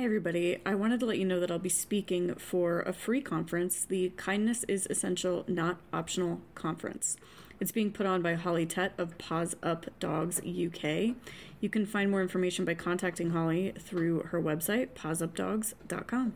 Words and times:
Hey, 0.00 0.06
everybody. 0.06 0.56
I 0.64 0.76
wanted 0.76 1.00
to 1.00 1.04
let 1.04 1.18
you 1.18 1.26
know 1.26 1.40
that 1.40 1.50
I'll 1.50 1.58
be 1.58 1.68
speaking 1.68 2.34
for 2.36 2.80
a 2.80 2.92
free 2.94 3.20
conference, 3.20 3.84
the 3.84 4.08
Kindness 4.16 4.64
is 4.64 4.86
Essential, 4.88 5.44
Not 5.46 5.76
Optional 5.92 6.40
conference. 6.54 7.18
It's 7.60 7.70
being 7.70 7.92
put 7.92 8.06
on 8.06 8.22
by 8.22 8.32
Holly 8.32 8.64
Tett 8.64 8.92
of 8.96 9.18
Paws 9.18 9.56
Up 9.62 9.84
Dogs 10.00 10.38
UK. 10.38 11.16
You 11.60 11.68
can 11.68 11.84
find 11.84 12.10
more 12.10 12.22
information 12.22 12.64
by 12.64 12.72
contacting 12.72 13.32
Holly 13.32 13.74
through 13.78 14.20
her 14.30 14.40
website, 14.40 14.94
pawsupdogs.com. 14.94 16.32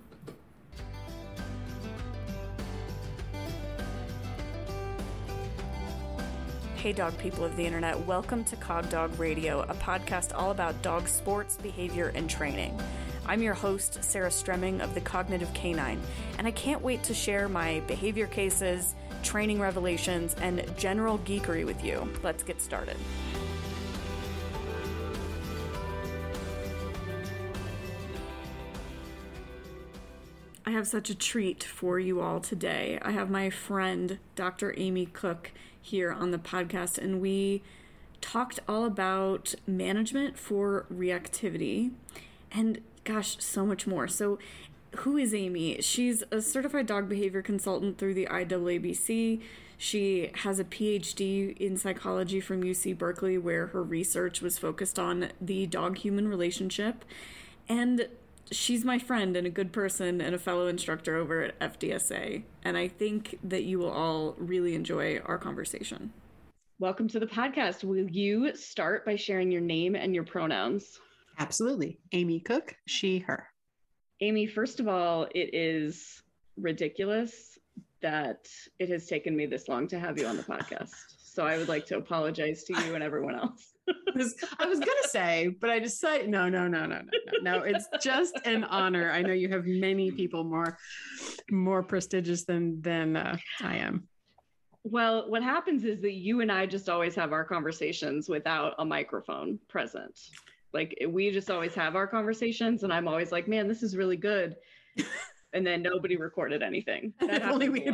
Hey, 6.77 6.93
dog 6.93 7.17
people 7.17 7.47
of 7.47 7.57
the 7.57 7.65
internet, 7.65 7.99
welcome 8.01 8.45
to 8.45 8.57
Cog 8.57 8.91
Dog 8.91 9.19
Radio, 9.19 9.63
a 9.63 9.75
podcast 9.77 10.33
all 10.35 10.51
about 10.51 10.83
dog 10.83 11.09
sports, 11.09 11.57
behavior, 11.57 12.13
and 12.15 12.29
training. 12.29 12.79
I'm 13.27 13.41
your 13.41 13.55
host, 13.55 14.05
Sarah 14.05 14.29
Stremming 14.29 14.83
of 14.83 14.93
the 14.93 15.01
Cognitive 15.01 15.53
Canine, 15.55 16.01
and 16.37 16.47
I 16.47 16.51
can't 16.51 16.83
wait 16.83 17.03
to 17.05 17.15
share 17.15 17.49
my 17.49 17.81
behavior 17.87 18.27
cases, 18.27 18.95
training 19.23 19.59
revelations, 19.59 20.37
and 20.43 20.63
general 20.77 21.19
geekery 21.21 21.65
with 21.65 21.83
you. 21.83 22.07
Let's 22.23 22.43
get 22.43 22.61
started. 22.61 22.97
I 30.67 30.71
have 30.71 30.87
such 30.87 31.09
a 31.09 31.15
treat 31.15 31.65
for 31.65 31.99
you 31.99 32.21
all 32.21 32.41
today. 32.41 32.99
I 33.01 33.13
have 33.13 33.31
my 33.31 33.49
friend, 33.49 34.19
Dr. 34.35 34.75
Amy 34.77 35.07
Cook, 35.07 35.53
here 35.81 36.13
on 36.13 36.31
the 36.31 36.39
podcast, 36.39 36.99
and 36.99 37.23
we 37.23 37.63
talked 38.21 38.61
all 38.69 38.85
about 38.85 39.55
management 39.67 40.39
for 40.39 40.85
reactivity. 40.93 41.93
And 42.53 42.81
gosh, 43.05 43.37
so 43.39 43.65
much 43.65 43.87
more. 43.87 44.09
So, 44.09 44.39
who 44.99 45.17
is 45.17 45.35
Amy? 45.35 45.81
She's 45.81 46.23
a 46.31 46.41
certified 46.41 46.87
dog 46.87 47.09
behavior 47.09 47.43
consultant 47.43 47.99
through 47.99 48.15
the 48.15 48.27
IAABC. 48.27 49.41
She 49.77 50.31
has 50.35 50.61
a 50.61 50.65
PhD 50.65 51.57
in 51.59 51.77
psychology 51.77 52.41
from 52.41 52.63
UC 52.63 52.97
Berkeley, 52.97 53.37
where 53.37 53.69
her 53.69 53.83
research 53.83 54.41
was 54.41 54.57
focused 54.57 54.99
on 54.99 55.31
the 55.41 55.67
dog 55.67 55.99
human 55.99 56.29
relationship. 56.29 57.05
And 57.69 58.09
she's 58.53 58.85
my 58.85 58.99
friend 58.99 59.37
and 59.37 59.47
a 59.47 59.51
good 59.51 59.73
person 59.73 60.21
and 60.21 60.35
a 60.35 60.39
fellow 60.39 60.69
instructor 60.69 61.17
over 61.17 61.43
at 61.43 61.59
FDSA. 61.59 62.45
And 62.63 62.77
I 62.77 62.87
think 62.89 63.39
that 63.43 63.65
you 63.65 63.79
will 63.79 63.91
all 63.91 64.37
really 64.39 64.75
enjoy 64.75 65.19
our 65.25 65.39
conversation. 65.39 66.13
Welcome 66.79 67.09
to 67.09 67.19
the 67.19 67.27
podcast. 67.27 67.85
Will 67.85 68.09
you 68.11 68.55
start 68.57 69.05
by 69.05 69.17
sharing 69.17 69.51
your 69.51 69.61
name 69.61 69.95
and 69.97 70.15
your 70.15 70.25
pronouns? 70.25 71.01
Absolutely. 71.39 71.99
Amy 72.13 72.41
Cook, 72.41 72.75
she, 72.87 73.19
her. 73.21 73.49
Amy, 74.21 74.47
first 74.47 74.81
of 74.81 74.89
all, 74.89 75.27
it 75.35 75.55
is 75.55 76.23
ridiculous 76.57 77.59
that 78.01 78.49
it 78.79 78.89
has 78.91 79.07
taken 79.07 79.35
me 79.35 79.47
this 79.47 79.69
long 79.69 79.89
to 79.89 79.99
have 79.99 80.19
you 80.19 80.27
on 80.27 80.37
the 80.37 80.43
podcast. 80.43 80.93
So 81.35 81.47
I 81.47 81.59
would 81.59 81.69
like 81.69 81.85
to 81.87 81.97
apologize 81.97 82.63
to 82.65 82.75
you 82.85 82.95
and 82.95 83.03
everyone 83.03 83.35
else. 83.35 83.73
I 83.89 84.67
was 84.67 84.79
going 84.79 85.03
to 85.03 85.09
say, 85.09 85.49
but 85.61 85.69
I 85.69 85.79
decided 85.81 86.29
no, 86.29 86.49
no, 86.49 86.69
no, 86.69 86.87
no, 86.87 86.99
no, 86.99 87.03
no, 87.43 87.59
no. 87.59 87.65
It's 87.65 87.89
just 88.01 88.39
an 88.45 88.63
honor. 88.65 89.11
I 89.11 89.23
know 89.23 89.33
you 89.33 89.49
have 89.49 89.65
many 89.67 90.13
people 90.13 90.45
more, 90.45 90.79
more 91.51 91.83
prestigious 91.83 92.45
than 92.45 92.81
than 92.81 93.17
uh, 93.17 93.37
I 93.61 93.79
am. 93.79 94.07
Well, 94.85 95.31
what 95.31 95.43
happens 95.43 95.85
is 95.85 96.01
that 96.03 96.13
you 96.13 96.41
and 96.41 96.53
I 96.53 96.67
just 96.67 96.89
always 96.89 97.15
have 97.15 97.33
our 97.33 97.45
conversations 97.45 98.29
without 98.29 98.75
a 98.79 98.85
microphone 98.85 99.59
present. 99.69 100.21
Like 100.75 100.99
we 101.09 101.31
just 101.31 101.51
always 101.51 101.75
have 101.75 101.97
our 101.97 102.07
conversations, 102.07 102.83
and 102.83 102.93
I'm 102.93 103.09
always 103.09 103.33
like, 103.33 103.49
man, 103.49 103.69
this 103.69 103.83
is 103.83 103.97
really 103.97 104.17
good. 104.17 104.57
and 105.55 105.65
then 105.65 105.83
nobody 105.83 106.17
recorded 106.17 106.63
anything. 106.63 107.15
Only 107.23 107.69
we 107.69 107.89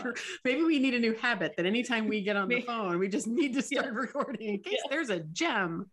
maybe 0.44 0.64
we 0.64 0.78
need 0.78 0.94
a 0.94 0.98
new 0.98 1.14
habit 1.14 1.54
that 1.56 1.66
anytime 1.66 2.08
we 2.08 2.22
get 2.22 2.36
on 2.36 2.48
the 2.48 2.62
phone, 2.62 2.98
we 2.98 3.06
just 3.06 3.26
need 3.26 3.54
to 3.54 3.62
start 3.62 3.86
yeah. 3.86 3.92
recording 3.92 4.54
in 4.54 4.58
case 4.60 4.78
yeah. 4.82 4.88
there's 4.90 5.10
a 5.10 5.20
gem. 5.20 5.90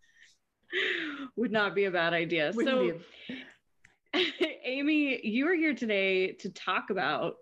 Would 1.35 1.51
not 1.51 1.75
be 1.75 1.85
a 1.85 1.91
bad 1.91 2.13
idea. 2.13 2.51
Wouldn't 2.55 3.01
so, 3.29 3.35
a- 4.15 4.61
Amy, 4.65 5.25
you 5.25 5.47
are 5.47 5.55
here 5.55 5.75
today 5.75 6.33
to 6.33 6.49
talk 6.49 6.89
about 6.89 7.35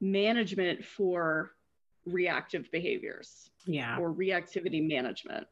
management 0.00 0.84
for 0.84 1.52
reactive 2.04 2.70
behaviors. 2.70 3.50
Yeah. 3.64 3.98
Or 3.98 4.12
reactivity 4.12 4.86
management. 4.86 5.46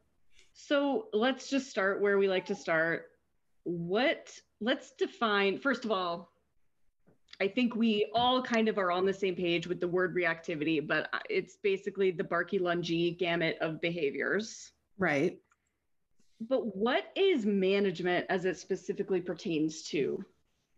So 0.57 1.07
let's 1.11 1.49
just 1.49 1.69
start 1.69 2.01
where 2.01 2.17
we 2.17 2.29
like 2.29 2.45
to 2.45 2.55
start. 2.55 3.07
What, 3.65 4.31
let's 4.61 4.91
define, 4.91 5.59
first 5.59 5.83
of 5.83 5.91
all, 5.91 6.31
I 7.41 7.49
think 7.49 7.75
we 7.75 8.09
all 8.15 8.41
kind 8.41 8.69
of 8.69 8.77
are 8.77 8.89
on 8.89 9.05
the 9.05 9.13
same 9.13 9.35
page 9.35 9.67
with 9.67 9.81
the 9.81 9.87
word 9.87 10.15
reactivity, 10.15 10.85
but 10.85 11.09
it's 11.29 11.57
basically 11.57 12.11
the 12.11 12.23
barky 12.23 12.57
lungy 12.57 13.17
gamut 13.17 13.57
of 13.59 13.81
behaviors. 13.81 14.71
Right. 14.97 15.37
But 16.39 16.73
what 16.73 17.11
is 17.17 17.45
management 17.45 18.25
as 18.29 18.45
it 18.45 18.57
specifically 18.57 19.19
pertains 19.19 19.83
to 19.89 20.23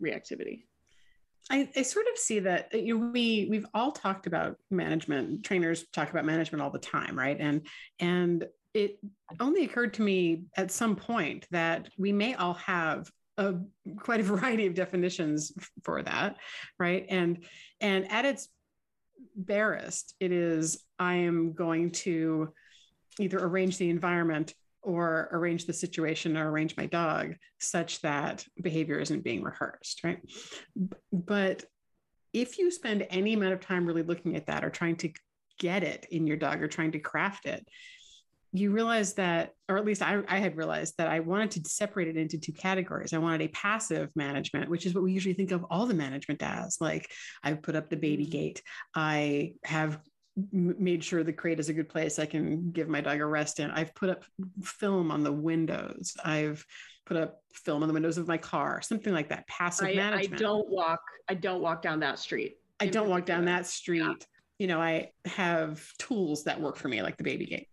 reactivity? 0.02 0.64
I, 1.52 1.70
I, 1.76 1.84
sort 1.84 2.08
of 2.12 2.18
see 2.18 2.40
that 2.40 2.74
you 2.74 2.98
know, 2.98 3.12
we 3.12 3.48
we've 3.50 3.68
all 3.74 3.92
talked 3.92 4.28
about 4.28 4.58
management. 4.70 5.44
Trainers 5.44 5.86
talk 5.94 6.10
about 6.10 6.26
management 6.26 6.62
all 6.62 6.72
the 6.72 6.80
time, 6.80 7.18
right? 7.18 7.38
And 7.40 7.62
and 8.00 8.46
it 8.78 9.00
only 9.40 9.66
occurred 9.66 9.96
to 9.96 10.04
me 10.04 10.44
at 10.56 10.72
some 10.72 10.96
point 10.96 11.48
that 11.50 11.90
we 11.98 12.12
may 12.12 12.36
all 12.36 12.54
have 12.54 13.10
a 13.38 13.56
quite 14.00 14.20
a 14.20 14.24
variety 14.24 14.68
of 14.68 14.76
definitions 14.76 15.52
for 15.84 16.02
that 16.04 16.38
right? 16.80 17.06
And 17.10 17.44
and 17.82 18.10
at 18.12 18.26
its 18.26 18.50
barest 19.36 20.16
it 20.20 20.32
is 20.32 20.84
i 20.98 21.14
am 21.14 21.54
going 21.54 21.92
to 21.92 22.52
either 23.20 23.38
arrange 23.40 23.78
the 23.78 23.90
environment 23.90 24.54
or 24.82 25.30
arrange 25.32 25.66
the 25.66 25.74
situation 25.74 26.38
or 26.38 26.50
arrange 26.50 26.76
my 26.78 26.86
dog 26.86 27.36
such 27.60 28.02
that 28.02 28.46
behavior 28.62 29.00
isn't 29.00 29.24
being 29.24 29.44
rehearsed 29.44 30.04
right? 30.04 30.20
But 31.12 31.66
if 32.34 32.60
you 32.60 32.70
spend 32.70 33.08
any 33.10 33.34
amount 33.34 33.54
of 33.54 33.60
time 33.60 33.86
really 33.86 34.04
looking 34.04 34.36
at 34.36 34.48
that 34.48 34.64
or 34.64 34.70
trying 34.70 34.98
to 34.98 35.12
get 35.60 35.84
it 35.84 36.06
in 36.12 36.28
your 36.28 36.38
dog 36.38 36.62
or 36.62 36.68
trying 36.68 36.92
to 36.92 37.00
craft 37.00 37.46
it 37.46 37.68
you 38.58 38.72
realize 38.72 39.14
that, 39.16 39.54
or 39.70 39.78
at 39.78 39.86
least 39.86 40.02
I, 40.02 40.22
I, 40.28 40.40
had 40.40 40.58
realized 40.58 40.96
that 40.98 41.08
I 41.08 41.20
wanted 41.20 41.64
to 41.64 41.70
separate 41.70 42.08
it 42.08 42.18
into 42.18 42.38
two 42.38 42.54
categories. 42.54 43.14
I 43.14 43.18
wanted 43.18 43.42
a 43.42 43.48
passive 43.50 44.10
management, 44.16 44.70
which 44.70 44.86
is 44.86 44.94
what 44.94 45.04
we 45.04 45.12
usually 45.12 45.34
think 45.34 45.52
of 45.52 45.66
all 45.70 45.86
the 45.86 45.94
management 45.94 46.42
as. 46.42 46.78
Like 46.80 47.12
I've 47.44 47.62
put 47.62 47.76
up 47.76 47.90
the 47.90 47.98
baby 47.98 48.24
mm-hmm. 48.24 48.32
gate, 48.32 48.62
I 48.96 49.54
have 49.64 50.00
made 50.52 51.04
sure 51.04 51.24
the 51.24 51.34
crate 51.34 51.60
is 51.60 51.70
a 51.70 51.74
good 51.74 51.90
place 51.90 52.20
I 52.20 52.26
can 52.26 52.72
give 52.72 52.88
my 52.88 53.02
dog 53.02 53.20
a 53.20 53.26
rest 53.26 53.60
in. 53.60 53.72
I've 53.72 53.94
put 53.96 54.10
up 54.10 54.24
film 54.62 55.12
on 55.12 55.24
the 55.24 55.32
windows. 55.32 56.16
I've 56.24 56.64
put 57.06 57.18
up 57.18 57.42
film 57.54 57.82
on 57.82 57.88
the 57.88 57.94
windows 57.94 58.18
of 58.18 58.28
my 58.28 58.38
car, 58.38 58.82
something 58.82 59.14
like 59.14 59.30
that. 59.30 59.48
Passive 59.48 59.88
I, 59.88 59.96
management. 59.96 60.42
I 60.42 60.44
don't 60.44 60.70
walk. 60.70 61.02
I 61.28 61.34
don't 61.34 61.62
walk 61.62 61.82
down 61.82 62.00
that 62.02 62.20
street. 62.20 62.58
I 62.80 62.88
don't 62.88 63.10
walk 63.10 63.26
down 63.26 63.46
that 63.46 63.66
street. 63.66 64.02
Yeah. 64.02 64.14
You 64.60 64.68
know, 64.68 64.80
I 64.80 65.12
have 65.26 65.84
tools 65.98 66.44
that 66.44 66.62
work 66.62 66.78
for 66.78 66.88
me, 66.88 67.02
like 67.02 67.18
the 67.18 67.24
baby 67.24 67.46
gate. 67.46 67.68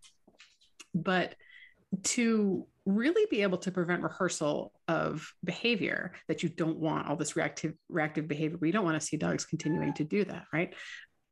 But 0.95 1.35
to 2.03 2.65
really 2.85 3.25
be 3.29 3.41
able 3.41 3.57
to 3.57 3.71
prevent 3.71 4.03
rehearsal 4.03 4.71
of 4.87 5.33
behavior 5.43 6.13
that 6.27 6.43
you 6.43 6.49
don't 6.49 6.79
want 6.79 7.07
all 7.07 7.15
this 7.15 7.35
reactive 7.35 7.73
reactive 7.89 8.27
behavior 8.27 8.57
we 8.61 8.71
don't 8.71 8.85
want 8.85 8.99
to 8.99 9.05
see 9.05 9.17
dogs 9.17 9.43
continuing 9.45 9.93
to 9.93 10.03
do 10.03 10.23
that 10.23 10.43
right? 10.53 10.75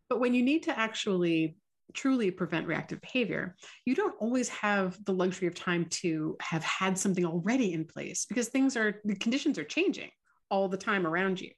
But 0.09 0.19
when 0.19 0.33
you 0.33 0.43
need 0.43 0.63
to 0.63 0.77
actually 0.77 1.57
truly 1.93 2.31
prevent 2.31 2.65
reactive 2.65 2.99
behavior 3.01 3.55
you 3.85 3.93
don't 3.93 4.15
always 4.19 4.49
have 4.49 4.97
the 5.05 5.13
luxury 5.13 5.47
of 5.47 5.53
time 5.53 5.85
to 5.85 6.35
have 6.41 6.63
had 6.63 6.97
something 6.97 7.25
already 7.25 7.73
in 7.73 7.85
place 7.85 8.25
because 8.25 8.47
things 8.47 8.75
are 8.75 8.99
the 9.05 9.15
conditions 9.15 9.59
are 9.59 9.63
changing 9.63 10.09
all 10.53 10.69
the 10.69 10.77
time 10.77 11.07
around 11.07 11.41
you. 11.41 11.49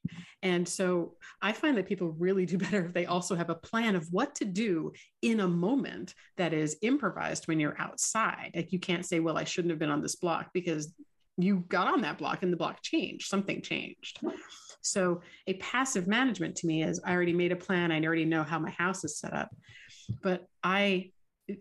And 0.41 0.65
so 0.65 1.15
I 1.41 1.51
find 1.51 1.77
that 1.77 1.85
people 1.85 2.15
really 2.17 2.45
do 2.45 2.57
better 2.65 2.85
if 2.85 2.93
they 2.93 3.05
also 3.05 3.35
have 3.35 3.49
a 3.49 3.55
plan 3.55 3.95
of 3.97 4.07
what 4.09 4.35
to 4.35 4.45
do 4.45 4.93
in 5.21 5.41
a 5.41 5.47
moment 5.47 6.15
that 6.37 6.53
is 6.53 6.77
improvised 6.81 7.45
when 7.45 7.59
you're 7.59 7.75
outside. 7.77 8.51
Like 8.55 8.71
you 8.71 8.79
can't 8.79 9.05
say, 9.05 9.19
well, 9.19 9.37
I 9.37 9.43
shouldn't 9.43 9.71
have 9.71 9.79
been 9.79 9.89
on 9.89 10.01
this 10.01 10.15
block 10.15 10.51
because 10.53 10.93
you 11.37 11.65
got 11.67 11.89
on 11.89 12.01
that 12.03 12.17
block 12.17 12.41
and 12.41 12.53
the 12.53 12.57
block 12.57 12.81
changed, 12.81 13.27
something 13.27 13.61
changed. 13.61 14.21
So 14.81 15.21
a 15.47 15.55
passive 15.55 16.07
management 16.07 16.55
to 16.57 16.67
me 16.67 16.83
is 16.83 17.01
I 17.03 17.11
already 17.11 17.33
made 17.33 17.51
a 17.51 17.57
plan, 17.57 17.91
I 17.91 17.99
already 17.99 18.23
know 18.23 18.43
how 18.43 18.59
my 18.59 18.69
house 18.69 19.03
is 19.03 19.19
set 19.19 19.33
up. 19.33 19.49
But 20.23 20.47
I 20.63 21.11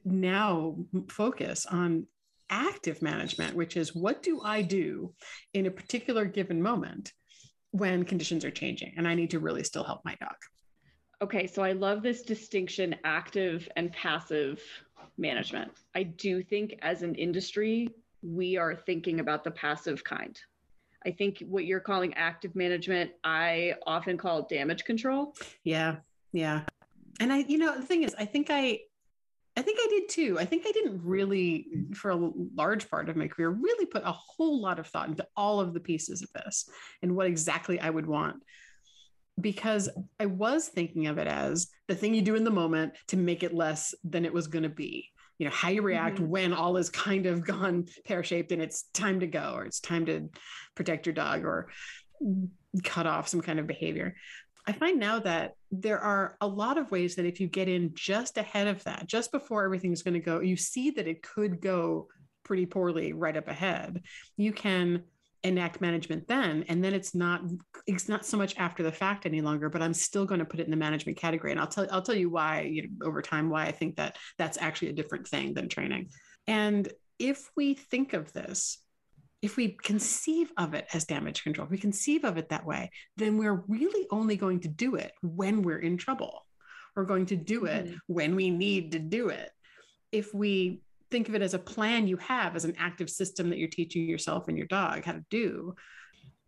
now 0.05 0.77
focus 1.09 1.67
on 1.67 2.07
active 2.49 3.03
management, 3.03 3.57
which 3.57 3.77
is 3.77 3.93
what 3.95 4.23
do 4.23 4.41
I 4.43 4.63
do 4.63 5.13
in 5.53 5.67
a 5.67 5.73
particular 5.73 6.27
given 6.27 6.63
moment 6.63 7.13
when 7.75 8.05
conditions 8.05 8.45
are 8.45 8.53
changing 8.53 8.95
and 8.97 9.07
I 9.09 9.17
need 9.17 9.31
to 9.31 9.41
really 9.41 9.65
still 9.65 9.83
help 9.83 10.05
my 10.05 10.15
dog. 10.21 10.37
Okay, 11.21 11.49
so 11.49 11.61
I 11.61 11.73
love 11.73 12.03
this 12.03 12.23
distinction 12.23 12.95
active 13.03 13.69
and 13.75 13.93
passive 13.93 14.63
management. 15.19 15.73
I 15.93 16.05
do 16.05 16.41
think 16.41 16.79
as 16.83 17.03
an 17.03 17.17
industry, 17.17 17.89
we 18.23 18.57
are 18.57 18.77
thinking 18.77 19.19
about 19.19 19.43
the 19.43 19.51
passive 19.51 20.05
kind. 20.05 20.39
I 21.05 21.11
think 21.11 21.43
what 21.49 21.65
you're 21.65 21.81
calling 21.81 22.15
active 22.15 22.55
management, 22.55 23.11
I 23.25 23.75
often 23.89 24.17
call 24.19 24.43
damage 24.43 24.85
control. 24.85 25.35
Yeah. 25.65 25.97
Yeah. 26.33 26.63
And 27.19 27.33
I, 27.33 27.39
you 27.39 27.59
know, 27.59 27.75
the 27.75 27.85
thing 27.85 28.05
is, 28.05 28.15
I 28.17 28.25
think 28.25 28.51
I, 28.51 28.83
I 29.57 29.63
think 29.63 29.79
I 29.81 29.87
did 29.89 30.09
too. 30.09 30.37
I 30.39 30.45
think 30.45 30.65
I 30.67 30.73
didn't 30.73 31.03
really, 31.05 31.67
for 31.95 32.11
a 32.11 32.31
large 32.57 32.91
part 32.91 33.09
of 33.09 33.17
my 33.17 33.29
career, 33.29 33.51
really 33.51 33.87
put 33.87 34.03
a 34.05 34.13
whole 34.13 34.61
lot 34.61 34.81
of 34.81 34.89
thought 34.89 35.09
into 35.09 35.27
all 35.37 35.61
of 35.61 35.73
the 35.73 35.81
pieces 35.81 36.23
of 36.23 36.33
this 36.33 36.69
and 37.03 37.15
what 37.15 37.27
exactly 37.27 37.79
I 37.79 37.91
would 37.91 38.07
want. 38.07 38.43
Because 39.41 39.89
I 40.19 40.27
was 40.27 40.69
thinking 40.69 41.07
of 41.07 41.19
it 41.19 41.27
as 41.29 41.69
the 41.87 41.95
thing 41.95 42.15
you 42.15 42.23
do 42.23 42.35
in 42.35 42.45
the 42.45 42.51
moment 42.51 42.95
to 43.09 43.17
make 43.17 43.43
it 43.43 43.55
less 43.55 43.95
than 44.03 44.25
it 44.25 44.33
was 44.33 44.49
going 44.49 44.63
to 44.65 44.69
be. 44.69 45.11
You 45.39 45.47
know, 45.47 45.53
how 45.53 45.69
you 45.69 45.83
react 45.83 46.17
mm-hmm. 46.17 46.29
when 46.29 46.53
all 46.53 46.77
is 46.77 46.91
kind 46.91 47.27
of 47.27 47.45
gone 47.47 47.87
pear 48.05 48.25
shaped 48.25 48.53
and 48.53 48.63
it's 48.63 48.85
time 48.93 49.21
to 49.21 49.27
go 49.27 49.53
or 49.55 49.65
it's 49.67 49.81
time 49.81 50.07
to 50.07 50.31
protect 50.75 51.07
your 51.07 51.15
dog 51.15 51.45
or 51.45 51.69
cut 52.83 53.07
off 53.07 53.29
some 53.29 53.41
kind 53.41 53.61
of 53.61 53.67
behavior. 53.67 54.17
I 54.67 54.73
find 54.73 54.99
now 54.99 55.19
that 55.21 55.55
there 55.71 55.99
are 55.99 56.37
a 56.41 56.47
lot 56.47 56.79
of 56.79 56.91
ways 56.91 57.17
that 57.17 57.27
if 57.27 57.41
you 57.41 57.49
get 57.49 57.69
in 57.69 57.93
just 57.95 58.39
ahead 58.39 58.67
of 58.67 58.83
that, 58.85 59.07
just 59.07 59.31
before 59.31 59.65
everything's 59.65 60.03
going 60.03 60.15
to 60.15 60.21
go, 60.21 60.41
you 60.41 60.57
see 60.57 60.91
that 60.93 61.07
it 61.07 61.23
could 61.23 61.61
go 61.61 62.09
pretty 62.45 62.67
poorly 62.67 63.13
right 63.13 63.37
up 63.37 63.49
ahead. 63.49 64.03
You 64.37 64.53
can 64.53 65.05
enact 65.45 65.83
management 65.83 66.27
then 66.27 66.65
and 66.69 66.83
then 66.83 66.95
it's 66.95 67.15
not 67.15 67.43
it's 67.87 68.09
not 68.09 68.25
so 68.25 68.39
much 68.39 68.57
after 68.57 68.83
the 68.83 68.91
fact 68.91 69.27
any 69.27 69.43
longer 69.43 69.69
but 69.69 69.83
i'm 69.83 69.93
still 69.93 70.25
going 70.25 70.39
to 70.39 70.45
put 70.45 70.59
it 70.59 70.65
in 70.65 70.71
the 70.71 70.77
management 70.77 71.19
category 71.19 71.53
and 71.53 71.61
i'll 71.61 71.67
tell 71.67 71.87
i'll 71.91 72.01
tell 72.01 72.15
you 72.15 72.31
why 72.31 72.63
you 72.63 72.83
know, 72.83 73.07
over 73.07 73.21
time 73.21 73.51
why 73.51 73.67
i 73.67 73.71
think 73.71 73.95
that 73.95 74.17
that's 74.39 74.57
actually 74.59 74.89
a 74.89 74.95
different 74.95 75.29
thing 75.29 75.53
than 75.53 75.69
training 75.69 76.09
and 76.47 76.91
if 77.19 77.51
we 77.57 77.75
think 77.75 78.15
of 78.15 78.33
this 78.33 78.79
if 79.45 79.59
we 79.59 79.77
conceive 79.83 80.51
of 80.57 80.73
it 80.73 80.87
as 80.95 81.05
damage 81.05 81.43
control, 81.43 81.67
if 81.67 81.71
we 81.71 81.77
conceive 81.77 82.25
of 82.25 82.39
it 82.39 82.49
that 82.49 82.65
way, 82.65 82.91
then 83.19 83.37
we're 83.37 83.63
really 83.69 84.07
only 84.11 84.37
going 84.37 84.59
to 84.61 84.69
do 84.69 84.95
it 84.95 85.13
when 85.21 85.61
we're 85.61 85.81
in 85.81 85.99
trouble. 85.99 86.47
We're 86.97 87.05
going 87.05 87.27
to 87.27 87.37
do 87.37 87.67
it 87.67 87.85
mm-hmm. 87.85 87.97
when 88.07 88.37
we 88.37 88.49
need 88.49 88.93
to 88.93 88.99
do 88.99 89.29
it. 89.29 89.51
If 90.13 90.33
we 90.33 90.81
think 91.11 91.29
of 91.29 91.35
it 91.35 91.43
as 91.43 91.53
a 91.53 91.59
plan 91.59 92.09
you 92.09 92.17
have, 92.17 92.57
as 92.57 92.65
an 92.65 92.75
active 92.79 93.11
system 93.11 93.51
that 93.51 93.59
you're 93.59 93.69
teaching 93.69 94.09
yourself 94.09 94.49
and 94.49 94.57
your 94.57 94.67
dog 94.67 95.05
how 95.05 95.13
to 95.13 95.25
do, 95.29 95.75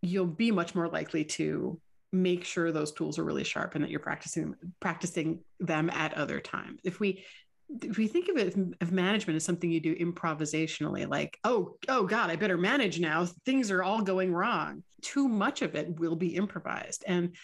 you'll 0.01 0.25
be 0.25 0.51
much 0.51 0.75
more 0.75 0.89
likely 0.89 1.25
to 1.25 1.79
make 2.13 2.45
sure 2.45 2.73
those 2.73 2.93
tools 2.93 3.19
are 3.19 3.25
really 3.25 3.45
sharp 3.45 3.75
and 3.75 3.85
that 3.85 3.91
you're 3.91 4.01
practicing 4.01 4.55
practicing 4.81 5.41
them 5.61 5.91
at 5.91 6.15
other 6.15 6.41
times. 6.41 6.81
If 6.83 6.99
we 6.99 7.27
if 7.83 7.97
we 7.97 8.07
think 8.07 8.29
of 8.29 8.37
it 8.37 8.57
of 8.81 8.93
management 8.93 9.37
as 9.37 9.45
something 9.45 9.71
you 9.71 9.81
do 9.81 9.95
improvisationally 9.97 11.09
like 11.09 11.39
oh 11.45 11.77
oh 11.89 12.05
god 12.05 12.31
i 12.31 12.37
better 12.37 12.57
manage 12.57 13.01
now. 13.01 13.27
Things 13.45 13.71
are 13.71 13.83
all 13.83 14.03
going 14.03 14.33
wrong. 14.33 14.83
Too 15.03 15.29
much 15.29 15.63
of 15.63 15.75
it 15.75 15.99
will 15.99 16.17
be 16.17 16.37
improvised. 16.37 17.05
And 17.07 17.35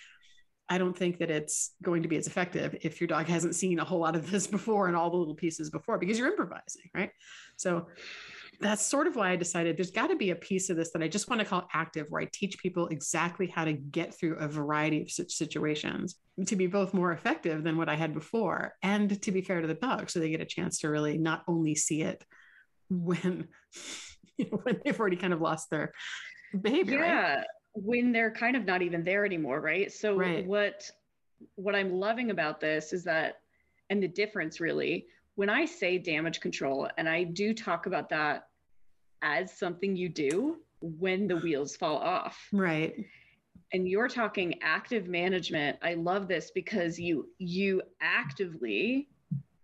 i 0.69 0.79
don't 0.79 0.97
think 0.97 1.19
that 1.19 1.31
it's 1.31 1.73
going 1.83 2.03
to 2.03 2.09
be 2.09 2.17
as 2.17 2.29
effective 2.29 2.77
if 2.83 3.01
your 3.01 3.09
dog 3.09 3.27
hasn't 3.27 3.57
seen 3.57 3.81
a 3.81 3.85
whole 3.85 3.99
lot 3.99 4.15
of 4.15 4.31
this 4.31 4.47
before 4.57 4.87
and 4.87 4.97
all 4.97 5.11
the 5.11 5.17
little 5.17 5.35
pieces 5.35 5.71
before 5.71 5.99
because 5.99 6.19
you're 6.19 6.31
improvising 6.31 6.89
right? 6.95 7.11
So 7.57 7.89
that's 8.61 8.87
sort 8.87 9.07
of 9.07 9.17
why 9.17 9.31
I 9.31 9.37
decided 9.37 9.77
there's 9.77 9.91
got 9.91 10.09
to 10.09 10.17
be 10.17 10.31
a 10.31 10.37
piece 10.37 10.71
of 10.71 10.77
this 10.77 10.93
that 10.93 11.03
I 11.03 11.09
just 11.09 11.29
want 11.29 11.41
to 11.41 11.47
call 11.47 11.69
active, 11.73 12.07
where 12.09 12.23
I 12.23 12.29
teach 12.33 12.59
people 12.59 12.89
exactly 12.89 13.47
how 13.47 13.65
to 13.65 13.73
get 13.73 14.15
through 14.15 14.37
a 14.37 14.49
variety 14.49 15.03
of 15.03 15.11
such 15.11 15.33
situations 15.33 16.17
to 16.47 16.57
be 16.57 16.67
both 16.67 16.95
more 16.95 17.13
effective 17.13 17.65
than 17.65 17.77
what 17.77 17.89
I 17.89 17.95
had 17.95 18.15
before 18.15 18.75
and 18.83 19.21
to 19.23 19.33
be 19.33 19.43
fair 19.43 19.61
to 19.61 19.67
the 19.67 19.75
dog. 19.75 20.11
So 20.11 20.21
they 20.21 20.31
get 20.31 20.41
a 20.41 20.47
chance 20.47 20.81
to 20.81 20.89
really 20.89 21.19
not 21.19 21.43
only 21.49 21.75
see 21.75 22.03
it 22.03 22.25
when, 22.89 23.49
you 24.39 24.47
know, 24.51 24.61
when 24.63 24.81
they've 24.85 24.99
already 24.99 25.17
kind 25.17 25.33
of 25.33 25.41
lost 25.41 25.71
their 25.71 25.93
behavior. 26.61 27.01
Yeah. 27.01 27.37
Right? 27.37 27.47
When 27.75 28.13
they're 28.13 28.31
kind 28.31 28.57
of 28.57 28.65
not 28.65 28.83
even 28.83 29.03
there 29.03 29.25
anymore. 29.25 29.61
Right. 29.61 29.91
So 29.91 30.15
right. 30.15 30.47
what, 30.47 30.89
what 31.55 31.75
I'm 31.75 31.93
loving 31.95 32.31
about 32.31 32.61
this 32.61 32.93
is 32.93 33.05
that, 33.05 33.37
and 33.91 34.03
the 34.03 34.09
difference 34.09 34.61
really, 34.61 35.07
when 35.35 35.49
I 35.49 35.65
say 35.65 35.99
damage 35.99 36.41
control, 36.41 36.89
and 36.97 37.09
I 37.09 37.25
do 37.25 37.55
talk 37.55 37.87
about 37.87 38.09
that 38.11 38.49
as 39.23 39.57
something 39.57 39.97
you 39.97 40.09
do 40.09 40.59
when 40.81 41.29
the 41.29 41.37
wheels 41.37 41.77
fall 41.77 41.97
off. 41.97 42.49
Right. 42.53 42.95
And 43.73 43.89
you're 43.89 44.09
talking 44.09 44.59
active 44.63 45.07
management. 45.07 45.79
I 45.83 45.95
love 45.95 46.29
this 46.29 46.51
because 46.51 46.99
you 46.99 47.29
you 47.39 47.83
actively 48.01 49.09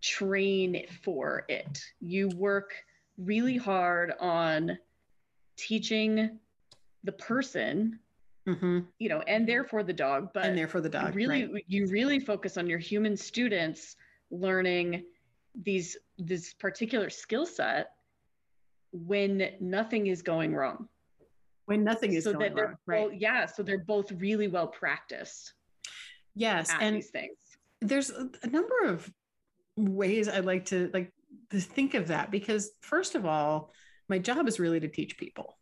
train 0.01 0.85
for 1.03 1.43
it. 1.47 1.83
You 1.99 2.29
work 2.29 2.73
really 3.17 3.57
hard 3.57 4.13
on 4.19 4.77
teaching 5.57 6.39
the 7.03 7.11
person 7.11 7.99
Mm-hmm. 8.47 8.79
you 8.97 9.09
know, 9.09 9.19
and 9.27 9.47
therefore 9.47 9.83
the 9.83 9.93
dog, 9.93 10.29
but 10.33 10.45
and 10.45 10.57
therefore 10.57 10.81
the 10.81 10.89
dog. 10.89 11.13
Really, 11.13 11.45
right. 11.45 11.63
you 11.67 11.85
really 11.85 12.19
focus 12.19 12.57
on 12.57 12.65
your 12.65 12.79
human 12.79 13.15
students 13.15 13.95
learning 14.31 15.03
these 15.55 15.97
this 16.17 16.53
particular 16.53 17.09
skill 17.09 17.45
set 17.45 17.91
when 18.91 19.51
nothing 19.59 20.07
is 20.07 20.21
going 20.21 20.53
wrong. 20.53 20.87
When 21.65 21.83
nothing 21.83 22.13
is 22.13 22.23
so 22.23 22.33
going 22.33 22.55
wrong, 22.55 22.75
right? 22.85 23.09
Both, 23.09 23.19
yeah, 23.19 23.45
so 23.45 23.61
they're 23.61 23.77
both 23.77 24.11
really 24.13 24.47
well 24.47 24.67
practiced. 24.67 25.53
Yes, 26.35 26.71
and 26.79 26.95
these 26.95 27.09
things. 27.09 27.37
There's 27.81 28.09
a 28.09 28.47
number 28.47 28.85
of 28.85 29.11
ways 29.77 30.27
I'd 30.27 30.45
like 30.45 30.65
to 30.65 30.89
like 30.93 31.13
to 31.51 31.59
think 31.59 31.93
of 31.93 32.07
that 32.07 32.31
because 32.31 32.71
first 32.81 33.15
of 33.15 33.25
all, 33.25 33.71
my 34.07 34.17
job 34.17 34.47
is 34.47 34.59
really 34.59 34.79
to 34.79 34.87
teach 34.87 35.17
people. 35.17 35.58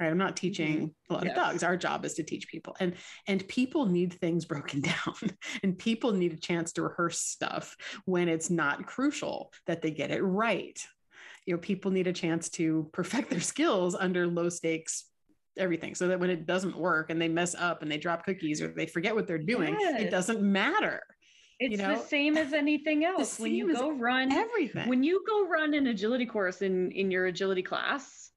Right? 0.00 0.10
I'm 0.10 0.18
not 0.18 0.36
teaching 0.36 0.76
mm-hmm. 0.76 1.12
a 1.12 1.14
lot 1.14 1.24
yes. 1.24 1.36
of 1.36 1.42
dogs. 1.42 1.62
Our 1.62 1.76
job 1.76 2.04
is 2.04 2.14
to 2.14 2.22
teach 2.22 2.48
people, 2.48 2.76
and 2.80 2.94
and 3.26 3.46
people 3.46 3.86
need 3.86 4.14
things 4.14 4.44
broken 4.46 4.80
down, 4.80 5.14
and 5.62 5.78
people 5.78 6.12
need 6.12 6.32
a 6.32 6.40
chance 6.40 6.72
to 6.72 6.82
rehearse 6.82 7.20
stuff 7.20 7.76
when 8.06 8.28
it's 8.28 8.50
not 8.50 8.86
crucial 8.86 9.52
that 9.66 9.82
they 9.82 9.90
get 9.90 10.10
it 10.10 10.22
right 10.22 10.82
you 11.46 11.54
know 11.54 11.60
people 11.60 11.90
need 11.90 12.06
a 12.06 12.12
chance 12.12 12.48
to 12.48 12.88
perfect 12.92 13.30
their 13.30 13.40
skills 13.40 13.94
under 13.94 14.26
low 14.26 14.48
stakes 14.48 15.06
everything 15.58 15.94
so 15.94 16.08
that 16.08 16.20
when 16.20 16.30
it 16.30 16.46
doesn't 16.46 16.76
work 16.76 17.10
and 17.10 17.20
they 17.20 17.28
mess 17.28 17.54
up 17.54 17.82
and 17.82 17.90
they 17.90 17.98
drop 17.98 18.24
cookies 18.24 18.62
or 18.62 18.68
they 18.68 18.86
forget 18.86 19.14
what 19.14 19.26
they're 19.26 19.38
doing 19.38 19.76
yes. 19.78 20.00
it 20.00 20.10
doesn't 20.10 20.40
matter 20.40 21.02
it's 21.58 21.72
you 21.72 21.76
know? 21.76 21.96
the 21.96 22.02
same 22.02 22.36
as 22.36 22.52
anything 22.52 23.04
else 23.04 23.38
when 23.38 23.52
you 23.52 23.74
go 23.74 23.90
run 23.90 24.32
everything 24.32 24.88
when 24.88 25.02
you 25.02 25.22
go 25.28 25.48
run 25.48 25.74
an 25.74 25.88
agility 25.88 26.24
course 26.24 26.62
in 26.62 26.90
in 26.92 27.10
your 27.10 27.26
agility 27.26 27.62
class 27.62 28.29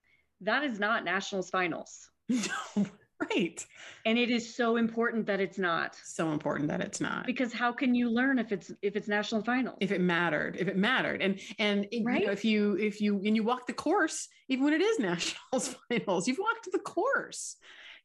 that 0.44 0.64
is 0.64 0.80
not 0.80 1.04
nationals 1.04 1.50
finals 1.50 2.10
no 2.30 2.86
Right. 3.32 3.66
And 4.06 4.18
it 4.18 4.30
is 4.30 4.56
so 4.56 4.76
important 4.78 5.26
that 5.28 5.40
it's 5.40 5.58
not. 5.58 5.96
So 6.04 6.32
important 6.32 6.68
that 6.70 6.82
it's 6.82 7.00
not. 7.00 7.26
Because 7.26 7.54
how 7.54 7.72
can 7.72 7.96
you 7.96 8.10
learn 8.10 8.40
if 8.40 8.52
it's 8.52 8.72
if 8.82 8.96
it's 8.96 9.08
national 9.08 9.44
finals? 9.44 9.78
If 9.80 9.92
it 9.92 10.02
mattered, 10.02 10.58
if 10.60 10.68
it 10.68 10.78
mattered. 10.78 11.22
And 11.22 11.40
and 11.60 11.88
right? 12.04 12.22
you 12.22 12.26
know, 12.28 12.32
if 12.32 12.44
you 12.44 12.76
if 12.76 13.02
you 13.02 13.22
and 13.24 13.36
you 13.36 13.44
walk 13.44 13.68
the 13.68 13.74
course, 13.74 14.28
even 14.50 14.66
when 14.66 14.74
it 14.74 14.82
is 14.82 15.00
nationals 15.00 15.76
finals, 15.90 16.28
you've 16.28 16.40
walked 16.40 16.70
the 16.72 16.80
course. 16.80 17.56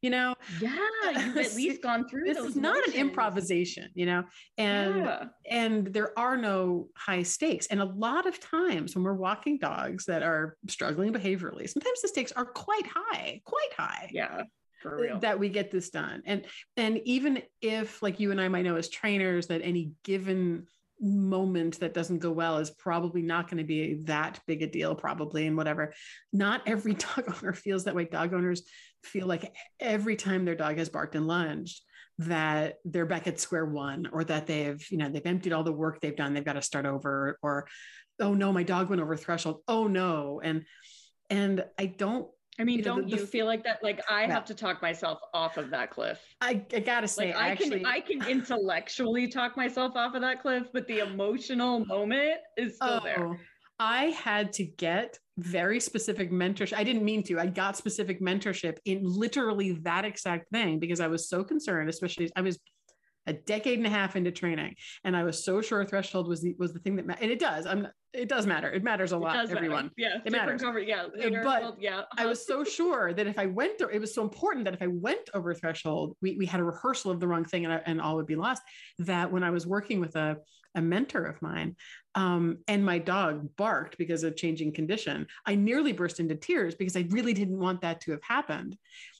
You 0.01 0.11
know, 0.11 0.35
yeah, 0.61 0.77
you've 1.11 1.37
at 1.37 1.55
least 1.55 1.81
gone 1.81 2.07
through. 2.07 2.23
This 2.25 2.37
is 2.37 2.55
not 2.55 2.87
an 2.87 2.93
improvisation, 2.93 3.89
you 3.93 4.05
know, 4.05 4.23
and 4.57 4.95
yeah. 4.97 5.25
and 5.49 5.87
there 5.87 6.17
are 6.17 6.37
no 6.37 6.87
high 6.95 7.23
stakes. 7.23 7.67
And 7.67 7.81
a 7.81 7.85
lot 7.85 8.25
of 8.25 8.39
times 8.39 8.95
when 8.95 9.03
we're 9.03 9.13
walking 9.13 9.57
dogs 9.57 10.05
that 10.05 10.23
are 10.23 10.55
struggling 10.67 11.11
behaviorally, 11.11 11.69
sometimes 11.69 12.01
the 12.01 12.07
stakes 12.07 12.31
are 12.31 12.45
quite 12.45 12.87
high, 12.87 13.41
quite 13.45 13.73
high. 13.75 14.09
Yeah 14.13 14.43
for 14.81 14.97
real. 14.97 15.19
that 15.19 15.37
we 15.37 15.49
get 15.49 15.71
this 15.71 15.89
done 15.89 16.21
and 16.25 16.45
and 16.77 17.01
even 17.03 17.41
if 17.61 18.01
like 18.01 18.19
you 18.19 18.31
and 18.31 18.39
i 18.39 18.47
might 18.47 18.63
know 18.63 18.77
as 18.77 18.89
trainers 18.89 19.47
that 19.47 19.61
any 19.61 19.91
given 20.03 20.65
moment 21.01 21.79
that 21.79 21.93
doesn't 21.93 22.19
go 22.19 22.31
well 22.31 22.57
is 22.57 22.71
probably 22.71 23.21
not 23.21 23.49
going 23.49 23.59
to 23.59 23.63
be 23.63 24.03
that 24.05 24.39
big 24.47 24.61
a 24.61 24.67
deal 24.67 24.95
probably 24.95 25.47
and 25.47 25.57
whatever. 25.57 25.93
Not 26.33 26.61
every 26.65 26.93
dog 27.15 27.25
owner 27.27 27.53
feels 27.53 27.85
that 27.85 27.95
way. 27.95 28.05
Dog 28.05 28.33
owners 28.33 28.63
feel 29.03 29.27
like 29.27 29.53
every 29.79 30.15
time 30.15 30.45
their 30.45 30.55
dog 30.55 30.77
has 30.77 30.89
barked 30.89 31.15
and 31.15 31.27
lunged 31.27 31.81
that 32.19 32.75
they're 32.83 33.05
back 33.05 33.27
at 33.27 33.39
square 33.39 33.65
one 33.65 34.09
or 34.11 34.25
that 34.25 34.45
they've 34.45 34.85
you 34.91 34.97
know 34.97 35.09
they've 35.09 35.25
emptied 35.25 35.53
all 35.53 35.63
the 35.63 35.71
work 35.71 36.01
they've 36.01 36.17
done 36.17 36.33
they've 36.33 36.43
got 36.43 36.53
to 36.53 36.61
start 36.61 36.85
over 36.85 37.39
or 37.41 37.65
oh 38.19 38.33
no 38.33 38.51
my 38.51 38.63
dog 38.63 38.89
went 38.89 39.01
over 39.01 39.15
threshold. 39.15 39.61
Oh 39.69 39.87
no 39.87 40.41
and 40.43 40.65
and 41.29 41.63
i 41.77 41.85
don't 41.85 42.27
I 42.59 42.65
mean, 42.65 42.77
you 42.77 42.83
don't 42.83 43.09
the, 43.09 43.15
you 43.15 43.25
feel 43.25 43.45
like 43.45 43.63
that? 43.63 43.81
Like 43.81 44.01
I 44.09 44.25
have 44.25 44.43
to 44.45 44.53
talk 44.53 44.81
myself 44.81 45.19
off 45.33 45.57
of 45.57 45.69
that 45.69 45.91
cliff. 45.91 46.19
I, 46.41 46.61
I 46.73 46.79
gotta 46.79 47.07
say, 47.07 47.27
like, 47.27 47.41
I, 47.41 47.49
actually, 47.49 47.79
can 47.79 47.85
I 47.85 47.99
can 48.01 48.27
intellectually 48.27 49.27
talk 49.29 49.55
myself 49.55 49.95
off 49.95 50.13
of 50.13 50.21
that 50.21 50.41
cliff, 50.41 50.67
but 50.73 50.85
the 50.87 50.99
emotional 50.99 51.85
moment 51.85 52.39
is 52.57 52.75
still 52.75 52.99
oh, 53.01 53.03
there. 53.03 53.39
I 53.79 54.07
had 54.07 54.51
to 54.53 54.65
get 54.65 55.17
very 55.37 55.79
specific 55.79 56.31
mentorship. 56.31 56.73
I 56.73 56.83
didn't 56.83 57.05
mean 57.05 57.23
to. 57.23 57.39
I 57.39 57.45
got 57.45 57.77
specific 57.77 58.21
mentorship 58.21 58.77
in 58.83 59.03
literally 59.03 59.71
that 59.83 60.03
exact 60.03 60.51
thing 60.51 60.79
because 60.79 60.99
I 60.99 61.07
was 61.07 61.29
so 61.29 61.45
concerned, 61.45 61.89
especially 61.89 62.29
I 62.35 62.41
was 62.41 62.59
a 63.29 63.33
decade 63.33 63.77
and 63.77 63.87
a 63.87 63.89
half 63.89 64.15
into 64.15 64.31
training, 64.31 64.75
and 65.03 65.15
I 65.15 65.23
was 65.23 65.45
so 65.45 65.61
sure 65.61 65.85
threshold 65.85 66.27
was 66.27 66.41
the 66.41 66.55
was 66.57 66.73
the 66.73 66.79
thing 66.79 66.95
that 66.97 67.05
ma- 67.05 67.15
and 67.21 67.31
it 67.31 67.39
does. 67.39 67.65
I'm 67.65 67.87
it 68.11 68.27
does 68.27 68.47
matter. 68.47 68.71
It 68.71 68.83
matters 68.83 69.11
a 69.11 69.17
lot. 69.17 69.35
matter. 69.35 69.55
Everyone. 69.55 69.91
Yeah. 69.95 70.17
It 70.25 70.31
matters. 70.31 70.61
Cover, 70.61 70.79
yeah. 70.79 71.05
later, 71.15 71.41
but 71.43 71.61
well, 71.61 71.77
yeah. 71.79 72.01
I 72.17 72.25
was 72.25 72.45
so 72.45 72.63
sure 72.77 73.13
that 73.13 73.27
if 73.27 73.37
I 73.37 73.45
went, 73.45 73.81
it 73.81 74.01
was 74.01 74.15
so 74.15 74.23
important 74.23 74.65
that 74.65 74.73
if 74.73 74.81
I 74.81 74.87
went 74.87 75.29
over 75.33 75.53
threshold, 75.53 76.17
we, 76.21 76.35
we 76.37 76.47
had 76.47 76.59
a 76.59 76.63
rehearsal 76.63 77.11
of 77.11 77.19
the 77.19 77.27
wrong 77.27 77.45
thing 77.45 77.65
and, 77.65 77.73
I, 77.73 77.81
and 77.85 78.01
all 78.01 78.15
would 78.15 78.25
be 78.25 78.35
lost. 78.35 78.63
That 78.99 79.31
when 79.31 79.43
I 79.43 79.51
was 79.51 79.67
working 79.67 79.99
with 79.99 80.15
a, 80.15 80.37
a 80.73 80.81
mentor 80.81 81.25
of 81.25 81.39
mine 81.41 81.75
um, 82.15 82.57
and 82.67 82.83
my 82.83 82.97
dog 82.97 83.55
barked 83.57 83.97
because 83.99 84.23
of 84.23 84.35
changing 84.35 84.73
condition, 84.73 85.27
I 85.45 85.53
nearly 85.53 85.93
burst 85.93 86.19
into 86.19 86.35
tears 86.35 86.73
because 86.73 86.97
I 86.97 87.05
really 87.09 87.33
didn't 87.33 87.59
want 87.59 87.81
that 87.81 88.01
to 88.01 88.11
have 88.11 88.23
happened. 88.23 88.75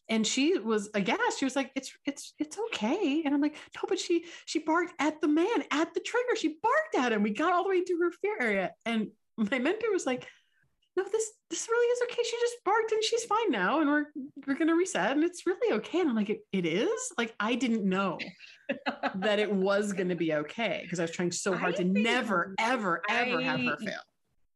And 0.10 0.26
she 0.26 0.58
was 0.58 0.90
aghast. 0.94 1.40
She 1.40 1.46
was 1.46 1.56
like, 1.56 1.72
"It's 1.76 1.94
it's 2.06 2.34
it's 2.40 2.58
okay." 2.68 3.22
And 3.24 3.34
I'm 3.34 3.42
like, 3.42 3.56
"No, 3.76 3.82
but 3.88 4.00
she 4.00 4.26
she 4.46 4.60
barked 4.60 4.94
at 5.00 5.22
the 5.22 5.28
man 5.28 5.64
at 5.72 5.94
the 5.94 6.00
trigger. 6.00 6.36
She 6.36 6.58
barked 6.62 6.96
at 6.98 7.14
him. 7.14 7.24
We 7.24 7.30
got 7.30 7.54
all 7.54 7.64
the 7.64 7.70
way 7.70 7.84
to 7.84 7.98
her 8.02 8.12
fear 8.12 8.38
area." 8.40 8.72
And 8.86 9.10
my 9.38 9.60
mentor 9.60 9.92
was 9.92 10.06
like, 10.06 10.28
no, 11.00 11.06
this 11.12 11.32
this 11.50 11.68
really 11.70 11.86
is 11.86 12.02
okay. 12.04 12.24
She 12.24 12.38
just 12.40 12.64
barked 12.66 12.92
and 12.92 13.04
she's 13.04 13.24
fine 13.24 13.52
now, 13.52 13.80
and 13.80 13.90
we're 13.90 14.06
we're 14.46 14.56
gonna 14.56 14.76
reset, 14.76 15.12
and 15.12 15.24
it's 15.24 15.46
really 15.46 15.76
okay. 15.78 16.02
And 16.02 16.10
I'm 16.10 16.16
like, 16.16 16.30
it, 16.30 16.42
it 16.52 16.66
is. 16.66 17.14
Like 17.18 17.34
I 17.40 17.56
didn't 17.56 17.88
know 17.88 18.18
that 19.16 19.40
it 19.40 19.52
was 19.70 19.94
gonna 19.94 20.16
be 20.16 20.34
okay 20.34 20.82
because 20.84 21.00
I 21.00 21.04
was 21.04 21.12
trying 21.12 21.32
so 21.32 21.56
hard 21.56 21.76
I 21.76 21.78
to 21.78 21.84
never, 21.86 22.54
ever, 22.60 23.02
ever 23.10 23.42
have 23.42 23.60
her 23.62 23.78
fail. 23.78 24.02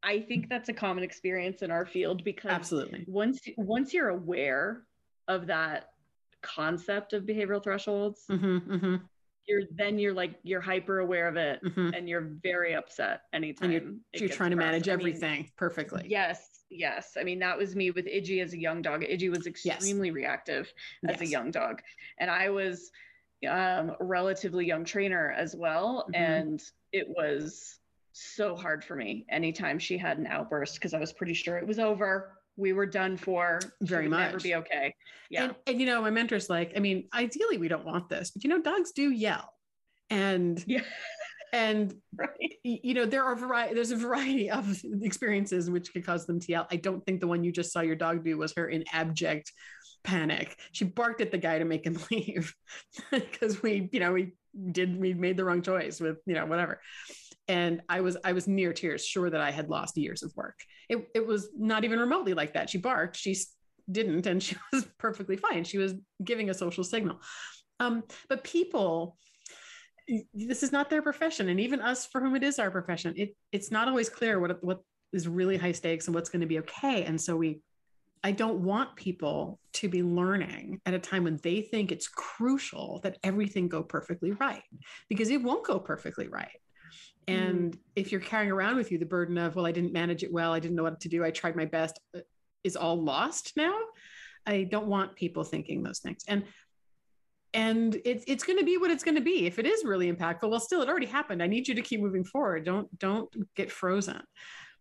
I 0.03 0.19
think 0.19 0.49
that's 0.49 0.67
a 0.67 0.73
common 0.73 1.03
experience 1.03 1.61
in 1.61 1.71
our 1.71 1.85
field 1.85 2.23
because 2.25 2.51
Absolutely. 2.51 3.05
once 3.07 3.39
once 3.57 3.93
you're 3.93 4.09
aware 4.09 4.83
of 5.27 5.47
that 5.47 5.89
concept 6.41 7.13
of 7.13 7.23
behavioral 7.23 7.63
thresholds, 7.63 8.25
hmm 8.27 8.57
hmm 8.57 8.95
you're 9.45 9.63
then 9.75 9.99
you're 9.99 10.13
like 10.13 10.35
you're 10.43 10.61
hyper 10.61 10.99
aware 10.99 11.27
of 11.27 11.35
it 11.35 11.59
hmm 11.73 11.89
and 11.93 12.07
you're 12.07 12.29
very 12.41 12.73
upset 12.73 13.23
anytime 13.33 13.71
you're, 13.71 13.81
you're 14.13 14.27
gets 14.29 14.37
trying 14.37 14.51
to 14.51 14.55
manage 14.55 14.87
I 14.87 14.95
mean, 14.95 14.99
everything 15.01 15.51
perfectly. 15.57 16.05
yes, 16.07 16.63
yes. 16.69 17.17
I 17.19 17.23
mean 17.23 17.39
that 17.39 17.57
was 17.57 17.75
me 17.75 17.91
with 17.91 18.05
Iggy 18.05 18.41
as 18.41 18.53
a 18.53 18.57
young 18.57 18.81
dog. 18.81 19.01
Iggy 19.01 19.29
was 19.29 19.45
extremely 19.45 20.11
reactive 20.11 20.71
as 21.09 21.19
a 21.21 21.25
young 21.25 21.51
dog, 21.51 21.81
and 22.19 22.31
I 22.31 22.49
was 22.49 22.89
um, 23.45 23.91
a 23.99 24.03
relatively 24.05 24.65
young 24.65 24.85
trainer 24.85 25.31
as 25.37 25.55
well, 25.55 26.05
Mhm. 26.09 26.15
and 26.15 26.63
it 26.93 27.07
was 27.09 27.79
so 28.13 28.55
hard 28.55 28.85
for 28.85 28.95
me 28.95 29.25
anytime 29.29 29.77
she 29.77 29.97
had 29.97 30.17
an 30.19 30.27
outburst 30.27 30.75
because 30.75 30.93
I 30.93 30.99
was 30.99 31.11
pretty 31.11 31.33
sure 31.33 31.57
it 31.57 31.67
was 31.67 31.79
over. 31.79 32.37
We 32.55 32.73
were 32.73 32.85
done 32.85 33.17
for. 33.17 33.59
Very 33.81 34.07
much 34.07 34.31
Never 34.31 34.39
be 34.39 34.55
okay. 34.55 34.95
Yeah. 35.29 35.45
And, 35.45 35.55
and 35.67 35.79
you 35.79 35.85
know, 35.85 36.01
my 36.01 36.11
mentor's 36.11 36.49
like, 36.49 36.73
I 36.75 36.79
mean, 36.79 37.07
ideally 37.13 37.57
we 37.57 37.67
don't 37.67 37.85
want 37.85 38.09
this, 38.09 38.31
but 38.31 38.43
you 38.43 38.49
know, 38.49 38.61
dogs 38.61 38.91
do 38.91 39.09
yell. 39.09 39.49
And 40.09 40.63
yeah. 40.67 40.81
and 41.53 41.93
Right. 42.17 42.53
you 42.63 42.93
know 42.93 43.05
there 43.05 43.23
are 43.23 43.35
variety 43.35 43.75
there's 43.75 43.91
a 43.91 43.95
variety 43.95 44.49
of 44.51 44.81
experiences 45.01 45.69
which 45.69 45.93
could 45.93 46.05
cause 46.05 46.25
them 46.25 46.39
to 46.39 46.51
yell 46.51 46.67
i 46.69 46.75
don't 46.75 47.05
think 47.05 47.21
the 47.21 47.27
one 47.27 47.43
you 47.43 47.51
just 47.51 47.71
saw 47.71 47.81
your 47.81 47.95
dog 47.95 48.25
do 48.25 48.37
was 48.37 48.53
her 48.57 48.67
in 48.67 48.83
abject 48.91 49.51
panic 50.03 50.57
she 50.73 50.83
barked 50.83 51.21
at 51.21 51.31
the 51.31 51.37
guy 51.37 51.59
to 51.59 51.65
make 51.65 51.85
him 51.85 51.97
leave 52.11 52.53
because 53.11 53.63
we 53.63 53.89
you 53.91 53.99
know 53.99 54.11
we 54.11 54.33
did 54.71 54.99
we 54.99 55.13
made 55.13 55.37
the 55.37 55.45
wrong 55.45 55.61
choice 55.61 55.99
with 55.99 56.17
you 56.25 56.33
know 56.33 56.45
whatever 56.45 56.81
and 57.47 57.81
i 57.89 58.01
was 58.01 58.17
i 58.23 58.31
was 58.31 58.47
near 58.47 58.73
tears 58.73 59.05
sure 59.05 59.29
that 59.29 59.41
i 59.41 59.51
had 59.51 59.69
lost 59.69 59.97
years 59.97 60.23
of 60.23 60.33
work. 60.35 60.59
It, 60.89 61.07
it 61.15 61.25
was 61.25 61.49
not 61.57 61.83
even 61.83 61.99
remotely 61.99 62.33
like 62.33 62.53
that. 62.53 62.69
She 62.69 62.77
barked 62.77 63.15
she 63.15 63.35
didn't 63.91 64.25
and 64.27 64.41
she 64.47 64.55
was 64.71 64.85
perfectly 64.97 65.37
fine. 65.37 65.63
She 65.63 65.77
was 65.77 65.93
giving 66.23 66.49
a 66.49 66.53
social 66.53 66.83
signal. 66.83 67.19
Um, 67.79 68.03
but 68.29 68.43
people 68.43 69.17
this 70.33 70.63
is 70.63 70.73
not 70.73 70.89
their 70.89 71.01
profession 71.01 71.47
and 71.47 71.61
even 71.61 71.79
us 71.79 72.05
for 72.05 72.19
whom 72.19 72.35
it 72.35 72.43
is 72.43 72.59
our 72.59 72.69
profession 72.69 73.13
it 73.15 73.37
it's 73.53 73.71
not 73.71 73.87
always 73.87 74.09
clear 74.09 74.37
what 74.37 74.61
what 74.61 74.81
is 75.13 75.29
really 75.29 75.55
high 75.55 75.71
stakes 75.71 76.07
and 76.07 76.15
what's 76.15 76.29
going 76.29 76.41
to 76.41 76.47
be 76.47 76.59
okay. 76.59 77.05
And 77.05 77.19
so 77.19 77.35
we 77.35 77.61
i 78.23 78.31
don't 78.31 78.59
want 78.59 78.95
people 78.95 79.59
to 79.73 79.89
be 79.89 80.01
learning 80.01 80.79
at 80.85 80.93
a 80.93 80.99
time 80.99 81.23
when 81.25 81.37
they 81.43 81.61
think 81.61 81.91
it's 81.91 82.07
crucial 82.07 82.99
that 83.03 83.17
everything 83.23 83.67
go 83.67 83.83
perfectly 83.83 84.31
right 84.31 84.63
because 85.09 85.29
it 85.29 85.43
won't 85.43 85.65
go 85.65 85.79
perfectly 85.79 86.27
right 86.27 86.57
and 87.27 87.77
if 87.95 88.11
you're 88.11 88.21
carrying 88.21 88.51
around 88.51 88.75
with 88.75 88.91
you 88.91 88.97
the 88.97 89.05
burden 89.05 89.37
of 89.37 89.55
well 89.55 89.65
i 89.65 89.71
didn't 89.71 89.93
manage 89.93 90.23
it 90.23 90.31
well 90.31 90.53
i 90.53 90.59
didn't 90.59 90.75
know 90.75 90.83
what 90.83 90.99
to 90.99 91.09
do 91.09 91.23
i 91.23 91.31
tried 91.31 91.55
my 91.55 91.65
best 91.65 91.99
uh, 92.15 92.19
is 92.63 92.75
all 92.75 93.01
lost 93.01 93.53
now 93.55 93.77
i 94.45 94.63
don't 94.63 94.87
want 94.87 95.15
people 95.15 95.43
thinking 95.43 95.83
those 95.83 95.99
things. 95.99 96.23
And 96.27 96.43
and 97.53 98.01
it's 98.03 98.23
it's 98.27 98.43
going 98.43 98.57
to 98.57 98.65
be 98.65 98.77
what 98.77 98.91
it's 98.91 99.03
going 99.03 99.15
to 99.15 99.21
be. 99.21 99.45
If 99.45 99.59
it 99.59 99.65
is 99.65 99.85
really 99.85 100.11
impactful 100.11 100.49
well 100.49 100.59
still 100.59 100.81
it 100.81 100.89
already 100.89 101.05
happened. 101.05 101.41
I 101.41 101.47
need 101.47 101.67
you 101.67 101.75
to 101.75 101.81
keep 101.81 102.01
moving 102.01 102.23
forward. 102.23 102.65
Don't 102.65 102.97
don't 102.97 103.29
get 103.55 103.71
frozen. 103.71 104.21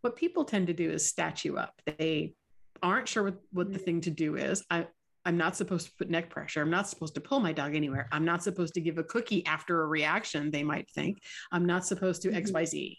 What 0.01 0.17
people 0.17 0.45
tend 0.45 0.67
to 0.69 0.73
do 0.73 0.91
is 0.91 1.07
statue 1.07 1.57
up. 1.57 1.81
They 1.87 2.35
aren't 2.83 3.09
sure 3.09 3.25
what, 3.25 3.41
what 3.53 3.73
the 3.73 3.79
thing 3.79 4.01
to 4.03 4.11
do 4.11 4.37
is. 4.37 4.65
I 4.71 4.87
i'm 5.25 5.37
not 5.37 5.57
supposed 5.57 5.87
to 5.87 5.93
put 5.99 6.11
neck 6.11 6.31
pressure 6.31 6.61
i'm 6.61 6.71
not 6.71 6.89
supposed 6.89 7.15
to 7.15 7.21
pull 7.21 7.41
my 7.41 7.53
dog 7.53 7.75
anywhere 7.75 8.09
i'm 8.13 8.25
not 8.25 8.43
supposed 8.43 8.75
to 8.75 8.81
give 8.81 8.99
a 8.99 9.05
cookie 9.05 9.45
after 9.47 9.83
a 9.83 9.87
reaction 9.87 10.51
they 10.51 10.63
might 10.63 10.89
think 10.91 11.19
i'm 11.53 11.67
not 11.67 11.87
supposed 11.87 12.23
to 12.23 12.31
xyz 12.31 12.97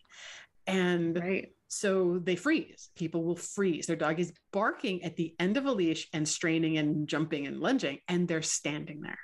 mm-hmm. 0.68 0.78
and 0.78 1.20
Right. 1.20 1.50
so 1.68 2.20
they 2.24 2.36
freeze. 2.36 2.90
People 2.96 3.24
will 3.24 3.36
freeze. 3.36 3.88
Their 3.88 3.96
dog 3.96 4.20
is 4.20 4.32
barking 4.52 5.04
at 5.04 5.16
the 5.16 5.36
end 5.40 5.58
of 5.58 5.66
a 5.66 5.72
leash 5.72 6.08
and 6.14 6.28
straining 6.28 6.78
and 6.78 7.08
jumping 7.08 7.48
and 7.48 7.60
lunging, 7.60 8.00
and 8.08 8.28
they're 8.28 8.42
standing 8.42 9.02
there 9.02 9.20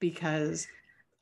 because 0.00 0.66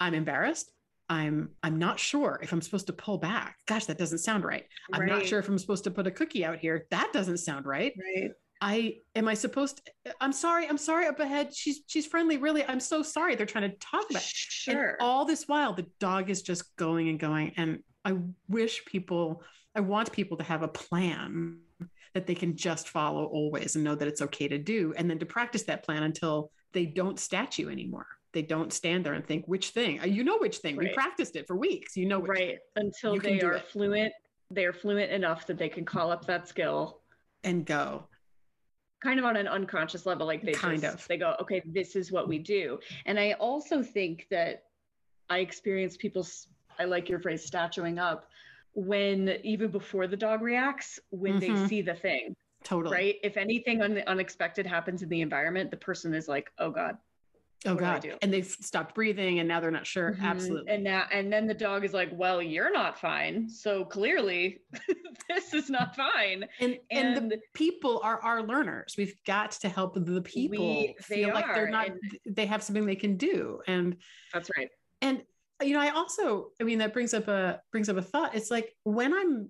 I'm 0.00 0.14
embarrassed. 0.14 0.70
I'm 1.08 1.50
I'm 1.62 1.78
not 1.78 2.00
sure 2.00 2.40
if 2.42 2.52
I'm 2.52 2.62
supposed 2.62 2.86
to 2.86 2.92
pull 2.92 3.18
back. 3.18 3.58
Gosh, 3.66 3.86
that 3.86 3.98
doesn't 3.98 4.18
sound 4.18 4.44
right. 4.44 4.64
I'm 4.92 5.06
not 5.06 5.26
sure 5.26 5.38
if 5.38 5.48
I'm 5.48 5.58
supposed 5.58 5.84
to 5.84 5.90
put 5.90 6.06
a 6.06 6.10
cookie 6.10 6.44
out 6.44 6.58
here. 6.58 6.86
That 6.90 7.10
doesn't 7.12 7.38
sound 7.38 7.66
right. 7.66 7.92
Right. 7.98 8.30
I 8.64 8.98
am 9.16 9.26
I 9.26 9.34
supposed 9.34 9.84
to, 10.04 10.14
I'm 10.20 10.32
sorry. 10.32 10.68
I'm 10.68 10.78
sorry 10.78 11.06
up 11.06 11.18
ahead. 11.18 11.52
She's 11.52 11.80
she's 11.88 12.06
friendly. 12.06 12.36
Really, 12.36 12.64
I'm 12.64 12.78
so 12.78 13.02
sorry. 13.02 13.34
They're 13.34 13.44
trying 13.44 13.68
to 13.68 13.76
talk 13.78 14.08
about 14.08 14.22
and 14.22 14.28
Sure. 14.76 14.96
all 15.00 15.24
this 15.24 15.48
while, 15.48 15.72
the 15.74 15.86
dog 15.98 16.30
is 16.30 16.42
just 16.42 16.74
going 16.76 17.08
and 17.08 17.18
going. 17.18 17.52
And 17.56 17.80
I 18.04 18.14
wish 18.48 18.84
people, 18.84 19.42
I 19.74 19.80
want 19.80 20.12
people 20.12 20.36
to 20.36 20.44
have 20.44 20.62
a 20.62 20.68
plan 20.68 21.58
that 22.14 22.28
they 22.28 22.36
can 22.36 22.54
just 22.56 22.88
follow 22.88 23.24
always 23.24 23.74
and 23.74 23.82
know 23.82 23.96
that 23.96 24.06
it's 24.06 24.22
okay 24.22 24.46
to 24.46 24.58
do. 24.58 24.94
And 24.96 25.10
then 25.10 25.18
to 25.18 25.26
practice 25.26 25.64
that 25.64 25.82
plan 25.82 26.04
until 26.04 26.52
they 26.72 26.86
don't 26.86 27.18
stat 27.18 27.58
you 27.58 27.68
anymore. 27.68 28.06
They 28.32 28.42
don't 28.42 28.72
stand 28.72 29.04
there 29.04 29.14
and 29.14 29.26
think, 29.26 29.44
which 29.46 29.70
thing? 29.70 30.00
Uh, 30.00 30.04
You 30.06 30.22
know 30.22 30.38
which 30.38 30.58
thing. 30.58 30.76
We 30.76 30.88
practiced 30.94 31.34
it 31.34 31.48
for 31.48 31.56
weeks. 31.56 31.96
You 31.96 32.06
know 32.06 32.20
which 32.20 32.30
right 32.30 32.58
until 32.76 33.14
You 33.14 33.20
they 33.20 33.40
are 33.40 33.54
it. 33.54 33.68
fluent 33.68 34.12
they 34.50 34.66
are 34.66 34.72
fluent 34.72 35.10
enough 35.10 35.46
that 35.48 35.58
they 35.58 35.68
can 35.68 35.84
call 35.84 36.12
up 36.12 36.26
that 36.26 36.46
skill 36.46 37.00
and 37.42 37.66
go. 37.66 38.06
Kind 39.02 39.18
of 39.18 39.24
on 39.24 39.36
an 39.36 39.48
unconscious 39.48 40.06
level 40.06 40.26
like 40.26 40.42
they 40.42 40.52
Kind 40.52 40.82
just 40.82 40.94
of. 41.00 41.08
they 41.08 41.16
go 41.16 41.34
okay 41.40 41.62
this 41.66 41.96
is 41.96 42.12
what 42.12 42.28
we 42.28 42.38
do 42.38 42.78
and 43.06 43.18
i 43.18 43.32
also 43.32 43.82
think 43.82 44.26
that 44.30 44.64
i 45.28 45.38
experience 45.38 45.96
people 45.96 46.26
i 46.78 46.84
like 46.84 47.08
your 47.08 47.18
phrase 47.18 47.44
statuing 47.44 47.98
up 47.98 48.28
when 48.74 49.38
even 49.42 49.70
before 49.70 50.06
the 50.06 50.16
dog 50.16 50.40
reacts 50.40 51.00
when 51.10 51.38
they 51.38 51.50
Mhm. 51.50 51.68
see 51.68 51.82
the 51.82 51.94
thing 51.94 52.34
Totally. 52.64 52.94
right 52.94 53.14
if 53.24 53.36
anything 53.36 53.82
un- 53.82 54.02
unexpected 54.06 54.66
happens 54.66 55.02
in 55.02 55.08
the 55.08 55.20
environment 55.20 55.70
the 55.70 55.76
person 55.76 56.14
is 56.14 56.28
like 56.28 56.50
oh 56.58 56.70
god 56.70 56.96
Oh 57.64 57.74
What 57.74 57.80
God. 57.80 58.02
do? 58.02 58.16
And 58.22 58.32
they've 58.32 58.46
stopped 58.46 58.94
breathing 58.94 59.38
and 59.38 59.46
now 59.48 59.60
they're 59.60 59.70
not 59.70 59.86
sure. 59.86 60.12
Mhm. 60.14 60.22
Absolutely. 60.22 60.72
and 60.72 60.82
now 60.84 61.04
and 61.12 61.32
then 61.32 61.46
the 61.46 61.54
dog 61.54 61.84
is 61.84 61.92
like 61.92 62.10
well 62.12 62.42
you're 62.42 62.72
not 62.72 62.98
fine 62.98 63.48
so 63.48 63.84
clearly 63.84 64.62
this 65.28 65.54
is 65.54 65.70
not 65.70 65.94
fine 65.94 66.44
and, 66.60 66.76
and, 66.90 67.16
and 67.18 67.30
the 67.30 67.38
people 67.54 68.00
are 68.02 68.18
our 68.20 68.42
learners. 68.42 68.94
We've 68.98 69.14
got 69.26 69.52
to 69.52 69.68
help 69.68 69.94
the 69.94 70.22
people 70.22 70.58
We- 70.58 70.96
feel 71.00 71.32
like 71.32 71.46
they're 71.46 71.66
are, 71.66 71.70
not, 71.70 71.86
and- 71.88 72.00
they 72.26 72.46
have 72.46 72.62
something 72.62 72.84
they 72.86 72.96
can 72.96 73.16
do. 73.16 73.60
And 73.66 73.96
that's 74.32 74.50
right 74.56 74.68
and 75.00 75.22
you 75.62 75.74
know 75.74 75.80
i 75.80 75.90
also 75.90 76.50
i 76.60 76.64
mean 76.64 76.78
that 76.78 76.92
brings 76.92 77.12
up 77.14 77.28
a 77.28 77.60
brings 77.70 77.88
up 77.88 77.96
a 77.96 78.02
thought 78.02 78.34
it's 78.34 78.50
like 78.50 78.74
when 78.84 79.12
i'm 79.12 79.48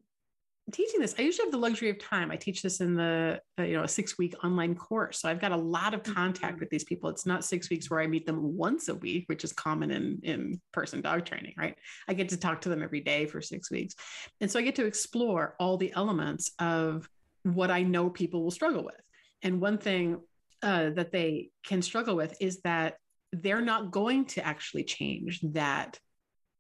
teaching 0.70 1.00
this 1.00 1.14
i 1.18 1.22
usually 1.22 1.44
have 1.46 1.52
the 1.52 1.58
luxury 1.58 1.90
of 1.90 1.98
time. 1.98 2.30
I 2.30 2.36
teach 2.36 2.62
this 2.62 2.80
in 2.80 2.94
the 2.94 3.40
uh, 3.58 3.62
you 3.64 3.76
know 3.76 3.82
a 3.82 3.88
six 3.88 4.16
week 4.16 4.34
online 4.44 4.74
course. 4.74 5.18
So 5.20 5.28
i've 5.28 5.40
got 5.40 5.52
a 5.52 5.56
lot 5.56 5.92
of 5.92 6.02
contact 6.02 6.56
Mhm. 6.56 6.60
with 6.60 6.70
these 6.70 6.84
people. 6.84 7.10
It's 7.10 7.26
not 7.26 7.44
six 7.44 7.68
weeks 7.68 7.90
where 7.90 8.00
i 8.00 8.06
meet 8.06 8.26
them 8.26 8.56
once 8.56 8.88
a 8.88 8.94
week 8.94 9.24
which 9.28 9.42
is 9.44 9.52
common 9.52 9.90
in 9.90 10.20
in 10.22 10.60
person 10.72 11.00
dog 11.00 11.24
training 11.24 11.54
right? 11.58 11.76
I 12.08 12.14
get 12.14 12.28
to 12.30 12.36
talk 12.36 12.60
to 12.62 12.68
them 12.68 12.82
every 12.82 13.00
day 13.00 13.26
for 13.26 13.40
six 13.40 13.70
weeks. 13.70 13.94
And 14.40 14.50
so 14.50 14.58
i 14.58 14.62
get 14.62 14.76
to 14.76 14.86
explore 14.86 15.56
all 15.58 15.76
the 15.76 15.92
elements 15.94 16.52
of 16.58 17.08
what 17.42 17.70
i 17.70 17.82
know 17.82 18.08
people 18.08 18.42
will 18.44 18.50
struggle 18.52 18.84
with. 18.84 19.00
And 19.42 19.60
one 19.60 19.78
thing 19.78 20.20
uh, 20.62 20.90
that 20.90 21.10
they 21.10 21.50
can 21.64 21.82
struggle 21.82 22.14
with 22.14 22.36
is 22.40 22.60
that 22.60 22.98
they're 23.32 23.60
not 23.60 23.90
going 23.90 24.26
to 24.26 24.46
actually 24.46 24.84
change 24.84 25.40
that 25.42 25.98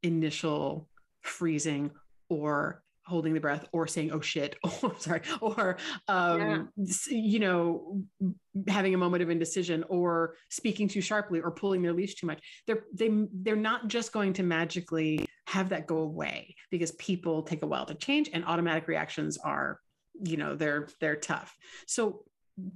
initial 0.02 0.88
freezing 1.20 1.92
or 2.28 2.82
holding 3.04 3.34
the 3.34 3.40
breath 3.40 3.66
or 3.72 3.86
saying 3.86 4.12
oh 4.12 4.20
shit 4.20 4.56
or 4.82 4.94
sorry 4.98 5.20
or 5.40 5.76
um 6.08 6.68
yeah. 6.76 6.94
you 7.10 7.38
know 7.38 8.02
having 8.68 8.94
a 8.94 8.98
moment 8.98 9.22
of 9.22 9.30
indecision 9.30 9.84
or 9.88 10.36
speaking 10.50 10.88
too 10.88 11.00
sharply 11.00 11.40
or 11.40 11.50
pulling 11.50 11.82
their 11.82 11.92
leash 11.92 12.14
too 12.14 12.26
much 12.26 12.40
they're 12.66 12.84
they 12.94 13.10
they're 13.42 13.56
not 13.56 13.88
just 13.88 14.12
going 14.12 14.32
to 14.32 14.42
magically 14.42 15.24
have 15.46 15.68
that 15.68 15.86
go 15.86 15.98
away 15.98 16.54
because 16.70 16.92
people 16.92 17.42
take 17.42 17.62
a 17.62 17.66
while 17.66 17.84
to 17.84 17.94
change 17.94 18.30
and 18.32 18.44
automatic 18.44 18.86
reactions 18.86 19.36
are 19.38 19.80
you 20.22 20.36
know 20.36 20.54
they're 20.54 20.88
they're 21.00 21.16
tough 21.16 21.56
so 21.86 22.24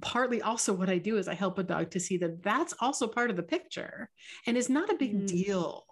partly 0.01 0.41
also 0.41 0.73
what 0.73 0.89
i 0.89 0.97
do 0.97 1.17
is 1.17 1.27
i 1.27 1.33
help 1.33 1.57
a 1.59 1.63
dog 1.63 1.89
to 1.91 1.99
see 1.99 2.17
that 2.17 2.41
that's 2.43 2.73
also 2.79 3.07
part 3.07 3.29
of 3.29 3.35
the 3.35 3.43
picture 3.43 4.09
and 4.45 4.57
is 4.57 4.69
not 4.69 4.91
a 4.91 4.95
big 4.95 5.15
mm. 5.15 5.27
deal 5.27 5.85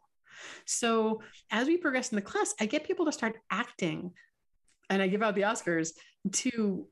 so 0.65 1.21
as 1.51 1.67
we 1.67 1.77
progress 1.77 2.11
in 2.11 2.15
the 2.15 2.21
class 2.21 2.53
i 2.59 2.65
get 2.65 2.83
people 2.83 3.05
to 3.05 3.11
start 3.11 3.37
acting 3.51 4.11
and 4.89 5.01
i 5.01 5.07
give 5.07 5.23
out 5.23 5.35
the 5.35 5.41
oscars 5.41 5.91
to 6.31 6.87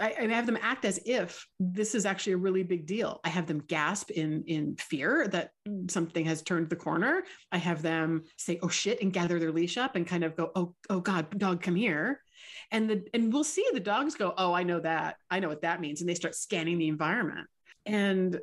I, 0.00 0.14
I, 0.18 0.26
have 0.28 0.46
them 0.46 0.58
act 0.60 0.84
as 0.84 0.98
if 1.04 1.46
this 1.60 1.94
is 1.94 2.06
actually 2.06 2.32
a 2.32 2.38
really 2.38 2.62
big 2.62 2.86
deal. 2.86 3.20
I 3.24 3.28
have 3.28 3.46
them 3.46 3.62
gasp 3.66 4.10
in 4.10 4.42
in 4.46 4.76
fear 4.76 5.28
that 5.28 5.50
something 5.88 6.24
has 6.24 6.42
turned 6.42 6.70
the 6.70 6.76
corner. 6.76 7.24
I 7.52 7.58
have 7.58 7.82
them 7.82 8.24
say, 8.36 8.58
"Oh 8.62 8.68
shit," 8.68 9.02
and 9.02 9.12
gather 9.12 9.38
their 9.38 9.52
leash 9.52 9.76
up 9.76 9.94
and 9.94 10.06
kind 10.06 10.24
of 10.24 10.36
go, 10.36 10.50
"Oh, 10.54 10.74
oh 10.88 11.00
God, 11.00 11.38
dog, 11.38 11.62
come 11.62 11.76
here." 11.76 12.22
And 12.70 12.88
the 12.88 13.04
and 13.12 13.32
we'll 13.32 13.44
see 13.44 13.66
the 13.72 13.80
dogs 13.80 14.14
go, 14.14 14.32
"Oh, 14.36 14.52
I 14.52 14.62
know 14.62 14.80
that. 14.80 15.16
I 15.30 15.40
know 15.40 15.48
what 15.48 15.62
that 15.62 15.80
means," 15.80 16.00
and 16.00 16.08
they 16.08 16.14
start 16.14 16.34
scanning 16.34 16.78
the 16.78 16.88
environment. 16.88 17.46
And 17.86 18.40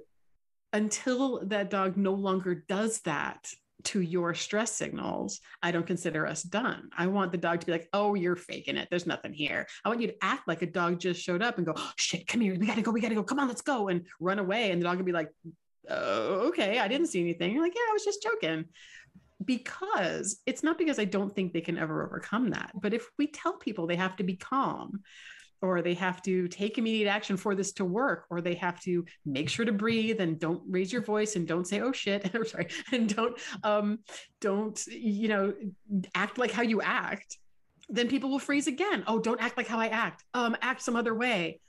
until 0.71 1.45
that 1.47 1.69
dog 1.69 1.97
no 1.97 2.13
longer 2.13 2.63
does 2.67 3.01
that, 3.01 3.51
to 3.85 4.01
your 4.01 4.33
stress 4.33 4.71
signals, 4.71 5.39
I 5.63 5.71
don't 5.71 5.87
consider 5.87 6.27
us 6.27 6.43
done. 6.43 6.89
I 6.97 7.07
want 7.07 7.31
the 7.31 7.37
dog 7.37 7.59
to 7.61 7.65
be 7.65 7.71
like, 7.71 7.87
oh, 7.93 8.13
you're 8.13 8.35
faking 8.35 8.77
it. 8.77 8.87
There's 8.89 9.07
nothing 9.07 9.33
here. 9.33 9.67
I 9.85 9.89
want 9.89 10.01
you 10.01 10.07
to 10.07 10.15
act 10.21 10.47
like 10.47 10.61
a 10.61 10.65
dog 10.65 10.99
just 10.99 11.21
showed 11.21 11.41
up 11.41 11.57
and 11.57 11.65
go, 11.65 11.73
oh, 11.75 11.91
shit, 11.95 12.27
come 12.27 12.41
here. 12.41 12.55
We 12.57 12.67
got 12.67 12.75
to 12.75 12.81
go. 12.81 12.91
We 12.91 13.01
got 13.01 13.09
to 13.09 13.15
go. 13.15 13.23
Come 13.23 13.39
on, 13.39 13.47
let's 13.47 13.61
go. 13.61 13.87
And 13.87 14.05
run 14.19 14.39
away. 14.39 14.71
And 14.71 14.81
the 14.81 14.85
dog 14.85 14.97
will 14.97 15.05
be 15.05 15.11
like, 15.11 15.29
oh, 15.89 16.47
okay, 16.49 16.79
I 16.79 16.87
didn't 16.87 17.07
see 17.07 17.21
anything. 17.21 17.53
You're 17.53 17.63
like, 17.63 17.75
yeah, 17.75 17.89
I 17.89 17.93
was 17.93 18.05
just 18.05 18.21
joking. 18.21 18.65
Because 19.43 20.41
it's 20.45 20.63
not 20.63 20.77
because 20.77 20.99
I 20.99 21.05
don't 21.05 21.33
think 21.33 21.53
they 21.53 21.61
can 21.61 21.77
ever 21.77 22.05
overcome 22.05 22.49
that. 22.49 22.71
But 22.75 22.93
if 22.93 23.07
we 23.17 23.27
tell 23.27 23.53
people 23.53 23.87
they 23.87 23.95
have 23.95 24.17
to 24.17 24.23
be 24.23 24.35
calm, 24.35 25.01
or 25.61 25.81
they 25.81 25.93
have 25.93 26.21
to 26.21 26.47
take 26.47 26.77
immediate 26.77 27.09
action 27.09 27.35
for 27.37 27.55
this 27.55 27.71
to 27.73 27.85
work 27.85 28.25
or 28.29 28.41
they 28.41 28.55
have 28.55 28.79
to 28.81 29.05
make 29.25 29.49
sure 29.49 29.65
to 29.65 29.71
breathe 29.71 30.21
and 30.21 30.39
don't 30.39 30.61
raise 30.67 30.91
your 30.91 31.01
voice 31.01 31.35
and 31.35 31.47
don't 31.47 31.67
say 31.67 31.81
oh 31.81 31.91
shit 31.91 32.33
or 32.35 32.45
sorry 32.45 32.67
and 32.91 33.13
don't 33.15 33.37
um 33.63 33.99
don't 34.39 34.85
you 34.87 35.27
know 35.27 35.53
act 36.15 36.37
like 36.37 36.51
how 36.51 36.61
you 36.61 36.81
act 36.81 37.37
then 37.89 38.07
people 38.07 38.29
will 38.29 38.39
freeze 38.39 38.67
again. 38.67 39.03
Oh 39.07 39.19
don't 39.19 39.41
act 39.41 39.57
like 39.57 39.67
how 39.67 39.79
i 39.79 39.87
act. 39.87 40.23
Um 40.33 40.55
act 40.61 40.81
some 40.81 40.95
other 40.95 41.15
way. 41.15 41.59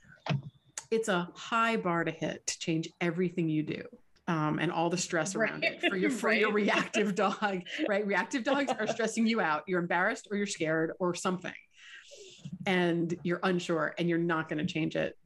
It's 0.91 1.07
a 1.07 1.29
high 1.33 1.77
bar 1.77 2.03
to 2.03 2.11
hit 2.11 2.45
to 2.47 2.59
change 2.59 2.89
everything 2.99 3.49
you 3.49 3.63
do 3.63 3.83
um, 4.27 4.59
and 4.59 4.71
all 4.71 4.89
the 4.89 4.97
stress 4.97 5.35
around 5.35 5.61
right. 5.61 5.73
it 5.81 5.89
for 5.89 5.95
your 5.95 6.09
for 6.11 6.27
right. 6.27 6.39
your 6.41 6.51
reactive 6.51 7.15
dog 7.15 7.61
right? 7.87 8.05
Reactive 8.05 8.43
dogs 8.43 8.71
are 8.77 8.87
stressing 8.87 9.25
you 9.25 9.41
out. 9.41 9.63
You're 9.67 9.79
embarrassed 9.79 10.27
or 10.29 10.37
you're 10.37 10.47
scared 10.47 10.91
or 10.99 11.15
something 11.15 11.53
and 12.65 13.17
you're 13.23 13.39
unsure 13.43 13.93
and 13.97 14.09
you're 14.09 14.17
not 14.17 14.49
going 14.49 14.59
to 14.59 14.71
change 14.71 14.95
it 14.95 15.17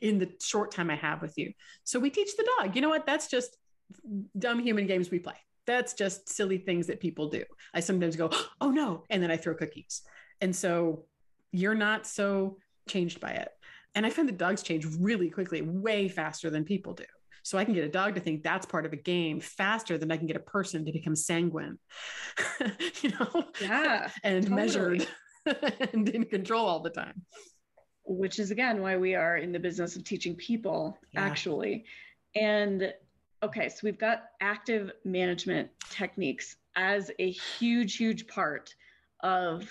in 0.00 0.18
the 0.18 0.30
short 0.42 0.70
time 0.70 0.90
I 0.90 0.96
have 0.96 1.22
with 1.22 1.36
you. 1.36 1.52
So 1.84 1.98
we 1.98 2.10
teach 2.10 2.36
the 2.36 2.48
dog, 2.58 2.74
you 2.74 2.82
know 2.82 2.88
what? 2.88 3.06
That's 3.06 3.28
just 3.28 3.56
dumb 4.38 4.60
human 4.60 4.86
games 4.86 5.10
we 5.10 5.18
play. 5.18 5.36
That's 5.66 5.94
just 5.94 6.28
silly 6.28 6.58
things 6.58 6.86
that 6.88 7.00
people 7.00 7.28
do. 7.28 7.44
I 7.72 7.80
sometimes 7.80 8.16
go, 8.16 8.30
oh 8.60 8.70
no, 8.70 9.04
and 9.10 9.22
then 9.22 9.30
I 9.30 9.36
throw 9.36 9.54
cookies. 9.54 10.02
And 10.40 10.54
so 10.54 11.06
you're 11.52 11.74
not 11.74 12.06
so 12.06 12.58
changed 12.88 13.20
by 13.20 13.30
it. 13.30 13.48
And 13.94 14.04
I 14.04 14.10
find 14.10 14.28
the 14.28 14.32
dogs 14.32 14.62
change 14.62 14.86
really 14.98 15.30
quickly, 15.30 15.62
way 15.62 16.08
faster 16.08 16.50
than 16.50 16.64
people 16.64 16.94
do. 16.94 17.04
So 17.44 17.58
I 17.58 17.64
can 17.64 17.74
get 17.74 17.84
a 17.84 17.88
dog 17.88 18.14
to 18.14 18.20
think 18.20 18.42
that's 18.42 18.64
part 18.64 18.86
of 18.86 18.92
a 18.94 18.96
game 18.96 19.38
faster 19.38 19.98
than 19.98 20.10
I 20.10 20.16
can 20.16 20.26
get 20.26 20.36
a 20.36 20.40
person 20.40 20.84
to 20.86 20.92
become 20.92 21.14
sanguine, 21.14 21.78
you 23.02 23.10
know? 23.10 23.44
Yeah. 23.60 24.08
and 24.22 24.44
totally. 24.44 24.62
measured 24.62 25.06
and 25.92 26.08
in 26.08 26.24
control 26.24 26.66
all 26.66 26.80
the 26.80 26.90
time. 26.90 27.22
Which 28.04 28.38
is 28.38 28.50
again 28.50 28.82
why 28.82 28.96
we 28.96 29.14
are 29.14 29.38
in 29.38 29.52
the 29.52 29.58
business 29.58 29.96
of 29.96 30.04
teaching 30.04 30.36
people, 30.36 30.98
yeah. 31.12 31.22
actually. 31.22 31.84
And 32.34 32.92
okay, 33.42 33.68
so 33.68 33.80
we've 33.82 33.98
got 33.98 34.24
active 34.40 34.90
management 35.04 35.70
techniques 35.90 36.56
as 36.76 37.10
a 37.18 37.30
huge, 37.30 37.96
huge 37.96 38.26
part 38.26 38.74
of 39.22 39.68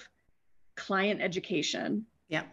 client 0.76 1.22
education. 1.22 2.06
Yeah. 2.30 2.44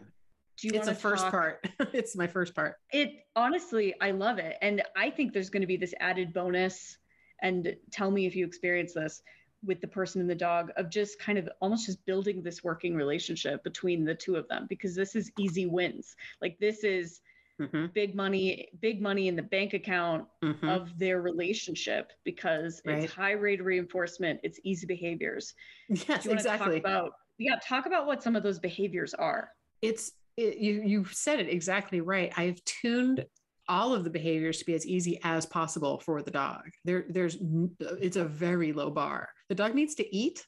it's 0.63 0.89
a 0.89 0.95
first 0.95 1.23
talk? 1.25 1.31
part. 1.31 1.69
it's 1.93 2.17
my 2.17 2.27
first 2.27 2.55
part. 2.55 2.77
It 2.93 3.27
honestly, 3.37 3.95
I 4.01 4.11
love 4.11 4.39
it. 4.39 4.57
And 4.61 4.83
I 4.97 5.11
think 5.11 5.33
there's 5.33 5.51
going 5.51 5.63
to 5.63 5.67
be 5.67 5.77
this 5.77 5.95
added 6.01 6.33
bonus. 6.33 6.99
And 7.43 7.75
tell 7.91 8.11
me 8.11 8.27
if 8.27 8.37
you 8.37 8.47
experience 8.47 8.93
this 8.93 9.23
with 9.65 9.81
the 9.81 9.87
person 9.87 10.21
and 10.21 10.31
the 10.31 10.35
dog 10.35 10.71
of 10.77 10.89
just 10.89 11.19
kind 11.19 11.39
of 11.39 11.49
almost 11.61 11.87
just 11.87 12.05
building 12.07 12.43
this 12.43 12.65
working 12.65 12.95
relationship 12.95 13.63
between 13.63 14.05
the 14.05 14.15
two 14.15 14.37
of 14.37 14.49
them 14.49 14.67
because 14.69 14.95
this 14.95 15.15
is 15.15 15.31
easy 15.39 15.67
wins 15.67 16.17
like 16.41 16.59
this 16.59 16.83
is 16.83 17.21
mm-hmm. 17.61 17.87
big 17.95 18.15
money 18.15 18.69
big 18.81 19.03
money 19.03 19.29
in 19.29 19.37
the 19.37 19.43
bank 19.43 19.75
account 19.75 20.25
mm-hmm. 20.43 20.69
of 20.69 20.99
their 20.99 21.21
relationship 21.21 22.13
because 22.25 22.81
right. 22.87 23.03
it's 23.03 23.13
high 23.13 23.33
rate 23.33 23.61
of 23.61 23.67
reinforcement 23.67 24.41
it's 24.43 24.59
easy 24.65 24.87
behaviors 24.87 25.55
yes 25.89 26.27
exactly 26.27 26.81
talk 26.81 26.91
about 26.91 27.13
yeah 27.39 27.57
talk 27.67 27.87
about 27.87 28.07
what 28.07 28.23
some 28.23 28.35
of 28.35 28.43
those 28.43 28.59
behaviors 28.59 29.13
are 29.15 29.51
it's 29.83 30.13
it, 30.37 30.57
you 30.57 30.83
you 30.83 31.05
said 31.07 31.39
it 31.39 31.49
exactly 31.49 32.01
right 32.01 32.33
i've 32.37 32.63
tuned 32.65 33.27
all 33.71 33.95
of 33.95 34.03
the 34.03 34.11
behaviors 34.11 34.59
to 34.59 34.65
be 34.67 34.75
as 34.75 34.85
easy 34.85 35.21
as 35.23 35.47
possible 35.47 36.01
for 36.01 36.21
the 36.23 36.31
dog. 36.31 36.63
There, 36.85 37.07
there's 37.09 37.39
it's 38.01 38.17
a 38.17 38.25
very 38.25 38.73
low 38.73 38.91
bar. 38.91 39.29
The 39.49 39.55
dog 39.55 39.75
needs 39.75 39.95
to 39.95 40.15
eat 40.15 40.45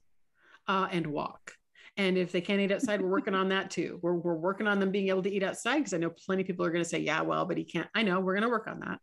uh, 0.66 0.88
and 0.90 1.06
walk. 1.06 1.52
And 1.96 2.18
if 2.18 2.32
they 2.32 2.40
can't 2.40 2.60
eat 2.60 2.72
outside, 2.72 3.00
we're 3.00 3.08
working 3.08 3.34
on 3.34 3.50
that 3.50 3.70
too. 3.70 4.00
We're, 4.02 4.14
we're 4.14 4.34
working 4.34 4.66
on 4.66 4.80
them 4.80 4.90
being 4.90 5.08
able 5.08 5.22
to 5.22 5.30
eat 5.30 5.42
outside 5.42 5.78
because 5.78 5.94
I 5.94 5.98
know 5.98 6.10
plenty 6.10 6.42
of 6.42 6.48
people 6.48 6.66
are 6.66 6.70
going 6.70 6.82
to 6.82 6.88
say, 6.88 6.98
yeah, 6.98 7.20
well, 7.20 7.44
but 7.44 7.56
he 7.56 7.64
can't. 7.64 7.88
I 7.94 8.02
know 8.02 8.18
we're 8.18 8.34
going 8.34 8.42
to 8.42 8.48
work 8.48 8.66
on 8.66 8.80
that. 8.80 8.98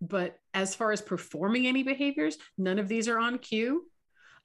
But 0.00 0.36
as 0.52 0.74
far 0.74 0.90
as 0.90 1.00
performing 1.00 1.66
any 1.66 1.82
behaviors, 1.84 2.38
none 2.58 2.78
of 2.78 2.88
these 2.88 3.08
are 3.08 3.18
on 3.18 3.38
cue. 3.38 3.84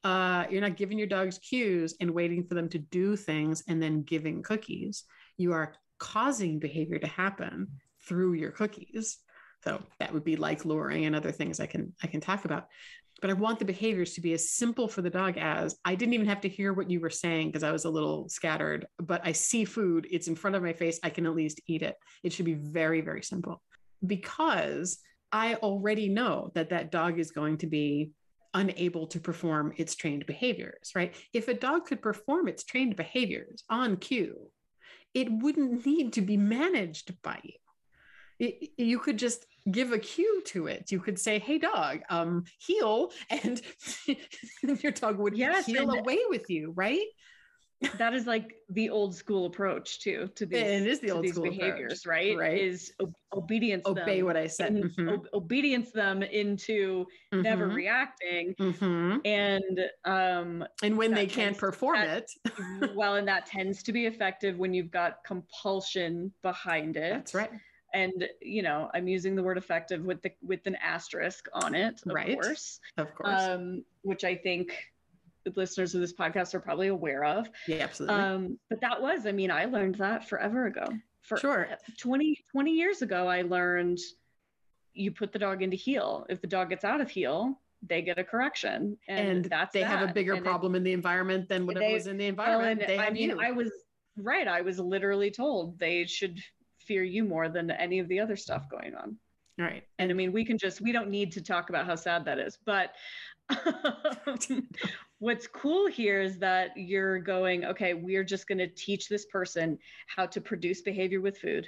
Uh, 0.04 0.46
you're 0.52 0.62
not 0.62 0.76
giving 0.76 1.00
your 1.00 1.08
dogs 1.08 1.40
cues 1.40 1.96
and 2.00 2.12
waiting 2.12 2.46
for 2.46 2.54
them 2.54 2.70
to 2.70 2.78
do 2.78 3.16
things 3.16 3.64
and 3.68 3.82
then 3.82 4.04
giving 4.04 4.44
cookies. 4.44 5.06
You 5.38 5.54
are 5.54 5.74
causing 5.98 6.60
behavior 6.60 7.00
to 7.00 7.08
happen 7.08 7.68
through 8.08 8.34
your 8.34 8.52
cookies. 8.52 9.18
So 9.63 9.82
that 10.00 10.13
would 10.13 10.24
be 10.24 10.36
like 10.36 10.65
luring 10.65 11.06
and 11.06 11.15
other 11.15 11.32
things 11.32 11.60
I 11.60 11.65
can 11.65 11.94
I 12.04 12.08
can 12.08 12.22
talk 12.22 12.46
about. 12.46 12.68
But 13.22 13.30
I 13.30 13.34
want 13.34 13.60
the 13.60 13.65
behaviors 13.65 14.13
to 14.13 14.22
be 14.22 14.34
as 14.34 14.52
simple 14.52 14.88
for 14.88 15.02
the 15.02 15.10
dog 15.10 15.38
as 15.38 15.78
I 15.86 15.96
didn't 15.96 16.13
even 16.13 16.28
have 16.28 16.41
to 16.41 16.50
hear 16.50 16.74
what 16.74 16.91
you 16.91 17.00
were 17.00 17.10
saying 17.10 17.48
because 17.48 17.63
I 17.63 17.72
was 17.72 17.86
a 17.86 17.89
little 17.89 18.28
scattered, 18.28 18.86
but 19.00 19.22
I 19.24 19.32
see 19.32 19.63
food, 19.63 20.06
it's 20.12 20.28
in 20.28 20.36
front 20.36 20.56
of 20.56 20.62
my 20.62 20.74
face, 20.74 21.00
I 21.02 21.10
can 21.10 21.26
at 21.26 21.36
least 21.36 21.62
eat 21.65 21.82
it. 21.82 21.96
It 22.24 22.34
should 22.34 22.46
be 22.46 22.54
very 22.54 23.02
very 23.02 23.24
simple. 23.24 23.62
Because 24.06 25.00
I 25.32 25.56
already 25.56 26.10
know 26.10 26.52
that 26.56 26.70
that 26.70 26.91
dog 26.91 27.20
is 27.20 27.32
going 27.32 27.58
to 27.60 27.68
be 27.68 28.12
unable 28.54 29.08
to 29.08 29.20
perform 29.20 29.74
its 29.78 29.96
trained 29.96 30.26
behaviors, 30.26 30.91
right? 30.96 31.15
If 31.34 31.48
a 31.48 31.54
dog 31.54 31.86
could 31.86 32.02
perform 32.02 32.48
its 32.48 32.63
trained 32.63 32.96
behaviors 32.96 33.63
on 33.70 33.98
cue, 33.98 34.50
it 35.13 35.32
wouldn't 35.32 35.86
need 35.86 36.13
to 36.13 36.22
be 36.22 36.38
managed 36.38 37.22
by 37.22 37.39
you 37.44 37.54
it, 38.39 38.71
you 38.78 39.00
could 39.00 39.17
just 39.17 39.45
give 39.69 39.91
a 39.91 40.00
cue 40.00 40.41
to 40.48 40.67
it. 40.67 40.91
You 40.91 41.00
could 41.00 41.19
say, 41.19 41.39
"Hey, 41.39 41.58
dog, 41.58 42.02
um, 42.10 42.45
heel," 42.60 43.12
and 43.30 43.62
your 44.84 44.91
dog 44.91 45.17
would 45.19 45.38
yes, 45.38 45.65
heel 45.65 45.89
away 45.89 46.19
with 46.30 46.50
you, 46.50 46.71
right? 46.76 47.06
That 47.98 48.13
is 48.13 48.26
like 48.26 48.56
the 48.69 48.89
old 48.89 49.13
school 49.15 49.45
approach 49.45 50.00
too 50.00 50.30
to 50.36 50.45
these. 50.45 50.60
It 50.60 50.88
is 50.88 51.02
the 51.02 51.12
old 51.12 51.28
school 51.28 51.43
behaviors, 51.43 52.06
approach, 52.06 52.06
right? 52.06 52.38
Right. 52.38 52.58
Is 52.58 52.93
obedience. 53.34 53.86
Obey 53.86 54.24
what 54.24 54.38
I 54.38 54.48
said. 54.48 54.76
In, 54.76 54.89
mm-hmm. 54.89 55.26
obedience 55.34 55.91
them 55.91 56.24
into 56.24 57.06
mm-hmm. 57.34 57.41
never 57.41 57.67
reacting, 57.67 58.56
mm-hmm. 58.56 59.17
and 59.26 59.80
um, 60.06 60.65
and 60.84 60.98
when 60.98 61.13
they 61.13 61.28
can't 61.28 61.58
perform 61.58 62.00
that, 62.00 62.28
it, 62.45 62.91
well, 62.95 63.15
and 63.15 63.28
that 63.28 63.45
tends 63.45 63.84
to 63.84 63.91
be 63.91 64.06
effective 64.06 64.58
when 64.58 64.74
you've 64.74 64.91
got 64.91 65.17
compulsion 65.26 66.32
behind 66.41 66.95
it. 66.95 67.13
That's 67.13 67.34
right 67.34 67.52
and 67.95 68.29
you 68.41 68.62
know 68.62 68.89
i'm 68.93 69.08
using 69.08 69.36
the 69.36 69.41
word 69.41 69.58
effective 69.58 70.03
with 70.03 70.21
the 70.21 70.31
with 70.43 70.65
an 70.67 70.75
asterisk 70.81 71.47
on 71.53 71.73
it 71.73 72.01
of 72.05 72.13
right. 72.13 72.39
course 72.39 72.79
of 72.97 73.13
course 73.15 73.41
um, 73.41 73.84
which 74.03 74.23
i 74.23 74.36
think 74.36 74.91
the 75.45 75.53
listeners 75.55 75.95
of 75.95 76.01
this 76.01 76.13
podcast 76.13 76.53
are 76.53 76.60
probably 76.60 76.88
aware 76.88 77.23
of 77.23 77.49
yeah 77.67 77.77
absolutely 77.77 78.15
um, 78.15 78.60
but 78.69 78.81
that 78.81 79.01
was 79.01 79.25
i 79.25 79.31
mean 79.31 79.49
i 79.49 79.65
learned 79.65 79.95
that 79.95 80.27
forever 80.27 80.67
ago 80.67 80.86
for 81.21 81.38
sure 81.38 81.69
20 81.97 82.43
20 82.51 82.71
years 82.71 83.01
ago 83.01 83.27
i 83.27 83.41
learned 83.41 83.99
you 84.93 85.12
put 85.12 85.31
the 85.31 85.39
dog 85.39 85.63
into 85.63 85.77
heel 85.77 86.25
if 86.29 86.41
the 86.41 86.47
dog 86.47 86.69
gets 86.69 86.84
out 86.84 87.01
of 87.01 87.10
heel 87.10 87.60
they 87.88 88.01
get 88.01 88.17
a 88.17 88.23
correction 88.23 88.97
and, 89.08 89.27
and 89.27 89.45
that's 89.45 89.73
they 89.73 89.81
that. 89.81 89.88
have 89.88 90.10
a 90.10 90.13
bigger 90.13 90.34
and 90.34 90.43
problem 90.43 90.73
it, 90.73 90.79
in 90.79 90.84
the 90.84 90.93
environment 90.93 91.47
than 91.47 91.67
whatever 91.67 91.86
they, 91.86 91.93
was 91.93 92.08
in 92.08 92.17
the 92.17 92.25
environment 92.25 92.79
well, 92.79 92.88
they 92.88 92.97
I 92.97 93.10
mean, 93.12 93.29
you. 93.31 93.39
I 93.39 93.51
was 93.51 93.69
right. 94.17 94.47
I 94.47 94.62
was 94.62 94.79
literally 94.79 95.31
told 95.31 95.77
they 95.79 96.05
should 96.05 96.39
fear 96.86 97.04
you 97.04 97.24
more 97.24 97.50
than 97.50 97.71
any 97.71 98.00
of 98.00 98.08
the 98.08 98.19
other 98.19 98.36
stuff 98.36 98.69
going 98.69 98.95
on. 98.95 99.17
Right. 99.58 99.84
And 100.00 100.12
I 100.12 100.13
mean, 100.13 100.34
we 100.34 100.43
can 100.43 100.58
just, 100.58 100.82
we 100.82 100.91
don't 100.91 101.10
need 101.10 101.32
to 101.34 101.41
talk 101.41 101.69
about 101.69 101.86
how 101.86 101.95
sad 101.95 102.26
that 102.26 102.39
is. 102.39 102.58
But 102.65 102.93
what's 105.19 105.48
cool 105.48 105.88
here 105.88 106.21
is 106.21 106.38
that 106.39 106.71
you're 106.76 107.19
going, 107.19 107.65
okay, 107.65 107.93
we're 107.93 108.24
just 108.24 108.48
going 108.48 108.58
to 108.58 108.67
teach 108.67 109.08
this 109.08 109.26
person 109.26 109.78
how 110.08 110.26
to 110.28 110.41
produce 110.41 110.82
behavior 110.82 111.21
with 111.21 111.38
food. 111.38 111.67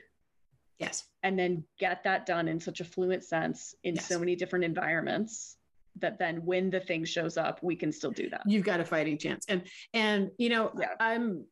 Yes. 0.79 1.05
And 1.23 1.39
then 1.39 1.63
get 1.79 2.03
that 2.03 2.25
done 2.25 2.47
in 2.47 2.59
such 2.59 2.81
a 2.81 2.85
fluent 2.85 3.23
sense 3.23 3.73
in 3.83 3.95
yes. 3.95 4.05
so 4.05 4.19
many 4.19 4.35
different 4.35 4.65
environments 4.65 5.57
that 5.99 6.19
then 6.19 6.45
when 6.45 6.69
the 6.69 6.79
thing 6.79 7.03
shows 7.05 7.37
up, 7.37 7.59
we 7.63 7.75
can 7.75 7.91
still 7.91 8.11
do 8.11 8.29
that. 8.29 8.41
You've 8.45 8.65
got 8.65 8.79
a 8.79 8.85
fighting 8.85 9.17
chance. 9.17 9.45
And 9.47 9.63
and 9.93 10.31
you 10.37 10.49
know, 10.49 10.71
yeah. 10.79 10.89
I'm 10.99 11.45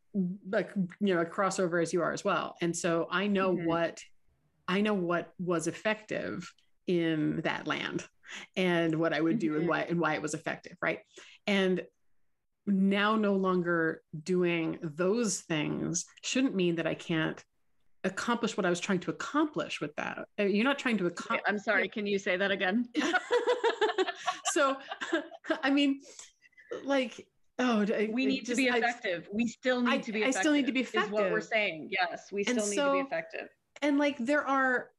like 0.50 0.72
you 1.00 1.14
know, 1.14 1.22
a 1.22 1.26
crossover 1.26 1.82
as 1.82 1.94
you 1.94 2.02
are 2.02 2.12
as 2.12 2.24
well. 2.24 2.56
And 2.62 2.76
so 2.76 3.08
I 3.12 3.28
know 3.28 3.54
mm-hmm. 3.54 3.66
what 3.66 4.00
I 4.68 4.82
know 4.82 4.94
what 4.94 5.34
was 5.40 5.68
effective 5.68 6.52
in 6.88 7.42
that 7.44 7.68
land 7.68 8.06
and 8.56 8.96
what 8.96 9.14
I 9.14 9.22
would 9.22 9.40
do 9.40 9.52
mm-hmm. 9.52 9.60
and 9.62 9.70
why 9.70 9.82
and 9.82 10.00
why 10.00 10.16
it 10.16 10.22
was 10.22 10.34
effective, 10.34 10.78
right? 10.82 11.00
And 11.48 11.84
now 12.68 13.16
no 13.16 13.34
longer 13.34 14.02
doing 14.24 14.80
those 14.82 15.42
things 15.42 16.06
shouldn't 16.24 16.56
mean 16.56 16.76
that 16.76 16.88
I 16.88 16.96
can't 16.96 17.44
accomplish 18.04 18.56
what 18.56 18.66
I 18.66 18.70
was 18.70 18.80
trying 18.80 19.00
to 19.00 19.12
accomplish 19.12 19.82
with 19.82 19.96
that. 19.96 20.26
Uh, 20.40 20.44
you're 20.44 20.64
not 20.64 20.80
trying 20.80 20.98
to 21.00 21.08
accomplish. 21.08 21.42
I'm 21.48 21.60
sorry. 21.60 21.90
Can 21.90 22.06
you 22.06 22.20
say 22.20 22.38
that 22.38 22.52
again? 22.52 22.88
so, 24.46 24.78
I 25.64 25.70
mean, 25.72 26.02
like, 26.84 27.28
oh, 27.60 27.86
we 28.12 28.26
need 28.26 28.46
just, 28.46 28.52
to 28.52 28.56
be 28.56 28.68
effective. 28.68 29.28
I, 29.32 29.36
we 29.36 29.48
still 29.48 29.82
need 29.82 29.94
I, 29.94 29.98
to 30.00 30.12
be. 30.12 30.20
Effective, 30.22 30.38
I 30.38 30.42
still 30.42 30.54
need 30.54 30.66
to 30.68 30.72
be 30.72 30.82
effective. 30.82 31.12
Is 31.12 31.12
what 31.12 31.32
we're 31.32 31.42
saying. 31.42 31.90
Yes, 31.92 32.32
we 32.32 32.44
still 32.44 32.60
and 32.60 32.70
need 32.70 32.76
so, 32.76 32.88
to 32.88 32.94
be 32.94 33.00
effective. 33.00 33.48
And 33.82 33.98
like, 33.98 34.18
there 34.18 34.48
are 34.48 34.90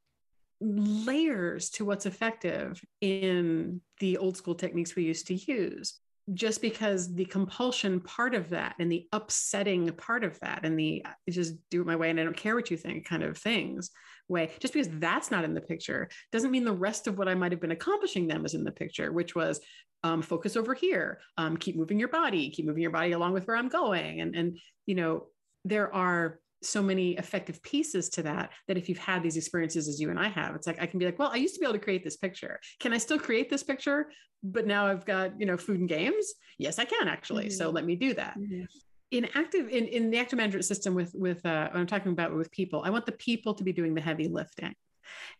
layers 0.60 1.70
to 1.70 1.84
what's 1.84 2.06
effective 2.06 2.80
in 3.00 3.80
the 4.00 4.16
old 4.16 4.36
school 4.36 4.54
techniques 4.54 4.96
we 4.96 5.04
used 5.04 5.26
to 5.26 5.34
use 5.34 6.00
just 6.34 6.60
because 6.60 7.14
the 7.14 7.24
compulsion 7.24 8.00
part 8.00 8.34
of 8.34 8.48
that 8.48 8.74
and 8.80 8.90
the 8.90 9.06
upsetting 9.12 9.88
part 9.92 10.24
of 10.24 10.38
that 10.40 10.64
and 10.64 10.78
the 10.78 11.02
uh, 11.04 11.10
just 11.30 11.54
do 11.70 11.80
it 11.80 11.86
my 11.86 11.94
way 11.94 12.10
and 12.10 12.18
I 12.18 12.24
don't 12.24 12.36
care 12.36 12.56
what 12.56 12.70
you 12.70 12.76
think 12.76 13.06
kind 13.06 13.22
of 13.22 13.38
things 13.38 13.90
way, 14.28 14.50
just 14.58 14.74
because 14.74 14.88
that's 14.94 15.30
not 15.30 15.44
in 15.44 15.54
the 15.54 15.60
picture 15.60 16.08
doesn't 16.32 16.50
mean 16.50 16.64
the 16.64 16.72
rest 16.72 17.06
of 17.06 17.16
what 17.16 17.28
I 17.28 17.34
might 17.34 17.52
have 17.52 17.60
been 17.60 17.70
accomplishing 17.70 18.26
them 18.26 18.44
is 18.44 18.54
in 18.54 18.64
the 18.64 18.72
picture, 18.72 19.12
which 19.12 19.36
was 19.36 19.60
um, 20.06 20.22
focus 20.22 20.56
over 20.56 20.74
here, 20.74 21.18
um, 21.36 21.56
keep 21.56 21.76
moving 21.76 21.98
your 21.98 22.08
body, 22.08 22.50
keep 22.50 22.66
moving 22.66 22.82
your 22.82 22.92
body 22.92 23.12
along 23.12 23.32
with 23.32 23.46
where 23.46 23.56
I'm 23.56 23.68
going. 23.68 24.20
And, 24.20 24.34
and, 24.36 24.58
you 24.86 24.94
know, 24.94 25.26
there 25.64 25.92
are 25.94 26.38
so 26.62 26.82
many 26.82 27.16
effective 27.16 27.62
pieces 27.62 28.08
to 28.10 28.22
that 28.22 28.50
that 28.66 28.78
if 28.78 28.88
you've 28.88 28.98
had 28.98 29.22
these 29.22 29.36
experiences 29.36 29.88
as 29.88 30.00
you 30.00 30.10
and 30.10 30.18
I 30.18 30.28
have, 30.28 30.54
it's 30.54 30.66
like 30.66 30.80
I 30.80 30.86
can 30.86 30.98
be 30.98 31.04
like, 31.04 31.18
well, 31.18 31.30
I 31.32 31.36
used 31.36 31.54
to 31.54 31.60
be 31.60 31.66
able 31.66 31.74
to 31.74 31.84
create 31.84 32.04
this 32.04 32.16
picture. 32.16 32.60
Can 32.80 32.92
I 32.92 32.98
still 32.98 33.18
create 33.18 33.50
this 33.50 33.62
picture? 33.62 34.10
But 34.42 34.66
now 34.66 34.86
I've 34.86 35.04
got, 35.04 35.38
you 35.40 35.46
know, 35.46 35.56
food 35.56 35.80
and 35.80 35.88
games. 35.88 36.34
Yes, 36.58 36.78
I 36.78 36.84
can 36.84 37.08
actually. 37.08 37.46
Mm-hmm. 37.46 37.58
So 37.58 37.70
let 37.70 37.84
me 37.84 37.96
do 37.96 38.14
that. 38.14 38.38
Mm-hmm. 38.38 38.64
In 39.10 39.28
active 39.34 39.68
in, 39.68 39.86
in 39.86 40.10
the 40.10 40.18
active 40.18 40.36
management 40.36 40.64
system 40.64 40.94
with 40.94 41.12
with 41.14 41.44
uh, 41.46 41.68
what 41.70 41.80
I'm 41.80 41.86
talking 41.86 42.12
about 42.12 42.34
with 42.34 42.50
people, 42.50 42.82
I 42.84 42.90
want 42.90 43.06
the 43.06 43.12
people 43.12 43.54
to 43.54 43.64
be 43.64 43.72
doing 43.72 43.94
the 43.94 44.00
heavy 44.00 44.28
lifting 44.28 44.74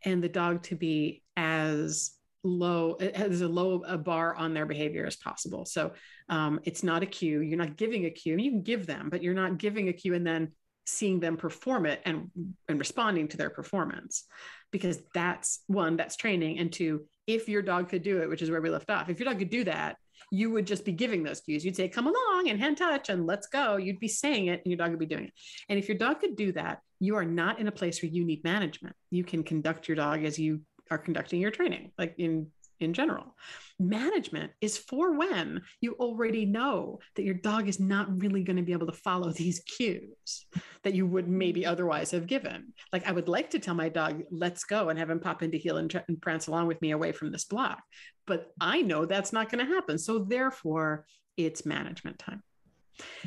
and 0.05 0.23
the 0.23 0.29
dog 0.29 0.63
to 0.65 0.77
be 0.77 1.23
as 1.37 2.16
low 2.47 2.95
as 2.95 3.41
a 3.41 3.49
low 3.49 3.83
a 3.87 3.99
bar 3.99 4.35
on 4.35 4.55
their 4.55 4.67
behavior 4.67 5.07
as 5.07 5.17
possible. 5.17 5.65
So 5.65 5.93
um, 6.29 6.61
it's 6.65 6.83
not 6.83 7.03
a 7.03 7.07
cue. 7.07 7.41
You're 7.41 7.59
not 7.59 7.77
giving 7.77 8.07
a 8.07 8.11
cue. 8.11 8.37
You 8.37 8.51
can 8.51 8.63
give 8.63 8.87
them 8.87 9.09
but 9.11 9.23
you're 9.23 9.35
not 9.35 9.59
giving 9.59 9.89
a 9.89 9.93
cue 9.93 10.15
and 10.15 10.27
then 10.27 10.53
seeing 10.87 11.19
them 11.19 11.37
perform 11.37 11.85
it 11.87 12.01
and 12.05 12.31
and 12.69 12.79
responding 12.79 13.29
to 13.29 13.37
their 13.37 13.51
performance 13.51 14.25
because 14.71 15.03
that's 15.15 15.61
one 15.67 15.97
that's 15.97 16.17
training. 16.17 16.59
And 16.59 16.73
two 16.73 17.07
if 17.27 17.49
your 17.49 17.63
dog 17.63 17.89
could 17.89 18.03
do 18.03 18.23
it 18.23 18.29
which 18.29 18.43
is 18.43 18.51
where 18.51 18.61
we 18.61 18.71
left 18.71 18.91
off 18.91 19.09
if 19.09 19.19
your 19.19 19.29
dog 19.29 19.39
could 19.39 19.51
do 19.51 19.65
that 19.65 19.97
you 20.33 20.51
would 20.51 20.67
just 20.67 20.85
be 20.85 20.93
giving 20.93 21.23
those 21.23 21.41
cues. 21.41 21.65
You'd 21.65 21.77
say 21.77 21.89
come 21.89 22.07
along 22.07 22.49
and 22.49 22.59
hand 22.59 22.79
touch 22.79 23.11
and 23.11 23.27
let's 23.27 23.47
go. 23.47 23.77
You'd 23.77 24.01
be 24.01 24.09
saying 24.09 24.47
it 24.47 24.61
and 24.65 24.73
your 24.73 24.77
dog 24.77 24.91
would 24.91 24.99
be 24.99 25.07
doing 25.07 25.27
it. 25.27 25.33
And 25.69 25.79
if 25.79 25.89
your 25.89 25.99
dog 25.99 26.21
could 26.21 26.35
do 26.35 26.51
that 26.53 26.81
you 26.99 27.17
are 27.17 27.25
not 27.25 27.59
in 27.59 27.69
a 27.69 27.73
place 27.73 28.03
where 28.03 28.11
you 28.11 28.25
need 28.25 28.43
management. 28.45 28.97
You 29.11 29.25
can 29.25 29.43
conduct 29.43 29.89
your 29.89 29.97
dog 29.97 30.25
as 30.25 30.39
you 30.39 30.61
are 30.91 30.99
conducting 30.99 31.41
your 31.41 31.51
training 31.51 31.91
like 31.99 32.15
in 32.19 32.49
in 32.81 32.93
general. 32.93 33.35
Management 33.79 34.53
is 34.61 34.77
for 34.77 35.17
when 35.17 35.63
you 35.81 35.93
already 35.95 36.45
know 36.45 36.99
that 37.15 37.25
your 37.25 37.35
dog 37.35 37.69
is 37.69 37.81
not 37.81 38.21
really 38.21 38.43
going 38.43 38.57
to 38.57 38.63
be 38.63 38.73
able 38.73 38.87
to 38.87 38.93
follow 38.93 39.33
these 39.33 39.61
cues 39.61 40.47
that 40.83 40.95
you 40.95 41.07
would 41.07 41.29
maybe 41.29 41.63
mm-hmm. 41.63 41.71
otherwise 41.71 42.11
have 42.11 42.27
given. 42.27 42.73
Like, 42.93 43.07
I 43.07 43.13
would 43.13 43.29
like 43.29 43.51
to 43.51 43.59
tell 43.59 43.75
my 43.75 43.89
dog, 43.89 44.23
let's 44.31 44.65
go 44.65 44.89
and 44.89 44.99
have 44.99 45.11
him 45.11 45.21
pop 45.21 45.43
into 45.43 45.59
heel 45.59 45.79
and, 45.79 45.91
tr- 45.91 45.99
and 46.09 46.21
prance 46.21 46.47
along 46.47 46.67
with 46.67 46.81
me 46.83 46.91
away 46.91 47.13
from 47.13 47.33
this 47.33 47.45
block. 47.45 47.83
But 48.27 48.53
I 48.61 48.83
know 48.83 49.07
that's 49.07 49.33
not 49.33 49.51
going 49.51 49.67
to 49.67 49.75
happen. 49.75 49.99
So, 49.99 50.19
therefore, 50.19 51.07
it's 51.37 51.67
management 51.67 52.19
time. 52.19 52.43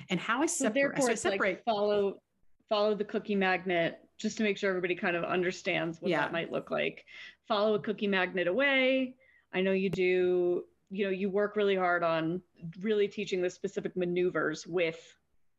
And 0.10 0.20
how 0.20 0.42
I 0.42 0.48
separate, 0.48 0.98
so, 0.98 1.06
so 1.06 1.12
I 1.12 1.16
separate 1.16 1.58
like 1.58 1.64
follow 1.64 2.22
follow 2.70 2.96
the 2.96 3.04
cookie 3.04 3.36
magnet 3.36 4.00
just 4.20 4.38
to 4.38 4.44
make 4.44 4.58
sure 4.58 4.70
everybody 4.70 4.96
kind 4.96 5.16
of 5.16 5.24
understands 5.24 6.00
what 6.00 6.12
yeah. 6.12 6.22
that 6.22 6.32
might 6.32 6.52
look 6.52 6.70
like. 6.70 7.04
Follow 7.50 7.74
a 7.74 7.80
cookie 7.80 8.08
magnet 8.08 8.48
away, 8.48 9.16
I 9.54 9.62
know 9.62 9.72
you 9.72 9.90
do, 9.90 10.64
you 10.90 11.06
know, 11.06 11.12
you 11.12 11.30
work 11.30 11.56
really 11.56 11.76
hard 11.76 12.04
on 12.04 12.42
really 12.82 13.08
teaching 13.08 13.42
the 13.42 13.50
specific 13.50 13.96
maneuvers 13.98 14.66
with 14.68 15.00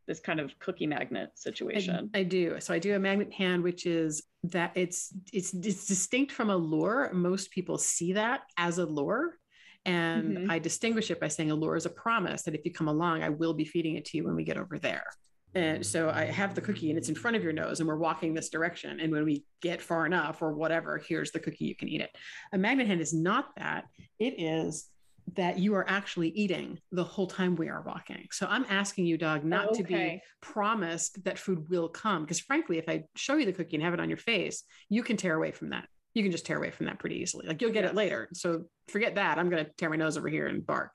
this 0.07 0.21
kind 0.21 0.41
of 0.41 0.59
cookie 0.59 0.87
magnet 0.87 1.31
situation. 1.35 2.11
I, 2.15 2.21
I, 2.21 2.23
do. 2.23 2.57
So 2.61 2.75
I 2.75 2.79
do 2.79 2.95
a 2.95 2.99
magnet 2.99 3.33
hand, 3.33 3.63
which 3.63 3.87
is 3.87 4.23
that 4.45 4.73
it's 4.75 5.13
it's 5.33 5.53
it's 5.55 5.87
distinct 5.87 6.33
from 6.33 6.51
a 6.51 6.57
lure. 6.57 7.11
Most 7.13 7.51
people 7.51 7.79
see 7.79 8.15
that 8.15 8.43
as 8.57 8.79
a 8.79 8.87
lure. 8.87 9.37
And 9.87 10.37
mm-hmm. 10.37 10.51
I 10.51 10.59
distinguish 10.59 11.11
it 11.11 11.21
by 11.21 11.29
saying 11.29 11.51
a 11.51 11.55
lure 11.55 11.77
is 11.77 11.87
a 11.87 11.91
promise 11.91 12.43
that 12.43 12.55
if 12.55 12.65
you 12.65 12.73
come 12.73 12.89
along, 12.89 13.23
I 13.23 13.31
will 13.31 13.55
be 13.55 13.65
feeding 13.65 13.97
it 13.97 14.05
to 14.07 14.17
you 14.17 14.25
when 14.25 14.37
we 14.37 14.45
get 14.45 14.59
over 14.59 14.79
there. 14.79 15.05
And 15.55 15.85
so 15.85 16.11
I 16.11 16.25
have 16.25 16.55
the 16.55 16.61
cookie 16.61 16.91
and 16.91 16.99
it's 16.99 17.09
in 17.09 17.15
front 17.15 17.37
of 17.37 17.43
your 17.43 17.53
nose 17.53 17.81
and 17.81 17.89
we're 17.89 17.97
walking 17.97 18.35
this 18.35 18.51
direction. 18.51 19.01
And 19.01 19.13
when 19.13 19.25
we 19.25 19.45
get 19.61 19.83
far 19.83 20.07
enough 20.07 20.43
or 20.43 20.53
whatever, 20.53 20.99
here's 20.99 21.33
the 21.33 21.41
cookie, 21.41 21.65
you 21.65 21.75
can 21.75 21.89
eat 21.89 22.01
it. 22.01 22.11
A 22.53 22.59
magnet 22.59 22.87
hand 22.87 23.01
is 23.01 23.13
not 23.13 23.49
that. 23.57 23.85
It 24.19 24.41
is 24.41 24.89
that 25.37 25.59
you 25.59 25.75
are 25.75 25.89
actually 25.89 26.29
eating 26.31 26.79
the 26.93 27.05
whole 27.05 27.27
time 27.27 27.57
we 27.57 27.69
are 27.69 27.83
walking. 27.83 28.27
So 28.31 28.47
I'm 28.49 28.65
asking 28.69 29.07
you, 29.07 29.17
dog, 29.17 29.45
not 29.45 29.69
okay. 29.69 29.77
to 29.77 29.85
be 29.85 30.23
promised 30.41 31.23
that 31.25 31.39
food 31.39 31.69
will 31.69 31.89
come. 31.89 32.23
Because 32.23 32.41
frankly, 32.41 32.79
if 32.79 32.89
I 32.89 33.05
show 33.17 33.37
you 33.37 33.47
the 33.47 33.53
cookie 33.53 33.77
and 33.77 33.85
have 33.85 33.95
it 33.95 34.01
on 34.01 34.09
your 34.09 34.19
face, 34.19 34.65
you 34.89 35.03
can 35.03 35.17
tear 35.17 35.35
away 35.35 35.53
from 35.53 35.71
that. 35.71 35.87
You 36.15 36.23
can 36.23 36.33
just 36.33 36.47
tear 36.47 36.57
away 36.57 36.71
from 36.71 36.87
that 36.87 36.99
pretty 36.99 37.17
easily. 37.21 37.47
Like 37.47 37.61
you'll 37.61 37.73
get 37.73 37.85
it 37.85 37.95
later. 37.95 38.29
So 38.35 38.65
forget 38.89 39.15
that. 39.17 39.39
I'm 39.39 39.49
going 39.49 39.65
to 39.65 39.71
tear 39.77 39.91
my 39.91 39.97
nose 39.97 40.17
over 40.17 40.29
here 40.29 40.49
and 40.49 40.67
bark. 40.67 40.95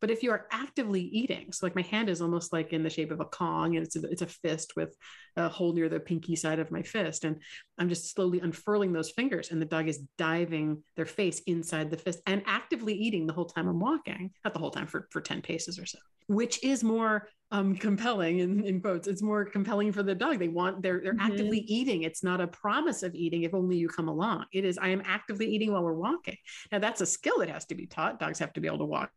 But 0.00 0.10
if 0.10 0.22
you 0.22 0.30
are 0.30 0.46
actively 0.50 1.02
eating, 1.02 1.52
so 1.52 1.66
like 1.66 1.74
my 1.74 1.82
hand 1.82 2.08
is 2.08 2.22
almost 2.22 2.52
like 2.52 2.72
in 2.72 2.82
the 2.82 2.90
shape 2.90 3.10
of 3.10 3.20
a 3.20 3.24
Kong 3.24 3.76
and 3.76 3.84
it's 3.86 3.96
a, 3.96 4.02
it's 4.10 4.22
a 4.22 4.26
fist 4.26 4.72
with 4.76 4.96
a 5.36 5.48
hole 5.48 5.72
near 5.72 5.88
the 5.88 6.00
pinky 6.00 6.36
side 6.36 6.58
of 6.58 6.70
my 6.70 6.82
fist. 6.82 7.24
And 7.24 7.40
I'm 7.78 7.88
just 7.88 8.14
slowly 8.14 8.40
unfurling 8.40 8.92
those 8.92 9.10
fingers 9.10 9.50
and 9.50 9.60
the 9.60 9.66
dog 9.66 9.88
is 9.88 10.02
diving 10.16 10.82
their 10.96 11.06
face 11.06 11.40
inside 11.46 11.90
the 11.90 11.98
fist 11.98 12.20
and 12.26 12.42
actively 12.46 12.94
eating 12.94 13.26
the 13.26 13.32
whole 13.32 13.44
time 13.44 13.68
I'm 13.68 13.80
walking, 13.80 14.30
not 14.44 14.54
the 14.54 14.60
whole 14.60 14.70
time 14.70 14.86
for, 14.86 15.06
for 15.10 15.20
10 15.20 15.42
paces 15.42 15.78
or 15.78 15.86
so, 15.86 15.98
which 16.28 16.64
is 16.64 16.82
more 16.82 17.28
um, 17.52 17.76
compelling 17.76 18.38
in, 18.38 18.64
in 18.64 18.80
quotes. 18.80 19.06
It's 19.06 19.22
more 19.22 19.44
compelling 19.44 19.92
for 19.92 20.02
the 20.02 20.14
dog. 20.14 20.38
They 20.38 20.48
want, 20.48 20.82
they're, 20.82 21.00
they're 21.02 21.14
mm-hmm. 21.14 21.32
actively 21.32 21.58
eating. 21.58 22.04
It's 22.04 22.22
not 22.24 22.40
a 22.40 22.46
promise 22.46 23.02
of 23.02 23.14
eating 23.14 23.42
if 23.42 23.52
only 23.54 23.76
you 23.76 23.88
come 23.88 24.08
along. 24.08 24.46
It 24.52 24.64
is, 24.64 24.78
I 24.78 24.88
am 24.88 25.02
actively 25.04 25.46
eating 25.46 25.72
while 25.72 25.82
we're 25.82 25.92
walking. 25.92 26.36
Now 26.72 26.78
that's 26.78 27.00
a 27.00 27.06
skill 27.06 27.40
that 27.40 27.50
has 27.50 27.66
to 27.66 27.74
be 27.74 27.86
taught. 27.86 28.18
Dogs 28.18 28.38
have 28.38 28.52
to 28.54 28.60
be 28.60 28.68
able 28.68 28.78
to 28.78 28.84
walk 28.84 29.10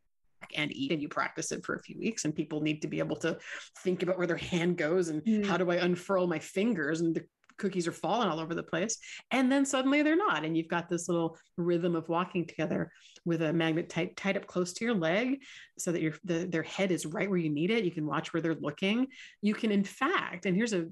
and 0.56 0.72
eat 0.76 0.92
and 0.92 1.02
you 1.02 1.08
practice 1.08 1.52
it 1.52 1.66
for 1.66 1.76
a 1.76 1.82
few 1.82 1.98
weeks 2.00 2.26
and 2.26 2.36
people 2.36 2.62
need 2.62 2.82
to 2.82 2.88
be 2.88 3.00
able 3.00 3.16
to 3.16 3.38
think 3.80 4.04
about 4.04 4.18
where 4.18 4.28
their 4.28 4.38
hand 4.38 4.78
goes 4.78 5.10
and 5.10 5.24
mm. 5.24 5.46
how 5.46 5.58
do 5.58 5.70
i 5.72 5.76
unfurl 5.76 6.28
my 6.28 6.40
fingers 6.40 7.02
and 7.02 7.16
the 7.16 7.24
cookies 7.58 7.88
are 7.88 7.94
falling 7.94 8.28
all 8.28 8.40
over 8.40 8.56
the 8.56 8.64
place 8.64 8.98
and 9.32 9.52
then 9.52 9.66
suddenly 9.66 10.02
they're 10.02 10.16
not 10.16 10.44
and 10.44 10.58
you've 10.58 10.68
got 10.68 10.90
this 10.90 11.08
little 11.08 11.38
rhythm 11.58 11.96
of 11.96 12.10
walking 12.10 12.46
together 12.46 12.92
with 13.26 13.42
a 13.42 13.54
magnet 13.54 13.90
tied, 13.90 14.16
tied 14.18 14.36
up 14.36 14.48
close 14.48 14.74
to 14.74 14.84
your 14.84 14.96
leg 14.96 15.42
so 15.78 15.92
that 15.92 16.02
your 16.02 16.14
the, 16.24 16.46
their 16.46 16.64
head 16.64 16.92
is 16.92 17.06
right 17.06 17.30
where 17.30 17.40
you 17.40 17.50
need 17.50 17.72
it 17.72 17.84
you 17.84 17.92
can 17.92 18.06
watch 18.06 18.34
where 18.34 18.42
they're 18.42 18.56
looking 18.56 19.08
you 19.42 19.54
can 19.54 19.72
in 19.72 19.84
fact 19.84 20.46
and 20.46 20.56
here's 20.56 20.74
a 20.74 20.88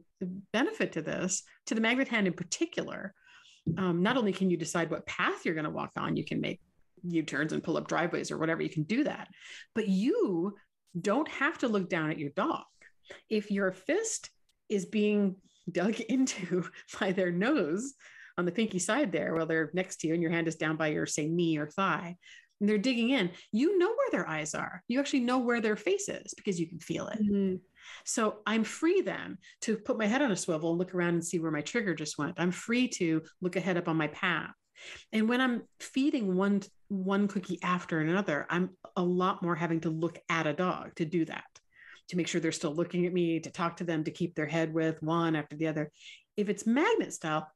benefit 0.54 0.92
to 0.92 1.02
this 1.02 1.44
to 1.66 1.76
the 1.76 1.82
magnet 1.82 2.08
hand 2.08 2.28
in 2.28 2.34
particular 2.34 3.14
um, 3.78 4.02
not 4.02 4.18
only 4.18 4.32
can 4.32 4.50
you 4.50 4.58
decide 4.58 4.90
what 4.90 5.06
path 5.06 5.46
you're 5.46 5.56
going 5.56 5.66
to 5.66 5.72
walk 5.72 5.92
on 5.98 6.16
you 6.16 6.26
can 6.26 6.40
make 6.40 6.60
U-turns 7.04 7.54
and 7.54 7.64
pull 7.64 7.78
up 7.78 7.88
driveways 7.88 8.32
or 8.32 8.38
whatever. 8.38 8.62
You 8.62 8.70
can 8.70 8.84
do 8.84 9.04
that. 9.04 9.28
But 9.76 9.88
you 9.88 10.56
don't 11.00 11.28
have 11.30 11.58
to 11.60 11.68
look 11.68 11.90
down 11.90 12.12
at 12.12 12.20
your 12.20 12.32
dog. 12.32 12.64
If 13.30 13.52
your 13.52 13.72
fist 13.72 14.30
is 14.70 14.86
being 14.86 15.36
dug 15.72 16.00
into 16.10 16.66
by 17.00 17.12
their 17.12 17.32
nose 17.32 17.94
on 18.38 18.46
the 18.46 18.52
pinky 18.52 18.80
side 18.80 19.12
there 19.12 19.36
while 19.36 19.46
they're 19.46 19.72
next 19.74 19.98
to 19.98 20.08
you 20.08 20.14
and 20.14 20.22
your 20.22 20.32
hand 20.32 20.48
is 20.48 20.56
down 20.56 20.78
by 20.78 20.88
your 20.88 21.06
say 21.06 21.28
knee 21.28 21.58
or 21.58 21.68
thigh, 21.68 22.18
and 22.60 22.70
they're 22.70 22.78
digging 22.78 23.10
in, 23.10 23.32
you 23.52 23.80
know 23.80 23.88
where 23.88 24.12
their 24.12 24.30
eyes 24.30 24.54
are. 24.54 24.84
You 24.88 25.00
actually 25.00 25.22
know 25.22 25.40
where 25.40 25.62
their 25.62 25.76
face 25.76 26.08
is 26.08 26.34
because 26.36 26.60
you 26.60 26.68
can 26.68 26.80
feel 26.80 27.08
it. 27.08 27.20
Mm-hmm. 27.20 27.56
So 28.06 28.38
I'm 28.46 28.64
free 28.64 29.02
then 29.02 29.40
to 29.62 29.78
put 29.78 29.98
my 29.98 30.06
head 30.06 30.22
on 30.22 30.32
a 30.32 30.36
swivel 30.36 30.70
and 30.70 30.78
look 30.78 30.94
around 30.94 31.16
and 31.16 31.26
see 31.26 31.40
where 31.40 31.52
my 31.52 31.62
trigger 31.62 31.96
just 31.96 32.20
went. 32.20 32.36
I'm 32.38 32.52
free 32.52 32.88
to 32.90 33.24
look 33.42 33.56
ahead 33.56 33.78
up 33.78 33.88
on 33.88 33.98
my 33.98 34.08
path. 34.08 34.52
And 35.12 35.28
when 35.28 35.42
I'm 35.42 35.64
feeding 35.80 36.36
one 36.36 36.62
one 36.92 37.30
cookie 37.30 37.58
after 37.64 38.02
another, 38.02 38.46
I'm 38.50 38.72
a 38.98 39.02
lot 39.02 39.42
more 39.42 39.56
having 39.56 39.80
to 39.82 39.90
look 39.90 40.20
at 40.28 40.46
a 40.46 40.54
dog 40.54 40.94
to 40.96 41.06
do 41.06 41.24
that, 41.24 41.46
to 42.10 42.18
make 42.18 42.28
sure 42.28 42.42
they're 42.42 42.52
still 42.52 42.76
looking 42.76 43.06
at 43.06 43.14
me, 43.14 43.40
to 43.40 43.50
talk 43.50 43.78
to 43.78 43.86
them, 43.86 44.04
to 44.04 44.12
keep 44.12 44.36
their 44.36 44.46
head 44.46 44.74
with 44.74 45.02
one 45.02 45.38
after 45.38 45.56
the 45.56 45.68
other. 45.68 45.90
If 46.36 46.50
it's 46.50 46.68
magnet 46.68 47.14
style, 47.14 47.50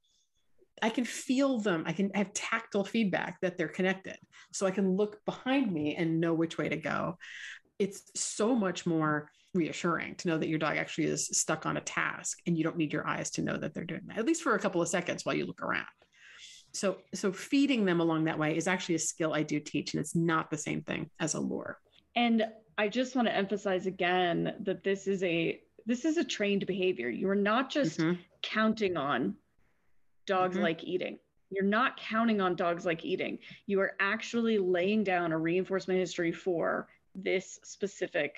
I 0.81 0.89
can 0.89 1.03
feel 1.03 1.59
them. 1.59 1.83
I 1.85 1.91
can 1.91 2.11
have 2.15 2.33
tactile 2.33 2.85
feedback 2.85 3.41
that 3.41 3.57
they're 3.57 3.67
connected. 3.67 4.17
So 4.53 4.65
I 4.65 4.71
can 4.71 4.95
look 4.95 5.23
behind 5.25 5.71
me 5.71 5.95
and 5.95 6.21
know 6.21 6.33
which 6.33 6.57
way 6.57 6.69
to 6.69 6.77
go. 6.77 7.17
It's 7.77 8.03
so 8.15 8.55
much 8.55 8.85
more 8.85 9.29
reassuring 9.53 10.15
to 10.15 10.29
know 10.29 10.37
that 10.37 10.49
your 10.49 10.59
dog 10.59 10.77
actually 10.77 11.07
is 11.07 11.27
stuck 11.27 11.65
on 11.65 11.75
a 11.75 11.81
task 11.81 12.39
and 12.47 12.57
you 12.57 12.63
don't 12.63 12.77
need 12.77 12.93
your 12.93 13.05
eyes 13.05 13.31
to 13.31 13.41
know 13.41 13.57
that 13.57 13.73
they're 13.73 13.83
doing 13.83 14.03
that, 14.07 14.17
at 14.17 14.25
least 14.25 14.43
for 14.43 14.55
a 14.55 14.59
couple 14.59 14.81
of 14.81 14.87
seconds 14.87 15.25
while 15.25 15.35
you 15.35 15.45
look 15.45 15.61
around. 15.61 15.85
So, 16.75 16.97
so 17.13 17.31
feeding 17.31 17.85
them 17.85 18.01
along 18.01 18.25
that 18.25 18.37
way 18.37 18.57
is 18.57 18.67
actually 18.67 18.95
a 18.95 18.99
skill 18.99 19.33
I 19.33 19.43
do 19.43 19.59
teach, 19.59 19.93
and 19.93 20.01
it's 20.01 20.15
not 20.15 20.49
the 20.49 20.57
same 20.57 20.81
thing 20.81 21.09
as 21.19 21.33
a 21.33 21.39
lure. 21.39 21.79
And 22.15 22.45
I 22.77 22.89
just 22.89 23.15
want 23.15 23.27
to 23.27 23.35
emphasize 23.35 23.85
again 23.85 24.53
that 24.61 24.83
this 24.83 25.07
is 25.07 25.23
a 25.23 25.61
this 25.85 26.03
is 26.03 26.17
a 26.17 26.23
trained 26.23 26.65
behavior. 26.65 27.09
You 27.09 27.29
are 27.29 27.35
not 27.35 27.69
just 27.69 27.99
mm-hmm. 27.99 28.19
counting 28.41 28.97
on 28.97 29.35
dogs 30.25 30.55
mm-hmm. 30.55 30.63
like 30.63 30.83
eating. 30.83 31.19
You're 31.51 31.63
not 31.63 31.97
counting 31.97 32.41
on 32.41 32.55
dogs 32.55 32.85
like 32.85 33.05
eating. 33.05 33.37
You 33.67 33.79
are 33.81 33.93
actually 33.99 34.57
laying 34.57 35.03
down 35.03 35.31
a 35.31 35.37
reinforcement 35.37 35.99
history 35.99 36.31
for 36.31 36.87
this 37.13 37.59
specific 37.63 38.35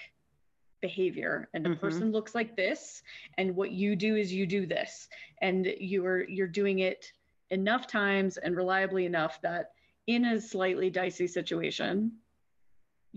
behavior 0.82 1.50
and 1.54 1.66
the 1.66 1.70
mm-hmm. 1.72 1.80
person 1.80 2.12
looks 2.12 2.36
like 2.36 2.56
this 2.56 3.02
and 3.40 3.56
what 3.56 3.72
you 3.72 3.96
do 3.96 4.16
is 4.16 4.32
you 4.32 4.46
do 4.46 4.68
this 4.68 5.08
and 5.42 5.66
you're 5.80 6.30
you're 6.30 6.46
doing 6.46 6.80
it 6.80 7.12
enough 7.50 7.88
times 7.88 8.38
and 8.38 8.56
reliably 8.56 9.06
enough 9.06 9.42
that 9.42 9.72
in 10.08 10.26
a 10.26 10.42
slightly 10.42 10.90
dicey 10.90 11.28
situation 11.28 12.12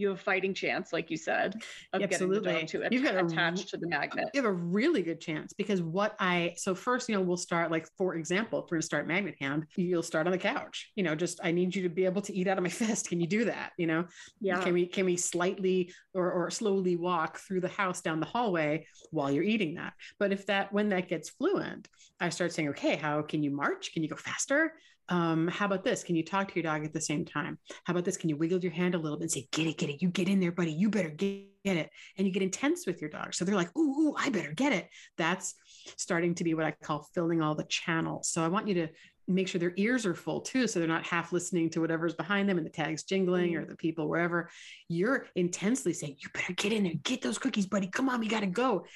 you 0.00 0.08
have 0.08 0.18
a 0.18 0.20
fighting 0.20 0.54
chance, 0.54 0.92
like 0.92 1.10
you 1.10 1.16
said, 1.16 1.54
of 1.92 2.02
Absolutely. 2.02 2.40
getting 2.40 2.52
the 2.54 2.60
dog 2.60 2.90
to 2.90 2.94
You've 2.94 3.04
got 3.04 3.24
attach 3.24 3.66
to 3.70 3.76
the 3.76 3.88
magnet. 3.88 4.28
You 4.34 4.42
have 4.42 4.50
a 4.50 4.52
really 4.52 5.02
good 5.02 5.20
chance 5.20 5.52
because 5.52 5.82
what 5.82 6.16
I 6.18 6.54
so 6.56 6.74
first, 6.74 7.08
you 7.08 7.14
know, 7.14 7.20
we'll 7.20 7.36
start 7.36 7.70
like 7.70 7.86
for 7.96 8.14
example, 8.14 8.60
if 8.60 8.70
we're 8.70 8.76
gonna 8.76 8.82
start 8.82 9.06
magnet 9.06 9.36
hand, 9.40 9.66
you'll 9.76 10.02
start 10.02 10.26
on 10.26 10.32
the 10.32 10.38
couch. 10.38 10.90
You 10.96 11.04
know, 11.04 11.14
just 11.14 11.40
I 11.42 11.50
need 11.50 11.74
you 11.74 11.82
to 11.82 11.88
be 11.88 12.04
able 12.04 12.22
to 12.22 12.34
eat 12.34 12.48
out 12.48 12.58
of 12.58 12.64
my 12.64 12.70
fist. 12.80 13.08
Can 13.08 13.20
you 13.20 13.26
do 13.26 13.44
that? 13.44 13.72
You 13.76 13.86
know, 13.86 14.06
yeah. 14.40 14.60
Can 14.60 14.72
we 14.72 14.86
can 14.86 15.04
we 15.04 15.16
slightly 15.16 15.92
or 16.14 16.30
or 16.30 16.50
slowly 16.50 16.96
walk 16.96 17.38
through 17.38 17.60
the 17.60 17.68
house 17.68 18.00
down 18.00 18.20
the 18.20 18.26
hallway 18.26 18.86
while 19.10 19.30
you're 19.30 19.44
eating 19.44 19.74
that? 19.74 19.92
But 20.18 20.32
if 20.32 20.46
that 20.46 20.72
when 20.72 20.88
that 20.90 21.08
gets 21.08 21.30
fluent, 21.30 21.88
I 22.20 22.28
start 22.28 22.52
saying, 22.52 22.70
okay, 22.70 22.96
how 22.96 23.22
can 23.22 23.42
you 23.42 23.50
march? 23.50 23.92
Can 23.92 24.02
you 24.02 24.08
go 24.08 24.16
faster? 24.16 24.74
Um, 25.10 25.48
how 25.48 25.66
about 25.66 25.82
this? 25.82 26.04
Can 26.04 26.14
you 26.14 26.24
talk 26.24 26.48
to 26.48 26.54
your 26.54 26.62
dog 26.62 26.84
at 26.84 26.92
the 26.92 27.00
same 27.00 27.24
time? 27.24 27.58
How 27.84 27.92
about 27.92 28.04
this? 28.04 28.16
Can 28.16 28.28
you 28.28 28.36
wiggle 28.36 28.60
your 28.60 28.72
hand 28.72 28.94
a 28.94 28.98
little 28.98 29.18
bit 29.18 29.24
and 29.24 29.30
say, 29.30 29.48
get 29.50 29.66
it, 29.66 29.76
get 29.76 29.90
it, 29.90 30.00
you 30.00 30.08
get 30.08 30.28
in 30.28 30.38
there, 30.38 30.52
buddy, 30.52 30.72
you 30.72 30.88
better 30.88 31.10
get, 31.10 31.46
it. 31.64 31.90
And 32.16 32.26
you 32.26 32.32
get 32.32 32.42
intense 32.42 32.86
with 32.86 33.02
your 33.02 33.10
dog. 33.10 33.34
So 33.34 33.44
they're 33.44 33.54
like, 33.54 33.76
ooh, 33.76 33.80
ooh, 33.80 34.14
I 34.16 34.30
better 34.30 34.52
get 34.52 34.72
it. 34.72 34.88
That's 35.18 35.54
starting 35.98 36.34
to 36.36 36.44
be 36.44 36.54
what 36.54 36.64
I 36.64 36.70
call 36.70 37.06
filling 37.14 37.42
all 37.42 37.54
the 37.54 37.64
channels. 37.64 38.30
So 38.30 38.42
I 38.42 38.48
want 38.48 38.66
you 38.66 38.74
to 38.74 38.88
make 39.28 39.46
sure 39.46 39.58
their 39.58 39.74
ears 39.76 40.06
are 40.06 40.14
full 40.14 40.40
too. 40.40 40.66
So 40.66 40.78
they're 40.78 40.88
not 40.88 41.06
half 41.06 41.32
listening 41.32 41.68
to 41.70 41.80
whatever's 41.80 42.14
behind 42.14 42.48
them 42.48 42.56
and 42.56 42.66
the 42.66 42.70
tags 42.70 43.02
jingling 43.02 43.56
or 43.56 43.62
mm. 43.62 43.68
the 43.68 43.76
people 43.76 44.08
wherever. 44.08 44.48
You're 44.88 45.26
intensely 45.34 45.92
saying, 45.92 46.16
you 46.20 46.28
better 46.32 46.54
get 46.54 46.72
in 46.72 46.84
there, 46.84 46.94
get 47.02 47.20
those 47.20 47.38
cookies, 47.38 47.66
buddy. 47.66 47.88
Come 47.88 48.08
on, 48.08 48.20
we 48.20 48.28
got 48.28 48.40
to 48.40 48.46
go. 48.46 48.86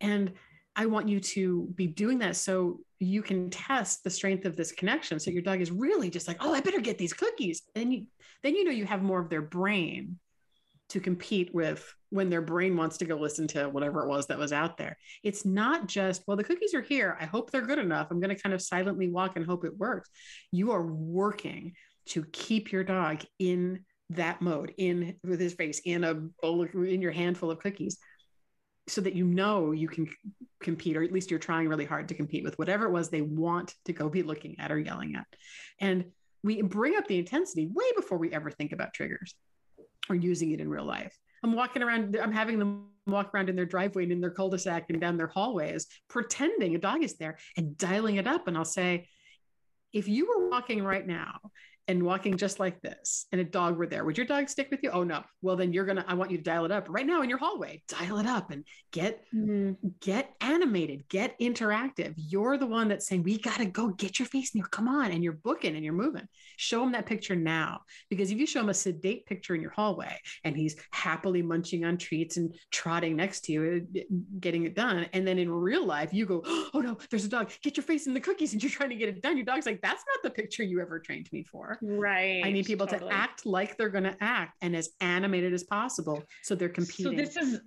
And 0.00 0.32
I 0.76 0.86
want 0.86 1.08
you 1.08 1.20
to 1.20 1.68
be 1.74 1.86
doing 1.86 2.18
that 2.18 2.36
so 2.36 2.80
you 2.98 3.22
can 3.22 3.50
test 3.50 4.02
the 4.02 4.10
strength 4.10 4.44
of 4.44 4.56
this 4.56 4.72
connection. 4.72 5.20
So 5.20 5.30
your 5.30 5.42
dog 5.42 5.60
is 5.60 5.70
really 5.70 6.10
just 6.10 6.26
like, 6.26 6.38
oh, 6.40 6.54
I 6.54 6.60
better 6.60 6.80
get 6.80 6.98
these 6.98 7.12
cookies. 7.12 7.62
And 7.74 7.92
you, 7.92 8.06
then 8.42 8.56
you 8.56 8.64
know 8.64 8.70
you 8.70 8.84
have 8.86 9.02
more 9.02 9.20
of 9.20 9.30
their 9.30 9.42
brain 9.42 10.18
to 10.90 11.00
compete 11.00 11.54
with 11.54 11.94
when 12.10 12.28
their 12.28 12.42
brain 12.42 12.76
wants 12.76 12.98
to 12.98 13.04
go 13.04 13.16
listen 13.16 13.48
to 13.48 13.68
whatever 13.68 14.04
it 14.04 14.08
was 14.08 14.26
that 14.26 14.38
was 14.38 14.52
out 14.52 14.76
there. 14.76 14.96
It's 15.22 15.44
not 15.44 15.88
just, 15.88 16.22
well, 16.26 16.36
the 16.36 16.44
cookies 16.44 16.74
are 16.74 16.82
here. 16.82 17.16
I 17.20 17.24
hope 17.24 17.50
they're 17.50 17.66
good 17.66 17.78
enough. 17.78 18.08
I'm 18.10 18.20
going 18.20 18.34
to 18.34 18.40
kind 18.40 18.54
of 18.54 18.62
silently 18.62 19.08
walk 19.08 19.36
and 19.36 19.46
hope 19.46 19.64
it 19.64 19.76
works. 19.76 20.10
You 20.52 20.72
are 20.72 20.84
working 20.84 21.72
to 22.06 22.24
keep 22.32 22.70
your 22.70 22.84
dog 22.84 23.22
in 23.38 23.84
that 24.10 24.42
mode, 24.42 24.74
in 24.76 25.16
with 25.24 25.40
his 25.40 25.54
face, 25.54 25.80
in 25.84 26.04
a 26.04 26.14
bowl, 26.14 26.62
of, 26.62 26.74
in 26.74 27.00
your 27.00 27.12
handful 27.12 27.50
of 27.50 27.58
cookies 27.58 27.98
so 28.86 29.00
that 29.00 29.14
you 29.14 29.24
know 29.24 29.72
you 29.72 29.88
can 29.88 30.08
compete, 30.60 30.96
or 30.96 31.02
at 31.02 31.12
least 31.12 31.30
you're 31.30 31.40
trying 31.40 31.68
really 31.68 31.84
hard 31.84 32.08
to 32.08 32.14
compete 32.14 32.44
with 32.44 32.58
whatever 32.58 32.86
it 32.86 32.92
was 32.92 33.08
they 33.08 33.22
want 33.22 33.74
to 33.84 33.92
go 33.92 34.08
be 34.08 34.22
looking 34.22 34.56
at 34.58 34.70
or 34.70 34.78
yelling 34.78 35.14
at. 35.14 35.26
And 35.80 36.06
we 36.42 36.60
bring 36.62 36.96
up 36.96 37.06
the 37.06 37.18
intensity 37.18 37.66
way 37.66 37.84
before 37.96 38.18
we 38.18 38.32
ever 38.32 38.50
think 38.50 38.72
about 38.72 38.92
triggers 38.92 39.34
or 40.08 40.14
using 40.14 40.50
it 40.52 40.60
in 40.60 40.68
real 40.68 40.84
life. 40.84 41.16
I'm 41.42 41.54
walking 41.54 41.82
around, 41.82 42.16
I'm 42.16 42.32
having 42.32 42.58
them 42.58 42.88
walk 43.06 43.34
around 43.34 43.48
in 43.48 43.56
their 43.56 43.66
driveway 43.66 44.04
and 44.04 44.12
in 44.12 44.20
their 44.20 44.30
cul-de-sac 44.30 44.86
and 44.88 45.00
down 45.00 45.16
their 45.16 45.26
hallways, 45.26 45.86
pretending 46.08 46.74
a 46.74 46.78
dog 46.78 47.02
is 47.02 47.16
there 47.16 47.38
and 47.56 47.76
dialing 47.76 48.16
it 48.16 48.26
up. 48.26 48.48
And 48.48 48.56
I'll 48.56 48.64
say, 48.64 49.08
if 49.92 50.08
you 50.08 50.26
were 50.26 50.48
walking 50.48 50.82
right 50.82 51.06
now 51.06 51.38
and 51.88 52.02
walking 52.02 52.36
just 52.36 52.58
like 52.58 52.80
this 52.80 53.26
and 53.32 53.40
a 53.40 53.44
dog 53.44 53.76
were 53.76 53.86
there, 53.86 54.04
would 54.04 54.16
your 54.16 54.26
dog 54.26 54.48
stick 54.48 54.68
with 54.70 54.82
you? 54.82 54.90
Oh 54.90 55.04
no. 55.04 55.22
Well, 55.42 55.56
then 55.56 55.72
you're 55.72 55.84
gonna, 55.84 56.04
I 56.08 56.14
want 56.14 56.30
you 56.30 56.38
to 56.38 56.42
dial 56.42 56.64
it 56.64 56.72
up 56.72 56.86
right 56.88 57.06
now 57.06 57.22
in 57.22 57.28
your 57.28 57.38
hallway. 57.38 57.82
Dial 57.88 58.18
it 58.18 58.26
up 58.26 58.50
and 58.50 58.64
get 58.92 59.24
mm-hmm. 59.34 59.72
get 60.00 60.34
animated, 60.40 61.08
get 61.08 61.38
interactive. 61.38 62.14
You're 62.16 62.56
the 62.56 62.66
one 62.66 62.88
that's 62.88 63.06
saying, 63.06 63.22
we 63.22 63.38
gotta 63.38 63.66
go 63.66 63.88
get 63.88 64.18
your 64.18 64.26
face 64.26 64.54
in 64.54 64.60
here. 64.60 64.68
Come 64.70 64.88
on. 64.88 65.10
And 65.10 65.22
you're 65.22 65.34
booking 65.34 65.74
and 65.74 65.84
you're 65.84 65.94
moving. 65.94 66.26
Show 66.56 66.80
them 66.80 66.92
that 66.92 67.06
picture 67.06 67.36
now. 67.36 67.80
Because 68.08 68.30
if 68.30 68.38
you 68.38 68.46
show 68.46 68.60
him 68.60 68.70
a 68.70 68.74
sedate 68.74 69.26
picture 69.26 69.54
in 69.54 69.60
your 69.60 69.70
hallway 69.70 70.18
and 70.44 70.56
he's 70.56 70.76
happily 70.92 71.42
munching 71.42 71.84
on 71.84 71.98
treats 71.98 72.36
and 72.36 72.54
trotting 72.70 73.16
next 73.16 73.44
to 73.44 73.52
you, 73.52 73.86
uh, 73.96 74.00
getting 74.40 74.64
it 74.64 74.74
done. 74.74 75.06
And 75.12 75.26
then 75.26 75.38
in 75.38 75.50
real 75.50 75.84
life, 75.84 76.14
you 76.14 76.24
go, 76.24 76.42
Oh 76.46 76.80
no, 76.80 76.96
there's 77.10 77.24
a 77.24 77.28
dog, 77.28 77.50
get 77.62 77.76
your 77.76 77.84
face 77.84 78.06
in 78.06 78.14
the 78.14 78.20
cookies, 78.20 78.52
and 78.52 78.62
you're 78.62 78.70
trying 78.70 78.90
to 78.90 78.96
get 78.96 79.08
it 79.08 79.22
done. 79.22 79.36
Your 79.36 79.44
dog's 79.44 79.66
like, 79.66 79.82
that's 79.82 80.04
not 80.06 80.22
the 80.22 80.30
picture 80.30 80.62
you 80.62 80.80
ever 80.80 80.98
trained 80.98 81.28
me 81.32 81.42
for. 81.42 81.73
Right. 81.82 82.42
I 82.44 82.50
need 82.50 82.66
people 82.66 82.86
totally. 82.86 83.10
to 83.10 83.16
act 83.16 83.46
like 83.46 83.76
they're 83.76 83.88
going 83.88 84.04
to 84.04 84.16
act 84.20 84.56
and 84.62 84.74
as 84.74 84.90
animated 85.00 85.52
as 85.52 85.64
possible. 85.64 86.22
So 86.42 86.54
they're 86.54 86.68
competing. 86.68 87.12
So 87.12 87.24
this 87.24 87.36
is 87.36 87.60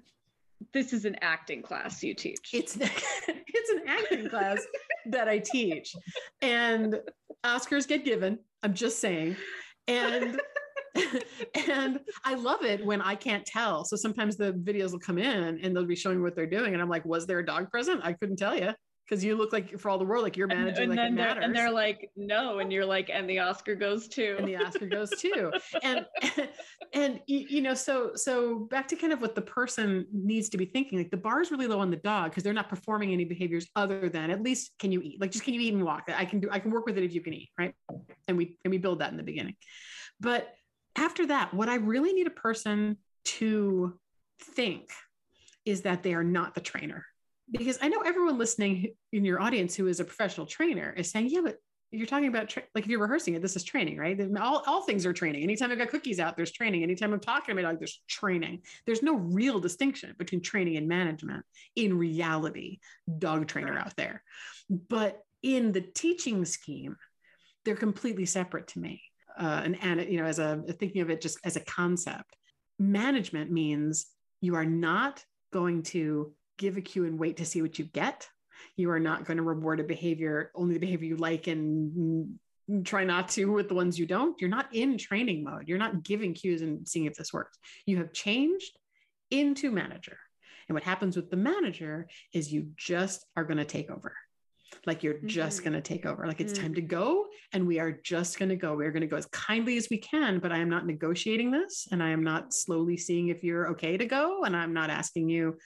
this 0.73 0.93
is 0.93 1.05
an 1.05 1.15
acting 1.21 1.61
class 1.61 2.03
you 2.03 2.13
teach. 2.13 2.49
It's 2.53 2.77
it's 3.27 3.69
an 3.69 3.81
acting 3.87 4.29
class 4.29 4.65
that 5.07 5.27
I 5.27 5.39
teach, 5.39 5.95
and 6.41 6.99
Oscars 7.43 7.87
get 7.87 8.03
given. 8.03 8.39
I'm 8.63 8.73
just 8.73 8.99
saying, 8.99 9.35
and 9.87 10.39
and 11.69 11.99
I 12.23 12.35
love 12.35 12.63
it 12.63 12.85
when 12.85 13.01
I 13.01 13.15
can't 13.15 13.45
tell. 13.45 13.85
So 13.85 13.95
sometimes 13.95 14.37
the 14.37 14.53
videos 14.53 14.91
will 14.91 14.99
come 14.99 15.17
in 15.17 15.59
and 15.61 15.75
they'll 15.75 15.85
be 15.85 15.95
showing 15.95 16.21
what 16.21 16.35
they're 16.35 16.47
doing, 16.47 16.73
and 16.73 16.81
I'm 16.81 16.89
like, 16.89 17.05
"Was 17.05 17.25
there 17.25 17.39
a 17.39 17.45
dog 17.45 17.69
present? 17.69 18.01
I 18.03 18.13
couldn't 18.13 18.37
tell 18.37 18.57
you." 18.57 18.73
Because 19.07 19.23
you 19.23 19.35
look 19.35 19.53
like 19.53 19.79
for 19.79 19.89
all 19.89 19.97
the 19.97 20.03
world 20.03 20.23
like 20.23 20.35
you're 20.35 20.47
managing 20.47 20.91
and, 20.91 20.99
and 20.99 20.99
like 20.99 21.09
it 21.09 21.13
matters. 21.13 21.45
And 21.45 21.55
they're 21.55 21.71
like, 21.71 22.11
no, 22.17 22.59
and 22.59 22.73
you're 22.73 22.85
like, 22.85 23.09
and 23.11 23.29
the 23.29 23.39
Oscar 23.39 23.73
goes 23.75 24.07
to. 24.09 24.35
And 24.37 24.47
the 24.47 24.57
Oscar 24.57 24.85
goes 24.85 25.09
to. 25.11 25.51
and 25.81 26.05
and 26.93 27.19
you 27.27 27.61
know, 27.61 27.73
so 27.73 28.11
so 28.15 28.59
back 28.59 28.87
to 28.89 28.95
kind 28.95 29.13
of 29.13 29.21
what 29.21 29.35
the 29.35 29.41
person 29.41 30.05
needs 30.11 30.49
to 30.49 30.57
be 30.57 30.65
thinking. 30.65 30.97
Like 30.97 31.11
the 31.11 31.17
bar 31.17 31.41
is 31.41 31.51
really 31.51 31.67
low 31.67 31.79
on 31.79 31.91
the 31.91 31.97
dog 31.97 32.31
because 32.31 32.43
they're 32.43 32.53
not 32.53 32.69
performing 32.69 33.13
any 33.13 33.25
behaviors 33.25 33.67
other 33.75 34.09
than 34.09 34.31
at 34.31 34.41
least 34.41 34.71
can 34.79 34.91
you 34.91 35.01
eat? 35.01 35.19
Like 35.21 35.31
just 35.31 35.43
can 35.43 35.53
you 35.53 35.61
eat 35.61 35.73
and 35.73 35.83
walk? 35.83 36.09
I 36.13 36.25
can 36.25 36.39
do. 36.39 36.49
I 36.51 36.59
can 36.59 36.71
work 36.71 36.85
with 36.85 36.97
it 36.97 37.03
if 37.03 37.13
you 37.13 37.21
can 37.21 37.33
eat, 37.33 37.49
right? 37.57 37.73
And 38.27 38.37
we 38.37 38.57
and 38.63 38.71
we 38.71 38.77
build 38.77 38.99
that 38.99 39.11
in 39.11 39.17
the 39.17 39.23
beginning. 39.23 39.55
But 40.19 40.53
after 40.97 41.27
that, 41.27 41.53
what 41.53 41.69
I 41.69 41.75
really 41.75 42.13
need 42.13 42.27
a 42.27 42.31
person 42.31 42.97
to 43.25 43.97
think 44.41 44.89
is 45.65 45.81
that 45.81 46.03
they 46.03 46.13
are 46.13 46.23
not 46.23 46.55
the 46.55 46.61
trainer 46.61 47.05
because 47.51 47.77
I 47.81 47.87
know 47.87 48.01
everyone 48.01 48.37
listening 48.37 48.93
in 49.13 49.25
your 49.25 49.41
audience 49.41 49.75
who 49.75 49.87
is 49.87 49.99
a 49.99 50.05
professional 50.05 50.45
trainer 50.45 50.93
is 50.97 51.11
saying, 51.11 51.29
yeah, 51.29 51.41
but 51.43 51.57
you're 51.91 52.07
talking 52.07 52.27
about 52.27 52.49
tra- 52.49 52.63
like 52.75 52.83
if 52.83 52.89
you're 52.89 52.99
rehearsing 52.99 53.35
it, 53.35 53.41
this 53.41 53.55
is 53.55 53.63
training, 53.63 53.97
right? 53.97 54.19
All, 54.37 54.61
all 54.67 54.81
things 54.81 55.05
are 55.05 55.13
training. 55.13 55.43
Anytime 55.43 55.71
I've 55.71 55.77
got 55.77 55.89
cookies 55.89 56.19
out, 56.19 56.35
there's 56.35 56.51
training. 56.51 56.83
Anytime 56.83 57.13
I'm 57.13 57.19
talking 57.19 57.55
to 57.55 57.61
my 57.61 57.61
dog, 57.61 57.79
there's 57.79 58.01
training. 58.07 58.63
There's 58.85 59.01
no 59.01 59.15
real 59.15 59.59
distinction 59.59 60.13
between 60.17 60.41
training 60.41 60.75
and 60.75 60.87
management 60.87 61.45
in 61.75 61.97
reality, 61.97 62.79
dog 63.17 63.47
trainer 63.47 63.77
out 63.77 63.95
there. 63.95 64.21
But 64.69 65.21
in 65.41 65.71
the 65.71 65.81
teaching 65.81 66.43
scheme, 66.43 66.97
they're 67.63 67.75
completely 67.75 68.25
separate 68.25 68.67
to 68.69 68.79
me. 68.79 69.01
Uh, 69.39 69.61
and, 69.63 69.77
and 69.81 70.11
you 70.11 70.17
know, 70.17 70.25
as 70.25 70.39
a 70.39 70.63
thinking 70.79 71.01
of 71.01 71.09
it 71.09 71.21
just 71.21 71.39
as 71.45 71.55
a 71.55 71.61
concept, 71.61 72.35
management 72.79 73.51
means 73.51 74.07
you 74.41 74.55
are 74.55 74.65
not 74.65 75.23
going 75.53 75.83
to 75.83 76.33
give 76.57 76.77
a 76.77 76.81
cue 76.81 77.05
and 77.05 77.19
wait 77.19 77.37
to 77.37 77.45
see 77.45 77.61
what 77.61 77.79
you 77.79 77.85
get. 77.85 78.27
You 78.75 78.91
are 78.91 78.99
not 78.99 79.25
going 79.25 79.37
to 79.37 79.43
reward 79.43 79.79
a 79.79 79.83
behavior, 79.83 80.51
only 80.55 80.73
the 80.73 80.79
behavior 80.79 81.07
you 81.07 81.17
like 81.17 81.47
and 81.47 82.37
try 82.83 83.03
not 83.03 83.29
to 83.29 83.45
with 83.45 83.69
the 83.69 83.75
ones 83.75 83.97
you 83.97 84.05
don't. 84.05 84.39
You're 84.39 84.49
not 84.49 84.73
in 84.73 84.97
training 84.97 85.43
mode. 85.43 85.67
You're 85.67 85.77
not 85.77 86.03
giving 86.03 86.33
cues 86.33 86.61
and 86.61 86.87
seeing 86.87 87.05
if 87.05 87.15
this 87.15 87.33
works. 87.33 87.57
You 87.85 87.97
have 87.97 88.13
changed 88.13 88.77
into 89.31 89.71
manager. 89.71 90.17
And 90.67 90.75
what 90.75 90.83
happens 90.83 91.15
with 91.15 91.29
the 91.29 91.37
manager 91.37 92.07
is 92.33 92.51
you 92.51 92.71
just 92.75 93.25
are 93.35 93.45
going 93.45 93.57
to 93.57 93.65
take 93.65 93.89
over. 93.89 94.13
Like 94.85 95.01
you're 95.01 95.15
mm-hmm. 95.15 95.27
just 95.27 95.63
going 95.63 95.73
to 95.73 95.81
take 95.81 96.05
over. 96.05 96.27
Like 96.27 96.41
it's 96.41 96.53
mm-hmm. 96.53 96.63
time 96.63 96.73
to 96.75 96.81
go. 96.81 97.25
And 97.53 97.65
we 97.65 97.79
are 97.79 97.91
just 97.91 98.37
going 98.37 98.49
to 98.49 98.55
go. 98.55 98.75
We're 98.75 98.91
going 98.91 99.01
to 99.01 99.07
go 99.07 99.15
as 99.15 99.27
kindly 99.27 99.77
as 99.77 99.87
we 99.89 99.97
can, 99.97 100.39
but 100.39 100.51
I 100.51 100.57
am 100.57 100.69
not 100.69 100.85
negotiating 100.85 101.51
this. 101.51 101.87
And 101.91 102.03
I 102.03 102.09
am 102.09 102.23
not 102.23 102.53
slowly 102.53 102.97
seeing 102.97 103.29
if 103.29 103.43
you're 103.43 103.69
okay 103.71 103.95
to 103.95 104.05
go. 104.05 104.43
And 104.43 104.55
I'm 104.55 104.73
not 104.73 104.89
asking 104.89 105.29
you, 105.29 105.57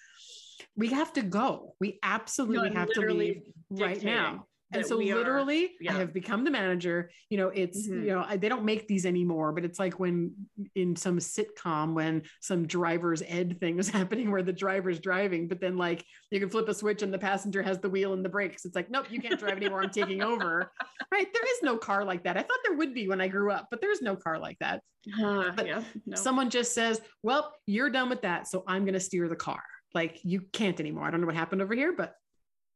we 0.75 0.89
have 0.89 1.13
to 1.13 1.21
go. 1.21 1.75
We 1.79 1.99
absolutely 2.03 2.73
have 2.73 2.89
to 2.91 3.01
leave 3.01 3.41
right 3.69 4.01
now. 4.03 4.45
and 4.73 4.85
so 4.85 4.95
literally 4.95 5.65
are, 5.65 5.69
yeah. 5.81 5.95
i 5.95 5.99
have 5.99 6.13
become 6.13 6.45
the 6.45 6.51
manager. 6.51 7.11
You 7.29 7.37
know 7.37 7.49
it's 7.49 7.89
mm-hmm. 7.89 8.03
you 8.03 8.09
know 8.13 8.23
I, 8.25 8.37
they 8.37 8.47
don't 8.47 8.63
make 8.63 8.87
these 8.87 9.05
anymore 9.05 9.51
but 9.51 9.65
it's 9.65 9.79
like 9.79 9.99
when 9.99 10.33
in 10.75 10.95
some 10.95 11.19
sitcom 11.19 11.93
when 11.93 12.23
some 12.39 12.65
driver's 12.65 13.21
ed 13.27 13.59
thing 13.59 13.75
was 13.75 13.89
happening 13.99 14.31
where 14.31 14.43
the 14.43 14.53
driver's 14.53 14.99
driving 14.99 15.49
but 15.49 15.59
then 15.59 15.75
like 15.77 16.05
you 16.29 16.39
can 16.39 16.49
flip 16.49 16.69
a 16.69 16.73
switch 16.73 17.01
and 17.01 17.13
the 17.13 17.19
passenger 17.19 17.61
has 17.61 17.79
the 17.79 17.89
wheel 17.89 18.13
and 18.13 18.23
the 18.23 18.29
brakes. 18.29 18.63
It's 18.63 18.75
like 18.75 18.89
nope 18.89 19.07
you 19.09 19.19
can't 19.19 19.39
drive 19.39 19.57
anymore. 19.57 19.83
I'm 19.83 19.89
taking 19.89 20.21
over. 20.23 20.71
Right? 21.11 21.27
There 21.33 21.43
is 21.43 21.61
no 21.61 21.75
car 21.75 22.05
like 22.05 22.23
that. 22.23 22.37
I 22.37 22.41
thought 22.41 22.59
there 22.63 22.77
would 22.77 22.93
be 22.93 23.09
when 23.09 23.19
i 23.19 23.27
grew 23.27 23.51
up 23.51 23.67
but 23.69 23.81
there's 23.81 24.01
no 24.01 24.15
car 24.15 24.39
like 24.39 24.57
that. 24.59 24.81
Uh, 25.21 25.51
yeah, 25.65 25.83
no. 26.05 26.15
someone 26.15 26.49
just 26.49 26.73
says 26.73 27.01
well 27.23 27.51
you're 27.65 27.89
done 27.89 28.07
with 28.07 28.21
that 28.21 28.47
so 28.47 28.63
i'm 28.67 28.83
going 28.83 28.93
to 28.93 28.99
steer 28.99 29.27
the 29.27 29.35
car 29.35 29.63
like 29.93 30.19
you 30.23 30.41
can't 30.53 30.79
anymore. 30.79 31.05
I 31.05 31.11
don't 31.11 31.21
know 31.21 31.27
what 31.27 31.35
happened 31.35 31.61
over 31.61 31.73
here 31.73 31.93
but 31.93 32.15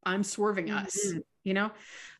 i'm 0.08 0.24
swerving 0.24 0.68
mm-hmm. 0.68 0.86
us 0.86 1.14
you 1.46 1.54
know? 1.54 1.72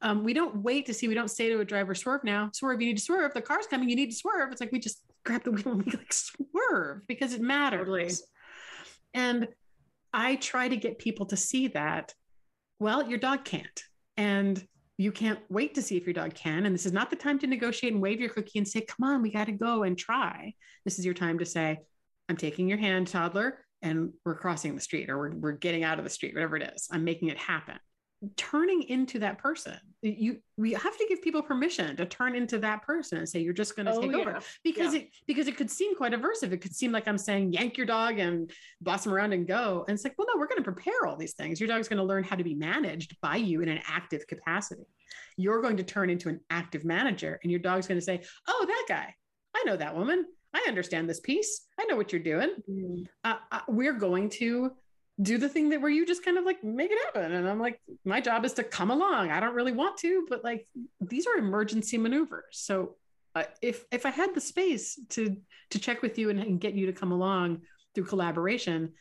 Um, 0.02 0.24
we 0.24 0.34
don't 0.34 0.58
wait 0.58 0.86
to 0.86 0.94
see 0.94 1.08
we 1.10 1.16
don't 1.16 1.32
say 1.32 1.50
to 1.50 1.60
a 1.60 1.66
driver 1.66 1.96
swerve 1.96 2.24
now 2.24 2.52
swerve 2.54 2.80
you 2.80 2.88
need 2.88 2.98
to 2.98 3.04
swerve 3.04 3.34
the 3.34 3.42
car's 3.42 3.68
coming 3.68 3.90
you 3.90 3.96
need 3.96 4.12
to 4.12 4.16
swerve. 4.16 4.52
It's 4.52 4.62
like 4.62 4.72
we 4.72 4.80
just 4.80 5.02
grab 5.26 5.44
the 5.44 5.52
wheel 5.52 5.72
and 5.72 5.84
we 5.84 5.92
like 5.92 6.14
swerve 6.14 7.02
because 7.08 7.34
it 7.34 7.42
matters. 7.42 7.80
Totally. 7.80 8.14
and 9.14 9.48
i 10.14 10.36
try 10.36 10.70
to 10.70 10.78
get 10.78 11.00
people 11.00 11.26
to 11.26 11.36
see 11.36 11.68
that 11.70 12.14
well 12.80 13.10
your 13.10 13.18
dog 13.18 13.44
can't. 13.44 13.84
And 14.16 14.66
you 14.98 15.12
can't 15.12 15.40
wait 15.50 15.76
to 15.76 15.82
see 15.82 15.98
if 15.98 16.06
your 16.06 16.14
dog 16.14 16.36
can. 16.36 16.66
And 16.66 16.74
this 16.74 16.86
is 16.86 16.94
not 16.94 17.10
the 17.10 17.18
time 17.18 17.38
to 17.40 17.48
negotiate 17.48 17.92
and 17.92 18.02
wave 18.02 18.22
your 18.22 18.30
cookie 18.30 18.60
and 18.60 18.68
say 18.68 18.82
come 18.82 19.10
on 19.10 19.22
we 19.22 19.32
got 19.32 19.46
to 19.46 19.52
go 19.52 19.84
and 19.84 19.98
try. 19.98 20.54
This 20.86 21.00
is 21.00 21.06
your 21.06 21.16
time 21.16 21.40
to 21.40 21.46
say 21.46 21.80
i'm 22.30 22.38
taking 22.38 22.70
your 22.70 22.78
hand 22.78 23.08
toddler 23.08 23.65
and 23.86 24.12
we're 24.26 24.36
crossing 24.36 24.76
the 24.76 24.82
street 24.82 25.10
or 25.10 25.18
we're, 25.18 25.36
we're 25.36 25.52
getting 25.54 25.84
out 25.84 26.00
of 26.00 26.04
the 26.04 26.10
street 26.10 26.34
whatever 26.34 26.58
it 26.58 26.72
is 26.76 26.88
i'm 26.92 27.04
making 27.04 27.30
it 27.30 27.38
happen. 27.38 27.76
Turning 28.38 28.82
into 28.84 29.20
that 29.20 29.38
person 29.38 29.78
you 30.02 30.38
we 30.58 30.74
have 30.74 30.98
to 30.98 31.06
give 31.10 31.22
people 31.22 31.42
permission 31.42 31.96
to 31.96 32.06
turn 32.06 32.36
into 32.36 32.58
that 32.60 32.82
person 32.84 33.18
and 33.18 33.28
say 33.28 33.40
you're 33.40 33.54
just 33.54 33.76
going 33.76 33.86
to 33.86 33.92
oh, 33.92 34.02
take 34.02 34.12
yeah. 34.12 34.18
over 34.18 34.40
because 34.64 34.94
yeah. 34.94 35.02
it 35.02 35.10
because 35.28 35.48
it 35.48 35.58
could 35.58 35.70
seem 35.70 35.96
quite 35.96 36.14
aversive. 36.14 36.52
It 36.52 36.62
could 36.62 36.74
seem 36.74 36.92
like 36.92 37.08
i'm 37.08 37.18
saying 37.18 37.54
yank 37.54 37.78
your 37.78 37.86
dog 37.86 38.20
and 38.20 38.52
boss 38.82 39.06
him 39.06 39.14
around 39.14 39.34
and 39.34 39.48
go. 39.48 39.84
And 39.88 39.96
it's 39.96 40.04
like 40.04 40.16
well 40.18 40.28
no 40.34 40.40
we're 40.40 40.48
going 40.48 40.64
to 40.64 40.72
prepare 40.72 41.06
all 41.06 41.18
these 41.18 41.34
things. 41.34 41.60
Your 41.60 41.68
dog's 41.68 41.88
going 41.88 41.98
to 41.98 42.04
learn 42.04 42.24
how 42.24 42.36
to 42.36 42.44
be 42.44 42.56
managed 42.56 43.18
by 43.22 43.36
you 43.36 43.62
in 43.62 43.70
an 43.70 43.82
active 43.88 44.26
capacity. 44.28 44.88
You're 45.38 45.62
going 45.62 45.78
to 45.78 45.84
turn 45.84 46.10
into 46.10 46.30
an 46.30 46.40
active 46.50 46.86
manager 46.86 47.40
and 47.44 47.52
your 47.52 47.60
dog's 47.60 47.88
going 47.88 48.00
to 48.00 48.06
say 48.06 48.22
oh 48.48 48.66
that 48.68 48.86
guy. 48.88 49.14
I 49.56 49.64
know 49.66 49.78
that 49.78 49.96
woman 49.96 50.26
i 50.56 50.66
understand 50.68 51.10
this 51.10 51.20
piece 51.20 51.68
i 51.80 51.86
know 51.86 51.96
what 51.96 52.12
you're 52.12 52.22
doing 52.22 52.52
mm. 52.70 53.06
uh, 53.24 53.36
uh, 53.52 53.62
we're 53.68 53.94
going 53.94 54.30
to 54.30 54.72
do 55.22 55.38
the 55.38 55.48
thing 55.48 55.70
that 55.70 55.82
where 55.82 55.92
you 55.92 56.06
just 56.06 56.26
kind 56.26 56.38
of 56.38 56.44
like 56.44 56.64
make 56.64 56.92
it 56.92 56.98
happen. 57.06 57.32
And 57.32 57.48
I'm 57.48 57.60
like, 57.60 57.80
my 58.04 58.20
job 58.20 58.44
is 58.44 58.54
to 58.54 58.64
come 58.64 58.92
along. 58.92 59.32
I 59.32 59.40
don't 59.40 59.56
really 59.56 59.72
want 59.72 59.98
to, 60.00 60.26
but 60.30 60.44
like 60.44 60.68
these 61.00 61.26
are 61.26 61.38
emergency 61.38 61.98
maneuvers. 61.98 62.44
So 62.52 62.96
uh, 63.34 63.44
if 63.62 63.86
if 63.92 64.06
I 64.06 64.10
had 64.10 64.36
the 64.36 64.42
space 64.42 65.00
to 65.10 65.38
to 65.72 65.80
check 65.80 66.02
with 66.02 66.18
you 66.18 66.30
and, 66.30 66.40
and 66.40 66.60
get 66.60 66.74
you 66.74 66.88
to 66.88 66.94
come 66.94 67.12
along 67.12 67.62
through 67.94 68.06
collaboration, 68.06 68.94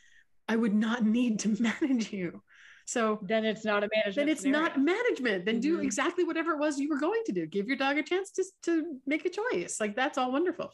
I 0.47 0.55
would 0.55 0.73
not 0.73 1.05
need 1.05 1.39
to 1.39 1.49
manage 1.61 2.13
you. 2.13 2.41
So 2.87 3.19
then 3.23 3.45
it's 3.45 3.65
not 3.65 3.83
a 3.83 3.89
management. 3.93 4.15
Then 4.15 4.29
it's 4.29 4.41
scenario. 4.41 4.67
not 4.67 4.79
management. 4.79 5.45
Then 5.45 5.55
mm-hmm. 5.55 5.77
do 5.77 5.81
exactly 5.81 6.23
whatever 6.23 6.51
it 6.51 6.59
was 6.59 6.79
you 6.79 6.87
were 6.87 6.99
going 6.99 7.23
to 7.25 7.31
do. 7.31 7.47
Give 7.47 7.67
your 7.67 7.77
dog 7.77 7.97
a 7.97 8.03
chance 8.03 8.29
to, 8.31 8.43
to 8.63 8.99
make 9.07 9.25
a 9.25 9.29
choice. 9.29 9.79
Like 9.79 9.95
that's 9.95 10.19
all 10.19 10.31
wonderful. 10.31 10.71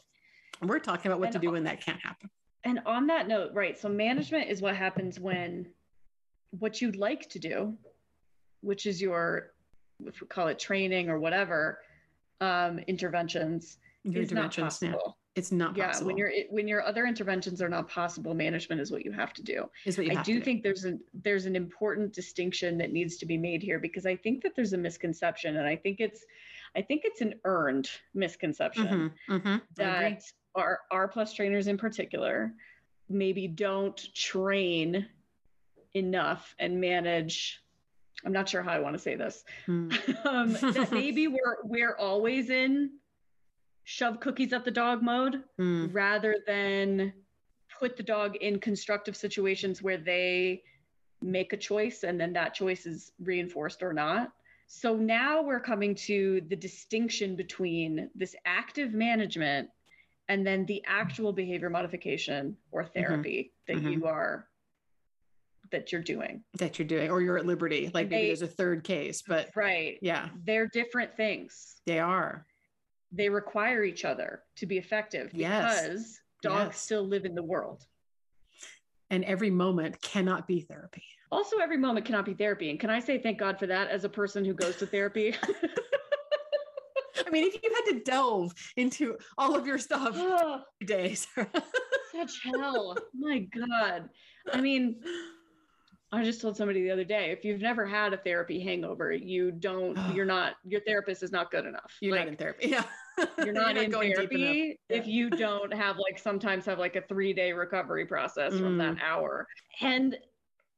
And 0.60 0.70
we're 0.70 0.78
talking 0.78 1.10
about 1.10 1.18
what 1.18 1.26
and 1.26 1.32
to 1.34 1.38
do 1.38 1.50
when 1.50 1.64
that 1.64 1.84
can't 1.84 2.00
happen 2.00 2.30
and 2.64 2.80
on 2.86 3.06
that 3.08 3.28
note, 3.28 3.50
right? 3.54 3.78
So 3.78 3.88
management 3.88 4.48
is 4.48 4.62
what 4.62 4.76
happens 4.76 5.18
when 5.18 5.66
what 6.58 6.80
you'd 6.80 6.96
like 6.96 7.28
to 7.30 7.38
do, 7.38 7.74
which 8.60 8.86
is 8.86 9.00
your, 9.00 9.52
if 10.04 10.20
we 10.20 10.26
call 10.26 10.48
it 10.48 10.58
training 10.58 11.08
or 11.08 11.18
whatever, 11.18 11.80
um, 12.40 12.78
interventions, 12.80 13.78
your 14.04 14.22
is 14.22 14.30
interventions, 14.30 14.82
not 14.82 14.92
possible. 14.92 15.02
Yeah. 15.06 15.12
It's 15.34 15.50
not 15.50 15.74
yeah, 15.78 15.98
when 16.02 16.18
your 16.18 16.30
when 16.50 16.68
your 16.68 16.82
other 16.82 17.06
interventions 17.06 17.62
are 17.62 17.68
not 17.70 17.88
possible, 17.88 18.34
management 18.34 18.82
is 18.82 18.92
what 18.92 19.02
you 19.02 19.12
have 19.12 19.32
to 19.32 19.42
do. 19.42 19.64
Is 19.86 19.96
what 19.96 20.06
you 20.06 20.18
I 20.18 20.22
do 20.22 20.42
think 20.42 20.62
there's 20.62 20.84
a 20.84 20.98
there's 21.14 21.46
an 21.46 21.56
important 21.56 22.12
distinction 22.12 22.76
that 22.76 22.92
needs 22.92 23.16
to 23.16 23.24
be 23.24 23.38
made 23.38 23.62
here 23.62 23.78
because 23.78 24.04
I 24.04 24.14
think 24.14 24.42
that 24.42 24.54
there's 24.54 24.74
a 24.74 24.76
misconception, 24.76 25.56
and 25.56 25.66
I 25.66 25.74
think 25.74 26.00
it's 26.00 26.26
I 26.76 26.82
think 26.82 27.02
it's 27.06 27.22
an 27.22 27.36
earned 27.46 27.88
misconception 28.12 29.14
mm-hmm, 29.26 29.34
mm-hmm, 29.36 29.56
that 29.76 30.22
our 30.54 30.80
R 30.90 31.08
plus 31.08 31.32
trainers 31.32 31.66
in 31.66 31.78
particular 31.78 32.54
maybe 33.08 33.46
don't 33.46 34.14
train 34.14 35.06
enough 35.94 36.54
and 36.58 36.80
manage 36.80 37.60
i'm 38.24 38.32
not 38.32 38.48
sure 38.48 38.62
how 38.62 38.72
i 38.72 38.78
want 38.78 38.94
to 38.94 38.98
say 38.98 39.14
this 39.14 39.44
hmm. 39.66 39.90
um, 40.24 40.52
that 40.52 40.88
maybe 40.90 41.28
we're 41.28 41.58
we're 41.64 41.96
always 41.96 42.50
in 42.50 42.90
shove 43.84 44.20
cookies 44.20 44.52
at 44.52 44.64
the 44.64 44.70
dog 44.70 45.02
mode 45.02 45.42
hmm. 45.58 45.86
rather 45.92 46.36
than 46.46 47.12
put 47.78 47.96
the 47.96 48.02
dog 48.02 48.36
in 48.36 48.58
constructive 48.58 49.16
situations 49.16 49.82
where 49.82 49.98
they 49.98 50.62
make 51.20 51.52
a 51.52 51.56
choice 51.56 52.04
and 52.04 52.18
then 52.20 52.32
that 52.32 52.54
choice 52.54 52.86
is 52.86 53.12
reinforced 53.20 53.82
or 53.82 53.92
not 53.92 54.32
so 54.66 54.96
now 54.96 55.42
we're 55.42 55.60
coming 55.60 55.94
to 55.94 56.40
the 56.48 56.56
distinction 56.56 57.36
between 57.36 58.08
this 58.14 58.34
active 58.46 58.94
management 58.94 59.68
and 60.32 60.46
then 60.46 60.64
the 60.64 60.82
actual 60.86 61.30
behavior 61.30 61.68
modification 61.68 62.56
or 62.70 62.82
mm-hmm. 62.82 62.92
therapy 62.98 63.52
mm-hmm. 63.68 63.78
that 63.78 63.84
mm-hmm. 63.84 64.00
you 64.00 64.06
are 64.06 64.48
that 65.70 65.92
you're 65.92 66.02
doing 66.02 66.42
that 66.58 66.78
you're 66.78 66.88
doing 66.88 67.10
or 67.10 67.20
you're 67.20 67.36
at 67.36 67.46
liberty 67.46 67.90
like 67.92 68.08
they, 68.08 68.16
maybe 68.16 68.26
there's 68.28 68.42
a 68.42 68.46
third 68.46 68.82
case 68.82 69.22
but 69.26 69.50
right 69.54 69.98
yeah 70.00 70.28
they're 70.44 70.68
different 70.68 71.14
things 71.16 71.80
they 71.86 71.98
are 71.98 72.46
they 73.10 73.28
require 73.28 73.84
each 73.84 74.04
other 74.06 74.42
to 74.56 74.66
be 74.66 74.78
effective 74.78 75.30
yes. 75.34 75.82
because 75.82 76.20
dogs 76.42 76.74
yes. 76.74 76.80
still 76.80 77.06
live 77.06 77.24
in 77.24 77.34
the 77.34 77.42
world 77.42 77.84
and 79.10 79.24
every 79.24 79.50
moment 79.50 80.00
cannot 80.00 80.46
be 80.46 80.60
therapy 80.60 81.04
also 81.30 81.58
every 81.58 81.78
moment 81.78 82.04
cannot 82.06 82.24
be 82.24 82.34
therapy 82.34 82.70
and 82.70 82.80
can 82.80 82.90
i 82.90 83.00
say 83.00 83.18
thank 83.18 83.38
god 83.38 83.58
for 83.58 83.66
that 83.66 83.88
as 83.88 84.04
a 84.04 84.08
person 84.08 84.44
who 84.44 84.54
goes 84.54 84.76
to 84.76 84.86
therapy 84.86 85.34
mean, 87.32 87.44
if 87.44 87.54
you 87.54 87.70
had 87.74 87.92
to 87.92 88.04
delve 88.04 88.54
into 88.76 89.16
all 89.38 89.56
of 89.56 89.66
your 89.66 89.78
stuff 89.78 90.12
oh, 90.14 90.60
days. 90.84 91.26
such 92.12 92.42
hell. 92.44 92.96
My 93.14 93.40
God. 93.40 94.08
I 94.52 94.60
mean, 94.60 95.00
I 96.12 96.24
just 96.24 96.42
told 96.42 96.56
somebody 96.56 96.82
the 96.82 96.90
other 96.90 97.04
day, 97.04 97.30
if 97.30 97.44
you've 97.44 97.62
never 97.62 97.86
had 97.86 98.12
a 98.12 98.18
therapy 98.18 98.60
hangover, 98.60 99.12
you 99.12 99.50
don't, 99.50 99.96
you're 100.14 100.26
not, 100.26 100.54
your 100.64 100.82
therapist 100.82 101.22
is 101.22 101.32
not 101.32 101.50
good 101.50 101.64
enough. 101.64 101.96
You're 102.00 102.12
like, 102.12 102.26
not 102.26 102.28
in 102.28 102.36
therapy. 102.36 102.68
Yeah. 102.68 102.84
You're 103.36 103.52
not, 103.52 103.76
you're 103.76 103.88
not 103.88 104.06
in 104.06 104.14
therapy 104.14 104.78
yeah. 104.88 104.96
if 104.96 105.06
you 105.06 105.28
don't 105.28 105.70
have 105.74 105.98
like 105.98 106.18
sometimes 106.18 106.64
have 106.64 106.78
like 106.78 106.96
a 106.96 107.02
three 107.02 107.34
day 107.34 107.52
recovery 107.52 108.06
process 108.06 108.54
mm. 108.54 108.60
from 108.60 108.78
that 108.78 108.94
mm. 108.94 109.02
hour. 109.02 109.46
And 109.82 110.16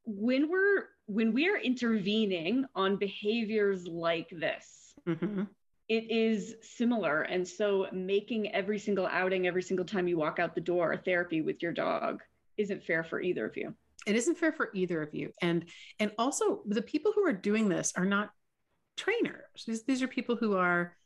when 0.04 0.50
we're 0.50 0.86
when 1.06 1.32
we 1.32 1.48
are 1.48 1.56
intervening 1.56 2.64
on 2.74 2.96
behaviors 2.96 3.86
like 3.86 4.28
this, 4.30 4.94
mm-hmm 5.06 5.44
it 5.88 6.10
is 6.10 6.54
similar. 6.62 7.22
And 7.22 7.46
so 7.46 7.86
making 7.92 8.54
every 8.54 8.78
single 8.78 9.06
outing, 9.06 9.46
every 9.46 9.62
single 9.62 9.84
time 9.84 10.08
you 10.08 10.16
walk 10.16 10.38
out 10.38 10.54
the 10.54 10.60
door, 10.60 10.92
a 10.92 10.98
therapy 10.98 11.42
with 11.42 11.62
your 11.62 11.72
dog 11.72 12.22
isn't 12.56 12.84
fair 12.84 13.04
for 13.04 13.20
either 13.20 13.46
of 13.46 13.56
you. 13.56 13.74
It 14.06 14.16
isn't 14.16 14.38
fair 14.38 14.52
for 14.52 14.70
either 14.74 15.02
of 15.02 15.14
you. 15.14 15.30
And 15.40 15.66
and 15.98 16.12
also 16.18 16.62
the 16.66 16.82
people 16.82 17.12
who 17.14 17.26
are 17.26 17.32
doing 17.32 17.68
this 17.68 17.92
are 17.96 18.04
not 18.04 18.30
trainers. 18.96 19.64
These, 19.66 19.84
these 19.84 20.02
are 20.02 20.08
people 20.08 20.36
who 20.36 20.56
are 20.56 20.96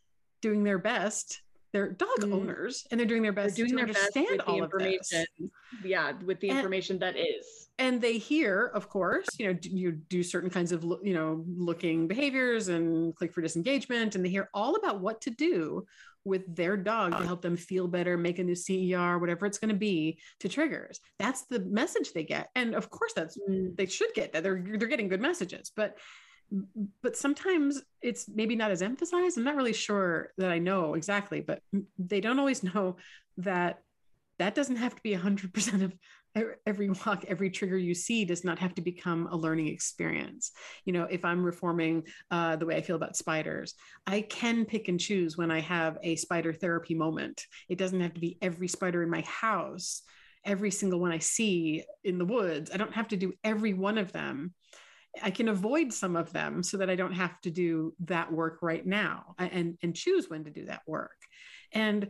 doing 0.41 0.65
their 0.65 0.79
best 0.79 1.43
they're 1.73 1.91
dog 1.91 2.21
mm. 2.21 2.33
owners 2.33 2.87
and 2.91 2.99
they're 2.99 3.07
doing 3.07 3.23
their 3.23 3.33
best 3.33 3.57
they're 3.57 3.67
doing 3.67 3.87
to 3.87 3.93
their 3.93 4.03
understand 4.03 4.41
all 4.43 4.63
of 4.63 4.71
this. 4.71 5.13
Yeah, 5.85 6.13
with 6.25 6.41
the 6.41 6.49
information 6.49 6.99
that 7.01 7.17
is. 7.17 7.68
And 7.79 8.01
they 8.01 8.19
hear, 8.19 8.67
of 8.75 8.89
course, 8.89 9.29
you 9.39 9.47
know, 9.47 9.59
you 9.63 9.93
do 9.93 10.23
certain 10.25 10.51
kinds 10.51 10.73
of, 10.73 10.83
you 11.03 11.15
know, 11.15 11.45
looking 11.47 12.09
behaviors 12.09 12.69
and 12.69 13.15
click 13.15 13.33
for 13.33 13.41
disengagement, 13.41 14.17
and 14.17 14.25
they 14.25 14.29
hear 14.29 14.51
all 14.53 14.75
about 14.75 15.01
what 15.01 15.21
to 15.23 15.31
do 15.31 15.87
with 16.25 16.55
their 16.55 16.77
dog 16.77 17.17
to 17.17 17.25
help 17.25 17.41
them 17.41 17.57
feel 17.57 17.87
better, 17.87 18.19
make 18.19 18.39
a 18.39 18.45
new 18.45 18.55
CER, 18.55 19.19
whatever 19.19 19.47
it's 19.47 19.59
going 19.59 19.71
to 19.71 19.77
be, 19.77 20.19
to 20.41 20.49
triggers. 20.49 21.01
That's 21.19 21.47
the 21.47 21.61
message 21.61 22.13
they 22.13 22.25
get, 22.25 22.49
and 22.55 22.75
of 22.75 22.91
course, 22.91 23.13
that's 23.15 23.39
mm. 23.49 23.77
they 23.77 23.87
should 23.87 24.13
get 24.15 24.33
that. 24.33 24.43
They're 24.43 24.63
they're 24.77 24.89
getting 24.89 25.09
good 25.09 25.21
messages, 25.21 25.73
but 25.75 25.97
but 27.03 27.17
sometimes 27.17 27.83
it's 28.03 28.29
maybe 28.29 28.57
not 28.57 28.71
as 28.71 28.83
emphasized. 28.83 29.37
I'm 29.37 29.45
not 29.45 29.57
really 29.57 29.73
sure 29.73 30.33
that 30.39 30.51
I 30.51 30.59
know 30.59 30.95
exactly, 30.95 31.41
but 31.41 31.61
they 31.99 32.21
don't 32.21 32.39
always 32.39 32.63
know 32.63 32.97
that 33.39 33.81
that 34.39 34.55
doesn't 34.55 34.77
have 34.77 34.95
to 34.95 35.03
be 35.03 35.15
100% 35.15 35.83
of 35.83 35.93
every 36.67 36.91
walk 36.91 37.25
every 37.29 37.51
trigger 37.51 37.79
you 37.79 37.95
see 37.95 38.25
does 38.25 38.45
not 38.45 38.59
have 38.59 38.75
to 38.75 38.83
become 38.83 39.27
a 39.31 39.37
learning 39.37 39.69
experience. 39.69 40.53
You 40.85 40.93
know 40.93 41.05
if 41.05 41.25
i'm 41.25 41.43
reforming 41.45 42.05
uh, 42.31 42.57
the 42.57 42.67
way 42.67 42.77
i 42.77 42.81
feel 42.83 42.97
about 42.97 43.17
spiders 43.17 43.75
i 44.07 44.21
can 44.23 44.65
pick 44.65 44.89
and 44.89 45.01
choose 45.01 45.37
when 45.37 45.51
i 45.51 45.61
have 45.61 45.99
a 46.03 46.17
spider 46.17 46.53
therapy 46.53 46.95
moment. 46.95 47.47
It 47.69 47.79
doesn't 47.79 48.01
have 48.01 48.15
to 48.15 48.21
be 48.21 48.39
every 48.43 48.69
spider 48.69 49.03
in 49.03 49.11
my 49.11 49.23
house 49.23 50.03
every 50.45 50.71
single 50.71 51.01
one 51.01 51.13
i 51.13 51.19
see 51.19 51.85
in 52.05 52.19
the 52.19 52.25
woods. 52.25 52.71
I 52.73 52.77
don't 52.77 52.95
have 52.95 53.09
to 53.09 53.17
do 53.17 53.33
every 53.45 53.75
one 53.75 53.99
of 53.99 54.13
them. 54.13 54.55
I 55.23 55.31
can 55.31 55.49
avoid 55.49 55.93
some 55.93 56.17
of 56.17 56.33
them 56.33 56.63
so 56.63 56.77
that 56.77 56.91
I 56.91 56.95
don't 56.95 57.15
have 57.15 57.41
to 57.41 57.51
do 57.51 57.95
that 58.05 58.31
work 58.31 58.59
right 58.63 58.87
now 58.87 59.35
and, 59.39 59.77
and 59.83 59.95
choose 59.95 60.29
when 60.29 60.45
to 60.45 60.51
do 60.51 60.67
that 60.67 60.83
work. 60.87 61.17
And 61.73 62.09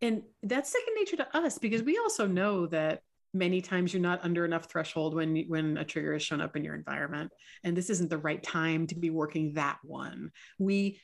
and 0.00 0.22
that's 0.42 0.70
second 0.70 0.94
nature 0.94 1.16
to 1.16 1.36
us 1.36 1.58
because 1.58 1.82
we 1.82 1.98
also 1.98 2.26
know 2.26 2.66
that 2.66 3.02
many 3.38 3.60
times 3.60 3.92
you're 3.92 4.02
not 4.02 4.24
under 4.24 4.44
enough 4.44 4.70
threshold 4.70 5.14
when 5.14 5.44
when 5.48 5.78
a 5.78 5.84
trigger 5.84 6.12
has 6.12 6.22
shown 6.22 6.40
up 6.40 6.56
in 6.56 6.64
your 6.64 6.74
environment. 6.74 7.30
And 7.64 7.76
this 7.76 7.90
isn't 7.90 8.10
the 8.10 8.18
right 8.18 8.42
time 8.42 8.86
to 8.88 8.94
be 8.94 9.10
working 9.10 9.54
that 9.54 9.78
one. 9.82 10.30
We 10.58 11.00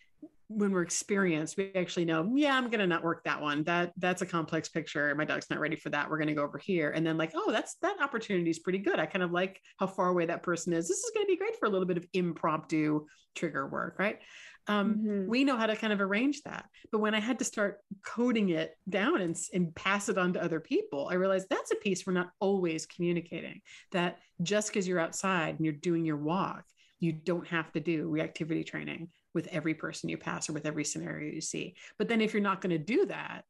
when 0.49 0.73
we're 0.73 0.83
experienced 0.83 1.57
we 1.57 1.73
actually 1.75 2.05
know 2.05 2.31
yeah 2.37 2.55
i'm 2.55 2.69
going 2.69 2.79
to 2.79 2.87
not 2.87 3.03
work 3.03 3.25
that 3.25 3.41
one. 3.41 3.65
That 3.65 3.93
that's 3.97 4.23
a 4.23 4.27
complex 4.27 4.69
picture. 4.69 5.15
My 5.15 5.25
dog's 5.25 5.49
not 5.49 5.59
ready 5.59 5.77
for 5.77 5.89
that. 5.91 6.09
We're 6.11 6.19
going 6.19 6.29
to 6.29 6.35
go 6.35 6.43
over 6.43 6.59
here. 6.59 6.91
And 6.91 7.07
then 7.07 7.17
like 7.17 7.33
oh 7.35 7.51
that's 7.51 7.77
that 7.77 7.97
opportunity 8.03 8.51
is 8.51 8.59
pretty 8.59 8.79
good. 8.79 8.99
I 8.99 9.07
kind 9.07 9.23
of 9.23 9.33
like 9.33 9.61
how 9.79 9.87
far 9.87 10.09
away 10.09 10.27
that 10.27 10.43
person 10.43 10.73
is. 10.73 10.87
This 10.87 10.99
is 10.99 11.11
going 11.15 11.25
to 11.27 11.33
be 11.33 11.39
great 11.39 11.59
for 11.59 11.67
a 11.67 11.71
little 11.71 11.87
bit 11.87 11.97
of 11.97 12.07
impromptu 12.13 13.07
trigger 13.35 13.67
work 13.67 13.97
right 13.99 14.19
um, 14.67 14.95
mm-hmm. 14.95 15.29
we 15.29 15.45
know 15.45 15.57
how 15.57 15.67
to 15.67 15.77
kind 15.77 15.93
of 15.93 16.01
arrange 16.01 16.43
that 16.43 16.67
but 16.91 17.01
when 17.01 17.15
i 17.15 17.21
had 17.21 17.39
to 17.39 17.45
start 17.45 17.79
coding 18.05 18.51
it 18.51 18.77
down 18.89 19.21
and, 19.21 19.37
and 19.53 19.75
pass 19.75 20.09
it 20.09 20.19
on 20.19 20.33
to 20.33 20.43
other 20.43 20.61
people 20.61 21.09
i 21.11 21.15
realized 21.15 21.47
that's 21.51 21.71
a 21.71 21.77
piece 21.77 22.07
we're 22.07 22.13
not 22.13 22.31
always 22.41 22.87
communicating 22.87 23.61
that 23.93 24.19
just 24.43 24.69
because 24.69 24.87
you're 24.87 25.01
outside 25.01 25.57
and 25.57 25.65
you're 25.65 25.73
doing 25.75 26.05
your 26.05 26.17
walk 26.17 26.65
you 27.01 27.13
don't 27.13 27.47
have 27.49 27.71
to 27.73 27.81
do 27.81 28.09
reactivity 28.09 28.65
training 28.65 29.09
with 29.35 29.47
every 29.49 29.75
person 29.75 30.09
you 30.09 30.17
pass 30.17 30.49
or 30.49 30.53
with 30.53 30.67
every 30.67 30.85
scenario 30.85 31.33
you 31.33 31.41
see 31.41 31.75
but 31.99 32.09
then 32.09 32.21
if 32.21 32.33
you're 32.33 32.43
not 32.43 32.61
going 32.61 32.71
to 32.71 32.79
do 32.79 33.07
that 33.07 33.45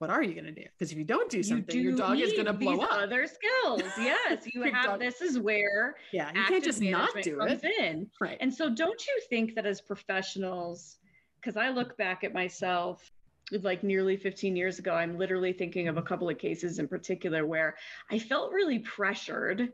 what 0.00 0.08
are 0.08 0.22
you 0.22 0.32
going 0.32 0.46
to 0.46 0.52
do? 0.52 0.64
Because 0.78 0.92
if 0.92 0.96
you 0.96 1.04
don't 1.04 1.30
do 1.30 1.42
something, 1.42 1.76
you 1.76 1.82
do 1.82 1.88
your 1.90 1.96
dog 1.98 2.18
is 2.18 2.32
going 2.32 2.46
to 2.46 2.54
blow 2.54 2.80
up. 2.80 2.90
Other 2.90 3.26
skills, 3.26 3.82
yes, 3.98 4.44
you 4.46 4.62
have. 4.62 4.84
Dog, 4.86 5.00
this 5.00 5.20
is 5.20 5.38
where 5.38 5.94
yeah, 6.10 6.30
you 6.34 6.42
can't 6.44 6.64
just 6.64 6.80
not 6.80 7.10
do 7.22 7.38
it. 7.42 7.62
In. 7.78 8.10
Right. 8.18 8.38
And 8.40 8.52
so, 8.52 8.70
don't 8.70 9.06
you 9.06 9.20
think 9.28 9.54
that 9.56 9.66
as 9.66 9.82
professionals, 9.82 10.96
because 11.38 11.58
I 11.58 11.68
look 11.68 11.98
back 11.98 12.24
at 12.24 12.32
myself 12.32 13.12
like 13.60 13.82
nearly 13.82 14.16
15 14.16 14.56
years 14.56 14.78
ago, 14.78 14.94
I'm 14.94 15.18
literally 15.18 15.52
thinking 15.52 15.88
of 15.88 15.98
a 15.98 16.02
couple 16.02 16.30
of 16.30 16.38
cases 16.38 16.78
in 16.78 16.88
particular 16.88 17.44
where 17.44 17.76
I 18.10 18.18
felt 18.18 18.52
really 18.52 18.78
pressured 18.78 19.70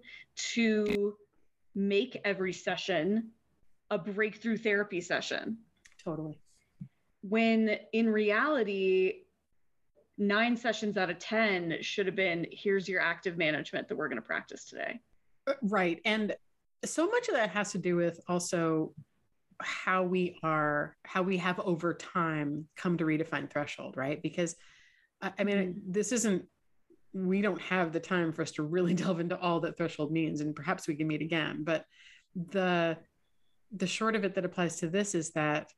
to 0.55 1.15
make 1.77 2.19
every 2.25 2.53
session 2.53 3.31
a 3.93 3.99
breakthrough 3.99 4.57
therapy 4.57 5.01
session. 5.01 5.59
Totally. 6.03 6.37
When 7.23 7.79
in 7.93 8.09
reality, 8.09 9.26
nine 10.19 10.57
sessions 10.57 10.97
out 10.97 11.11
of 11.11 11.19
10 11.19 11.79
should 11.81 12.07
have 12.07 12.17
been 12.17 12.47
here's 12.51 12.89
your 12.89 13.01
active 13.01 13.37
management 13.37 13.89
that 13.89 13.97
we're 13.97 14.09
going 14.09 14.21
to 14.21 14.27
practice 14.27 14.65
today. 14.65 15.01
Uh, 15.47 15.55
right. 15.63 16.01
And 16.05 16.35
so 16.85 17.07
much 17.07 17.29
of 17.29 17.35
that 17.35 17.51
has 17.51 17.73
to 17.73 17.79
do 17.79 17.97
with 17.97 18.21
also 18.29 18.93
how 19.61 20.03
we 20.03 20.39
are, 20.43 20.97
how 21.05 21.23
we 21.23 21.37
have 21.39 21.59
over 21.61 21.95
time 21.95 22.67
come 22.77 22.99
to 22.99 23.05
redefine 23.05 23.51
threshold, 23.51 23.97
right? 23.97 24.23
Because 24.23 24.57
I 25.23 25.45
mean, 25.45 25.57
mm-hmm. 25.57 25.93
this 25.93 26.13
isn't, 26.13 26.45
we 27.13 27.41
don't 27.41 27.61
have 27.63 27.93
the 27.93 28.01
time 28.01 28.33
for 28.33 28.43
us 28.43 28.53
to 28.53 28.63
really 28.63 28.95
delve 28.95 29.21
into 29.21 29.39
all 29.39 29.61
that 29.61 29.77
threshold 29.77 30.13
means, 30.13 30.41
and 30.41 30.55
perhaps 30.55 30.87
we 30.87 30.95
can 30.95 31.07
meet 31.07 31.23
again. 31.23 31.65
But 31.65 31.85
the, 32.35 32.99
the 33.75 33.87
short 33.87 34.15
of 34.15 34.25
it 34.25 34.35
that 34.35 34.45
applies 34.45 34.77
to 34.77 34.89
this 34.89 35.15
is 35.15 35.31
that 35.33 35.73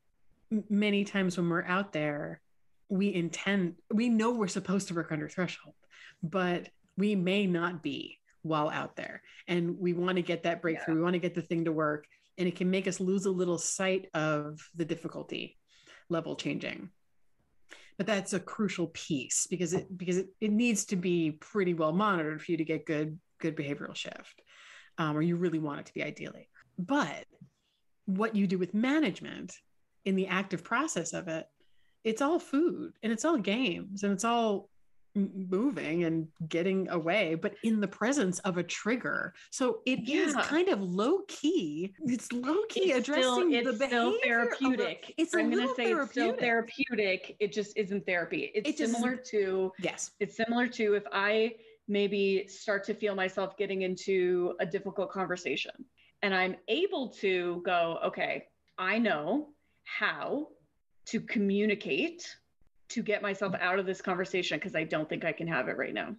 many 0.68 1.05
times 1.05 1.36
when 1.36 1.49
we're 1.49 1.64
out 1.64 1.93
there 1.93 2.41
we 2.89 3.12
intend 3.12 3.74
we 3.93 4.09
know 4.09 4.32
we're 4.32 4.49
supposed 4.49 4.89
to 4.89 4.95
work 4.95 5.12
under 5.12 5.28
threshold 5.28 5.74
but 6.22 6.68
we 6.97 7.14
may 7.14 7.47
not 7.47 7.82
be 7.82 8.18
while 8.43 8.68
out 8.68 8.97
there. 8.97 9.22
And 9.47 9.78
we 9.78 9.93
want 9.93 10.16
to 10.16 10.22
get 10.22 10.43
that 10.43 10.62
breakthrough. 10.62 10.95
Yeah. 10.95 10.99
we 10.99 11.03
want 11.03 11.14
to 11.14 11.20
get 11.20 11.34
the 11.34 11.43
thing 11.43 11.64
to 11.64 11.72
work 11.72 12.07
and 12.36 12.47
it 12.47 12.57
can 12.57 12.70
make 12.70 12.86
us 12.86 13.01
lose 13.01 13.26
a 13.26 13.30
little 13.30 13.59
sight 13.59 14.09
of 14.14 14.61
the 14.74 14.84
difficulty 14.84 15.57
level 16.09 16.36
changing. 16.36 16.91
But 17.97 18.07
that's 18.07 18.32
a 18.32 18.41
crucial 18.41 18.89
piece 18.89 19.47
because 19.49 19.72
it 19.72 19.97
because 19.97 20.18
it, 20.18 20.28
it 20.41 20.53
needs 20.53 20.84
to 20.86 20.97
be 20.97 21.32
pretty 21.32 21.74
well 21.74 21.93
monitored 21.93 22.41
for 22.41 22.53
you 22.53 22.59
to 22.59 22.64
get 22.64 22.86
good 22.86 23.18
good 23.41 23.57
behavioral 23.57 23.95
shift 23.95 24.41
um, 24.99 25.16
or 25.16 25.22
you 25.22 25.36
really 25.36 25.59
want 25.59 25.80
it 25.80 25.86
to 25.86 25.95
be 25.95 26.03
ideally. 26.05 26.49
But 26.78 27.24
what 28.07 28.36
you 28.36 28.47
do 28.47 28.57
with 28.57 28.72
management 28.72 29.53
in 30.05 30.14
the 30.14 30.28
active 30.28 30.62
process 30.62 31.12
of 31.12 31.26
it 31.26 31.47
it's 32.09 32.22
all 32.22 32.38
food 32.38 32.94
and 33.02 33.12
it's 33.12 33.24
all 33.24 33.36
games 33.36 34.02
and 34.02 34.12
it's 34.12 34.24
all 34.24 34.70
moving 35.14 36.04
and 36.04 36.28
getting 36.48 36.88
away 36.90 37.34
but 37.34 37.54
in 37.64 37.80
the 37.80 37.88
presence 37.88 38.38
of 38.40 38.56
a 38.56 38.62
trigger. 38.62 39.34
So 39.50 39.80
it 39.84 40.00
yeah. 40.04 40.22
is 40.22 40.36
kind 40.36 40.68
of 40.68 40.80
low 40.80 41.20
key 41.28 41.94
it's 42.04 42.32
low 42.32 42.62
key 42.68 42.92
it's 42.92 43.09
addressing 43.09 43.50
still, 43.52 43.72
the 43.72 43.86
still 43.86 44.14
therapeutic 44.22 45.14
a, 45.18 45.22
it's 45.22 45.34
i'm 45.34 45.50
going 45.50 45.66
to 45.66 45.74
say 45.74 45.92
it's 45.92 46.11
still 46.11 46.34
therapeutic. 46.34 47.36
it 47.40 47.52
just 47.52 47.76
isn't 47.76 48.06
therapy. 48.06 48.50
It's, 48.54 48.70
it's 48.70 48.78
similar 48.78 49.16
just, 49.16 49.30
to 49.32 49.72
yes. 49.80 50.12
it's 50.20 50.36
similar 50.36 50.66
to 50.68 50.94
if 50.94 51.04
i 51.12 51.54
maybe 51.88 52.46
start 52.48 52.84
to 52.84 52.94
feel 52.94 53.14
myself 53.14 53.56
getting 53.56 53.82
into 53.82 54.54
a 54.61 54.66
difficult 54.66 55.11
conversation 55.11 55.72
and 56.22 56.34
i'm 56.34 56.56
able 56.68 57.09
to 57.09 57.62
go 57.64 57.98
okay 58.04 58.44
i 58.78 58.98
know 58.98 59.48
how 59.84 60.48
to 61.09 61.20
communicate 61.20 62.36
to 62.90 63.02
get 63.02 63.22
myself 63.22 63.54
out 63.61 63.78
of 63.78 63.86
this 63.86 64.00
conversation 64.00 64.59
because 64.59 64.74
I 64.74 64.84
don't 64.84 65.09
think 65.09 65.24
I 65.24 65.32
can 65.32 65.46
have 65.46 65.68
it 65.68 65.76
right 65.76 65.92
now. 65.92 66.16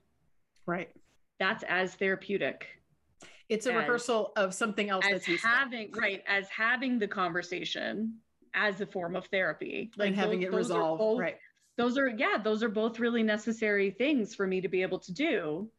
Right. 0.66 0.90
That's 1.40 1.64
as 1.68 1.96
therapeutic. 1.96 2.68
It's 3.50 3.66
a 3.66 3.72
as, 3.72 3.78
rehearsal 3.78 4.32
of 4.36 4.54
something 4.54 4.90
else 4.90 5.06
as 5.12 5.26
that's 5.26 5.44
having 5.44 5.88
useful. 5.88 6.02
right 6.02 6.24
as 6.28 6.48
having 6.50 7.00
the 7.00 7.08
conversation 7.08 8.16
as 8.54 8.82
a 8.82 8.86
form 8.86 9.16
of 9.16 9.26
therapy, 9.28 9.92
like 9.98 10.10
and 10.10 10.16
having 10.16 10.42
those, 10.42 10.54
it 10.54 10.56
resolved. 10.56 11.00
Both, 11.00 11.20
right. 11.20 11.38
Those 11.78 11.98
are 11.98 12.10
yeah, 12.10 12.38
those 12.44 12.62
are 12.62 12.70
both 12.70 13.00
really 13.00 13.24
necessary 13.24 13.92
things 13.92 14.36
for 14.36 14.46
me 14.46 14.62
to 14.62 14.68
be 14.68 14.82
able 14.82 15.00
to 15.00 15.14
do 15.14 15.70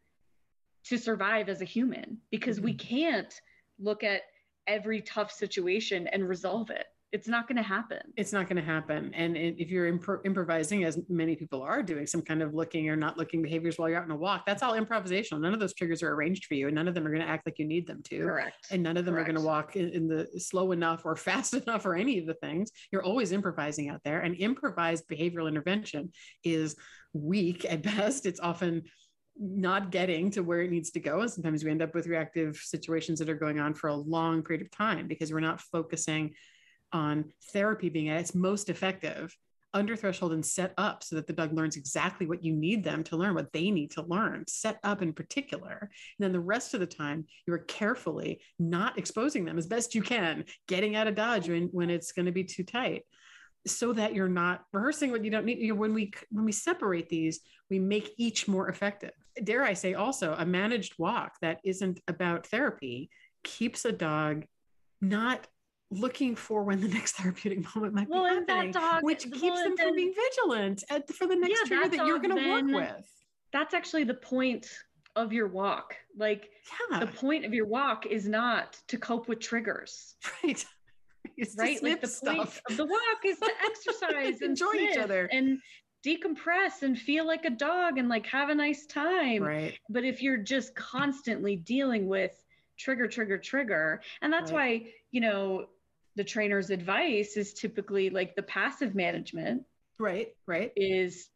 to 0.85 0.97
survive 0.97 1.49
as 1.49 1.61
a 1.61 1.65
human 1.65 2.19
because 2.31 2.57
mm-hmm. 2.57 2.67
we 2.67 2.75
can't 2.75 3.41
look 3.79 4.03
at 4.03 4.23
every 4.67 5.03
tough 5.03 5.31
situation 5.31 6.07
and 6.09 6.29
resolve 6.29 6.71
it 6.71 6.87
it's 7.13 7.27
not 7.27 7.49
going 7.49 7.57
to 7.57 7.63
happen. 7.63 8.01
It's 8.17 8.33
not 8.33 8.49
going 8.49 8.57
to 8.57 8.63
happen. 8.63 9.13
And 9.15 9.37
if 9.37 9.69
you're 9.69 9.89
imp- 9.89 10.25
improvising, 10.25 10.85
as 10.85 10.99
many 11.09 11.35
people 11.35 11.61
are 11.63 11.83
doing, 11.83 12.07
some 12.07 12.23
kind 12.23 12.41
of 12.41 12.55
looking 12.55 12.89
or 12.89 12.95
not 12.95 13.19
looking 13.19 13.43
behaviors 13.43 13.79
while 13.79 13.89
you're 13.89 13.99
out 13.99 14.05
on 14.05 14.13
a 14.13 14.17
walk, 14.17 14.47
that's 14.47 14.63
all 14.63 14.75
improvisational. 14.75 15.41
None 15.41 15.53
of 15.53 15.59
those 15.59 15.75
triggers 15.75 16.05
are 16.05 16.13
arranged 16.13 16.45
for 16.45 16.55
you, 16.55 16.69
and 16.69 16.75
none 16.75 16.87
of 16.87 16.95
them 16.95 17.05
are 17.07 17.11
going 17.11 17.23
to 17.23 17.29
act 17.29 17.47
like 17.47 17.59
you 17.59 17.67
need 17.67 17.87
them 17.87 18.01
to. 18.05 18.21
Correct. 18.21 18.67
And 18.71 18.83
none 18.83 18.97
of 18.97 19.05
them 19.05 19.15
Correct. 19.15 19.29
are 19.29 19.33
going 19.33 19.43
to 19.43 19.47
walk 19.47 19.77
in, 19.77 19.89
in 19.91 20.07
the 20.07 20.29
slow 20.39 20.71
enough 20.71 21.05
or 21.05 21.17
fast 21.31 21.55
enough 21.55 21.85
or 21.85 21.97
any 21.97 22.19
of 22.19 22.27
the 22.27 22.35
things. 22.35 22.71
You're 22.93 23.05
always 23.05 23.33
improvising 23.33 23.89
out 23.89 24.01
there, 24.05 24.21
and 24.21 24.37
improvised 24.37 25.09
behavioral 25.09 25.49
intervention 25.49 26.13
is 26.45 26.77
weak 27.13 27.65
at 27.65 27.83
best. 27.97 28.25
It's 28.25 28.41
often 28.41 28.85
not 29.37 29.91
getting 29.91 30.31
to 30.31 30.43
where 30.43 30.61
it 30.61 30.71
needs 30.71 30.91
to 30.91 31.01
go. 31.01 31.21
And 31.21 31.31
sometimes 31.31 31.65
we 31.65 31.71
end 31.71 31.83
up 31.83 31.95
with 31.95 32.07
reactive 32.07 32.57
situations 32.57 33.19
that 33.19 33.31
are 33.31 33.35
going 33.35 33.59
on 33.59 33.75
for 33.75 33.89
a 33.89 33.95
long 33.97 34.43
period 34.43 34.65
of 34.65 34.71
time 34.71 35.09
because 35.09 35.33
we're 35.33 35.41
not 35.41 35.61
focusing 35.61 36.35
on 36.93 37.33
therapy 37.53 37.89
being 37.89 38.09
at 38.09 38.21
its 38.21 38.35
most 38.35 38.69
effective 38.69 39.37
under 39.73 39.95
threshold 39.95 40.33
and 40.33 40.45
set 40.45 40.75
up 40.79 41.03
so 41.03 41.17
that 41.17 41.27
the 41.27 41.33
dog 41.33 41.53
learns 41.53 41.77
exactly 41.77 42.27
what 42.27 42.45
you 42.45 42.53
need 42.53 42.83
them 42.83 43.05
to 43.05 43.17
learn, 43.17 43.35
what 43.35 43.53
they 43.53 43.71
need 43.71 43.91
to 43.93 44.03
learn, 44.03 44.45
set 44.49 44.79
up 44.83 45.01
in 45.01 45.13
particular. 45.13 45.79
And 45.81 45.91
then 46.19 46.33
the 46.33 46.41
rest 46.41 46.75
of 46.75 46.81
the 46.81 46.87
time, 46.87 47.25
you 47.47 47.55
are 47.55 47.59
carefully 47.59 48.41
not 48.59 48.99
exposing 48.99 49.45
them 49.45 49.59
as 49.59 49.67
best 49.67 49.95
you 49.95 50.03
can, 50.03 50.45
getting 50.67 50.97
out 50.97 51.07
of 51.07 51.15
dodge 51.15 51.49
when, 51.49 51.69
when 51.69 51.91
it's 51.91 52.13
going 52.13 52.27
to 52.27 52.33
be 52.33 52.45
too 52.45 52.65
tight 52.65 53.05
so 53.67 53.93
that 53.93 54.15
you're 54.15 54.29
not 54.29 54.65
rehearsing 54.73 55.11
what 55.11 55.25
you 55.25 55.31
don't 55.31 55.45
need. 55.45 55.59
You 55.59 55.75
know, 55.75 55.81
when 55.81 55.95
we 55.95 56.13
when 56.31 56.45
we 56.45 56.53
separate 56.53 57.09
these, 57.09 57.41
we 57.69 57.79
make 57.79 58.11
each 58.17 58.49
more 58.49 58.69
effective. 58.69 59.13
Dare 59.45 59.65
I 59.65 59.75
say 59.75 59.95
also 59.95 60.35
a 60.37 60.47
managed 60.47 60.99
walk 60.99 61.35
that 61.43 61.61
isn't 61.65 62.01
about 62.09 62.47
therapy 62.47 63.11
keeps 63.45 63.85
a 63.85 63.93
dog 63.93 64.45
not 65.01 65.47
looking 65.91 66.37
for 66.37 66.63
when 66.63 66.81
the 66.81 66.89
next 66.89 67.13
therapeutic 67.17 67.75
moment 67.75 67.95
might 67.95 68.09
well, 68.09 68.25
be 68.25 68.53
happening, 68.53 68.73
dog, 68.73 69.03
which 69.03 69.25
keeps 69.25 69.43
well, 69.43 69.57
them 69.57 69.75
then, 69.77 69.89
from 69.89 69.97
being 69.97 70.15
vigilant 70.15 70.85
at, 70.91 71.09
for 71.13 71.27
the 71.27 71.37
next 71.37 71.61
yeah, 71.61 71.67
trigger 71.67 71.89
that, 71.89 71.97
that 71.97 72.07
you're 72.07 72.19
going 72.19 72.37
to 72.37 72.51
work 72.51 72.89
with. 72.89 73.07
That's 73.53 73.75
actually 73.75 74.05
the 74.05 74.15
point 74.15 74.69
of 75.17 75.33
your 75.33 75.49
walk. 75.49 75.97
Like 76.17 76.51
yeah. 76.91 77.01
the 77.01 77.07
point 77.07 77.45
of 77.45 77.53
your 77.53 77.67
walk 77.67 78.07
is 78.07 78.29
not 78.29 78.79
to 78.89 78.97
cope 78.97 79.29
with 79.29 79.41
triggers. 79.41 80.15
Right. 80.45 80.65
right? 81.59 81.83
Like 81.83 82.01
the 82.01 82.07
stuff. 82.07 82.37
point 82.37 82.61
of 82.71 82.77
the 82.77 82.87
walk 82.87 83.25
is 83.25 83.39
to 83.39 83.51
exercise 83.65 84.41
and 84.41 84.51
enjoy 84.51 84.73
each 84.75 84.97
other 84.97 85.29
and 85.31 85.59
decompress 86.05 86.83
and 86.83 86.99
feel 86.99 87.27
like 87.27 87.45
a 87.45 87.51
dog 87.51 87.99
and 87.99 88.09
like 88.09 88.27
have 88.27 88.49
a 88.49 88.55
nice 88.55 88.87
time. 88.87 89.43
Right. 89.43 89.79
But 89.89 90.05
if 90.05 90.23
you're 90.23 90.39
just 90.39 90.75
constantly 90.75 91.57
dealing 91.57 92.09
with 92.09 92.33
trigger, 92.79 93.07
trigger, 93.07 93.39
trigger, 93.39 94.01
and 94.23 94.33
that's 94.33 94.51
right. 94.51 94.83
why, 94.83 94.93
you 95.11 95.21
know, 95.21 95.67
the 96.17 96.25
trainer's 96.25 96.71
advice 96.71 97.37
is 97.37 97.55
typically 97.55 98.11
like 98.11 98.35
the 98.37 98.43
passive 98.43 98.95
management. 98.95 99.65
Right, 99.99 100.35
right. 100.47 100.73
Is 100.77 101.29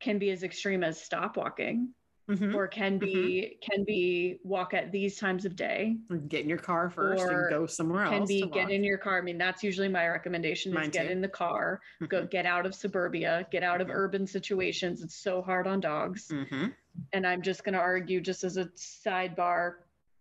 can 0.00 0.18
be 0.18 0.30
as 0.30 0.42
extreme 0.42 0.82
as 0.82 1.00
stop 1.00 1.36
walking 1.36 1.94
mm-hmm. 2.28 2.54
or 2.54 2.66
can 2.66 2.98
be 2.98 3.14
mm-hmm. 3.14 3.72
can 3.72 3.84
be 3.84 4.38
walk 4.44 4.74
at 4.74 4.92
these 4.92 5.16
times 5.18 5.44
of 5.44 5.56
day 5.56 5.96
get 6.28 6.42
in 6.42 6.48
your 6.48 6.58
car 6.58 6.90
first 6.90 7.24
and 7.24 7.50
go 7.50 7.66
somewhere 7.66 8.04
can 8.04 8.20
else 8.20 8.28
can 8.28 8.48
be 8.48 8.52
get 8.52 8.70
in 8.70 8.84
your 8.84 8.98
car 8.98 9.18
i 9.18 9.20
mean 9.20 9.38
that's 9.38 9.62
usually 9.62 9.88
my 9.88 10.06
recommendation 10.08 10.72
Mine 10.72 10.84
is 10.84 10.90
get 10.90 11.06
too. 11.06 11.12
in 11.12 11.20
the 11.20 11.28
car 11.28 11.80
mm-hmm. 11.96 12.06
go 12.06 12.26
get 12.26 12.46
out 12.46 12.66
of 12.66 12.74
suburbia 12.74 13.46
get 13.50 13.62
out 13.62 13.80
of 13.80 13.88
mm-hmm. 13.88 13.96
urban 13.96 14.26
situations 14.26 15.02
it's 15.02 15.16
so 15.16 15.42
hard 15.42 15.66
on 15.66 15.80
dogs 15.80 16.28
mm-hmm. 16.28 16.66
and 17.12 17.26
i'm 17.26 17.42
just 17.42 17.64
going 17.64 17.74
to 17.74 17.80
argue 17.80 18.20
just 18.20 18.44
as 18.44 18.56
a 18.56 18.66
sidebar 18.76 19.74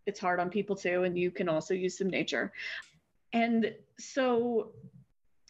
it's 0.06 0.20
hard 0.20 0.40
on 0.40 0.50
people 0.50 0.76
too 0.76 1.04
and 1.04 1.18
you 1.18 1.32
can 1.32 1.48
also 1.48 1.74
use 1.74 1.98
some 1.98 2.10
nature 2.10 2.52
and 3.34 3.74
so 4.00 4.72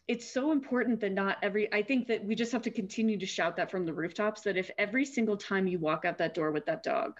it's 0.08 0.32
so 0.32 0.52
important 0.52 1.00
that 1.00 1.12
not 1.12 1.38
every 1.42 1.72
i 1.74 1.82
think 1.82 2.08
that 2.08 2.24
we 2.26 2.36
just 2.36 2.52
have 2.52 2.62
to 2.62 2.72
continue 2.72 3.18
to 3.18 3.26
shout 3.26 3.56
that 3.56 3.70
from 3.70 3.86
the 3.86 3.94
rooftops 3.94 4.42
that 4.42 4.58
if 4.58 4.70
every 4.78 5.06
single 5.06 5.38
time 5.38 5.68
you 5.68 5.80
walk 5.80 6.06
out 6.06 6.18
that 6.18 6.34
door 6.34 6.52
with 6.52 6.66
that 6.66 6.84
dog 6.84 7.20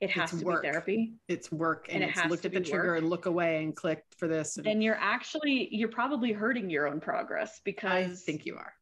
it 0.00 0.10
has 0.10 0.32
it's 0.32 0.40
to 0.40 0.46
work. 0.46 0.62
be 0.62 0.68
therapy 0.68 1.14
it's 1.28 1.52
work 1.52 1.86
and, 1.88 2.02
and 2.02 2.10
it 2.10 2.16
it's 2.16 2.30
look 2.30 2.44
at 2.44 2.52
the 2.52 2.60
trigger 2.60 2.88
work. 2.88 2.98
and 2.98 3.08
look 3.08 3.26
away 3.26 3.62
and 3.62 3.76
click 3.76 4.04
for 4.18 4.28
this 4.28 4.56
and, 4.56 4.66
then 4.66 4.82
you're 4.82 4.98
actually 4.98 5.68
you're 5.70 5.88
probably 5.88 6.32
hurting 6.32 6.68
your 6.68 6.86
own 6.86 7.00
progress 7.00 7.60
because 7.64 8.12
i 8.12 8.14
think 8.26 8.44
you 8.44 8.56
are 8.56 8.74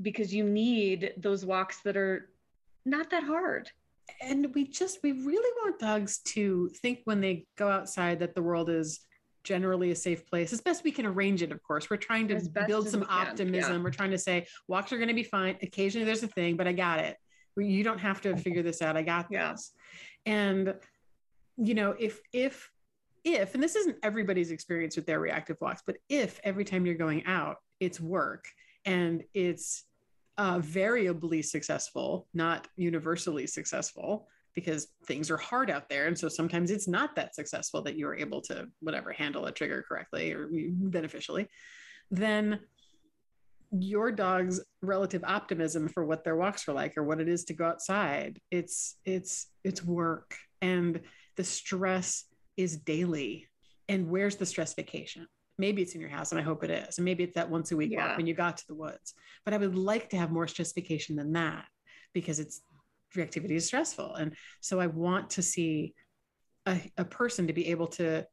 because 0.00 0.34
you 0.34 0.44
need 0.44 1.12
those 1.18 1.44
walks 1.44 1.80
that 1.82 1.96
are 1.96 2.30
not 2.84 3.10
that 3.10 3.22
hard 3.22 3.70
and 4.20 4.52
we 4.54 4.66
just 4.66 4.98
we 5.02 5.12
really 5.12 5.52
want 5.62 5.78
dogs 5.78 6.18
to 6.18 6.68
think 6.80 7.00
when 7.04 7.20
they 7.20 7.46
go 7.56 7.68
outside 7.68 8.18
that 8.18 8.34
the 8.34 8.42
world 8.42 8.70
is 8.70 9.00
generally 9.44 9.90
a 9.90 9.96
safe 9.96 10.26
place. 10.26 10.52
As 10.52 10.60
best 10.60 10.84
we 10.84 10.92
can 10.92 11.06
arrange 11.06 11.42
it 11.42 11.52
of 11.52 11.62
course. 11.62 11.90
We're 11.90 11.96
trying 11.96 12.28
to 12.28 12.40
build 12.66 12.88
some 12.88 13.04
optimism 13.08 13.76
yeah. 13.76 13.82
we're 13.82 13.90
trying 13.90 14.10
to 14.12 14.18
say 14.18 14.46
walks 14.68 14.92
are 14.92 14.96
going 14.96 15.08
to 15.08 15.14
be 15.14 15.24
fine. 15.24 15.56
Occasionally 15.62 16.04
there's 16.04 16.22
a 16.22 16.28
thing 16.28 16.56
but 16.56 16.66
i 16.66 16.72
got 16.72 16.98
it. 16.98 17.16
You 17.56 17.84
don't 17.84 17.98
have 17.98 18.20
to 18.22 18.36
figure 18.36 18.62
this 18.62 18.80
out. 18.80 18.96
I 18.96 19.02
got 19.02 19.26
yeah. 19.30 19.52
this. 19.52 19.72
And 20.24 20.74
you 21.56 21.74
know 21.74 21.94
if 21.98 22.20
if 22.32 22.70
if 23.24 23.54
and 23.54 23.62
this 23.62 23.76
isn't 23.76 23.96
everybody's 24.02 24.50
experience 24.50 24.96
with 24.96 25.06
their 25.06 25.20
reactive 25.20 25.56
walks 25.60 25.82
but 25.84 25.96
if 26.08 26.40
every 26.44 26.64
time 26.64 26.86
you're 26.86 26.94
going 26.94 27.24
out 27.26 27.56
it's 27.80 28.00
work 28.00 28.46
and 28.84 29.22
it's 29.34 29.84
uh, 30.38 30.58
variably 30.60 31.42
successful 31.42 32.26
not 32.32 32.66
universally 32.76 33.46
successful 33.46 34.28
because 34.54 34.88
things 35.06 35.30
are 35.30 35.36
hard 35.36 35.70
out 35.70 35.88
there. 35.88 36.06
And 36.06 36.18
so 36.18 36.28
sometimes 36.28 36.70
it's 36.70 36.88
not 36.88 37.16
that 37.16 37.34
successful 37.34 37.82
that 37.82 37.96
you 37.96 38.06
are 38.06 38.16
able 38.16 38.40
to, 38.42 38.66
whatever, 38.80 39.12
handle 39.12 39.46
a 39.46 39.52
trigger 39.52 39.84
correctly 39.86 40.32
or 40.32 40.48
beneficially. 40.50 41.48
Then 42.10 42.60
your 43.78 44.12
dog's 44.12 44.60
relative 44.82 45.24
optimism 45.24 45.88
for 45.88 46.04
what 46.04 46.24
their 46.24 46.36
walks 46.36 46.68
are 46.68 46.74
like 46.74 46.96
or 46.96 47.02
what 47.02 47.20
it 47.20 47.28
is 47.28 47.44
to 47.44 47.54
go 47.54 47.64
outside 47.64 48.38
it's 48.50 48.96
it's 49.06 49.46
it's 49.64 49.82
work 49.82 50.36
and 50.60 51.00
the 51.36 51.44
stress 51.44 52.26
is 52.58 52.76
daily 52.76 53.46
and 53.88 54.10
where's 54.10 54.36
the 54.36 54.44
stress 54.44 54.74
vacation 54.74 55.26
maybe 55.56 55.80
it's 55.80 55.94
in 55.94 56.02
your 56.02 56.10
house 56.10 56.32
and 56.32 56.40
i 56.40 56.44
hope 56.44 56.62
it 56.62 56.70
is 56.70 56.98
and 56.98 57.04
maybe 57.06 57.24
it's 57.24 57.34
that 57.34 57.48
once 57.48 57.72
a 57.72 57.76
week 57.76 57.92
yeah. 57.92 58.08
walk 58.08 58.18
when 58.18 58.26
you 58.26 58.34
got 58.34 58.58
to 58.58 58.66
the 58.68 58.74
woods 58.74 59.14
but 59.46 59.54
i 59.54 59.56
would 59.56 59.74
like 59.74 60.10
to 60.10 60.18
have 60.18 60.30
more 60.30 60.46
stress 60.46 60.72
vacation 60.74 61.16
than 61.16 61.32
that 61.32 61.64
because 62.12 62.38
it's 62.38 62.60
reactivity 63.16 63.52
is 63.52 63.66
stressful. 63.66 64.14
And 64.14 64.34
so 64.60 64.80
I 64.80 64.86
want 64.86 65.30
to 65.30 65.42
see 65.42 65.94
a, 66.66 66.80
a 66.96 67.04
person 67.04 67.46
to 67.46 67.52
be 67.52 67.68
able 67.68 67.88
to 67.88 68.26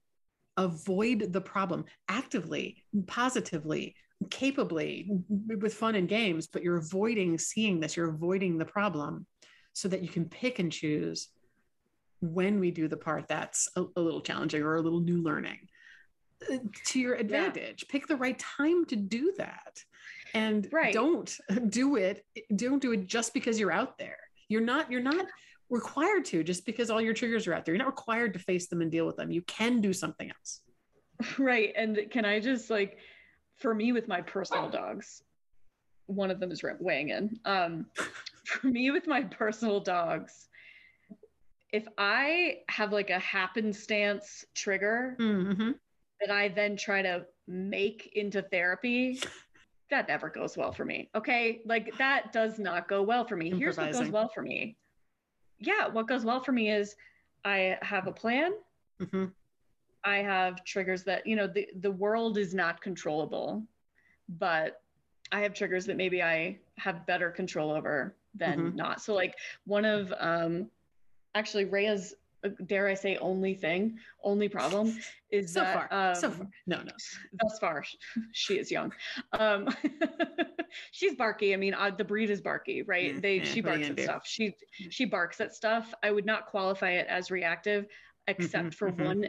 avoid 0.58 1.32
the 1.32 1.42
problem 1.42 1.86
actively, 2.08 2.84
positively, 3.08 3.96
capably, 4.30 5.10
with 5.30 5.74
fun 5.74 5.96
and 5.96 6.10
games, 6.10 6.48
but 6.48 6.64
you're 6.64 6.78
avoiding 6.78 7.38
seeing 7.38 7.80
this, 7.80 7.96
you're 7.96 8.10
avoiding 8.10 8.58
the 8.58 8.66
problem 8.66 9.26
so 9.74 9.88
that 9.88 10.02
you 10.02 10.10
can 10.10 10.26
pick 10.26 10.60
and 10.60 10.72
choose 10.72 11.30
when 12.22 12.60
we 12.60 12.72
do 12.72 12.88
the 12.90 12.98
part 12.98 13.28
that's 13.30 13.70
a, 13.78 13.86
a 13.96 14.02
little 14.02 14.22
challenging 14.22 14.62
or 14.62 14.76
a 14.76 14.82
little 14.82 15.00
new 15.00 15.22
learning 15.22 15.60
uh, 16.52 16.58
to 16.86 17.00
your 17.00 17.16
advantage. 17.16 17.86
Yeah. 17.88 17.92
Pick 17.92 18.08
the 18.08 18.18
right 18.18 18.38
time 18.38 18.86
to 18.88 18.98
do 18.98 19.34
that. 19.38 19.82
And 20.34 20.68
right. 20.72 20.94
don't 20.94 21.34
do 21.70 21.96
it, 21.96 22.26
don't 22.54 22.82
do 22.82 22.92
it 22.92 23.08
just 23.08 23.34
because 23.34 23.60
you're 23.60 23.72
out 23.72 23.98
there. 23.98 24.18
You're 24.50 24.62
not 24.62 24.92
you're 24.92 25.02
not 25.02 25.26
required 25.70 26.26
to 26.26 26.44
just 26.44 26.66
because 26.66 26.90
all 26.90 27.02
your 27.02 27.14
triggers 27.14 27.48
are 27.48 27.54
out 27.54 27.64
there. 27.64 27.74
You're 27.74 27.84
not 27.84 27.88
required 27.88 28.34
to 28.34 28.40
face 28.40 28.68
them 28.68 28.82
and 28.82 28.92
deal 28.92 29.06
with 29.06 29.16
them. 29.16 29.32
You 29.32 29.44
can 29.44 29.82
do 29.82 29.94
something 29.94 30.30
else. 30.30 30.62
Right. 31.38 31.74
And 31.76 32.00
can 32.12 32.24
I 32.24 32.40
just 32.40 32.70
like 32.70 32.98
for 33.58 33.76
me 33.76 33.92
with 33.92 34.08
my 34.08 34.22
personal 34.22 34.70
dogs, 34.70 35.22
one 36.06 36.32
of 36.32 36.40
them 36.40 36.52
is 36.52 36.64
weighing 36.80 37.10
in. 37.10 37.38
Um, 37.46 37.86
for 38.46 38.68
me 38.68 38.90
with 38.92 39.06
my 39.06 39.24
personal 39.24 39.82
dogs, 39.82 40.48
if 41.72 41.86
I 41.98 42.60
have 42.70 42.92
like 42.92 43.10
a 43.10 43.20
happenstance 43.20 44.46
trigger 44.56 45.16
mm-hmm. 45.20 45.72
that 46.22 46.32
I 46.32 46.48
then 46.48 46.78
try 46.78 47.02
to 47.02 47.26
make 47.48 48.14
into 48.16 48.42
therapy, 48.42 49.22
that 49.90 50.08
never 50.08 50.30
goes 50.30 50.56
well 50.56 50.72
for 50.72 50.86
me. 50.86 51.10
Okay. 51.16 51.62
Like 51.66 51.98
that 51.98 52.32
does 52.32 52.60
not 52.60 52.88
go 52.88 53.02
well 53.02 53.26
for 53.26 53.36
me. 53.36 53.50
Here's 53.50 53.78
what 53.78 53.92
goes 53.92 54.10
well 54.10 54.30
for 54.30 54.42
me. 54.42 54.76
Yeah. 55.58 55.88
What 55.88 56.08
goes 56.08 56.24
well 56.24 56.42
for 56.42 56.52
me 56.52 56.72
is 56.72 56.96
I 57.44 57.78
have 57.82 58.08
a 58.08 58.12
plan. 58.12 58.54
Mm-hmm. 59.02 59.26
I 60.04 60.18
have 60.18 60.64
triggers 60.64 61.04
that, 61.04 61.26
you 61.28 61.36
know, 61.36 61.48
the, 61.48 61.68
the 61.82 61.92
world 61.92 62.38
is 62.38 62.54
not 62.54 62.82
controllable, 62.82 63.64
but 64.38 64.82
I 65.32 65.42
have 65.42 65.54
triggers 65.54 65.86
that 65.86 65.98
maybe 65.98 66.24
I 66.24 66.58
have 66.78 67.06
better 67.06 67.32
control 67.32 67.72
over 67.72 68.16
than 68.36 68.60
mm-hmm. 68.60 68.76
not. 68.76 69.02
So 69.02 69.14
like 69.14 69.36
one 69.66 69.86
of, 69.86 70.14
um, 70.20 70.70
actually 71.36 71.66
Rhea's 71.66 72.14
dare 72.66 72.88
I 72.88 72.94
say, 72.94 73.18
only 73.18 73.54
thing, 73.54 73.98
only 74.24 74.48
problem 74.48 74.98
is 75.30 75.54
so 75.54 75.62
that, 75.62 75.90
far. 75.90 76.10
Um, 76.10 76.16
so 76.16 76.32
far, 76.32 76.48
no, 76.68 76.78
no. 76.78 76.92
Thus 77.42 77.60
far, 77.60 77.84
she 78.32 78.58
is 78.58 78.72
young. 78.72 78.94
Um, 79.38 79.68
she's 80.92 81.16
barky. 81.16 81.54
I 81.54 81.58
mean, 81.58 81.74
uh, 81.74 81.92
the 81.92 82.04
breed 82.04 82.30
is 82.30 82.42
barky, 82.42 82.84
right? 82.84 83.22
They 83.22 83.38
yeah, 83.38 83.44
she 83.44 83.62
barks 83.62 83.90
at 83.90 83.96
do? 83.96 84.04
stuff. 84.04 84.24
She 84.26 84.56
she 84.90 85.06
barks 85.06 85.42
at 85.42 85.54
stuff. 85.54 85.94
I 86.04 86.12
would 86.12 86.26
not 86.26 86.48
qualify 86.48 86.92
it 86.92 87.08
as 87.08 87.32
reactive, 87.32 87.88
except 88.28 88.70
mm-hmm, 88.70 88.70
for 88.70 88.92
mm-hmm. 88.92 89.04
one 89.04 89.28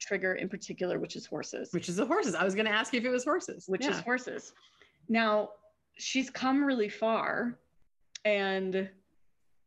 trigger 0.00 0.34
in 0.34 0.48
particular, 0.48 0.98
which 0.98 1.16
is 1.16 1.26
horses. 1.26 1.72
Which 1.72 1.88
is 1.88 1.96
the 1.96 2.06
horses. 2.06 2.34
I 2.34 2.44
was 2.44 2.54
going 2.54 2.66
to 2.66 2.72
ask 2.72 2.92
you 2.92 3.00
if 3.00 3.04
it 3.04 3.10
was 3.10 3.24
horses. 3.24 3.64
Which 3.66 3.84
yeah. 3.84 3.90
is 3.90 4.00
horses. 4.00 4.52
Now 5.08 5.50
she's 5.96 6.30
come 6.30 6.64
really 6.64 6.88
far, 6.88 7.58
and 8.24 8.88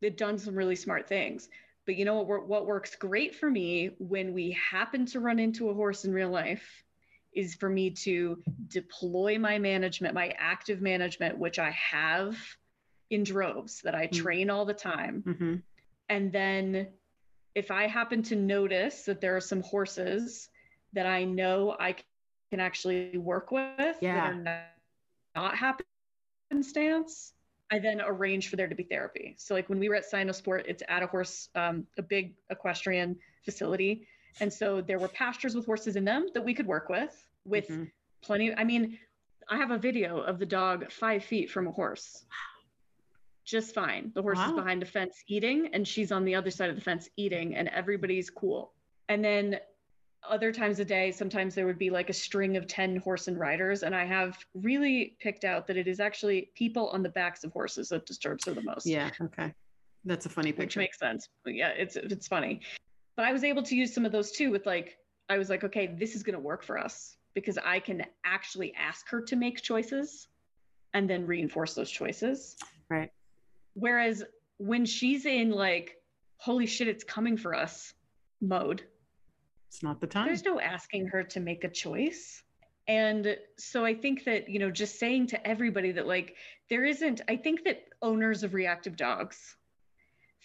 they've 0.00 0.16
done 0.16 0.38
some 0.38 0.54
really 0.54 0.76
smart 0.76 1.08
things 1.08 1.48
but 1.86 1.96
you 1.96 2.04
know 2.04 2.20
what, 2.20 2.48
what 2.48 2.66
works 2.66 2.96
great 2.96 3.34
for 3.34 3.48
me 3.48 3.92
when 3.98 4.34
we 4.34 4.50
happen 4.52 5.06
to 5.06 5.20
run 5.20 5.38
into 5.38 5.70
a 5.70 5.74
horse 5.74 6.04
in 6.04 6.12
real 6.12 6.30
life 6.30 6.84
is 7.32 7.54
for 7.54 7.68
me 7.68 7.90
to 7.90 8.42
deploy 8.68 9.38
my 9.38 9.58
management, 9.58 10.14
my 10.14 10.34
active 10.38 10.80
management, 10.80 11.38
which 11.38 11.58
I 11.58 11.70
have 11.70 12.36
in 13.10 13.22
droves 13.22 13.82
that 13.82 13.94
I 13.94 14.06
mm-hmm. 14.06 14.22
train 14.22 14.50
all 14.50 14.64
the 14.64 14.74
time. 14.74 15.22
Mm-hmm. 15.26 15.54
And 16.08 16.32
then 16.32 16.88
if 17.54 17.70
I 17.70 17.86
happen 17.86 18.22
to 18.24 18.36
notice 18.36 19.04
that 19.04 19.20
there 19.20 19.36
are 19.36 19.40
some 19.40 19.62
horses 19.62 20.48
that 20.92 21.06
I 21.06 21.24
know 21.24 21.76
I 21.78 21.94
can 22.50 22.60
actually 22.60 23.16
work 23.16 23.52
with 23.52 23.96
yeah. 24.00 24.14
that 24.14 24.32
are 24.32 24.34
not, 24.34 24.62
not 25.34 25.54
happenstance, 26.50 27.32
I 27.70 27.78
then 27.78 28.00
arranged 28.00 28.48
for 28.48 28.56
there 28.56 28.68
to 28.68 28.74
be 28.74 28.84
therapy. 28.84 29.34
So 29.38 29.54
like 29.54 29.68
when 29.68 29.78
we 29.78 29.88
were 29.88 29.96
at 29.96 30.10
Cynosport, 30.10 30.64
it's 30.66 30.82
at 30.88 31.02
a 31.02 31.06
horse, 31.06 31.48
um, 31.54 31.86
a 31.98 32.02
big 32.02 32.34
equestrian 32.50 33.16
facility. 33.44 34.06
And 34.40 34.52
so 34.52 34.80
there 34.80 34.98
were 34.98 35.08
pastures 35.08 35.54
with 35.54 35.66
horses 35.66 35.96
in 35.96 36.04
them 36.04 36.28
that 36.34 36.44
we 36.44 36.54
could 36.54 36.66
work 36.66 36.88
with, 36.88 37.26
with 37.44 37.68
mm-hmm. 37.68 37.84
plenty. 38.22 38.54
I 38.54 38.64
mean, 38.64 38.98
I 39.48 39.56
have 39.56 39.70
a 39.70 39.78
video 39.78 40.18
of 40.18 40.38
the 40.38 40.46
dog 40.46 40.90
five 40.92 41.24
feet 41.24 41.50
from 41.50 41.66
a 41.66 41.72
horse. 41.72 42.24
Just 43.44 43.74
fine. 43.74 44.10
The 44.14 44.22
horse 44.22 44.38
wow. 44.38 44.48
is 44.48 44.52
behind 44.52 44.82
a 44.82 44.86
fence 44.86 45.22
eating, 45.28 45.70
and 45.72 45.86
she's 45.86 46.10
on 46.10 46.24
the 46.24 46.34
other 46.34 46.50
side 46.50 46.68
of 46.68 46.76
the 46.76 46.82
fence 46.82 47.08
eating, 47.16 47.54
and 47.54 47.68
everybody's 47.68 48.28
cool. 48.28 48.72
And 49.08 49.24
then 49.24 49.58
other 50.28 50.52
times 50.52 50.78
a 50.80 50.84
day, 50.84 51.10
sometimes 51.10 51.54
there 51.54 51.66
would 51.66 51.78
be 51.78 51.90
like 51.90 52.10
a 52.10 52.12
string 52.12 52.56
of 52.56 52.66
10 52.66 52.96
horse 52.96 53.28
and 53.28 53.38
riders. 53.38 53.82
And 53.82 53.94
I 53.94 54.04
have 54.04 54.38
really 54.54 55.16
picked 55.20 55.44
out 55.44 55.66
that 55.66 55.76
it 55.76 55.86
is 55.86 56.00
actually 56.00 56.50
people 56.54 56.88
on 56.90 57.02
the 57.02 57.08
backs 57.08 57.44
of 57.44 57.52
horses 57.52 57.88
that 57.90 58.06
disturbs 58.06 58.44
her 58.46 58.52
the 58.54 58.62
most. 58.62 58.86
Yeah. 58.86 59.10
Okay. 59.20 59.54
That's 60.04 60.26
a 60.26 60.28
funny 60.28 60.52
picture. 60.52 60.62
Which 60.62 60.76
makes 60.76 60.98
sense. 60.98 61.28
Yeah, 61.46 61.70
it's 61.70 61.96
it's 61.96 62.28
funny. 62.28 62.60
But 63.16 63.24
I 63.24 63.32
was 63.32 63.42
able 63.44 63.62
to 63.64 63.74
use 63.74 63.92
some 63.92 64.04
of 64.04 64.12
those 64.12 64.30
too 64.30 64.50
with 64.50 64.66
like, 64.66 64.98
I 65.28 65.38
was 65.38 65.50
like, 65.50 65.64
okay, 65.64 65.88
this 65.98 66.14
is 66.14 66.22
gonna 66.22 66.38
work 66.38 66.62
for 66.62 66.78
us 66.78 67.16
because 67.34 67.58
I 67.58 67.80
can 67.80 68.04
actually 68.24 68.72
ask 68.76 69.08
her 69.08 69.20
to 69.22 69.36
make 69.36 69.60
choices 69.62 70.28
and 70.94 71.10
then 71.10 71.26
reinforce 71.26 71.74
those 71.74 71.90
choices. 71.90 72.56
Right. 72.88 73.10
Whereas 73.74 74.22
when 74.58 74.86
she's 74.86 75.26
in 75.26 75.50
like, 75.50 75.96
holy 76.38 76.66
shit, 76.66 76.88
it's 76.88 77.04
coming 77.04 77.36
for 77.36 77.54
us 77.54 77.92
mode, 78.40 78.84
it's 79.68 79.82
not 79.82 80.00
the 80.00 80.06
time. 80.06 80.26
There's 80.26 80.44
no 80.44 80.60
asking 80.60 81.08
her 81.08 81.22
to 81.24 81.40
make 81.40 81.64
a 81.64 81.68
choice. 81.68 82.42
And 82.88 83.36
so 83.58 83.84
I 83.84 83.94
think 83.94 84.24
that, 84.24 84.48
you 84.48 84.58
know, 84.58 84.70
just 84.70 84.98
saying 84.98 85.26
to 85.28 85.46
everybody 85.46 85.92
that 85.92 86.06
like 86.06 86.36
there 86.70 86.84
isn't, 86.84 87.20
I 87.28 87.36
think 87.36 87.64
that 87.64 87.84
owners 88.00 88.42
of 88.42 88.54
reactive 88.54 88.96
dogs 88.96 89.56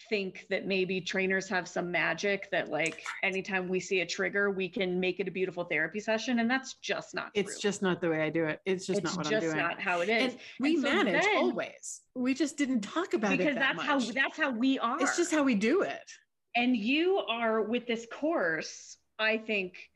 think 0.10 0.46
that 0.50 0.66
maybe 0.66 1.02
trainers 1.02 1.48
have 1.50 1.68
some 1.68 1.92
magic 1.92 2.50
that 2.52 2.70
like 2.70 3.04
anytime 3.24 3.68
we 3.68 3.80
see 3.80 4.02
a 4.02 4.06
trigger 4.06 4.50
we 4.50 4.68
can 4.68 5.00
make 5.00 5.20
it 5.20 5.28
a 5.28 5.32
beautiful 5.32 5.64
therapy 5.64 6.00
session 6.00 6.40
and 6.40 6.50
that's 6.50 6.76
just 6.76 7.14
not 7.14 7.30
it's 7.34 7.54
true. 7.54 7.70
just 7.70 7.82
not 7.82 8.02
the 8.02 8.10
way 8.10 8.22
i 8.22 8.30
do 8.30 8.46
it 8.46 8.62
it's 8.66 8.86
just 8.86 9.00
it's 9.00 9.16
not 9.16 9.18
what 9.18 9.30
just 9.30 9.46
i'm 9.46 9.52
doing 9.52 9.58
not 9.58 9.80
how 9.80 10.02
it 10.02 10.10
is 10.10 10.34
and 10.34 10.42
we 10.60 10.76
and 10.76 10.84
so 10.84 10.94
manage 10.94 11.24
then, 11.24 11.38
always 11.38 12.02
we 12.16 12.34
just 12.34 12.58
didn't 12.58 12.82
talk 12.82 13.14
about 13.14 13.32
because 13.32 13.48
it 13.48 13.56
that 13.56 13.76
that's 13.76 13.78
much. 13.78 13.86
how 13.86 14.00
that's 14.00 14.38
how 14.38 14.52
we 14.52 14.80
are 14.80 15.02
it's 15.02 15.18
just 15.18 15.32
how 15.32 15.44
we 15.44 15.56
do 15.56 15.82
it 15.82 16.12
and 16.56 16.76
you 16.76 17.18
are 17.30 17.62
with 17.62 17.86
this 17.88 18.08
course 18.12 18.98
i 19.22 19.38
think 19.38 19.90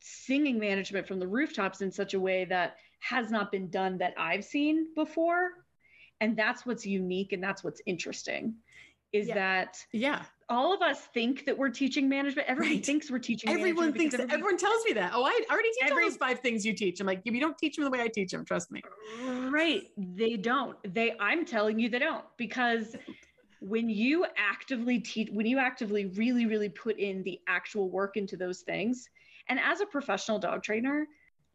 singing 0.00 0.58
management 0.58 1.06
from 1.06 1.18
the 1.18 1.26
rooftops 1.26 1.80
in 1.80 1.90
such 1.90 2.14
a 2.14 2.20
way 2.20 2.44
that 2.44 2.76
has 3.00 3.30
not 3.30 3.50
been 3.50 3.68
done 3.70 3.98
that 3.98 4.14
i've 4.18 4.44
seen 4.44 4.88
before. 4.94 5.50
And 6.20 6.36
that's 6.36 6.64
what's 6.64 6.86
unique 6.86 7.32
and 7.32 7.42
that's 7.42 7.62
what's 7.62 7.82
interesting 7.86 8.54
is 9.12 9.28
yeah. 9.28 9.34
that 9.34 9.84
yeah. 9.92 10.22
all 10.48 10.74
of 10.74 10.82
us 10.82 11.06
think 11.14 11.44
that 11.46 11.56
we're 11.56 11.68
teaching 11.68 12.08
management. 12.08 12.48
Everyone 12.48 12.74
right. 12.74 12.84
thinks 12.84 13.10
we're 13.10 13.18
teaching 13.18 13.50
everyone 13.50 13.92
thinks 13.92 14.16
that 14.16 14.30
everyone 14.30 14.56
tells 14.56 14.84
me 14.84 14.92
that. 14.94 15.12
Oh 15.14 15.24
i 15.24 15.40
already 15.50 15.68
teach 15.68 15.90
every, 15.90 16.04
all 16.04 16.10
those 16.10 16.16
five 16.16 16.40
things 16.40 16.64
you 16.64 16.72
teach. 16.72 17.00
I'm 17.00 17.06
like 17.06 17.22
if 17.24 17.34
you 17.34 17.40
don't 17.40 17.56
teach 17.58 17.76
them 17.76 17.84
the 17.84 17.90
way 17.90 18.00
i 18.00 18.08
teach 18.08 18.30
them 18.30 18.44
trust 18.44 18.70
me. 18.70 18.82
Right. 19.48 19.84
They 19.96 20.36
don't. 20.36 20.76
They 20.94 21.14
i'm 21.20 21.44
telling 21.44 21.78
you 21.78 21.88
they 21.88 21.98
don't 21.98 22.24
because 22.36 22.96
when 23.60 23.88
you 23.88 24.26
actively 24.36 24.98
teach 24.98 25.30
when 25.32 25.46
you 25.46 25.58
actively 25.58 26.06
really 26.06 26.46
really 26.46 26.68
put 26.68 26.98
in 26.98 27.22
the 27.22 27.40
actual 27.46 27.88
work 27.88 28.16
into 28.16 28.36
those 28.36 28.60
things 28.60 29.08
and 29.48 29.58
as 29.58 29.80
a 29.80 29.86
professional 29.86 30.38
dog 30.38 30.62
trainer 30.62 31.06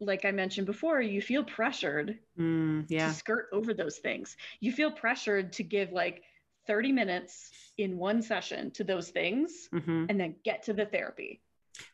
like 0.06 0.24
I 0.24 0.30
mentioned 0.30 0.66
before, 0.66 1.00
you 1.00 1.22
feel 1.22 1.44
pressured 1.44 2.18
mm, 2.38 2.84
yeah. 2.88 3.08
to 3.08 3.14
skirt 3.14 3.48
over 3.52 3.72
those 3.72 3.98
things. 3.98 4.36
You 4.60 4.72
feel 4.72 4.90
pressured 4.90 5.52
to 5.54 5.62
give 5.62 5.92
like 5.92 6.22
30 6.66 6.92
minutes 6.92 7.50
in 7.78 7.98
one 7.98 8.22
session 8.22 8.70
to 8.72 8.84
those 8.84 9.10
things 9.10 9.68
mm-hmm. 9.72 10.06
and 10.08 10.20
then 10.20 10.36
get 10.44 10.64
to 10.64 10.72
the 10.72 10.86
therapy. 10.86 11.40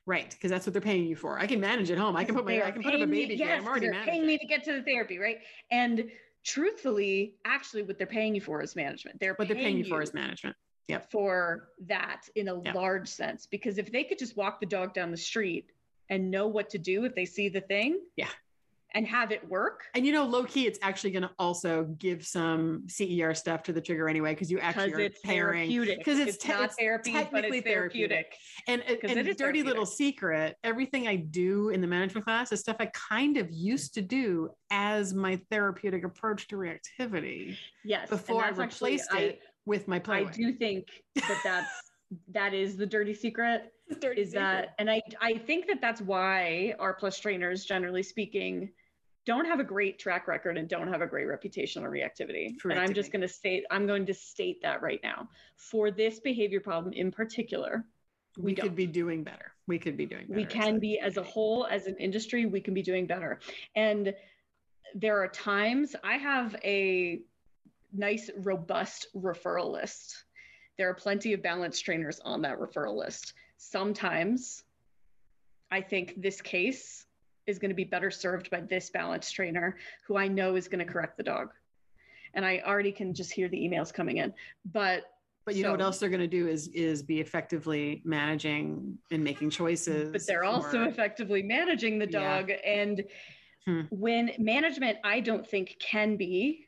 Right, 0.06 0.30
because 0.30 0.50
that's 0.50 0.66
what 0.66 0.72
they're 0.72 0.82
paying 0.82 1.06
you 1.06 1.14
for. 1.14 1.38
I 1.38 1.46
can 1.46 1.60
manage 1.60 1.90
at 1.90 1.98
home. 1.98 2.16
I 2.16 2.24
can 2.24 2.34
put 2.34 2.44
my 2.44 2.62
I 2.62 2.72
can 2.72 2.82
put 2.82 2.94
up 2.94 3.00
a 3.00 3.06
baby. 3.06 3.28
Me, 3.28 3.34
yes, 3.34 3.60
I'm 3.60 3.68
already 3.68 3.88
they're 3.88 4.04
paying 4.04 4.26
me 4.26 4.36
to 4.36 4.44
get 4.44 4.64
to 4.64 4.72
the 4.72 4.82
therapy, 4.82 5.18
right? 5.18 5.38
And 5.70 6.10
truthfully, 6.44 7.34
actually, 7.44 7.82
what 7.82 7.98
they're 7.98 8.06
paying 8.06 8.34
you 8.34 8.40
for 8.40 8.62
is 8.62 8.76
management. 8.76 9.20
They're 9.20 9.34
what 9.34 9.48
they're 9.48 9.56
paying 9.56 9.78
you 9.78 9.84
for 9.84 10.02
is 10.02 10.14
management. 10.14 10.56
Yep. 10.88 11.10
For 11.10 11.68
that, 11.86 12.22
in 12.34 12.48
a 12.48 12.62
yep. 12.62 12.74
large 12.74 13.08
sense, 13.08 13.46
because 13.46 13.76
if 13.76 13.92
they 13.92 14.04
could 14.04 14.18
just 14.18 14.36
walk 14.36 14.58
the 14.58 14.66
dog 14.66 14.94
down 14.94 15.10
the 15.10 15.18
street 15.18 15.70
and 16.08 16.30
know 16.30 16.46
what 16.46 16.70
to 16.70 16.78
do 16.78 17.04
if 17.04 17.14
they 17.14 17.26
see 17.26 17.50
the 17.50 17.60
thing, 17.60 18.00
yeah, 18.16 18.28
and 18.94 19.06
have 19.06 19.30
it 19.32 19.46
work. 19.48 19.84
And 19.94 20.06
you 20.06 20.12
know, 20.12 20.24
low 20.24 20.44
key, 20.44 20.66
it's 20.66 20.78
actually 20.82 21.10
going 21.10 21.22
to 21.22 21.30
also 21.38 21.84
give 21.98 22.26
some 22.26 22.84
CER 22.88 23.34
stuff 23.34 23.62
to 23.64 23.72
the 23.72 23.80
trigger 23.80 24.08
anyway, 24.08 24.32
because 24.32 24.50
you 24.50 24.58
actually 24.58 24.92
are 24.92 25.00
it's 25.00 25.20
pairing 25.20 25.68
because 25.68 26.18
it's, 26.18 26.36
it's 26.36 26.44
te- 26.44 26.48
not 26.48 26.72
therapy, 26.78 27.12
technically 27.12 27.50
but 27.50 27.56
it's 27.56 27.66
therapeutic. 27.66 28.34
therapeutic. 28.66 29.02
And, 29.02 29.10
and, 29.10 29.26
and 29.26 29.36
dirty 29.36 29.62
little 29.62 29.86
secret, 29.86 30.56
everything 30.64 31.06
I 31.06 31.16
do 31.16 31.68
in 31.68 31.80
the 31.80 31.86
management 31.86 32.24
class 32.24 32.50
is 32.52 32.60
stuff 32.60 32.76
I 32.80 32.86
kind 32.86 33.36
of 33.36 33.50
used 33.50 33.94
to 33.94 34.02
do 34.02 34.50
as 34.70 35.12
my 35.14 35.40
therapeutic 35.50 36.04
approach 36.04 36.48
to 36.48 36.56
reactivity. 36.56 37.56
Yes, 37.84 38.08
before 38.08 38.44
I 38.44 38.50
replaced 38.50 39.10
actually, 39.10 39.26
it 39.26 39.40
I, 39.42 39.48
with 39.66 39.86
my 39.86 39.98
play. 39.98 40.26
I 40.26 40.30
do 40.30 40.52
think 40.52 40.88
that 41.14 41.40
that's 41.44 41.70
that 42.32 42.54
is 42.54 42.76
the 42.76 42.86
dirty 42.86 43.14
secret. 43.14 43.72
dirty 44.00 44.22
is 44.22 44.30
secret. 44.30 44.40
that, 44.40 44.74
and 44.78 44.90
I 44.90 45.02
I 45.20 45.34
think 45.34 45.66
that 45.66 45.80
that's 45.80 46.00
why 46.00 46.74
R 46.78 46.94
plus 46.94 47.18
trainers, 47.18 47.64
generally 47.64 48.02
speaking 48.02 48.70
don't 49.28 49.44
have 49.44 49.60
a 49.60 49.64
great 49.64 49.98
track 49.98 50.26
record 50.26 50.56
and 50.56 50.70
don't 50.70 50.88
have 50.88 51.02
a 51.02 51.06
great 51.06 51.26
reputational 51.26 51.84
on 51.84 51.90
reactivity. 51.90 52.56
And 52.64 52.78
I'm 52.78 52.94
just 52.94 53.12
going 53.12 53.20
to 53.20 53.28
state, 53.28 53.62
I'm 53.70 53.86
going 53.86 54.06
to 54.06 54.14
state 54.14 54.62
that 54.62 54.80
right 54.80 55.00
now. 55.02 55.28
For 55.54 55.90
this 55.90 56.18
behavior 56.18 56.60
problem 56.60 56.94
in 56.94 57.10
particular, 57.10 57.84
we, 58.38 58.44
we 58.44 58.54
could 58.54 58.74
be 58.74 58.86
doing 58.86 59.22
better. 59.22 59.52
We 59.66 59.78
could 59.78 59.98
be 59.98 60.06
doing 60.06 60.28
better. 60.28 60.40
We 60.40 60.46
can 60.46 60.78
be, 60.78 60.98
as 60.98 61.18
a 61.18 61.22
whole, 61.22 61.66
as 61.70 61.86
an 61.86 61.96
industry, 61.96 62.46
we 62.46 62.62
can 62.62 62.72
be 62.72 62.80
doing 62.80 63.06
better. 63.06 63.38
And 63.76 64.14
there 64.94 65.22
are 65.22 65.28
times 65.28 65.94
I 66.02 66.14
have 66.14 66.56
a 66.64 67.20
nice, 67.92 68.30
robust 68.34 69.08
referral 69.14 69.70
list. 69.70 70.24
There 70.78 70.88
are 70.88 70.94
plenty 70.94 71.34
of 71.34 71.42
balance 71.42 71.80
trainers 71.80 72.18
on 72.24 72.40
that 72.42 72.58
referral 72.58 72.96
list. 72.96 73.34
Sometimes 73.58 74.64
I 75.70 75.82
think 75.82 76.14
this 76.16 76.40
case 76.40 77.04
is 77.48 77.58
going 77.58 77.70
to 77.70 77.74
be 77.74 77.84
better 77.84 78.10
served 78.10 78.50
by 78.50 78.60
this 78.60 78.90
balance 78.90 79.30
trainer 79.30 79.76
who 80.06 80.16
I 80.16 80.28
know 80.28 80.54
is 80.54 80.68
going 80.68 80.84
to 80.84 80.92
correct 80.92 81.16
the 81.16 81.22
dog. 81.22 81.48
And 82.34 82.44
I 82.44 82.62
already 82.64 82.92
can 82.92 83.14
just 83.14 83.32
hear 83.32 83.48
the 83.48 83.56
emails 83.56 83.92
coming 83.92 84.18
in. 84.18 84.32
But 84.72 85.04
but 85.46 85.56
you 85.56 85.62
so, 85.62 85.68
know 85.68 85.72
what 85.72 85.80
else 85.80 85.98
they're 85.98 86.10
going 86.10 86.20
to 86.20 86.26
do 86.26 86.46
is 86.46 86.68
is 86.68 87.02
be 87.02 87.20
effectively 87.20 88.02
managing 88.04 88.98
and 89.10 89.24
making 89.24 89.48
choices. 89.48 90.10
But 90.12 90.26
they're 90.26 90.40
for, 90.40 90.44
also 90.44 90.84
effectively 90.84 91.42
managing 91.42 91.98
the 91.98 92.06
dog. 92.06 92.50
Yeah. 92.50 92.56
And 92.70 93.04
hmm. 93.64 93.80
when 93.88 94.32
management, 94.38 94.98
I 95.04 95.20
don't 95.20 95.46
think 95.46 95.76
can 95.80 96.16
be 96.16 96.66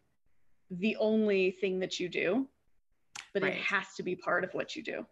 the 0.71 0.97
only 0.97 1.51
thing 1.51 1.79
that 1.81 2.01
you 2.01 2.09
do, 2.09 2.49
but 3.35 3.43
right. 3.43 3.53
it 3.53 3.59
has 3.59 3.95
to 3.97 4.03
be 4.03 4.17
part 4.17 4.45
of 4.45 4.55
what 4.55 4.75
you 4.75 4.83
do. 4.83 5.05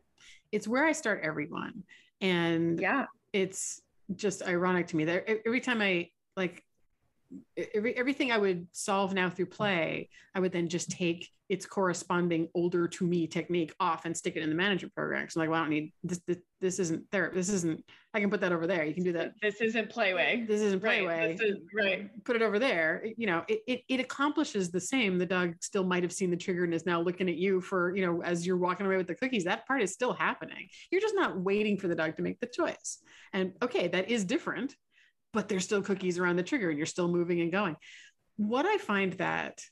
It's 0.50 0.66
where 0.66 0.86
I 0.86 0.92
start 0.92 1.20
everyone. 1.22 1.82
And 2.22 2.80
yeah, 2.80 3.04
it's 3.34 3.82
just 4.14 4.42
ironic 4.42 4.86
to 4.88 4.96
me 4.96 5.04
that 5.04 5.24
every 5.46 5.60
time 5.60 5.82
I 5.82 6.10
like 6.36 6.62
every, 7.74 7.96
everything 7.96 8.32
I 8.32 8.38
would 8.38 8.66
solve 8.72 9.14
now 9.14 9.30
through 9.30 9.46
play, 9.46 10.08
I 10.34 10.40
would 10.40 10.52
then 10.52 10.68
just 10.68 10.90
take 10.90 11.28
its 11.48 11.64
corresponding 11.64 12.48
older 12.54 12.86
to 12.86 13.06
me 13.06 13.26
technique 13.26 13.74
off 13.80 14.04
and 14.04 14.14
stick 14.14 14.36
it 14.36 14.42
in 14.42 14.50
the 14.50 14.54
management 14.54 14.94
program. 14.94 15.28
So 15.30 15.40
I'm 15.40 15.46
like, 15.46 15.50
well, 15.50 15.60
I 15.60 15.62
don't 15.62 15.70
need 15.70 15.92
this. 16.04 16.20
This, 16.26 16.36
this 16.60 16.78
isn't 16.78 17.04
there. 17.10 17.30
This 17.34 17.48
isn't. 17.48 17.82
I 18.12 18.20
can 18.20 18.30
put 18.30 18.40
that 18.40 18.52
over 18.52 18.66
there. 18.66 18.84
You 18.84 18.92
can 18.92 19.04
do 19.04 19.12
that. 19.12 19.32
This 19.40 19.60
isn't 19.60 19.90
playway. 19.90 20.46
This 20.46 20.60
isn't 20.60 20.82
playway. 20.82 21.06
Right. 21.06 21.38
This 21.38 21.50
is, 21.50 21.56
right. 21.74 22.24
Put 22.24 22.36
it 22.36 22.42
over 22.42 22.58
there. 22.58 23.04
You 23.16 23.26
know, 23.26 23.44
it, 23.48 23.60
it 23.66 23.80
it 23.88 24.00
accomplishes 24.00 24.70
the 24.70 24.80
same. 24.80 25.18
The 25.18 25.26
dog 25.26 25.54
still 25.60 25.84
might 25.84 26.02
have 26.02 26.12
seen 26.12 26.30
the 26.30 26.36
trigger 26.36 26.64
and 26.64 26.74
is 26.74 26.84
now 26.84 27.00
looking 27.00 27.28
at 27.28 27.36
you 27.36 27.60
for 27.60 27.96
you 27.96 28.04
know 28.04 28.22
as 28.22 28.46
you're 28.46 28.58
walking 28.58 28.86
away 28.86 28.96
with 28.96 29.06
the 29.06 29.14
cookies. 29.14 29.44
That 29.44 29.66
part 29.66 29.82
is 29.82 29.92
still 29.92 30.12
happening. 30.12 30.68
You're 30.90 31.00
just 31.00 31.14
not 31.14 31.40
waiting 31.40 31.78
for 31.78 31.88
the 31.88 31.94
dog 31.94 32.16
to 32.16 32.22
make 32.22 32.40
the 32.40 32.46
choice. 32.46 32.98
And 33.32 33.52
okay, 33.62 33.88
that 33.88 34.10
is 34.10 34.24
different 34.24 34.74
but 35.32 35.48
there's 35.48 35.64
still 35.64 35.82
cookies 35.82 36.18
around 36.18 36.36
the 36.36 36.42
trigger 36.42 36.70
and 36.70 36.78
you're 36.78 36.86
still 36.86 37.08
moving 37.08 37.40
and 37.40 37.52
going. 37.52 37.76
What 38.36 38.66
I 38.66 38.78
find 38.78 39.12
that 39.14 39.62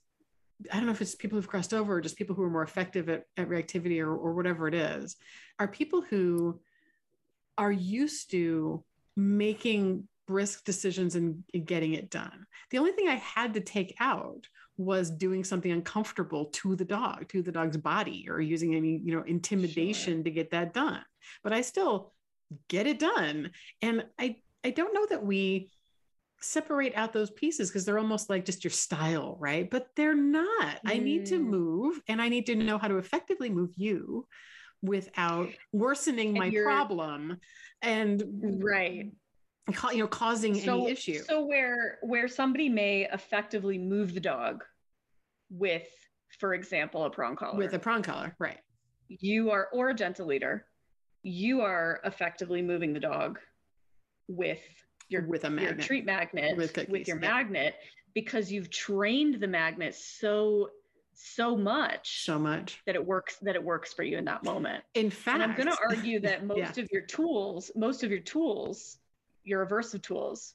I 0.72 0.76
don't 0.76 0.86
know 0.86 0.92
if 0.92 1.02
it's 1.02 1.14
people 1.14 1.36
who've 1.36 1.48
crossed 1.48 1.74
over 1.74 1.96
or 1.96 2.00
just 2.00 2.16
people 2.16 2.34
who 2.34 2.42
are 2.42 2.50
more 2.50 2.62
effective 2.62 3.08
at, 3.08 3.24
at 3.36 3.48
reactivity 3.48 4.00
or, 4.00 4.14
or 4.14 4.32
whatever 4.32 4.66
it 4.68 4.74
is, 4.74 5.16
are 5.58 5.68
people 5.68 6.02
who 6.02 6.60
are 7.58 7.72
used 7.72 8.30
to 8.30 8.82
making 9.16 10.08
brisk 10.26 10.64
decisions 10.64 11.14
and, 11.14 11.44
and 11.54 11.66
getting 11.66 11.94
it 11.94 12.10
done. 12.10 12.46
The 12.70 12.78
only 12.78 12.92
thing 12.92 13.08
I 13.08 13.14
had 13.14 13.54
to 13.54 13.60
take 13.60 13.94
out 14.00 14.46
was 14.76 15.10
doing 15.10 15.44
something 15.44 15.70
uncomfortable 15.70 16.46
to 16.46 16.76
the 16.76 16.84
dog, 16.84 17.28
to 17.28 17.42
the 17.42 17.52
dog's 17.52 17.76
body, 17.76 18.26
or 18.28 18.40
using 18.40 18.74
any, 18.74 19.00
you 19.02 19.14
know, 19.14 19.22
intimidation 19.22 20.18
sure. 20.18 20.24
to 20.24 20.30
get 20.30 20.50
that 20.50 20.74
done. 20.74 21.02
But 21.42 21.52
I 21.52 21.62
still 21.62 22.12
get 22.68 22.86
it 22.86 22.98
done. 22.98 23.52
And 23.80 24.04
I 24.18 24.36
I 24.66 24.70
don't 24.70 24.92
know 24.92 25.06
that 25.10 25.24
we 25.24 25.70
separate 26.40 26.92
out 26.96 27.12
those 27.12 27.30
pieces 27.30 27.70
because 27.70 27.84
they're 27.84 28.00
almost 28.00 28.28
like 28.28 28.44
just 28.44 28.64
your 28.64 28.72
style, 28.72 29.36
right? 29.38 29.70
But 29.70 29.90
they're 29.94 30.16
not. 30.16 30.76
Mm. 30.76 30.80
I 30.84 30.98
need 30.98 31.26
to 31.26 31.38
mm. 31.38 31.44
move 31.44 32.00
and 32.08 32.20
I 32.20 32.28
need 32.28 32.46
to 32.46 32.56
know 32.56 32.76
how 32.76 32.88
to 32.88 32.98
effectively 32.98 33.48
move 33.48 33.70
you 33.76 34.26
without 34.82 35.48
worsening 35.72 36.34
my 36.34 36.50
problem 36.50 37.38
and 37.80 38.22
right 38.62 39.10
you 39.92 39.98
know 39.98 40.06
causing 40.06 40.54
so, 40.54 40.82
any 40.82 40.90
issue 40.90 41.18
so 41.26 41.44
where 41.44 41.98
where 42.02 42.28
somebody 42.28 42.68
may 42.68 43.08
effectively 43.10 43.78
move 43.78 44.12
the 44.12 44.20
dog 44.20 44.62
with 45.48 45.88
for 46.38 46.52
example 46.52 47.04
a 47.04 47.10
prong 47.10 47.34
collar 47.34 47.56
with 47.56 47.72
a 47.72 47.78
prong 47.78 48.02
collar 48.02 48.36
right 48.38 48.58
you 49.08 49.50
are 49.50 49.68
or 49.72 49.88
a 49.88 49.94
gentle 49.94 50.26
leader 50.26 50.66
you 51.22 51.62
are 51.62 52.00
effectively 52.04 52.60
moving 52.60 52.92
the 52.92 53.00
dog 53.00 53.40
with 54.28 54.60
your 55.08 55.26
with 55.26 55.44
a 55.44 55.50
magnet. 55.50 55.76
your 55.76 55.86
treat 55.86 56.04
magnet 56.04 56.56
with, 56.56 56.72
cookies, 56.72 56.90
with 56.90 57.08
your 57.08 57.20
yeah. 57.20 57.28
magnet 57.28 57.74
because 58.14 58.50
you've 58.50 58.70
trained 58.70 59.40
the 59.40 59.46
magnet 59.46 59.94
so 59.94 60.70
so 61.14 61.56
much 61.56 62.24
so 62.24 62.38
much 62.38 62.82
that 62.86 62.94
it 62.94 63.04
works 63.04 63.36
that 63.40 63.54
it 63.54 63.62
works 63.62 63.92
for 63.92 64.02
you 64.02 64.18
in 64.18 64.24
that 64.24 64.44
moment 64.44 64.84
in 64.94 65.08
fact 65.10 65.34
and 65.34 65.42
i'm 65.42 65.56
going 65.56 65.68
to 65.68 65.78
argue 65.88 66.20
that 66.20 66.44
most 66.46 66.76
yeah. 66.76 66.82
of 66.82 66.88
your 66.92 67.02
tools 67.02 67.70
most 67.74 68.02
of 68.04 68.10
your 68.10 68.20
tools 68.20 68.98
your 69.44 69.64
aversive 69.64 70.02
tools 70.02 70.54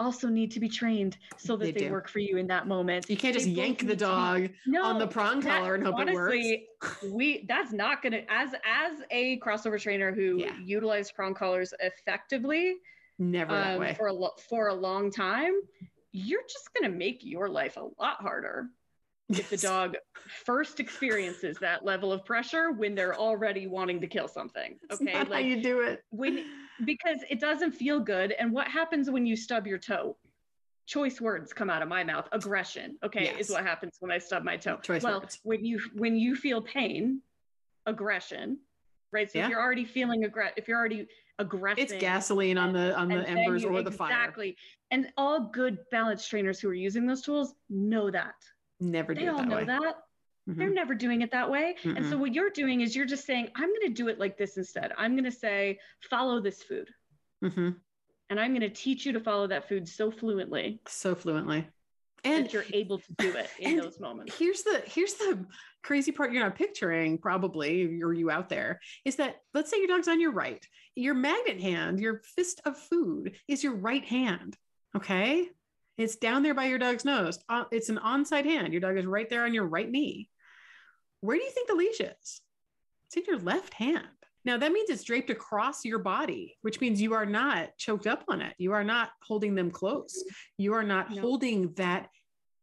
also 0.00 0.28
need 0.28 0.50
to 0.50 0.60
be 0.60 0.68
trained 0.68 1.16
so 1.36 1.56
that 1.56 1.74
they, 1.74 1.84
they 1.84 1.90
work 1.90 2.08
for 2.08 2.18
you 2.18 2.36
in 2.36 2.48
that 2.48 2.66
moment. 2.66 3.08
You 3.08 3.16
can't 3.16 3.34
just 3.34 3.46
yank 3.46 3.86
the 3.86 3.94
dog 3.94 4.50
no, 4.66 4.82
on 4.82 4.98
the 4.98 5.06
prong 5.06 5.40
collar 5.40 5.76
and 5.76 5.84
hope 5.84 5.94
honestly, 5.96 6.50
it 6.50 6.68
works. 6.82 7.02
we 7.12 7.44
that's 7.48 7.72
not 7.72 8.02
gonna 8.02 8.22
as 8.28 8.50
as 8.64 8.98
a 9.10 9.38
crossover 9.38 9.80
trainer 9.80 10.12
who 10.12 10.38
yeah. 10.38 10.56
utilized 10.64 11.14
prong 11.14 11.34
collars 11.34 11.72
effectively 11.80 12.76
never 13.18 13.52
that 13.54 13.74
um, 13.74 13.80
way. 13.80 13.94
for 13.94 14.08
a 14.08 14.28
for 14.48 14.68
a 14.68 14.74
long 14.74 15.10
time, 15.10 15.54
you're 16.12 16.42
just 16.42 16.70
gonna 16.74 16.94
make 16.94 17.20
your 17.22 17.48
life 17.48 17.76
a 17.76 17.88
lot 18.00 18.20
harder 18.20 18.68
if 19.30 19.48
the 19.48 19.56
dog 19.56 19.96
first 20.44 20.80
experiences 20.80 21.56
that 21.60 21.84
level 21.84 22.12
of 22.12 22.24
pressure 22.24 22.72
when 22.72 22.94
they're 22.94 23.14
already 23.14 23.66
wanting 23.66 24.00
to 24.00 24.06
kill 24.06 24.28
something. 24.28 24.76
Okay, 24.92 25.14
like 25.14 25.28
how 25.28 25.38
you 25.38 25.62
do 25.62 25.80
it 25.80 26.04
when 26.10 26.44
because 26.84 27.20
it 27.30 27.40
doesn't 27.40 27.72
feel 27.72 28.00
good. 28.00 28.32
And 28.32 28.52
what 28.52 28.68
happens 28.68 29.10
when 29.10 29.26
you 29.26 29.36
stub 29.36 29.66
your 29.66 29.78
toe? 29.78 30.16
Choice 30.86 31.20
words 31.20 31.54
come 31.54 31.70
out 31.70 31.80
of 31.80 31.88
my 31.88 32.04
mouth. 32.04 32.28
Aggression, 32.32 32.98
okay, 33.02 33.24
yes. 33.24 33.46
is 33.46 33.50
what 33.50 33.64
happens 33.64 33.96
when 34.00 34.10
I 34.10 34.18
stub 34.18 34.42
my 34.42 34.58
toe. 34.58 34.76
Choice 34.82 35.02
well, 35.02 35.20
words. 35.20 35.40
when 35.42 35.64
you 35.64 35.80
when 35.94 36.16
you 36.16 36.36
feel 36.36 36.60
pain, 36.60 37.22
aggression, 37.86 38.58
right? 39.10 39.30
So 39.30 39.38
yeah. 39.38 39.44
if 39.44 39.50
you're 39.50 39.62
already 39.62 39.86
feeling 39.86 40.24
aggressive, 40.24 40.58
if 40.58 40.68
you're 40.68 40.78
already 40.78 41.06
aggressive, 41.38 41.82
it's 41.82 41.92
gasoline 41.94 42.58
on 42.58 42.72
the 42.72 42.96
on 42.96 43.08
the 43.08 43.28
embers 43.28 43.62
you, 43.62 43.68
or 43.68 43.82
the 43.82 43.90
fire. 43.90 44.10
Exactly. 44.10 44.56
And 44.90 45.08
all 45.16 45.50
good 45.52 45.78
balance 45.90 46.26
trainers 46.26 46.60
who 46.60 46.68
are 46.68 46.74
using 46.74 47.06
those 47.06 47.22
tools 47.22 47.54
know 47.68 48.10
that 48.10 48.34
Never 48.80 49.14
do 49.14 49.22
they 49.22 49.28
all 49.28 49.38
that 49.38 49.48
know 49.48 49.56
way. 49.56 49.64
that. 49.64 49.96
Mm-hmm. 50.48 50.58
They're 50.58 50.70
never 50.70 50.94
doing 50.94 51.22
it 51.22 51.30
that 51.32 51.50
way. 51.50 51.76
mm 51.82 51.96
And 51.96 52.06
so 52.06 52.18
what 52.18 52.34
you're 52.34 52.50
doing 52.50 52.82
is 52.82 52.94
you're 52.94 53.06
just 53.06 53.24
saying, 53.24 53.48
I'm 53.54 53.68
going 53.68 53.88
to 53.88 53.94
do 53.94 54.08
it 54.08 54.18
like 54.18 54.36
this 54.36 54.56
instead. 54.58 54.92
I'm 54.98 55.12
going 55.12 55.24
to 55.24 55.32
say, 55.32 55.78
follow 56.10 56.40
this 56.40 56.62
food. 56.62 56.90
Mm-hmm. 57.42 57.70
And 58.30 58.40
I'm 58.40 58.50
going 58.50 58.60
to 58.60 58.68
teach 58.68 59.06
you 59.06 59.12
to 59.12 59.20
follow 59.20 59.46
that 59.46 59.68
food 59.68 59.88
so 59.88 60.10
fluently. 60.10 60.80
So 60.86 61.14
fluently. 61.14 61.66
And 62.24 62.52
you're 62.52 62.64
able 62.72 62.98
to 62.98 63.12
do 63.18 63.32
it 63.32 63.50
in 63.58 63.76
those 63.76 64.00
moments. 64.00 64.36
Here's 64.38 64.62
the 64.62 64.82
here's 64.86 65.14
the 65.14 65.44
crazy 65.82 66.12
part 66.12 66.32
you're 66.32 66.42
not 66.42 66.56
picturing, 66.56 67.18
probably, 67.18 68.00
or 68.02 68.12
you 68.12 68.30
out 68.30 68.48
there, 68.48 68.80
is 69.04 69.16
that 69.16 69.42
let's 69.52 69.70
say 69.70 69.78
your 69.78 69.88
dog's 69.88 70.08
on 70.08 70.20
your 70.20 70.32
right. 70.32 70.66
Your 70.94 71.14
magnet 71.14 71.60
hand, 71.60 72.00
your 72.00 72.22
fist 72.36 72.60
of 72.64 72.78
food, 72.78 73.36
is 73.48 73.62
your 73.62 73.74
right 73.74 74.04
hand. 74.04 74.56
Okay. 74.96 75.48
It's 75.96 76.16
down 76.16 76.42
there 76.42 76.54
by 76.54 76.66
your 76.66 76.78
dog's 76.78 77.04
nose. 77.04 77.38
Uh, 77.48 77.64
it's 77.70 77.88
an 77.88 77.98
onside 77.98 78.44
hand. 78.44 78.72
Your 78.72 78.80
dog 78.80 78.98
is 78.98 79.06
right 79.06 79.28
there 79.30 79.44
on 79.44 79.54
your 79.54 79.66
right 79.66 79.88
knee. 79.88 80.28
Where 81.20 81.36
do 81.36 81.42
you 81.44 81.50
think 81.50 81.68
the 81.68 81.74
leash 81.74 82.00
is? 82.00 82.40
It's 83.06 83.16
in 83.16 83.24
your 83.26 83.38
left 83.38 83.74
hand. 83.74 84.06
Now, 84.44 84.58
that 84.58 84.72
means 84.72 84.90
it's 84.90 85.04
draped 85.04 85.30
across 85.30 85.84
your 85.84 85.98
body, 85.98 86.56
which 86.62 86.80
means 86.80 87.00
you 87.00 87.14
are 87.14 87.26
not 87.26 87.70
choked 87.78 88.06
up 88.06 88.24
on 88.28 88.42
it. 88.42 88.54
You 88.58 88.72
are 88.72 88.84
not 88.84 89.10
holding 89.22 89.54
them 89.54 89.70
close. 89.70 90.22
You 90.58 90.74
are 90.74 90.82
not 90.82 91.10
no. 91.10 91.22
holding 91.22 91.72
that 91.74 92.08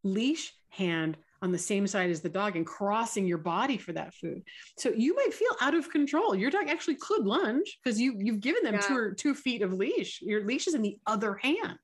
leash 0.04 0.54
hand 0.70 1.18
on 1.42 1.52
the 1.52 1.58
same 1.58 1.88
side 1.88 2.12
as 2.12 2.22
the 2.22 2.30
dog 2.30 2.56
and 2.56 2.66
crossing 2.66 3.26
your 3.26 3.40
body 3.40 3.78
for 3.78 3.94
that 3.94 4.14
food. 4.14 4.44
So 4.78 4.90
you 4.90 5.16
might 5.16 5.34
feel 5.34 5.52
out 5.60 5.74
of 5.74 5.90
control. 5.90 6.36
Your 6.36 6.52
dog 6.52 6.68
actually 6.68 6.96
could 6.96 7.26
lunge 7.26 7.80
because 7.84 8.00
you 8.00 8.16
you've 8.20 8.42
given 8.42 8.64
them 8.64 8.76
yeah. 8.76 8.82
two 8.82 8.96
or 8.96 9.12
two 9.14 9.34
feet 9.34 9.62
of 9.62 9.74
leash. 9.74 10.22
Your 10.22 10.46
leash 10.46 10.68
is 10.68 10.76
in 10.76 10.82
the 10.82 10.98
other 11.08 11.36
hand. 11.36 11.80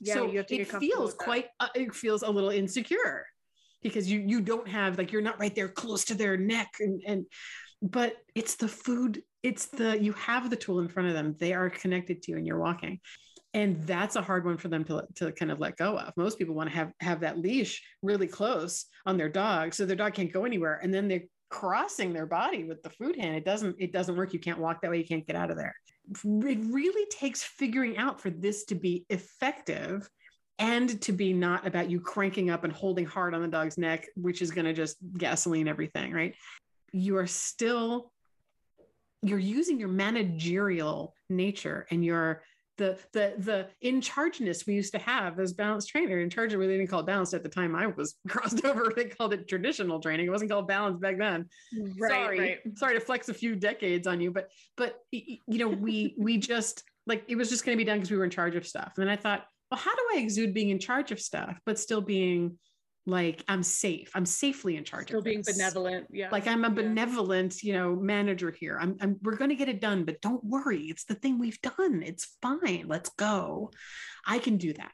Yeah, 0.00 0.14
so 0.14 0.30
it 0.32 0.68
feels 0.68 1.14
quite 1.14 1.46
uh, 1.58 1.68
it 1.74 1.94
feels 1.94 2.22
a 2.22 2.30
little 2.30 2.50
insecure 2.50 3.26
because 3.82 4.10
you 4.10 4.20
you 4.20 4.40
don't 4.40 4.68
have 4.68 4.98
like 4.98 5.10
you're 5.10 5.22
not 5.22 5.40
right 5.40 5.54
there 5.54 5.68
close 5.68 6.04
to 6.06 6.14
their 6.14 6.36
neck 6.36 6.74
and 6.80 7.02
and 7.06 7.26
but 7.82 8.16
it's 8.34 8.56
the 8.56 8.68
food 8.68 9.22
it's 9.42 9.66
the 9.66 10.02
you 10.02 10.12
have 10.14 10.50
the 10.50 10.56
tool 10.56 10.80
in 10.80 10.88
front 10.88 11.08
of 11.08 11.14
them 11.14 11.36
they 11.38 11.52
are 11.52 11.70
connected 11.70 12.22
to 12.22 12.32
you 12.32 12.38
and 12.38 12.46
you're 12.46 12.58
walking. 12.58 13.00
And 13.54 13.82
that's 13.86 14.16
a 14.16 14.22
hard 14.22 14.44
one 14.44 14.58
for 14.58 14.68
them 14.68 14.84
to, 14.84 15.06
to 15.14 15.32
kind 15.32 15.50
of 15.50 15.60
let 15.60 15.78
go 15.78 15.96
of. 15.98 16.12
Most 16.16 16.36
people 16.36 16.54
want 16.54 16.68
to 16.68 16.76
have 16.76 16.92
have 17.00 17.20
that 17.20 17.38
leash 17.38 17.82
really 18.02 18.26
close 18.26 18.84
on 19.06 19.16
their 19.16 19.30
dog 19.30 19.72
so 19.72 19.86
their 19.86 19.96
dog 19.96 20.12
can't 20.14 20.32
go 20.32 20.44
anywhere 20.44 20.78
and 20.82 20.92
then 20.92 21.08
they're 21.08 21.22
crossing 21.48 22.12
their 22.12 22.26
body 22.26 22.64
with 22.64 22.82
the 22.82 22.90
food 22.90 23.16
hand. 23.16 23.36
It 23.36 23.44
doesn't 23.44 23.76
it 23.78 23.92
doesn't 23.92 24.16
work. 24.16 24.32
You 24.32 24.40
can't 24.40 24.58
walk 24.58 24.82
that 24.82 24.90
way. 24.90 24.98
You 24.98 25.06
can't 25.06 25.26
get 25.26 25.36
out 25.36 25.50
of 25.50 25.56
there. 25.56 25.74
It 26.10 26.58
really 26.70 27.06
takes 27.10 27.42
figuring 27.42 27.96
out 27.96 28.20
for 28.20 28.30
this 28.30 28.64
to 28.66 28.74
be 28.74 29.06
effective 29.10 30.08
and 30.58 31.00
to 31.02 31.12
be 31.12 31.32
not 31.32 31.66
about 31.66 31.90
you 31.90 32.00
cranking 32.00 32.50
up 32.50 32.64
and 32.64 32.72
holding 32.72 33.04
hard 33.04 33.34
on 33.34 33.42
the 33.42 33.48
dog's 33.48 33.76
neck, 33.76 34.06
which 34.16 34.40
is 34.40 34.50
going 34.50 34.64
to 34.64 34.72
just 34.72 34.96
gasoline 35.16 35.68
everything, 35.68 36.12
right? 36.12 36.34
You 36.96 37.16
are 37.18 37.26
still 37.26 38.12
you're 39.22 39.38
using 39.38 39.78
your 39.78 39.88
managerial 39.88 41.14
nature 41.28 41.86
and 41.90 42.04
your 42.04 42.42
the 42.78 42.98
the 43.12 43.34
the 43.38 43.66
in 43.80 44.00
chargeness 44.00 44.66
we 44.66 44.74
used 44.74 44.92
to 44.92 44.98
have 44.98 45.40
as 45.40 45.54
balance 45.54 45.86
trainer 45.86 46.20
in 46.20 46.28
charge 46.28 46.52
of 46.52 46.60
they 46.60 46.66
didn't 46.66 46.88
call 46.88 47.00
it 47.00 47.06
balanced 47.06 47.32
at 47.32 47.42
the 47.42 47.48
time 47.48 47.74
I 47.74 47.86
was 47.86 48.16
crossed 48.28 48.64
over 48.64 48.92
they 48.94 49.06
called 49.06 49.32
it 49.32 49.48
traditional 49.48 50.00
training. 50.00 50.26
It 50.26 50.30
wasn't 50.30 50.50
called 50.50 50.68
balance 50.68 50.98
back 50.98 51.18
then. 51.18 51.46
Right, 51.98 52.10
sorry 52.10 52.38
right. 52.38 52.58
sorry 52.76 52.94
to 52.94 53.00
flex 53.00 53.28
a 53.28 53.34
few 53.34 53.56
decades 53.56 54.06
on 54.06 54.20
you 54.20 54.30
but 54.30 54.50
but 54.76 55.00
you 55.10 55.38
know 55.48 55.68
we 55.68 56.14
we 56.18 56.38
just 56.38 56.82
like 57.06 57.24
it 57.28 57.36
was 57.36 57.48
just 57.48 57.64
going 57.64 57.76
to 57.76 57.82
be 57.82 57.86
done 57.86 57.98
because 57.98 58.10
we 58.10 58.16
were 58.16 58.24
in 58.24 58.30
charge 58.30 58.56
of 58.56 58.66
stuff. 58.66 58.92
And 58.96 59.06
then 59.06 59.08
I 59.08 59.16
thought 59.16 59.46
well 59.70 59.80
how 59.80 59.94
do 59.94 60.02
I 60.14 60.18
exude 60.18 60.52
being 60.52 60.70
in 60.70 60.78
charge 60.78 61.12
of 61.12 61.20
stuff 61.20 61.58
but 61.64 61.78
still 61.78 62.00
being 62.00 62.58
like 63.06 63.44
I'm 63.46 63.62
safe. 63.62 64.10
I'm 64.14 64.26
safely 64.26 64.76
in 64.76 64.84
charge 64.84 65.08
Still 65.08 65.20
of 65.20 65.24
being 65.24 65.42
this. 65.42 65.56
benevolent. 65.56 66.08
Yeah. 66.10 66.28
Like 66.30 66.48
I'm 66.48 66.64
a 66.64 66.70
benevolent, 66.70 67.62
you 67.62 67.72
know, 67.72 67.94
manager 67.94 68.50
here. 68.50 68.78
I'm, 68.80 68.96
I'm 69.00 69.16
we're 69.22 69.36
going 69.36 69.50
to 69.50 69.56
get 69.56 69.68
it 69.68 69.80
done, 69.80 70.04
but 70.04 70.20
don't 70.20 70.42
worry. 70.44 70.82
It's 70.82 71.04
the 71.04 71.14
thing 71.14 71.38
we've 71.38 71.60
done. 71.62 72.02
It's 72.04 72.36
fine. 72.42 72.86
Let's 72.88 73.10
go. 73.10 73.70
I 74.26 74.40
can 74.40 74.56
do 74.56 74.72
that. 74.72 74.92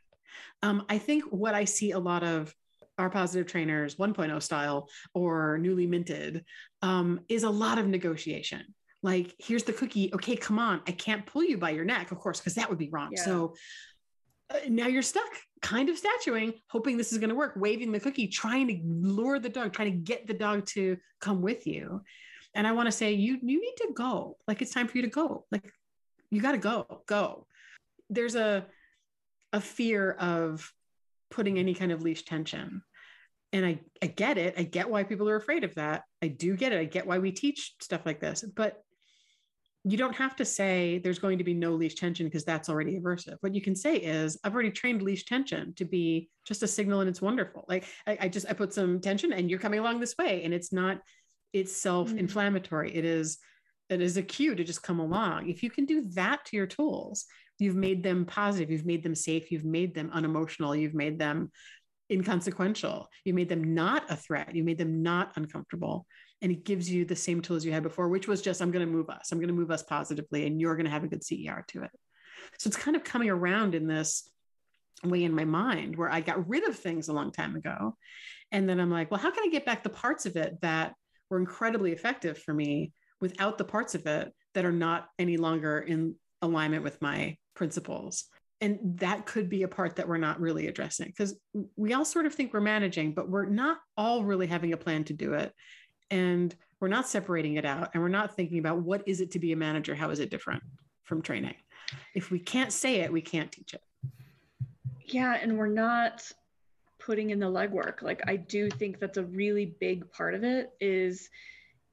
Um, 0.62 0.84
I 0.88 0.98
think 0.98 1.24
what 1.24 1.54
I 1.54 1.64
see 1.64 1.92
a 1.92 1.98
lot 1.98 2.22
of 2.22 2.54
our 2.98 3.08
positive 3.08 3.46
trainers 3.46 3.96
1.0 3.96 4.42
style 4.42 4.88
or 5.14 5.58
newly 5.58 5.86
minted 5.86 6.44
um, 6.82 7.20
is 7.28 7.42
a 7.42 7.50
lot 7.50 7.78
of 7.78 7.86
negotiation 7.86 8.62
like 9.02 9.34
here's 9.38 9.64
the 9.64 9.72
cookie 9.72 10.12
okay 10.14 10.36
come 10.36 10.58
on 10.58 10.80
i 10.86 10.92
can't 10.92 11.26
pull 11.26 11.42
you 11.42 11.58
by 11.58 11.70
your 11.70 11.84
neck 11.84 12.12
of 12.12 12.18
course 12.18 12.38
because 12.38 12.54
that 12.54 12.68
would 12.68 12.78
be 12.78 12.90
wrong 12.90 13.10
yeah. 13.16 13.24
so 13.24 13.54
Uh, 14.52 14.58
now 14.68 14.86
you're 14.86 15.02
stuck 15.02 15.30
kind 15.60 15.88
of 15.88 15.96
statuing, 15.96 16.54
hoping 16.68 16.96
this 16.96 17.12
is 17.12 17.18
going 17.18 17.30
to 17.30 17.36
work, 17.36 17.54
waving 17.56 17.92
the 17.92 18.00
cookie, 18.00 18.26
trying 18.26 18.68
to 18.68 18.80
lure 18.84 19.38
the 19.38 19.48
dog, 19.48 19.72
trying 19.72 19.92
to 19.92 19.98
get 19.98 20.26
the 20.26 20.34
dog 20.34 20.66
to 20.66 20.96
come 21.20 21.40
with 21.40 21.66
you. 21.66 22.02
And 22.54 22.66
I 22.66 22.72
want 22.72 22.86
to 22.86 22.92
say, 22.92 23.12
you 23.12 23.38
you 23.42 23.60
need 23.60 23.74
to 23.78 23.92
go. 23.94 24.36
Like 24.46 24.60
it's 24.60 24.74
time 24.74 24.88
for 24.88 24.98
you 24.98 25.02
to 25.04 25.10
go. 25.10 25.46
Like 25.50 25.72
you 26.30 26.40
got 26.40 26.52
to 26.52 26.58
go. 26.58 27.02
Go. 27.06 27.46
There's 28.10 28.34
a 28.34 28.66
a 29.52 29.60
fear 29.60 30.12
of 30.12 30.72
putting 31.30 31.58
any 31.58 31.74
kind 31.74 31.92
of 31.92 32.02
leash 32.02 32.24
tension. 32.24 32.82
And 33.54 33.66
I, 33.66 33.80
I 34.02 34.06
get 34.06 34.38
it. 34.38 34.54
I 34.56 34.62
get 34.62 34.88
why 34.88 35.04
people 35.04 35.28
are 35.28 35.36
afraid 35.36 35.64
of 35.64 35.74
that. 35.74 36.04
I 36.22 36.28
do 36.28 36.56
get 36.56 36.72
it. 36.72 36.80
I 36.80 36.84
get 36.84 37.06
why 37.06 37.18
we 37.18 37.32
teach 37.32 37.74
stuff 37.80 38.00
like 38.06 38.18
this. 38.18 38.42
But 38.42 38.82
you 39.84 39.96
don't 39.96 40.14
have 40.14 40.36
to 40.36 40.44
say 40.44 40.98
there's 40.98 41.18
going 41.18 41.38
to 41.38 41.44
be 41.44 41.54
no 41.54 41.72
leash 41.72 41.96
tension 41.96 42.26
because 42.26 42.44
that's 42.44 42.68
already 42.68 42.98
aversive. 43.00 43.36
What 43.40 43.54
you 43.54 43.60
can 43.60 43.74
say 43.74 43.96
is, 43.96 44.38
I've 44.44 44.54
already 44.54 44.70
trained 44.70 45.02
leash 45.02 45.24
tension 45.24 45.74
to 45.74 45.84
be 45.84 46.30
just 46.46 46.62
a 46.62 46.68
signal 46.68 47.00
and 47.00 47.08
it's 47.08 47.20
wonderful. 47.20 47.64
Like 47.68 47.84
I, 48.06 48.18
I 48.22 48.28
just 48.28 48.46
I 48.48 48.52
put 48.52 48.72
some 48.72 49.00
tension 49.00 49.32
and 49.32 49.50
you're 49.50 49.58
coming 49.58 49.80
along 49.80 49.98
this 49.98 50.16
way, 50.16 50.44
and 50.44 50.54
it's 50.54 50.72
not 50.72 51.00
it's 51.52 51.76
self-inflammatory. 51.76 52.90
Mm-hmm. 52.90 52.98
It 52.98 53.04
is 53.04 53.38
it 53.88 54.00
is 54.00 54.16
a 54.16 54.22
cue 54.22 54.54
to 54.54 54.64
just 54.64 54.82
come 54.82 55.00
along. 55.00 55.50
If 55.50 55.62
you 55.62 55.70
can 55.70 55.84
do 55.84 56.04
that 56.14 56.44
to 56.46 56.56
your 56.56 56.66
tools, 56.66 57.26
you've 57.58 57.76
made 57.76 58.02
them 58.02 58.24
positive, 58.24 58.70
you've 58.70 58.86
made 58.86 59.02
them 59.02 59.16
safe, 59.16 59.50
you've 59.50 59.64
made 59.64 59.94
them 59.94 60.10
unemotional, 60.12 60.76
you've 60.76 60.94
made 60.94 61.18
them 61.18 61.50
inconsequential, 62.10 63.08
you 63.24 63.34
made 63.34 63.48
them 63.48 63.74
not 63.74 64.10
a 64.10 64.16
threat, 64.16 64.54
you 64.54 64.62
made 64.62 64.78
them 64.78 65.02
not 65.02 65.32
uncomfortable 65.36 66.06
and 66.42 66.50
it 66.50 66.64
gives 66.64 66.90
you 66.90 67.04
the 67.04 67.16
same 67.16 67.40
tools 67.40 67.64
you 67.64 67.72
had 67.72 67.84
before, 67.84 68.08
which 68.08 68.26
was 68.26 68.42
just, 68.42 68.60
I'm 68.60 68.72
going 68.72 68.84
to 68.84 68.92
move 68.92 69.08
us, 69.08 69.30
I'm 69.30 69.38
going 69.38 69.48
to 69.48 69.54
move 69.54 69.70
us 69.70 69.84
positively, 69.84 70.46
and 70.46 70.60
you're 70.60 70.74
going 70.74 70.86
to 70.86 70.90
have 70.90 71.04
a 71.04 71.08
good 71.08 71.24
CER 71.24 71.64
to 71.68 71.84
it. 71.84 71.90
So 72.58 72.68
it's 72.68 72.76
kind 72.76 72.96
of 72.96 73.04
coming 73.04 73.30
around 73.30 73.74
in 73.74 73.86
this 73.86 74.28
way 75.04 75.24
in 75.24 75.34
my 75.34 75.44
mind 75.44 75.96
where 75.96 76.10
I 76.10 76.20
got 76.20 76.48
rid 76.48 76.68
of 76.68 76.76
things 76.76 77.08
a 77.08 77.12
long 77.12 77.30
time 77.30 77.56
ago. 77.56 77.96
And 78.50 78.68
then 78.68 78.80
I'm 78.80 78.90
like, 78.90 79.10
well, 79.10 79.20
how 79.20 79.30
can 79.30 79.44
I 79.44 79.50
get 79.50 79.64
back 79.64 79.82
the 79.82 79.88
parts 79.88 80.26
of 80.26 80.36
it 80.36 80.60
that 80.60 80.94
were 81.30 81.38
incredibly 81.38 81.92
effective 81.92 82.38
for 82.38 82.52
me 82.52 82.92
without 83.20 83.56
the 83.56 83.64
parts 83.64 83.94
of 83.94 84.06
it 84.06 84.32
that 84.54 84.64
are 84.64 84.72
not 84.72 85.06
any 85.18 85.36
longer 85.36 85.78
in 85.78 86.16
alignment 86.42 86.82
with 86.82 87.00
my 87.00 87.36
principles? 87.54 88.24
And 88.60 88.78
that 88.98 89.26
could 89.26 89.48
be 89.48 89.64
a 89.64 89.68
part 89.68 89.96
that 89.96 90.06
we're 90.06 90.18
not 90.18 90.40
really 90.40 90.68
addressing 90.68 91.08
because 91.08 91.36
we 91.74 91.94
all 91.94 92.04
sort 92.04 92.26
of 92.26 92.34
think 92.34 92.52
we're 92.52 92.60
managing, 92.60 93.12
but 93.12 93.28
we're 93.28 93.46
not 93.46 93.78
all 93.96 94.22
really 94.22 94.46
having 94.46 94.72
a 94.72 94.76
plan 94.76 95.02
to 95.04 95.14
do 95.14 95.34
it 95.34 95.52
and 96.12 96.54
we're 96.78 96.88
not 96.88 97.08
separating 97.08 97.56
it 97.56 97.64
out 97.64 97.90
and 97.94 98.02
we're 98.02 98.08
not 98.08 98.36
thinking 98.36 98.58
about 98.58 98.78
what 98.78 99.02
is 99.06 99.20
it 99.20 99.30
to 99.32 99.38
be 99.38 99.52
a 99.52 99.56
manager 99.56 99.94
how 99.94 100.10
is 100.10 100.20
it 100.20 100.30
different 100.30 100.62
from 101.02 101.22
training? 101.22 101.54
If 102.14 102.30
we 102.30 102.38
can't 102.38 102.72
say 102.72 102.96
it 103.00 103.12
we 103.12 103.22
can't 103.22 103.50
teach 103.50 103.74
it. 103.74 103.82
Yeah 105.06 105.38
and 105.40 105.58
we're 105.58 105.66
not 105.66 106.30
putting 106.98 107.30
in 107.30 107.40
the 107.40 107.46
legwork. 107.46 108.02
Like 108.02 108.20
i 108.28 108.36
do 108.36 108.68
think 108.70 109.00
that's 109.00 109.16
a 109.16 109.24
really 109.24 109.74
big 109.80 110.10
part 110.12 110.34
of 110.34 110.44
it 110.44 110.72
is 110.80 111.30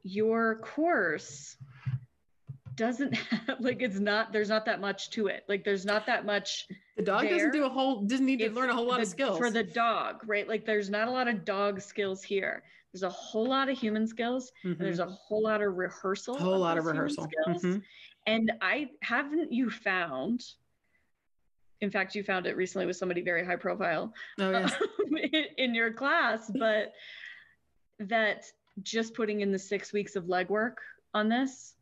your 0.03 0.55
course 0.57 1.57
doesn't 2.76 3.13
have, 3.13 3.57
like 3.59 3.82
it's 3.82 3.99
not 3.99 4.32
there's 4.32 4.49
not 4.49 4.65
that 4.65 4.82
much 4.82 5.11
to 5.11 5.28
it. 5.28 5.43
Like 5.47 5.63
there's 5.63 5.86
not 5.86 6.05
that 6.07 6.26
much 6.26 6.67
the 6.97 7.03
dog 7.03 7.24
there, 7.24 7.32
doesn't 7.32 7.51
do 7.51 7.65
a 7.65 7.70
whole 7.70 8.01
doesn't 8.01 8.26
need 8.26 8.39
to 8.39 8.49
learn 8.51 8.70
a 8.70 8.76
whole 8.76 8.88
lot 8.88 8.97
the, 8.97 9.03
of 9.03 9.07
skills. 9.07 9.38
for 9.38 9.49
the 9.49 9.63
dog 9.63 10.24
right? 10.26 10.47
Like 10.47 10.65
there's 10.65 10.89
not 10.89 11.07
a 11.07 11.11
lot 11.11 11.28
of 11.28 11.45
dog 11.45 11.82
skills 11.82 12.22
here 12.22 12.63
there's 12.93 13.03
a 13.03 13.09
whole 13.09 13.47
lot 13.47 13.69
of 13.69 13.77
human 13.77 14.07
skills 14.07 14.51
mm-hmm. 14.63 14.71
and 14.71 14.81
there's 14.81 14.99
a 14.99 15.05
whole 15.05 15.43
lot 15.43 15.61
of 15.61 15.75
rehearsal 15.75 16.35
a 16.35 16.39
whole 16.39 16.53
of 16.53 16.59
lot 16.59 16.77
of 16.77 16.85
rehearsal 16.85 17.27
mm-hmm. 17.47 17.77
and 18.27 18.51
i 18.61 18.87
haven't 19.01 19.51
you 19.51 19.69
found 19.69 20.43
in 21.81 21.91
fact 21.91 22.15
you 22.15 22.23
found 22.23 22.45
it 22.45 22.57
recently 22.57 22.85
with 22.85 22.95
somebody 22.95 23.21
very 23.21 23.45
high 23.45 23.55
profile 23.55 24.13
oh, 24.39 24.51
yes. 24.51 24.75
in, 25.33 25.45
in 25.57 25.75
your 25.75 25.93
class 25.93 26.51
but 26.57 26.93
that 27.99 28.45
just 28.81 29.13
putting 29.13 29.41
in 29.41 29.51
the 29.51 29.59
six 29.59 29.93
weeks 29.93 30.15
of 30.15 30.25
legwork 30.25 30.75
on 31.13 31.29
this 31.29 31.75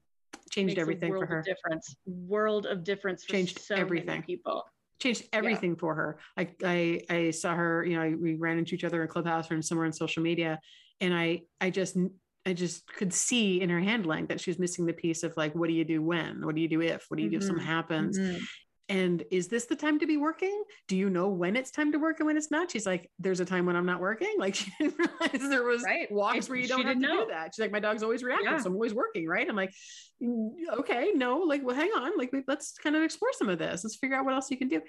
changed 0.49 0.77
everything 0.77 1.13
for 1.13 1.25
her. 1.25 1.41
difference, 1.41 1.95
world 2.05 2.65
of 2.65 2.83
difference. 2.83 3.23
changed 3.25 3.59
so 3.59 3.75
everything. 3.75 4.23
people 4.23 4.63
changed 4.99 5.23
everything 5.33 5.71
yeah. 5.71 5.79
for 5.79 5.95
her. 5.95 6.17
I, 6.37 6.49
I 6.63 7.01
I 7.09 7.31
saw 7.31 7.55
her. 7.55 7.85
You 7.85 7.99
know, 7.99 8.17
we 8.19 8.35
ran 8.35 8.57
into 8.57 8.75
each 8.75 8.83
other 8.83 9.01
in 9.01 9.07
clubhouse 9.07 9.51
or 9.51 9.61
somewhere 9.61 9.85
on 9.85 9.93
social 9.93 10.23
media, 10.23 10.59
and 11.01 11.13
I 11.13 11.43
I 11.59 11.69
just 11.69 11.97
I 12.45 12.53
just 12.53 12.87
could 12.87 13.13
see 13.13 13.61
in 13.61 13.69
her 13.69 13.79
handling 13.79 14.27
that 14.27 14.39
she 14.39 14.49
was 14.49 14.59
missing 14.59 14.85
the 14.85 14.93
piece 14.93 15.23
of 15.23 15.35
like, 15.35 15.53
what 15.53 15.67
do 15.67 15.73
you 15.73 15.83
do 15.83 16.01
when? 16.01 16.45
What 16.45 16.55
do 16.55 16.61
you 16.61 16.69
do 16.69 16.81
if? 16.81 17.05
What 17.09 17.17
do 17.17 17.23
you 17.23 17.29
mm-hmm. 17.29 17.31
do 17.31 17.37
if 17.37 17.43
something 17.43 17.63
mm-hmm. 17.63 17.71
happens? 17.73 18.19
Mm-hmm 18.19 18.43
and 18.89 19.23
is 19.31 19.47
this 19.47 19.65
the 19.65 19.75
time 19.75 19.99
to 19.99 20.07
be 20.07 20.17
working 20.17 20.63
do 20.87 20.95
you 20.95 21.09
know 21.09 21.27
when 21.27 21.55
it's 21.55 21.71
time 21.71 21.91
to 21.91 21.97
work 21.97 22.19
and 22.19 22.27
when 22.27 22.37
it's 22.37 22.51
not 22.51 22.71
she's 22.71 22.85
like 22.85 23.09
there's 23.19 23.39
a 23.39 23.45
time 23.45 23.65
when 23.65 23.75
i'm 23.75 23.85
not 23.85 23.99
working 23.99 24.33
like 24.37 24.55
she 24.55 24.71
didn't 24.79 24.97
realize 24.97 25.49
there 25.49 25.63
was 25.63 25.83
right. 25.83 26.11
walks 26.11 26.49
where 26.49 26.57
you 26.57 26.67
don't 26.67 26.85
have 26.85 26.95
to 26.95 26.99
know. 26.99 27.25
do 27.25 27.31
that 27.31 27.53
she's 27.53 27.61
like 27.61 27.71
my 27.71 27.79
dog's 27.79 28.03
always 28.03 28.23
reacting 28.23 28.49
yeah. 28.49 28.57
so 28.57 28.67
i'm 28.67 28.73
always 28.73 28.93
working 28.93 29.27
right 29.27 29.49
i'm 29.49 29.55
like 29.55 29.73
mm, 30.21 30.49
okay 30.77 31.11
no 31.15 31.39
like 31.39 31.61
well 31.63 31.75
hang 31.75 31.91
on 31.97 32.17
like 32.17 32.33
let's 32.47 32.73
kind 32.73 32.95
of 32.95 33.03
explore 33.03 33.31
some 33.33 33.49
of 33.49 33.59
this 33.59 33.83
let's 33.83 33.97
figure 33.97 34.15
out 34.15 34.25
what 34.25 34.33
else 34.33 34.49
you 34.49 34.57
can 34.57 34.67
do 34.67 34.81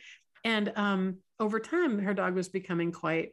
and 0.44 0.72
um 0.76 1.16
over 1.40 1.58
time 1.58 1.98
her 1.98 2.14
dog 2.14 2.34
was 2.34 2.48
becoming 2.48 2.92
quite 2.92 3.30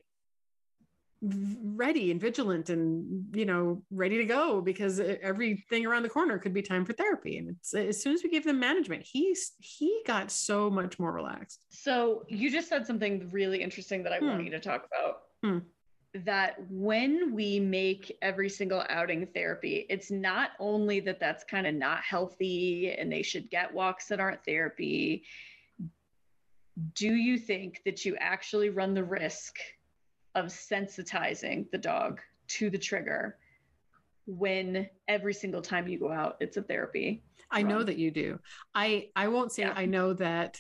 ready 1.64 2.12
and 2.12 2.22
vigilant 2.22 2.70
and 2.70 3.26
you 3.36 3.46
know 3.46 3.82
ready 3.90 4.18
to 4.18 4.26
go 4.26 4.62
because 4.62 5.00
everything 5.00 5.86
around 5.86 6.04
the 6.04 6.10
corner 6.10 6.38
could 6.38 6.54
be 6.54 6.62
time 6.62 6.86
for 6.86 6.94
therapy 6.94 7.38
and 7.38 7.50
it's 7.50 7.74
as 7.74 8.02
soon 8.02 8.14
as 8.14 8.24
we 8.24 8.30
gave 8.30 8.44
them 8.44 8.60
management 8.60 9.04
he's 9.04 9.54
he 9.60 10.02
got 10.06 10.30
so 10.30 10.70
much 10.70 11.00
more 11.00 11.12
relaxed 11.12 11.66
so 11.70 12.24
you 12.28 12.52
just 12.52 12.68
said 12.68 12.86
something 12.86 13.28
really 13.32 13.62
interesting 13.62 14.04
that 14.04 14.14
i 14.14 14.20
hmm. 14.20 14.28
want 14.28 14.44
you 14.44 14.52
to 14.52 14.60
talk 14.60 14.86
about 14.88 15.22
hmm. 15.44 15.60
that 16.26 16.56
when 16.70 17.34
we 17.34 17.60
make 17.60 18.16
every 18.22 18.50
single 18.50 18.84
outing 18.90 19.26
therapy 19.28 19.86
it's 19.90 20.12
not 20.12 20.52
only 20.60 21.00
that 21.00 21.20
that's 21.20 21.44
kind 21.44 21.66
of 21.66 21.74
not 21.74 22.02
healthy 22.02 22.92
and 22.92 23.12
they 23.12 23.24
should 23.24 23.50
get 23.50 23.74
walks 23.74 24.08
that 24.08 24.20
aren't 24.20 24.44
therapy 24.46 25.24
do 26.94 27.14
you 27.14 27.38
think 27.38 27.82
that 27.86 28.04
you 28.04 28.18
actually 28.20 28.70
run 28.70 28.94
the 28.94 29.04
risk 29.04 29.56
of 30.36 30.46
sensitizing 30.48 31.70
the 31.72 31.78
dog 31.78 32.22
to 32.48 32.70
the 32.70 32.78
trigger 32.78 33.38
when 34.28 34.90
every 35.08 35.34
single 35.34 35.62
time 35.62 35.88
you 35.88 36.00
go 36.00 36.12
out 36.12 36.38
it's 36.40 36.58
a 36.58 36.62
therapy 36.62 37.24
i 37.52 37.62
run. 37.62 37.68
know 37.68 37.84
that 37.84 37.98
you 37.98 38.12
do 38.12 38.40
i 38.74 39.10
i 39.16 39.28
won't 39.28 39.52
say 39.52 39.64
yeah. 39.64 39.74
i 39.76 39.86
know 39.86 40.14
that 40.14 40.60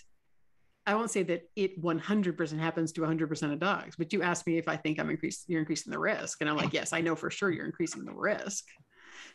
i 0.86 0.94
won't 0.94 1.10
say 1.10 1.24
that 1.24 1.50
it 1.56 1.82
100% 1.82 2.60
happens 2.60 2.92
to 2.92 3.02
100% 3.02 3.54
of 3.54 3.60
dogs 3.60 3.96
but 3.98 4.14
you 4.14 4.22
asked 4.22 4.46
me 4.46 4.58
if 4.58 4.68
i 4.68 4.76
think 4.76 5.00
i'm 5.00 5.10
increasing 5.10 5.46
you're 5.48 5.60
increasing 5.60 5.92
the 5.92 6.00
risk 6.00 6.42
and 6.42 6.50
i'm 6.50 6.58
like 6.58 6.74
yes 6.74 6.94
i 6.94 7.02
know 7.02 7.16
for 7.16 7.30
sure 7.30 7.52
you're 7.52 7.66
increasing 7.66 8.06
the 8.06 8.14
risk 8.14 8.66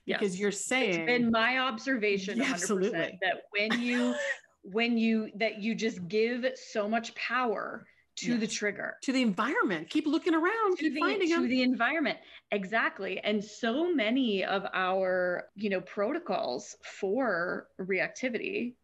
because 0.07 0.39
you're 0.39 0.53
saying 0.53 1.01
it's 1.01 1.07
been 1.07 1.31
my 1.31 1.59
observation 1.59 2.39
yeah, 2.39 2.51
absolutely 2.51 3.19
that 3.23 3.43
when 3.51 3.81
you 3.81 4.15
when 4.63 4.97
you 4.97 5.31
that 5.37 5.61
you 5.61 5.75
just 5.75 6.07
give 6.09 6.45
so 6.55 6.89
much 6.89 7.15
power 7.15 7.87
to 8.21 8.33
yes. 8.33 8.41
the 8.41 8.47
trigger. 8.47 8.97
To 9.03 9.13
the 9.13 9.23
environment. 9.23 9.89
Keep 9.89 10.07
looking 10.07 10.35
around. 10.35 10.77
To 10.77 10.85
keep 10.85 10.95
the, 10.95 11.01
finding 11.01 11.29
to 11.29 11.35
them. 11.35 11.49
the 11.49 11.63
environment. 11.63 12.19
Exactly. 12.53 13.19
And 13.21 13.43
so 13.43 13.93
many 13.93 14.45
of 14.45 14.67
our 14.73 15.47
you 15.55 15.71
know 15.71 15.81
protocols 15.81 16.77
for 16.83 17.69
reactivity 17.81 18.75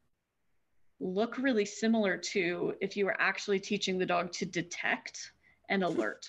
look 1.01 1.37
really 1.39 1.66
similar 1.66 2.16
to 2.16 2.74
if 2.80 2.97
you 2.97 3.05
were 3.05 3.20
actually 3.20 3.61
teaching 3.61 3.99
the 3.99 4.07
dog 4.07 4.32
to 4.32 4.47
detect 4.47 5.32
and 5.68 5.82
alert 5.84 6.28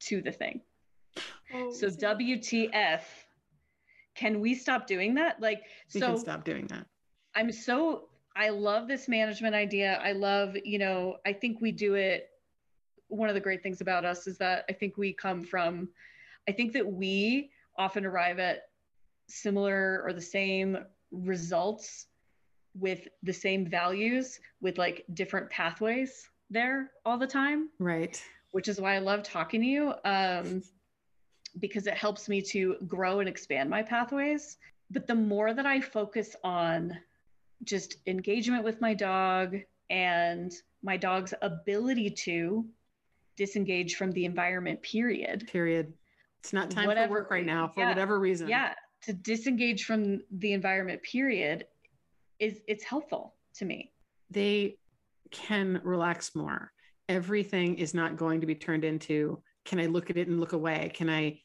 to 0.00 0.22
the 0.22 0.32
thing. 0.32 0.60
Oh, 1.52 1.72
so 1.72 1.88
wtf 1.88 3.02
can 4.14 4.40
we 4.40 4.54
stop 4.54 4.86
doing 4.86 5.14
that? 5.14 5.40
Like 5.40 5.62
we 5.94 6.00
so 6.00 6.16
stop 6.16 6.44
doing 6.44 6.66
that. 6.68 6.86
I'm 7.34 7.52
so 7.52 8.09
I 8.36 8.50
love 8.50 8.88
this 8.88 9.08
management 9.08 9.54
idea. 9.54 10.00
I 10.02 10.12
love, 10.12 10.56
you 10.64 10.78
know, 10.78 11.16
I 11.26 11.32
think 11.32 11.60
we 11.60 11.72
do 11.72 11.94
it. 11.94 12.30
One 13.08 13.28
of 13.28 13.34
the 13.34 13.40
great 13.40 13.62
things 13.62 13.80
about 13.80 14.04
us 14.04 14.26
is 14.26 14.38
that 14.38 14.64
I 14.68 14.72
think 14.72 14.96
we 14.96 15.12
come 15.12 15.42
from, 15.42 15.88
I 16.48 16.52
think 16.52 16.72
that 16.74 16.86
we 16.86 17.50
often 17.76 18.06
arrive 18.06 18.38
at 18.38 18.68
similar 19.28 20.02
or 20.04 20.12
the 20.12 20.20
same 20.20 20.78
results 21.10 22.06
with 22.78 23.08
the 23.22 23.32
same 23.32 23.66
values 23.66 24.38
with 24.60 24.78
like 24.78 25.04
different 25.14 25.50
pathways 25.50 26.28
there 26.50 26.92
all 27.04 27.18
the 27.18 27.26
time. 27.26 27.68
Right. 27.78 28.22
Which 28.52 28.68
is 28.68 28.80
why 28.80 28.94
I 28.96 28.98
love 28.98 29.22
talking 29.22 29.60
to 29.60 29.66
you 29.66 29.94
um, 30.04 30.62
because 31.58 31.86
it 31.86 31.94
helps 31.94 32.28
me 32.28 32.42
to 32.42 32.76
grow 32.86 33.20
and 33.20 33.28
expand 33.28 33.70
my 33.70 33.82
pathways. 33.82 34.56
But 34.90 35.06
the 35.06 35.14
more 35.14 35.54
that 35.54 35.66
I 35.66 35.80
focus 35.80 36.34
on 36.42 36.96
just 37.64 37.96
engagement 38.06 38.64
with 38.64 38.80
my 38.80 38.94
dog 38.94 39.56
and 39.90 40.52
my 40.82 40.96
dog's 40.96 41.34
ability 41.42 42.10
to 42.10 42.64
disengage 43.36 43.96
from 43.96 44.12
the 44.12 44.24
environment 44.24 44.82
period. 44.82 45.48
Period. 45.50 45.92
It's 46.40 46.52
not 46.52 46.70
time 46.70 46.86
whatever, 46.86 47.08
for 47.08 47.20
work 47.20 47.30
right 47.30 47.44
now 47.44 47.68
for 47.68 47.80
yeah, 47.80 47.88
whatever 47.88 48.18
reason. 48.18 48.48
yeah. 48.48 48.74
To 49.04 49.12
disengage 49.12 49.84
from 49.84 50.20
the 50.30 50.52
environment 50.52 51.02
period 51.02 51.66
is 52.38 52.60
it's 52.66 52.84
helpful 52.84 53.34
to 53.54 53.64
me. 53.64 53.92
They 54.30 54.78
can 55.30 55.80
relax 55.84 56.34
more. 56.34 56.72
Everything 57.08 57.76
is 57.76 57.94
not 57.94 58.16
going 58.16 58.40
to 58.40 58.46
be 58.46 58.54
turned 58.54 58.84
into 58.84 59.42
can 59.66 59.78
i 59.78 59.86
look 59.86 60.10
at 60.10 60.16
it 60.16 60.28
and 60.28 60.40
look 60.40 60.52
away? 60.52 60.90
Can 60.94 61.10
i 61.10 61.40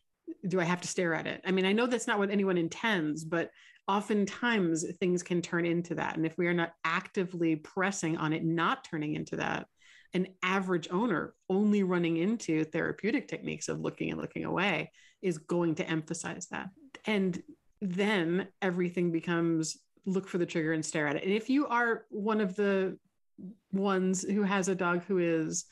do 0.48 0.60
i 0.60 0.64
have 0.64 0.82
to 0.82 0.88
stare 0.88 1.14
at 1.14 1.28
it? 1.28 1.42
I 1.46 1.52
mean 1.52 1.66
i 1.66 1.74
know 1.74 1.88
that's 1.88 2.08
not 2.08 2.20
what 2.20 2.30
anyone 2.30 2.58
intends 2.58 3.24
but 3.24 3.52
oftentimes 3.88 4.86
things 5.00 5.22
can 5.24 5.42
turn 5.42 5.66
into 5.66 5.96
that. 5.96 6.18
And 6.18 6.26
if 6.26 6.38
we 6.38 6.48
are 6.48 6.54
not 6.54 6.74
actively 6.84 7.56
pressing 7.56 8.18
on 8.18 8.34
it 8.34 8.44
not 8.44 8.84
turning 8.84 9.16
into 9.16 9.36
that, 9.38 9.68
an 10.14 10.28
average 10.44 10.88
owner 10.92 11.34
only 11.50 11.84
running 11.84 12.18
into 12.18 12.64
therapeutic 12.64 13.28
techniques 13.28 13.68
of 13.68 13.82
looking 13.82 14.12
and 14.12 14.20
looking 14.20 14.46
away 14.46 14.92
is 15.22 15.38
going 15.38 15.76
to 15.76 15.90
emphasize 15.90 16.48
that. 16.52 16.70
And 17.06 17.42
then 17.82 18.48
everything 18.62 19.12
becomes 19.12 19.78
look 20.06 20.28
for 20.28 20.38
the 20.38 20.46
trigger 20.46 20.74
and 20.74 20.86
stare 20.86 21.08
at 21.08 21.18
it. 21.18 21.24
And 21.24 21.34
if 21.34 21.50
you 21.50 21.68
are 21.68 22.06
one 22.10 22.40
of 22.40 22.56
the 22.56 22.98
ones 23.72 24.22
who 24.24 24.44
has 24.44 24.68
a 24.68 24.76
dog 24.76 25.04
who 25.04 25.18
is, 25.18 25.66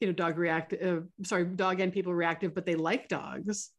you 0.00 0.06
know, 0.06 0.12
dog 0.12 0.38
reactive, 0.38 1.02
uh, 1.02 1.24
sorry, 1.24 1.44
dog 1.44 1.80
and 1.80 1.92
people 1.92 2.14
reactive, 2.14 2.54
but 2.54 2.66
they 2.66 2.74
like 2.74 3.08
dogs, 3.08 3.70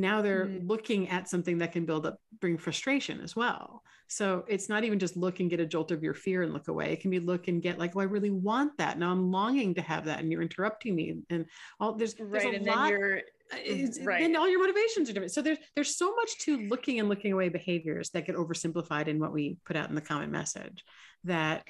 now 0.00 0.22
they're 0.22 0.46
mm-hmm. 0.46 0.66
looking 0.66 1.08
at 1.08 1.28
something 1.28 1.58
that 1.58 1.72
can 1.72 1.84
build 1.84 2.06
up 2.06 2.20
bring 2.40 2.58
frustration 2.58 3.20
as 3.20 3.34
well. 3.34 3.82
So 4.06 4.44
it's 4.48 4.68
not 4.68 4.84
even 4.84 4.98
just 4.98 5.16
look 5.16 5.40
and 5.40 5.50
get 5.50 5.60
a 5.60 5.66
jolt 5.66 5.90
of 5.90 6.02
your 6.02 6.14
fear 6.14 6.42
and 6.42 6.52
look 6.52 6.68
away. 6.68 6.92
It 6.92 7.00
can 7.00 7.10
be 7.10 7.20
look 7.20 7.48
and 7.48 7.60
get 7.62 7.78
like 7.78 7.94
oh 7.94 8.00
i 8.00 8.04
really 8.04 8.30
want 8.30 8.76
that. 8.78 8.98
Now 8.98 9.10
i'm 9.10 9.30
longing 9.30 9.74
to 9.74 9.82
have 9.82 10.06
that 10.06 10.20
and 10.20 10.30
you're 10.32 10.42
interrupting 10.42 10.94
me 10.94 11.16
and 11.30 11.46
all 11.78 11.94
there's, 11.94 12.14
there's 12.14 12.30
right, 12.30 12.54
a 12.54 12.56
and 12.56 12.66
lot 12.66 12.76
then 12.76 12.90
you're 12.90 13.18
uh, 13.52 14.04
right. 14.04 14.22
and 14.22 14.36
all 14.36 14.48
your 14.48 14.60
motivations 14.60 15.10
are 15.10 15.12
different. 15.12 15.32
So 15.32 15.42
there's 15.42 15.58
there's 15.74 15.96
so 15.96 16.14
much 16.14 16.38
to 16.40 16.68
looking 16.68 17.00
and 17.00 17.08
looking 17.08 17.32
away 17.32 17.48
behaviors 17.48 18.10
that 18.10 18.26
get 18.26 18.36
oversimplified 18.36 19.08
in 19.08 19.18
what 19.18 19.32
we 19.32 19.58
put 19.64 19.76
out 19.76 19.88
in 19.88 19.94
the 19.94 20.00
comment 20.00 20.32
message 20.32 20.84
that 21.24 21.66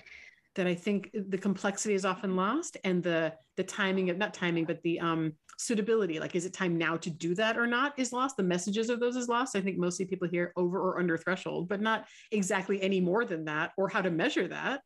that 0.54 0.66
I 0.66 0.74
think 0.74 1.10
the 1.12 1.38
complexity 1.38 1.94
is 1.94 2.04
often 2.04 2.36
lost 2.36 2.76
and 2.84 3.02
the 3.02 3.32
the 3.56 3.64
timing 3.64 4.10
of 4.10 4.18
not 4.18 4.34
timing 4.34 4.64
but 4.64 4.82
the 4.82 5.00
um 5.00 5.34
suitability 5.58 6.20
like 6.20 6.36
is 6.36 6.46
it 6.46 6.52
time 6.52 6.78
now 6.78 6.96
to 6.96 7.10
do 7.10 7.34
that 7.34 7.58
or 7.58 7.66
not 7.66 7.92
is 7.98 8.12
lost 8.12 8.36
the 8.36 8.42
messages 8.42 8.88
of 8.88 9.00
those 9.00 9.16
is 9.16 9.28
lost 9.28 9.56
I 9.56 9.60
think 9.60 9.76
mostly 9.76 10.06
people 10.06 10.28
hear 10.28 10.52
over 10.56 10.78
or 10.78 10.98
under 10.98 11.18
threshold 11.18 11.68
but 11.68 11.80
not 11.80 12.06
exactly 12.30 12.80
any 12.80 13.00
more 13.00 13.24
than 13.24 13.44
that 13.46 13.72
or 13.76 13.88
how 13.88 14.00
to 14.00 14.10
measure 14.10 14.46
that 14.48 14.82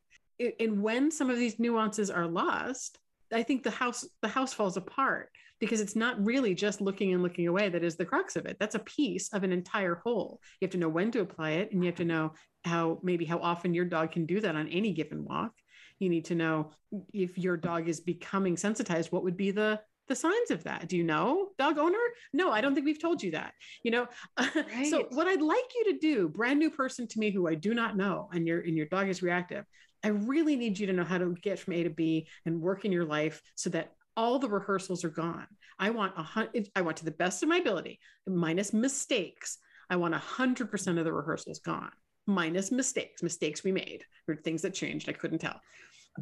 and 0.59 0.81
when 0.81 1.11
some 1.11 1.29
of 1.29 1.37
these 1.37 1.59
nuances 1.59 2.09
are 2.09 2.27
lost 2.27 2.97
I 3.31 3.43
think 3.43 3.63
the 3.63 3.71
house 3.71 4.07
the 4.21 4.27
house 4.27 4.53
falls 4.53 4.77
apart 4.77 5.29
because 5.59 5.79
it's 5.79 5.95
not 5.95 6.23
really 6.25 6.53
just 6.53 6.81
looking 6.81 7.13
and 7.13 7.23
looking 7.23 7.47
away 7.47 7.69
that 7.69 7.83
is 7.83 7.95
the 7.95 8.03
crux 8.03 8.35
of 8.35 8.45
it. 8.45 8.57
That's 8.59 8.75
a 8.75 8.79
piece 8.79 9.31
of 9.31 9.43
an 9.43 9.53
entire 9.53 9.95
whole. 9.95 10.41
You 10.59 10.65
have 10.65 10.73
to 10.73 10.77
know 10.77 10.89
when 10.89 11.09
to 11.11 11.21
apply 11.21 11.51
it 11.51 11.71
and 11.71 11.81
you 11.81 11.87
have 11.87 11.97
to 11.97 12.05
know 12.05 12.33
how 12.65 12.99
maybe 13.01 13.23
how 13.23 13.39
often 13.39 13.73
your 13.73 13.85
dog 13.85 14.11
can 14.11 14.25
do 14.25 14.41
that 14.41 14.55
on 14.55 14.67
any 14.67 14.91
given 14.93 15.23
walk 15.23 15.53
you 15.99 16.09
need 16.09 16.25
to 16.25 16.35
know 16.35 16.71
if 17.13 17.37
your 17.37 17.57
dog 17.57 17.87
is 17.87 17.99
becoming 17.99 18.57
sensitized 18.57 19.11
what 19.11 19.23
would 19.23 19.37
be 19.37 19.51
the 19.51 19.79
the 20.07 20.15
signs 20.15 20.51
of 20.51 20.63
that? 20.63 20.87
Do 20.87 20.97
you 20.97 21.03
know, 21.03 21.49
dog 21.57 21.77
owner? 21.77 21.97
No, 22.33 22.51
I 22.51 22.61
don't 22.61 22.73
think 22.73 22.85
we've 22.85 23.01
told 23.01 23.23
you 23.23 23.31
that. 23.31 23.53
You 23.83 23.91
know, 23.91 24.07
right. 24.39 24.87
so 24.87 25.07
what 25.11 25.27
I'd 25.27 25.41
like 25.41 25.71
you 25.75 25.93
to 25.93 25.99
do, 25.99 26.27
brand 26.27 26.59
new 26.59 26.69
person 26.69 27.07
to 27.07 27.19
me 27.19 27.31
who 27.31 27.47
I 27.47 27.55
do 27.55 27.73
not 27.73 27.97
know, 27.97 28.29
and 28.33 28.47
your 28.47 28.61
and 28.61 28.75
your 28.75 28.87
dog 28.87 29.07
is 29.09 29.23
reactive. 29.23 29.65
I 30.03 30.09
really 30.09 30.55
need 30.55 30.77
you 30.77 30.87
to 30.87 30.93
know 30.93 31.05
how 31.05 31.17
to 31.17 31.33
get 31.41 31.59
from 31.59 31.73
A 31.73 31.83
to 31.83 31.89
B 31.89 32.27
and 32.45 32.61
work 32.61 32.83
in 32.83 32.91
your 32.91 33.05
life 33.05 33.41
so 33.55 33.69
that 33.69 33.93
all 34.17 34.37
the 34.37 34.49
rehearsals 34.49 35.03
are 35.03 35.09
gone. 35.09 35.47
I 35.79 35.89
want 35.89 36.13
a 36.17 36.23
hundred. 36.23 36.69
I 36.75 36.81
want 36.81 36.97
to 36.97 37.05
the 37.05 37.11
best 37.11 37.41
of 37.41 37.49
my 37.49 37.57
ability, 37.57 37.99
minus 38.27 38.73
mistakes. 38.73 39.57
I 39.89 39.95
want 39.95 40.13
a 40.13 40.19
hundred 40.19 40.69
percent 40.69 40.99
of 40.99 41.05
the 41.05 41.13
rehearsals 41.13 41.59
gone, 41.59 41.91
minus 42.27 42.71
mistakes, 42.71 43.23
mistakes 43.23 43.63
we 43.63 43.71
made 43.71 44.03
or 44.27 44.35
things 44.35 44.61
that 44.61 44.73
changed. 44.73 45.09
I 45.09 45.13
couldn't 45.13 45.39
tell. 45.39 45.59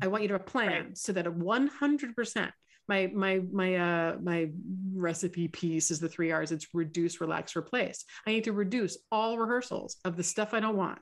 I 0.01 0.07
want 0.07 0.23
you 0.23 0.29
to 0.29 0.35
have 0.35 0.41
a 0.41 0.45
plan 0.45 0.71
right. 0.71 0.97
so 0.97 1.11
that 1.13 1.27
a 1.27 1.31
one 1.31 1.67
hundred 1.67 2.15
percent. 2.15 2.51
My 2.91 3.09
my 3.13 3.41
my 3.51 3.75
uh 3.75 4.17
my 4.21 4.49
recipe 4.93 5.47
piece 5.47 5.91
is 5.91 5.99
the 6.01 6.09
three 6.09 6.31
R's. 6.33 6.51
It's 6.51 6.67
reduce, 6.73 7.21
relax, 7.21 7.55
replace. 7.55 8.03
I 8.27 8.31
need 8.31 8.43
to 8.43 8.51
reduce 8.51 8.97
all 9.11 9.37
rehearsals 9.37 9.95
of 10.03 10.17
the 10.17 10.23
stuff 10.23 10.53
I 10.53 10.59
don't 10.59 10.75
want 10.75 10.99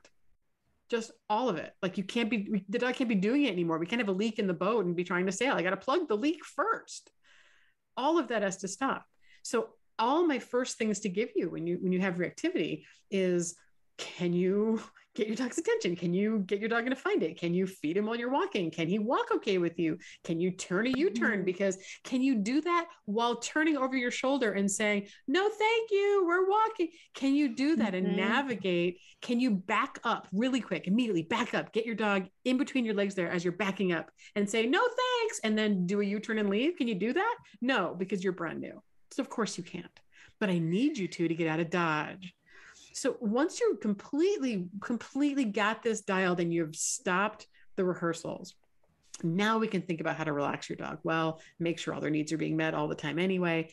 just 0.88 1.10
all 1.28 1.48
of 1.48 1.56
it. 1.56 1.72
Like 1.82 1.98
you 1.98 2.04
can't 2.04 2.30
be 2.30 2.64
the 2.68 2.78
dog 2.78 2.94
can't 2.94 3.08
be 3.08 3.14
doing 3.16 3.44
it 3.44 3.52
anymore. 3.52 3.78
We 3.78 3.86
can't 3.86 4.00
have 4.00 4.08
a 4.08 4.22
leak 4.24 4.38
in 4.38 4.46
the 4.46 4.54
boat 4.54 4.84
and 4.84 4.94
be 4.94 5.04
trying 5.04 5.26
to 5.26 5.32
sail. 5.32 5.54
I 5.54 5.62
got 5.62 5.70
to 5.70 5.76
plug 5.76 6.06
the 6.06 6.16
leak 6.16 6.44
first. 6.44 7.10
All 7.96 8.18
of 8.18 8.28
that 8.28 8.42
has 8.42 8.58
to 8.58 8.68
stop. 8.68 9.04
So 9.42 9.70
all 9.98 10.26
my 10.26 10.38
first 10.38 10.78
things 10.78 11.00
to 11.00 11.08
give 11.08 11.30
you 11.36 11.50
when 11.50 11.66
you 11.66 11.78
when 11.80 11.92
you 11.92 12.00
have 12.00 12.16
reactivity 12.16 12.84
is 13.10 13.56
can 13.98 14.32
you 14.32 14.80
get 15.20 15.28
your 15.28 15.36
dog's 15.36 15.58
attention? 15.58 15.94
Can 15.96 16.14
you 16.14 16.38
get 16.46 16.60
your 16.60 16.70
dog 16.70 16.86
to 16.86 16.96
find 16.96 17.22
it? 17.22 17.38
Can 17.38 17.52
you 17.52 17.66
feed 17.66 17.98
him 17.98 18.06
while 18.06 18.16
you're 18.16 18.30
walking? 18.30 18.70
Can 18.70 18.88
he 18.88 18.98
walk 18.98 19.30
okay 19.30 19.58
with 19.58 19.78
you? 19.78 19.98
Can 20.24 20.40
you 20.40 20.50
turn 20.50 20.86
a 20.86 20.92
U 20.96 21.10
turn? 21.10 21.38
Mm-hmm. 21.38 21.44
Because 21.44 21.76
can 22.04 22.22
you 22.22 22.36
do 22.36 22.62
that 22.62 22.86
while 23.04 23.36
turning 23.36 23.76
over 23.76 23.94
your 23.94 24.10
shoulder 24.10 24.52
and 24.52 24.70
saying, 24.70 25.08
No, 25.28 25.50
thank 25.50 25.90
you, 25.90 26.24
we're 26.26 26.48
walking? 26.48 26.88
Can 27.14 27.34
you 27.34 27.54
do 27.54 27.76
that 27.76 27.92
mm-hmm. 27.92 28.06
and 28.06 28.16
navigate? 28.16 28.98
Can 29.20 29.40
you 29.40 29.50
back 29.50 29.98
up 30.04 30.26
really 30.32 30.62
quick, 30.62 30.86
immediately 30.86 31.22
back 31.22 31.52
up, 31.52 31.70
get 31.74 31.84
your 31.84 31.94
dog 31.94 32.26
in 32.46 32.56
between 32.56 32.86
your 32.86 32.94
legs 32.94 33.14
there 33.14 33.30
as 33.30 33.44
you're 33.44 33.52
backing 33.52 33.92
up 33.92 34.10
and 34.36 34.48
say, 34.48 34.64
No, 34.64 34.80
thanks, 34.80 35.40
and 35.44 35.56
then 35.56 35.86
do 35.86 36.00
a 36.00 36.04
U 36.04 36.18
turn 36.18 36.38
and 36.38 36.48
leave? 36.48 36.78
Can 36.78 36.88
you 36.88 36.94
do 36.94 37.12
that? 37.12 37.36
No, 37.60 37.94
because 37.98 38.24
you're 38.24 38.32
brand 38.32 38.60
new. 38.62 38.82
So, 39.12 39.20
of 39.20 39.28
course, 39.28 39.58
you 39.58 39.64
can't. 39.64 40.00
But 40.38 40.48
I 40.48 40.58
need 40.58 40.96
you 40.96 41.08
to 41.08 41.28
to 41.28 41.34
get 41.34 41.48
out 41.48 41.60
of 41.60 41.68
Dodge. 41.68 42.34
So 42.92 43.16
once 43.20 43.60
you're 43.60 43.76
completely, 43.76 44.68
completely 44.80 45.44
got 45.44 45.82
this 45.82 46.00
dialed 46.00 46.40
and 46.40 46.52
you've 46.52 46.76
stopped 46.76 47.46
the 47.76 47.84
rehearsals, 47.84 48.54
now 49.22 49.58
we 49.58 49.68
can 49.68 49.82
think 49.82 50.00
about 50.00 50.16
how 50.16 50.24
to 50.24 50.32
relax 50.32 50.68
your 50.68 50.76
dog 50.76 50.98
well, 51.02 51.40
make 51.58 51.78
sure 51.78 51.94
all 51.94 52.00
their 52.00 52.10
needs 52.10 52.32
are 52.32 52.38
being 52.38 52.56
met 52.56 52.74
all 52.74 52.88
the 52.88 52.94
time 52.94 53.18
anyway. 53.18 53.70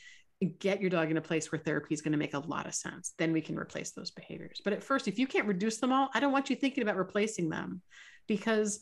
Get 0.60 0.82
your 0.82 0.90
dog 0.90 1.10
in 1.10 1.18
a 1.18 1.22
place 1.22 1.52
where 1.52 1.60
therapy 1.60 1.94
is 1.94 2.02
going 2.02 2.12
to 2.12 2.18
make 2.18 2.36
a 2.36 2.40
lot 2.40 2.68
of 2.68 2.76
sense. 2.76 3.14
Then 3.18 3.32
we 3.32 3.42
can 3.42 3.58
replace 3.58 3.92
those 3.92 4.12
behaviors. 4.12 4.62
But 4.64 4.74
at 4.74 4.84
first, 4.84 5.08
if 5.08 5.18
you 5.18 5.26
can't 5.26 5.48
reduce 5.48 5.78
them 5.78 5.92
all, 5.92 6.10
I 6.14 6.20
don't 6.20 6.32
want 6.32 6.50
you 6.50 6.56
thinking 6.56 6.84
about 6.84 6.96
replacing 6.96 7.50
them 7.50 7.82
because 8.28 8.82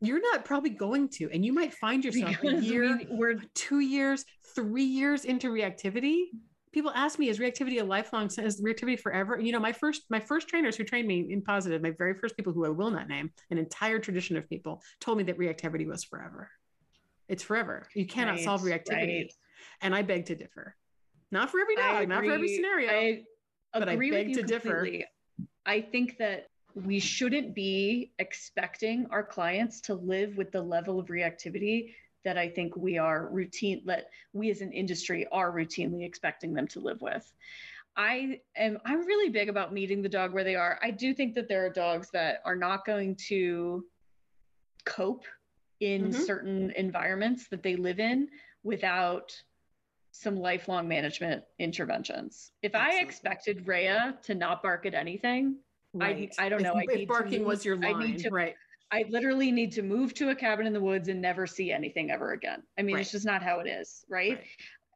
you're 0.00 0.20
not 0.20 0.44
probably 0.44 0.70
going 0.70 1.08
to 1.08 1.30
and 1.32 1.44
you 1.44 1.52
might 1.52 1.74
find 1.74 2.04
yourself 2.04 2.36
because 2.40 2.60
a 2.60 2.64
year 2.64 3.00
we, 3.10 3.36
two 3.54 3.80
years 3.80 4.24
three 4.54 4.84
years 4.84 5.24
into 5.24 5.50
reactivity 5.50 6.26
people 6.74 6.90
ask 6.94 7.18
me, 7.18 7.28
is 7.28 7.38
reactivity 7.38 7.80
a 7.80 7.84
lifelong, 7.84 8.26
is 8.26 8.60
reactivity 8.60 8.98
forever? 8.98 9.38
You 9.38 9.52
know, 9.52 9.60
my 9.60 9.72
first, 9.72 10.02
my 10.10 10.18
first 10.18 10.48
trainers 10.48 10.76
who 10.76 10.82
trained 10.82 11.06
me 11.06 11.28
in 11.30 11.40
positive, 11.40 11.80
my 11.80 11.92
very 11.92 12.14
first 12.14 12.36
people 12.36 12.52
who 12.52 12.66
I 12.66 12.68
will 12.68 12.90
not 12.90 13.08
name, 13.08 13.30
an 13.50 13.58
entire 13.58 14.00
tradition 14.00 14.36
of 14.36 14.48
people 14.50 14.82
told 15.00 15.16
me 15.16 15.24
that 15.24 15.38
reactivity 15.38 15.86
was 15.86 16.02
forever. 16.02 16.50
It's 17.28 17.44
forever. 17.44 17.88
You 17.94 18.06
cannot 18.06 18.32
right, 18.32 18.44
solve 18.44 18.62
reactivity. 18.62 19.22
Right. 19.22 19.32
And 19.80 19.94
I 19.94 20.02
beg 20.02 20.26
to 20.26 20.34
differ. 20.34 20.74
Not 21.30 21.50
for 21.50 21.60
every 21.60 21.76
dog, 21.76 22.08
not 22.08 22.24
for 22.24 22.32
every 22.32 22.54
scenario. 22.54 22.90
I 22.90 23.22
but 23.72 23.88
I 23.88 23.96
beg 23.96 24.34
to 24.34 24.42
completely. 24.42 24.42
differ. 24.42 24.88
I 25.64 25.80
think 25.80 26.18
that 26.18 26.48
we 26.74 26.98
shouldn't 26.98 27.54
be 27.54 28.12
expecting 28.18 29.06
our 29.10 29.22
clients 29.22 29.80
to 29.82 29.94
live 29.94 30.36
with 30.36 30.50
the 30.50 30.60
level 30.60 30.98
of 30.98 31.06
reactivity 31.06 31.94
that 32.24 32.38
I 32.38 32.48
think 32.48 32.76
we 32.76 32.98
are 32.98 33.28
routine 33.30 33.82
that 33.86 34.10
we 34.32 34.50
as 34.50 34.60
an 34.60 34.72
industry 34.72 35.26
are 35.30 35.52
routinely 35.52 36.04
expecting 36.04 36.54
them 36.54 36.66
to 36.68 36.80
live 36.80 37.00
with. 37.02 37.32
I 37.96 38.40
am 38.56 38.78
I'm 38.84 39.06
really 39.06 39.30
big 39.30 39.48
about 39.48 39.72
meeting 39.72 40.02
the 40.02 40.08
dog 40.08 40.32
where 40.32 40.44
they 40.44 40.56
are. 40.56 40.78
I 40.82 40.90
do 40.90 41.14
think 41.14 41.34
that 41.34 41.48
there 41.48 41.64
are 41.64 41.70
dogs 41.70 42.10
that 42.12 42.40
are 42.44 42.56
not 42.56 42.84
going 42.84 43.16
to 43.28 43.84
cope 44.84 45.24
in 45.80 46.08
mm-hmm. 46.08 46.22
certain 46.22 46.70
environments 46.72 47.48
that 47.48 47.62
they 47.62 47.76
live 47.76 48.00
in 48.00 48.28
without 48.62 49.32
some 50.10 50.36
lifelong 50.36 50.88
management 50.88 51.42
interventions. 51.58 52.52
If 52.62 52.74
Absolutely. 52.74 52.98
I 52.98 53.02
expected 53.02 53.66
Rhea 53.66 54.18
to 54.22 54.34
not 54.34 54.62
bark 54.62 54.86
at 54.86 54.94
anything, 54.94 55.56
right. 55.92 56.32
I 56.38 56.46
I 56.46 56.48
don't 56.48 56.62
know. 56.62 56.76
If, 56.76 56.88
I 56.90 57.00
if 57.00 57.08
barking 57.08 57.44
was 57.44 57.64
your 57.64 57.76
line, 57.76 57.96
I 57.96 58.06
need 58.06 58.18
to, 58.18 58.30
right? 58.30 58.54
I 58.90 59.04
literally 59.08 59.50
need 59.50 59.72
to 59.72 59.82
move 59.82 60.14
to 60.14 60.30
a 60.30 60.34
cabin 60.34 60.66
in 60.66 60.72
the 60.72 60.80
woods 60.80 61.08
and 61.08 61.20
never 61.20 61.46
see 61.46 61.72
anything 61.72 62.10
ever 62.10 62.32
again. 62.32 62.62
I 62.78 62.82
mean, 62.82 62.96
right. 62.96 63.00
it's 63.00 63.10
just 63.10 63.26
not 63.26 63.42
how 63.42 63.60
it 63.60 63.66
is, 63.66 64.04
right? 64.08 64.32
right? 64.32 64.44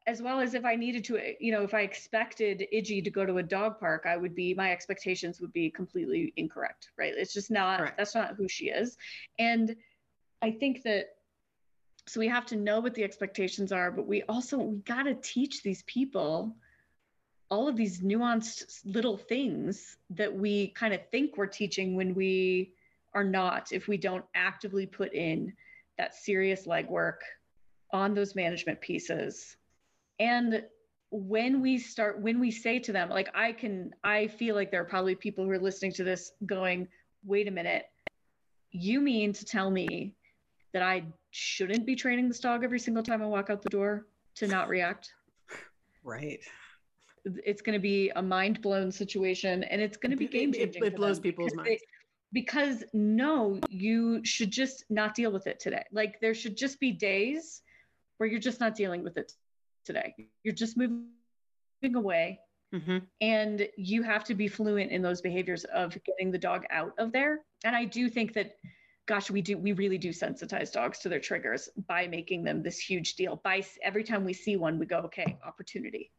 As 0.07 0.21
well 0.21 0.39
as 0.39 0.53
if 0.53 0.65
I 0.65 0.75
needed 0.75 1.03
to, 1.05 1.19
you 1.39 1.51
know, 1.51 1.63
if 1.63 1.73
I 1.73 1.81
expected 1.81 2.65
Iggy 2.73 3.03
to 3.03 3.11
go 3.11 3.25
to 3.25 3.37
a 3.37 3.43
dog 3.43 3.79
park, 3.79 4.05
I 4.07 4.17
would 4.17 4.33
be, 4.33 4.53
my 4.53 4.71
expectations 4.71 5.41
would 5.41 5.53
be 5.53 5.69
completely 5.69 6.33
incorrect, 6.37 6.91
right? 6.97 7.13
It's 7.15 7.33
just 7.33 7.51
not, 7.51 7.81
right. 7.81 7.97
that's 7.97 8.15
not 8.15 8.35
who 8.35 8.47
she 8.47 8.69
is. 8.69 8.97
And 9.37 9.75
I 10.41 10.51
think 10.51 10.83
that, 10.83 11.15
so 12.07 12.19
we 12.19 12.27
have 12.27 12.45
to 12.47 12.55
know 12.55 12.79
what 12.79 12.95
the 12.95 13.03
expectations 13.03 13.71
are, 13.71 13.91
but 13.91 14.07
we 14.07 14.23
also, 14.23 14.57
we 14.57 14.77
got 14.77 15.03
to 15.03 15.13
teach 15.15 15.61
these 15.61 15.83
people 15.83 16.55
all 17.51 17.67
of 17.67 17.75
these 17.75 18.01
nuanced 18.01 18.81
little 18.85 19.17
things 19.17 19.97
that 20.11 20.33
we 20.33 20.69
kind 20.69 20.93
of 20.93 21.01
think 21.11 21.35
we're 21.35 21.47
teaching 21.47 21.95
when 21.95 22.15
we 22.15 22.73
are 23.13 23.23
not 23.23 23.71
if 23.71 23.87
we 23.87 23.97
don't 23.97 24.25
actively 24.35 24.85
put 24.85 25.13
in 25.13 25.53
that 25.97 26.15
serious 26.15 26.65
legwork 26.65 27.17
on 27.91 28.13
those 28.13 28.35
management 28.35 28.79
pieces. 28.81 29.57
And 30.19 30.63
when 31.11 31.61
we 31.61 31.77
start, 31.77 32.21
when 32.21 32.39
we 32.39 32.51
say 32.51 32.79
to 32.79 32.91
them, 32.91 33.09
like, 33.09 33.29
I 33.33 33.51
can, 33.51 33.91
I 34.03 34.27
feel 34.27 34.55
like 34.55 34.71
there 34.71 34.81
are 34.81 34.85
probably 34.85 35.15
people 35.15 35.43
who 35.43 35.51
are 35.51 35.59
listening 35.59 35.93
to 35.93 36.03
this 36.03 36.33
going, 36.45 36.87
wait 37.25 37.47
a 37.47 37.51
minute, 37.51 37.85
you 38.71 39.01
mean 39.01 39.33
to 39.33 39.45
tell 39.45 39.71
me 39.71 40.13
that 40.73 40.83
I 40.83 41.03
shouldn't 41.31 41.85
be 41.85 41.95
training 41.95 42.27
this 42.27 42.39
dog 42.39 42.63
every 42.63 42.79
single 42.79 43.01
time 43.01 43.23
I 43.23 43.25
walk 43.25 43.49
out 43.49 43.63
the 43.63 43.69
door 43.69 44.05
to 44.35 44.47
not 44.47 44.69
react? 44.69 45.13
Right 46.01 46.39
it's 47.45 47.61
going 47.61 47.73
to 47.73 47.81
be 47.81 48.09
a 48.15 48.21
mind 48.21 48.61
blown 48.61 48.89
situation 48.89 49.63
and 49.65 49.81
it's 49.81 49.97
going 49.97 50.11
to 50.11 50.17
be 50.17 50.27
game 50.27 50.53
changing. 50.53 50.83
It, 50.83 50.93
it 50.93 50.95
blows 50.95 51.19
people's 51.19 51.53
minds 51.53 51.81
because 52.31 52.83
no, 52.93 53.59
you 53.69 54.23
should 54.23 54.51
just 54.51 54.83
not 54.89 55.15
deal 55.15 55.31
with 55.31 55.47
it 55.47 55.59
today. 55.59 55.83
Like 55.91 56.19
there 56.21 56.33
should 56.33 56.57
just 56.57 56.79
be 56.79 56.91
days 56.91 57.61
where 58.17 58.29
you're 58.29 58.39
just 58.39 58.59
not 58.59 58.75
dealing 58.75 59.03
with 59.03 59.17
it 59.17 59.31
today. 59.85 60.13
You're 60.43 60.53
just 60.53 60.77
moving 60.77 61.05
away. 61.95 62.39
Mm-hmm. 62.73 62.97
And 63.21 63.67
you 63.77 64.03
have 64.03 64.23
to 64.25 64.35
be 64.35 64.47
fluent 64.47 64.91
in 64.91 65.01
those 65.01 65.21
behaviors 65.21 65.63
of 65.63 65.97
getting 66.03 66.29
the 66.29 66.37
dog 66.37 66.65
out 66.69 66.93
of 66.99 67.11
there. 67.11 67.39
And 67.63 67.75
I 67.75 67.85
do 67.85 68.09
think 68.09 68.33
that, 68.33 68.57
gosh, 69.07 69.31
we 69.31 69.41
do, 69.41 69.57
we 69.57 69.71
really 69.71 69.97
do 69.97 70.09
sensitize 70.09 70.71
dogs 70.71 70.99
to 70.99 71.09
their 71.09 71.19
triggers 71.19 71.69
by 71.87 72.05
making 72.05 72.43
them 72.43 72.61
this 72.61 72.77
huge 72.77 73.15
deal. 73.15 73.41
By 73.43 73.65
every 73.81 74.03
time 74.03 74.23
we 74.23 74.33
see 74.33 74.55
one, 74.55 74.77
we 74.77 74.85
go, 74.85 74.97
okay, 74.99 75.39
opportunity 75.43 76.11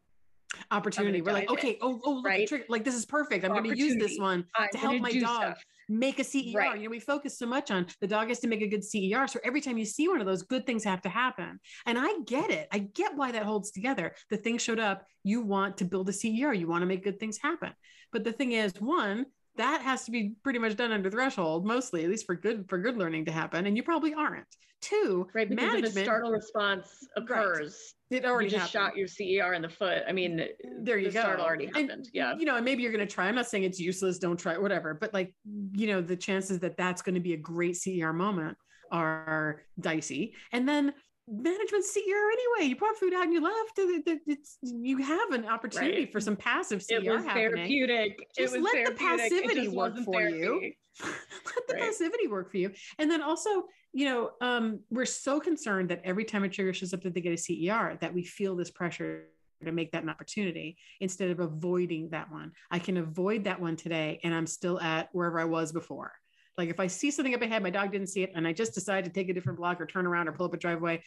opportunity. 0.73 1.23
We're 1.23 1.33
like, 1.33 1.51
okay, 1.51 1.79
oh, 1.81 2.01
oh, 2.05 2.23
right? 2.23 2.51
like 2.69 2.85
this 2.85 2.97
is 2.97 3.07
perfect. 3.07 3.45
I'm 3.45 3.53
going 3.53 3.71
to 3.71 3.79
use 3.79 3.97
this 3.97 4.19
one 4.19 4.45
to 4.73 4.79
help 4.79 5.01
my 5.01 5.13
dog. 5.13 5.43
Stuff 5.43 5.65
make 5.91 6.19
a 6.21 6.25
CER. 6.25 6.53
Right. 6.55 6.79
You 6.79 6.85
know, 6.85 6.91
we 6.91 7.01
focus 7.01 7.37
so 7.39 7.47
much 7.47 7.71
on 7.71 7.87
the 8.01 8.07
dog 8.07 8.29
has 8.29 8.39
to 8.41 8.49
make 8.49 8.63
a 8.63 8.69
good 8.69 8.85
CER. 8.85 9.27
So 9.27 9.41
every 9.45 9.61
time 9.61 9.77
you 9.77 9.85
see 9.85 10.09
one 10.09 10.21
of 10.21 10.27
those, 10.27 10.43
good 10.43 10.65
things 10.65 10.85
have 10.85 11.03
to 11.03 11.09
happen. 11.09 11.59
And 11.85 11.99
I 11.99 12.21
get 12.27 12.51
it. 12.51 12.69
I 12.73 12.79
get 12.79 13.17
why 13.17 13.33
that 13.33 13.43
holds 13.43 13.73
together. 13.73 14.15
The 14.31 14.37
thing 14.37 14.57
showed 14.59 14.79
up. 14.79 15.05
You 15.25 15.43
want 15.43 15.77
to 15.79 15.85
build 15.85 16.09
a 16.09 16.13
CER. 16.13 16.55
You 16.55 16.67
want 16.67 16.83
to 16.83 16.87
make 16.87 17.05
good 17.05 17.19
things 17.19 17.39
happen. 17.43 17.73
But 18.13 18.25
the 18.25 18.33
thing 18.33 18.53
is, 18.53 18.73
one, 18.81 19.27
that 19.61 19.83
has 19.83 20.05
to 20.05 20.11
be 20.11 20.35
pretty 20.43 20.59
much 20.59 20.75
done 20.75 20.91
under 20.91 21.11
threshold, 21.11 21.67
mostly, 21.67 22.03
at 22.03 22.11
least 22.11 22.25
for 22.25 22.35
good 22.35 22.65
for 22.69 22.79
good 22.79 22.97
learning 22.97 23.27
to 23.27 23.33
happen. 23.33 23.67
And 23.67 23.77
you 23.77 23.83
probably 23.83 24.15
aren't. 24.15 24.47
Two, 24.81 25.29
right? 25.35 25.47
Because 25.47 25.63
management, 25.63 25.95
if 25.95 26.03
a 26.03 26.05
startle 26.05 26.31
response 26.31 27.07
occurs, 27.15 27.95
right. 28.11 28.23
it 28.23 28.25
already 28.25 28.47
you 28.47 28.53
just 28.53 28.73
happened. 28.73 28.93
shot 28.93 28.97
your 28.97 29.07
CER 29.07 29.53
in 29.53 29.61
the 29.61 29.69
foot. 29.69 30.03
I 30.09 30.13
mean, 30.13 30.43
there 30.81 30.97
you 30.97 31.09
the 31.09 31.13
go. 31.13 31.21
Startle 31.21 31.45
already 31.45 31.67
happened. 31.67 31.91
And, 31.91 32.09
yeah, 32.15 32.35
you 32.39 32.47
know, 32.47 32.57
and 32.57 32.65
maybe 32.65 32.83
you're 32.83 32.93
going 32.93 33.07
to 33.07 33.15
try. 33.15 33.27
I'm 33.27 33.35
not 33.35 33.47
saying 33.47 33.65
it's 33.65 33.79
useless. 33.79 34.19
Don't 34.19 34.39
try. 34.39 34.57
Whatever. 34.57 34.95
But 34.95 35.13
like, 35.13 35.35
you 35.73 35.87
know, 35.89 36.01
the 36.01 36.17
chances 36.17 36.61
that 36.61 36.79
that's 36.79 37.03
going 37.03 37.15
to 37.15 37.21
be 37.21 37.35
a 37.35 37.37
great 37.37 37.77
CER 37.77 38.15
moment 38.15 38.57
are 38.91 39.63
dicey. 39.79 40.35
And 40.53 40.67
then 40.67 40.95
management 41.31 41.85
CER 41.85 42.01
anyway. 42.01 42.69
You 42.69 42.77
brought 42.77 42.97
food 42.97 43.15
out 43.15 43.25
and 43.25 43.33
you 43.33 43.41
left. 43.41 43.79
It's 44.27 44.59
you 44.63 44.99
have 44.99 45.31
an 45.31 45.47
opportunity 45.47 46.01
right. 46.01 46.13
for 46.13 46.21
some 46.21 46.37
passive 46.37 46.83
CER 46.83 46.97
it 46.97 47.05
was 47.05 47.25
happening. 47.25 47.55
Therapeutic. 47.55 48.19
Just 48.37 48.55
it 48.55 48.61
was 48.61 48.73
let 48.73 48.87
the 48.87 48.93
passivity 48.93 49.69
work 49.69 49.97
for 50.05 50.15
therapy. 50.15 50.39
you. 50.39 50.73
let 51.05 51.69
the 51.69 51.75
right. 51.75 51.83
passivity 51.85 52.27
work 52.27 52.51
for 52.51 52.57
you. 52.57 52.73
And 52.99 53.11
then 53.11 53.23
also, 53.23 53.65
you 53.93 54.07
know, 54.07 54.31
um, 54.41 54.81
we're 54.91 55.07
so 55.07 55.41
concerned 55.41 55.91
that 55.91 56.01
every 56.05 56.25
time 56.25 56.45
a 56.45 56.49
trigger 56.49 56.73
shows 56.73 56.93
up 56.93 57.03
that 57.03 57.15
they 57.15 57.21
get 57.21 57.33
a 57.33 57.37
CER, 57.37 57.97
that 58.01 58.13
we 58.13 58.25
feel 58.25 58.57
this 58.57 58.71
pressure 58.71 59.27
to 59.65 59.73
make 59.73 59.93
that 59.93 60.03
an 60.03 60.09
opportunity 60.09 60.77
instead 61.01 61.31
of 61.31 61.41
avoiding 61.41 62.09
that 62.11 62.31
one. 62.31 62.53
I 62.71 62.79
can 62.79 62.97
avoid 62.97 63.45
that 63.45 63.61
one 63.61 63.77
today 63.77 64.21
and 64.25 64.35
I'm 64.35 64.47
still 64.47 64.81
at 64.81 65.11
wherever 65.13 65.39
I 65.39 65.45
was 65.45 65.73
before. 65.73 66.13
Like 66.59 66.69
if 66.69 66.81
I 66.81 66.87
see 66.87 67.11
something 67.11 67.35
up 67.35 67.43
ahead, 67.43 67.63
my 67.63 67.71
dog 67.71 67.93
didn't 67.93 68.09
see 68.09 68.23
it, 68.23 68.33
and 68.35 68.47
I 68.47 68.53
just 68.53 68.75
decide 68.75 69.05
to 69.05 69.11
take 69.11 69.29
a 69.29 69.35
different 69.35 69.59
block 69.59 69.81
or 69.81 69.87
turn 69.87 70.07
around 70.07 70.29
or 70.29 70.33
pull 70.33 70.47
up 70.47 70.55
a 70.55 70.59
driveway, 70.59 71.03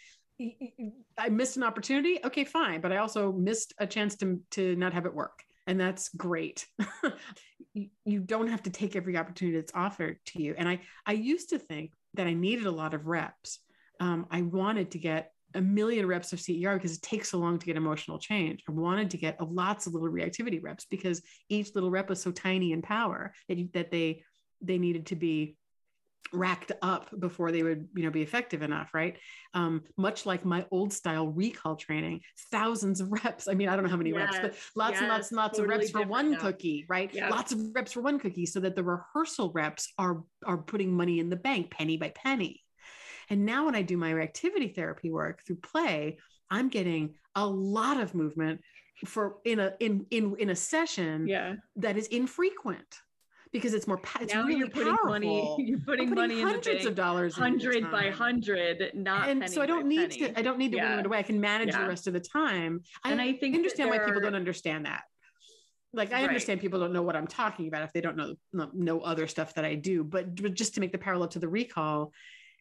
I 1.18 1.30
missed 1.30 1.58
an 1.58 1.64
opportunity. 1.64 2.20
Okay, 2.24 2.44
fine. 2.44 2.82
But 2.82 2.92
I 2.92 2.98
also 2.98 3.32
missed 3.32 3.74
a 3.78 3.88
chance 3.88 4.16
to, 4.18 4.40
to 4.52 4.76
not 4.76 4.94
have 4.94 5.06
it 5.06 5.14
work. 5.14 5.44
And 5.68 5.80
that's 5.80 6.10
great. 6.10 6.66
you 7.74 8.20
don't 8.20 8.48
have 8.48 8.64
to 8.64 8.70
take 8.70 8.96
every 8.96 9.18
opportunity 9.18 9.58
that's 9.58 9.72
offered 9.74 10.18
to 10.28 10.42
you. 10.42 10.56
And 10.58 10.68
I, 10.68 10.82
I 11.06 11.14
used 11.14 11.50
to 11.50 11.60
think 11.60 11.94
that 12.16 12.28
I 12.28 12.34
needed 12.34 12.66
a 12.66 12.72
lot 12.72 12.94
of 12.94 13.08
reps. 13.08 13.60
Um, 14.00 14.28
I 14.30 14.42
wanted 14.42 14.92
to 14.92 15.00
get 15.00 15.32
a 15.56 15.62
million 15.62 16.08
reps 16.08 16.34
of 16.34 16.42
CER 16.42 16.74
because 16.74 16.98
it 16.98 17.02
takes 17.02 17.30
so 17.30 17.38
long 17.38 17.60
to 17.60 17.66
get 17.66 17.78
emotional 17.78 18.18
change. 18.18 18.64
I 18.68 18.72
wanted 18.72 19.12
to 19.12 19.18
get 19.18 19.40
lots 19.42 19.86
of 19.86 19.94
little 19.94 20.10
reactivity 20.10 20.62
reps 20.62 20.86
because 20.86 21.22
each 21.48 21.76
little 21.76 21.92
rep 21.92 22.10
was 22.10 22.22
so 22.22 22.32
tiny 22.32 22.72
in 22.72 22.82
power 22.82 23.34
that, 23.48 23.58
you, 23.58 23.70
that 23.74 23.92
they 23.92 24.24
they 24.64 24.78
needed 24.78 25.08
to 25.08 25.16
be 25.16 25.58
racked 26.32 26.72
up 26.82 27.10
before 27.20 27.52
they 27.52 27.62
would 27.62 27.88
you 27.96 28.04
know 28.04 28.10
be 28.10 28.24
effective 28.24 28.62
enough 28.62 28.94
right? 28.94 29.18
Um, 29.54 29.84
much 29.98 30.26
like 30.26 30.44
my 30.44 30.66
old 30.72 30.92
style 30.92 31.28
recall 31.28 31.76
training 31.76 32.22
thousands 32.52 33.02
of 33.02 33.12
reps. 33.12 33.48
I 33.48 33.54
mean 33.54 33.70
i 33.70 33.76
don't 33.76 33.84
know 33.84 33.92
how 33.92 33.98
many 33.98 34.12
yes, 34.12 34.34
reps 34.34 34.40
but 34.42 34.56
lots 34.76 34.94
yes, 34.94 35.02
and 35.02 35.10
lots 35.10 35.30
and 35.30 35.38
lots 35.38 35.58
totally 35.58 35.76
of 35.76 35.80
reps 35.82 35.92
for 35.92 36.08
one 36.08 36.32
now. 36.32 36.40
cookie 36.40 36.86
right? 36.90 37.14
Lots 37.14 37.52
of 37.52 37.60
reps 37.74 37.92
for 37.92 38.02
one 38.02 38.20
cookie 38.20 38.46
so 38.46 38.60
that 38.62 38.76
the 38.76 38.84
rehearsal 38.84 39.52
reps 39.52 39.94
are 39.98 40.24
are 40.46 40.58
putting 40.58 40.92
money 40.92 41.20
in 41.20 41.30
the 41.30 41.36
bank 41.36 41.72
penny 41.72 41.98
by 41.98 42.10
penny. 42.10 42.62
And 43.30 43.46
now 43.46 43.66
when 43.66 43.76
i 43.76 43.82
do 43.82 43.98
my 43.98 44.14
activity 44.14 44.70
therapy 44.70 45.12
work 45.12 45.44
through 45.46 45.58
play 45.58 46.18
i'm 46.50 46.70
getting 46.70 47.16
a 47.36 47.46
lot 47.46 48.00
of 48.00 48.14
movement 48.14 48.62
for 49.06 49.38
in 49.44 49.60
a 49.60 49.74
in 49.80 50.06
in 50.12 50.36
in 50.38 50.50
a 50.50 50.56
session 50.56 51.28
yeah. 51.28 51.56
that 51.76 51.98
is 51.98 52.08
infrequent 52.08 53.00
because 53.54 53.74
it's 53.74 53.88
more 53.88 54.02
it's 54.20 54.34
now 54.34 54.44
really 54.44 54.60
you're 54.60 54.68
putting 54.68 54.88
powerful. 54.88 55.10
money 55.10 55.56
you're 55.60 55.80
putting, 55.80 56.10
putting 56.10 56.16
money 56.16 56.42
hundreds 56.42 56.86
of 56.86 56.96
dollars 56.96 57.36
hundred 57.36 57.90
by 57.90 58.10
hundred 58.10 58.92
not 58.96 59.30
and 59.30 59.50
so 59.50 59.62
i 59.62 59.66
don't 59.66 59.88
need 59.88 60.10
penny. 60.10 60.34
to 60.34 60.40
i 60.40 60.42
don't 60.42 60.58
need 60.58 60.72
to 60.72 60.78
yeah. 60.78 61.00
it 61.00 61.06
away 61.06 61.20
i 61.20 61.24
can 61.24 61.40
manage 61.40 61.70
yeah. 61.70 61.84
the 61.84 61.88
rest 61.88 62.08
of 62.08 62.14
the 62.14 62.20
time 62.20 62.82
and 63.06 63.22
i, 63.22 63.28
I 63.28 63.38
think 63.38 63.56
understand 63.56 63.90
why 63.90 64.00
people 64.00 64.20
don't 64.20 64.36
understand 64.36 64.86
that 64.88 65.04
like 65.94 66.12
i 66.12 66.16
right. 66.16 66.28
understand 66.28 66.60
people 66.60 66.80
don't 66.80 66.92
know 66.92 67.04
what 67.04 67.16
i'm 67.16 67.28
talking 67.28 67.68
about 67.68 67.84
if 67.84 67.94
they 67.94 68.02
don't 68.02 68.18
know 68.18 68.36
know 68.74 69.00
other 69.00 69.28
stuff 69.28 69.54
that 69.54 69.64
i 69.64 69.76
do 69.76 70.04
but, 70.04 70.36
but 70.42 70.54
just 70.56 70.74
to 70.76 70.82
make 70.82 70.92
the 70.92 70.98
parallel 70.98 71.30
to 71.30 71.40
the 71.40 71.48
recall 71.48 72.12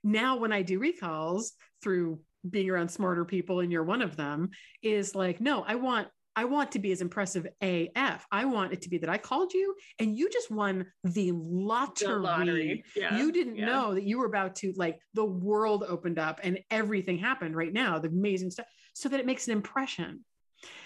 now 0.05 0.36
when 0.36 0.53
i 0.53 0.62
do 0.62 0.78
recalls 0.78 1.53
through 1.82 2.20
being 2.49 2.68
around 2.68 2.90
smarter 2.90 3.24
people 3.24 3.61
and 3.61 3.72
you're 3.72 3.84
one 3.84 4.03
of 4.03 4.16
them 4.16 4.51
is 4.82 5.14
like 5.14 5.40
no 5.40 5.64
i 5.66 5.74
want 5.74 6.09
I 6.35 6.45
want 6.45 6.72
to 6.72 6.78
be 6.78 6.93
as 6.93 7.01
impressive 7.01 7.47
AF. 7.61 8.26
I 8.30 8.45
want 8.47 8.72
it 8.72 8.83
to 8.83 8.89
be 8.89 8.99
that 8.99 9.11
I 9.11 9.18
called 9.18 9.53
you 9.53 9.74
and 9.99 10.16
you 10.16 10.30
just 10.30 10.51
won 10.51 10.87
the 11.05 11.33
lottery. 11.33 12.09
The 12.09 12.18
lottery. 12.18 12.85
Yeah. 12.97 13.18
You 13.18 13.33
didn't 13.33 13.57
yeah. 13.57 13.66
know 13.66 13.95
that 13.95 14.05
you 14.05 14.18
were 14.18 14.26
about 14.26 14.57
to 14.57 14.72
like 14.76 14.99
the 15.14 15.24
world 15.24 15.85
opened 15.87 16.18
up 16.18 16.41
and 16.43 16.59
everything 16.70 17.18
happened 17.18 17.55
right 17.55 17.72
now, 17.72 17.99
the 17.99 18.09
amazing 18.09 18.51
stuff, 18.51 18.66
so 18.95 19.09
that 19.11 19.20
it 19.20 19.26
makes 19.26 19.47
an 19.47 19.53
impression, 19.53 20.24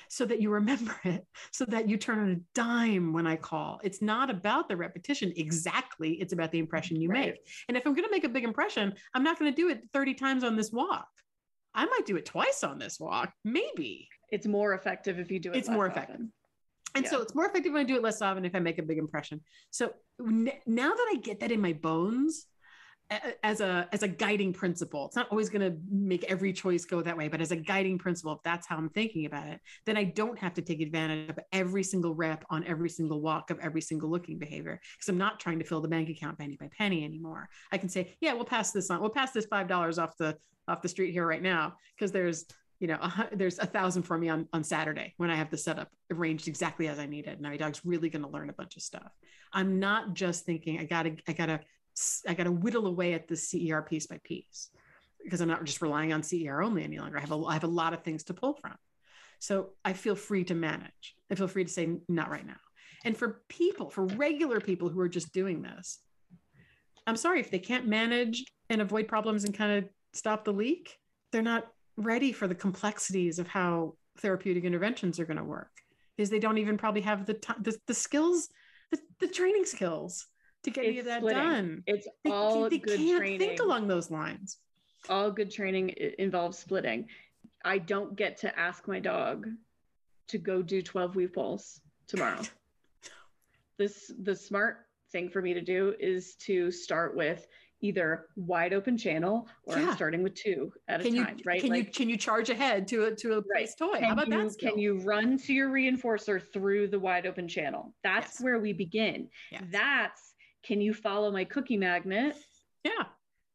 so 0.09 0.25
that 0.25 0.41
you 0.41 0.51
remember 0.51 0.97
it, 1.05 1.25
so 1.53 1.65
that 1.67 1.89
you 1.89 1.97
turn 1.97 2.19
on 2.19 2.31
a 2.31 2.41
dime 2.55 3.13
when 3.13 3.27
I 3.27 3.37
call. 3.37 3.81
It's 3.85 4.03
not 4.03 4.31
about 4.31 4.69
the 4.69 4.77
repetition 4.77 5.33
exactly, 5.37 6.15
it's 6.15 6.33
about 6.33 6.51
the 6.51 6.59
impression 6.59 7.01
you 7.01 7.09
right. 7.09 7.27
make. 7.27 7.37
And 7.69 7.77
if 7.77 7.87
I'm 7.87 7.95
going 7.95 8.07
to 8.07 8.11
make 8.11 8.25
a 8.25 8.29
big 8.29 8.45
impression, 8.45 8.95
I'm 9.15 9.23
not 9.23 9.39
going 9.39 9.53
to 9.53 9.57
do 9.57 9.69
it 9.69 9.83
30 9.93 10.15
times 10.15 10.45
on 10.45 10.57
this 10.57 10.73
walk. 10.73 11.09
I 11.73 11.85
might 11.85 12.07
do 12.07 12.17
it 12.17 12.25
twice 12.25 12.65
on 12.65 12.79
this 12.79 12.99
walk, 12.99 13.33
maybe 13.45 14.09
it's 14.31 14.47
more 14.47 14.75
effective 14.75 15.19
if 15.19 15.31
you 15.31 15.39
do 15.39 15.53
it. 15.53 15.57
It's 15.57 15.69
more 15.69 15.87
effective. 15.87 16.17
Often. 16.17 16.33
And 16.95 17.05
yeah. 17.05 17.11
so 17.11 17.21
it's 17.21 17.35
more 17.35 17.47
effective 17.47 17.73
when 17.73 17.83
I 17.83 17.85
do 17.85 17.97
it 17.97 18.03
less 18.03 18.23
often 18.23 18.45
if 18.45 18.55
I 18.55 18.59
make 18.59 18.79
a 18.79 18.83
big 18.83 18.99
impression. 18.99 19.41
So 19.71 19.93
n- 20.21 20.51
now 20.67 20.89
that 20.89 21.07
I 21.13 21.17
get 21.17 21.41
that 21.41 21.53
in 21.53 21.61
my 21.61 21.75
bones 21.75 22.47
as 23.45 23.61
a 23.61 23.89
as 23.93 24.03
a 24.03 24.09
guiding 24.09 24.53
principle, 24.53 25.07
it's 25.07 25.15
not 25.15 25.29
always 25.31 25.49
going 25.49 25.61
to 25.61 25.79
make 25.91 26.25
every 26.25 26.53
choice 26.53 26.85
go 26.85 27.03
that 27.03 27.17
way, 27.17 27.29
but 27.29 27.41
as 27.41 27.53
a 27.53 27.57
guiding 27.57 27.99
principle, 27.99 28.33
if 28.33 28.43
that's 28.43 28.67
how 28.67 28.77
I'm 28.77 28.89
thinking 28.89 29.27
about 29.27 29.47
it, 29.47 29.61
then 29.85 29.97
I 29.97 30.05
don't 30.05 30.39
have 30.39 30.55
to 30.55 30.63
take 30.63 30.81
advantage 30.81 31.31
of 31.31 31.39
every 31.53 31.85
single 31.85 32.15
rep 32.15 32.45
on 32.51 32.65
every 32.65 32.89
single 32.89 33.21
walk 33.21 33.51
of 33.51 33.59
every 33.61 33.81
single 33.81 34.11
looking 34.11 34.39
behavior 34.39 34.81
because 34.97 35.09
I'm 35.09 35.19
not 35.19 35.39
trying 35.39 35.61
to 35.61 35.65
fill 35.65 35.81
the 35.81 35.89
bank 35.89 36.09
account 36.09 36.39
penny 36.39 36.57
by 36.59 36.69
penny 36.77 37.05
anymore. 37.05 37.49
I 37.71 37.79
can 37.79 37.89
say, 37.89 38.17
yeah, 38.21 38.33
we'll 38.33 38.45
pass 38.45 38.73
this 38.73 38.91
on. 38.91 39.01
We'll 39.01 39.11
pass 39.11 39.33
this 39.33 39.47
five 39.47 39.69
dollars 39.69 39.99
off 39.99 40.17
the 40.17 40.37
off 40.67 40.83
the 40.83 40.89
street 40.89 41.13
here 41.13 41.27
right 41.27 41.43
now 41.43 41.75
because 41.97 42.11
there's 42.11 42.47
you 42.79 42.89
know, 42.89 42.99
a, 43.01 43.29
there's 43.33 43.59
a 43.59 43.67
thousand 43.67 44.03
for 44.03 44.19
me 44.19 44.29
on, 44.29 44.49
on 44.53 44.63
Saturday 44.63 45.15
when 45.17 45.31
I 45.31 45.37
have 45.37 45.51
the 45.51 45.57
setup 45.57 45.89
arranged 46.11 46.49
exactly 46.49 46.89
as 46.89 46.99
I 46.99 47.07
need 47.07 47.27
it. 47.27 47.41
Now 47.41 47.51
my 47.51 47.57
dog's 47.57 47.85
really 47.85 48.11
going 48.11 48.23
to 48.23 48.29
learn 48.29 48.51
a 48.51 48.55
bunch 48.55 48.77
of 48.77 48.83
stuff. 48.83 49.11
I'm 49.53 49.79
not 49.79 50.15
just 50.15 50.45
thinking 50.45 50.79
I 50.79 50.85
gotta, 50.85 51.17
I 51.27 51.33
gotta, 51.33 51.61
I 52.29 52.35
gotta 52.35 52.53
whittle 52.53 52.87
away 52.87 53.15
at 53.15 53.29
the 53.29 53.37
CER 53.37 53.83
piece 53.83 54.07
by 54.07 54.21
piece 54.23 54.71
because 55.25 55.41
I'm 55.41 55.49
not 55.49 55.65
just 55.65 55.83
relying 55.83 56.13
on 56.13 56.23
CER 56.23 56.63
only 56.63 56.85
any 56.85 56.99
longer. 56.99 57.17
I 57.17 57.21
have 57.21 57.33
a, 57.33 57.45
I 57.45 57.55
have 57.55 57.65
a 57.65 57.69
lot 57.69 57.95
of 57.95 58.03
things 58.03 58.25
to 58.25 58.35
pull 58.35 58.55
from. 58.55 58.75
So 59.39 59.71
I 59.85 59.93
feel 59.93 60.15
free 60.15 60.45
to 60.45 60.55
manage. 60.55 61.15
I 61.31 61.35
feel 61.35 61.49
free 61.49 61.65
to 61.65 61.73
say 61.73 61.89
not 62.09 62.31
right 62.31 62.47
now. 62.47 62.57
And 63.05 63.17
for 63.17 63.43
people, 63.49 63.91
for 63.91 64.05
regular 64.05 64.61
people 64.61 64.89
who 64.89 65.01
are 65.01 65.09
just 65.09 65.33
doing 65.33 65.63
this, 65.63 66.01
I'm 67.07 67.17
sorry 67.17 67.41
if 67.41 67.51
they 67.51 67.59
can't 67.59 67.87
manage 67.87 68.45
and 68.69 68.81
avoid 68.81 69.07
problems 69.09 69.45
and 69.45 69.55
kind 69.55 69.79
of 69.79 69.91
stop 70.13 70.45
the 70.45 70.53
leak, 70.53 70.97
they're 71.31 71.43
not 71.43 71.67
ready 71.97 72.33
for 72.33 72.47
the 72.47 72.55
complexities 72.55 73.39
of 73.39 73.49
how 73.49 73.95
therapeutic 74.19 74.65
interventions 74.65 75.19
are 75.19 75.25
going 75.25 75.37
to 75.37 75.45
work 75.45 75.71
is 76.19 76.31
they 76.31 76.39
don't 76.39 76.59
even 76.59 76.79
probably 76.79 77.03
have 77.03 77.27
the 77.27 77.35
time 77.35 77.57
the, 77.61 77.77
the 77.87 77.95
skills 77.95 78.49
the, 78.91 78.99
the 79.21 79.29
training 79.29 79.65
skills 79.65 80.27
to 80.63 80.71
get 80.71 80.85
it's 80.85 80.89
any 80.89 80.99
of 80.99 81.05
that 81.07 81.21
splitting. 81.21 81.43
done 81.43 81.83
it's 81.87 82.09
they, 82.25 82.31
all 82.31 82.69
they, 82.69 82.79
good 82.79 82.99
can't 82.99 83.19
training. 83.19 83.39
think 83.39 83.61
along 83.61 83.87
those 83.87 84.11
lines 84.11 84.59
all 85.09 85.31
good 85.31 85.51
training 85.51 85.95
involves 86.19 86.59
splitting 86.59 87.07
i 87.65 87.79
don't 87.79 88.17
get 88.17 88.37
to 88.39 88.59
ask 88.59 88.89
my 88.89 88.99
dog 88.99 89.47
to 90.29 90.39
go 90.39 90.63
do 90.63 90.83
12 90.83 91.17
weave 91.17 91.33
poles 91.33 91.81
tomorrow 92.09 92.41
this 93.79 94.13
the 94.23 94.35
smart 94.35 94.87
thing 95.13 95.29
for 95.29 95.41
me 95.43 95.55
to 95.55 95.61
do 95.61 95.95
is 96.01 96.35
to 96.37 96.71
start 96.71 97.17
with 97.17 97.47
either 97.81 98.27
wide 98.37 98.73
open 98.73 98.97
channel 98.97 99.49
or 99.65 99.79
yeah. 99.79 99.89
I'm 99.89 99.95
starting 99.95 100.23
with 100.23 100.35
two 100.35 100.73
at 100.89 101.03
can 101.03 101.15
a 101.15 101.25
time, 101.25 101.37
you, 101.39 101.45
right? 101.45 101.61
Can 101.61 101.71
like, 101.71 101.87
you 101.87 101.93
can 101.93 102.09
you 102.09 102.17
charge 102.17 102.51
ahead 102.51 102.89
to 102.89 103.05
a 103.05 103.15
to 103.17 103.35
a 103.35 103.43
right. 103.53 103.69
toy? 103.79 103.95
Can 103.95 104.05
How 104.05 104.13
about 104.13 104.29
you, 104.29 104.43
that? 104.43 104.53
Skill? 104.53 104.71
Can 104.71 104.79
you 104.79 104.99
run 105.01 105.39
to 105.39 105.53
your 105.53 105.71
reinforcer 105.71 106.43
through 106.53 106.89
the 106.89 106.99
wide 106.99 107.27
open 107.27 107.49
channel? 107.49 107.95
That's 108.03 108.35
yes. 108.35 108.41
where 108.41 108.59
we 108.59 108.73
begin. 108.73 109.29
Yes. 109.53 109.65
That's 109.71 110.35
can 110.65 110.81
you 110.81 110.95
follow 110.95 111.31
my 111.31 111.45
cookie 111.45 111.77
magnet? 111.77 112.37
Yeah. 112.85 112.91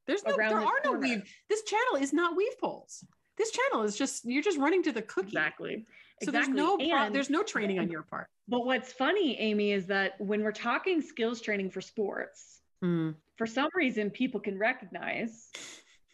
There's 0.07 0.23
no 0.23 0.35
there 0.35 0.45
are 0.45 0.61
corner. 0.61 0.79
no 0.85 0.93
weave. 0.93 1.23
This 1.49 1.63
channel 1.63 2.01
is 2.01 2.13
not 2.13 2.35
weave 2.35 2.59
poles. 2.59 3.03
This 3.37 3.51
channel 3.51 3.83
is 3.85 3.97
just 3.97 4.25
you're 4.25 4.43
just 4.43 4.57
running 4.57 4.83
to 4.83 4.91
the 4.91 5.01
cookie. 5.01 5.27
Exactly. 5.27 5.85
So 6.23 6.29
exactly. 6.29 6.53
there's 6.53 6.55
no 6.55 6.77
pro- 6.77 7.09
there's 7.09 7.29
no 7.29 7.43
training 7.43 7.79
on 7.79 7.89
your 7.89 8.03
part. 8.03 8.27
But 8.47 8.65
what's 8.65 8.93
funny, 8.93 9.39
Amy, 9.39 9.71
is 9.71 9.87
that 9.87 10.19
when 10.19 10.43
we're 10.43 10.51
talking 10.51 11.01
skills 11.01 11.41
training 11.41 11.71
for 11.71 11.81
sports, 11.81 12.51
Mm. 12.83 13.15
For 13.41 13.47
some 13.47 13.69
reason, 13.73 14.11
people 14.11 14.39
can 14.39 14.59
recognize 14.59 15.49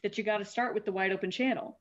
that 0.02 0.18
you 0.18 0.24
got 0.24 0.38
to 0.38 0.46
start 0.46 0.74
with 0.74 0.86
the 0.86 0.94
wide 0.94 1.12
open 1.12 1.30
channel. 1.30 1.78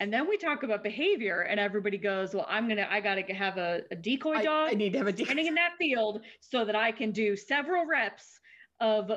And 0.00 0.12
then 0.12 0.28
we 0.28 0.36
talk 0.36 0.64
about 0.64 0.82
behavior, 0.82 1.42
and 1.42 1.60
everybody 1.60 1.96
goes, 1.96 2.34
"Well, 2.34 2.44
I'm 2.48 2.66
gonna, 2.66 2.88
I 2.90 3.00
gotta 3.00 3.22
have 3.32 3.56
a, 3.56 3.82
a 3.92 3.94
decoy 3.94 4.42
dog. 4.42 4.70
I, 4.70 4.72
I 4.72 4.74
need 4.74 4.94
to 4.94 4.98
have 4.98 5.06
a 5.06 5.12
decoy 5.12 5.46
in 5.46 5.54
that 5.54 5.74
field 5.78 6.22
so 6.40 6.64
that 6.64 6.74
I 6.74 6.90
can 6.90 7.12
do 7.12 7.36
several 7.36 7.86
reps 7.86 8.40
of 8.80 9.12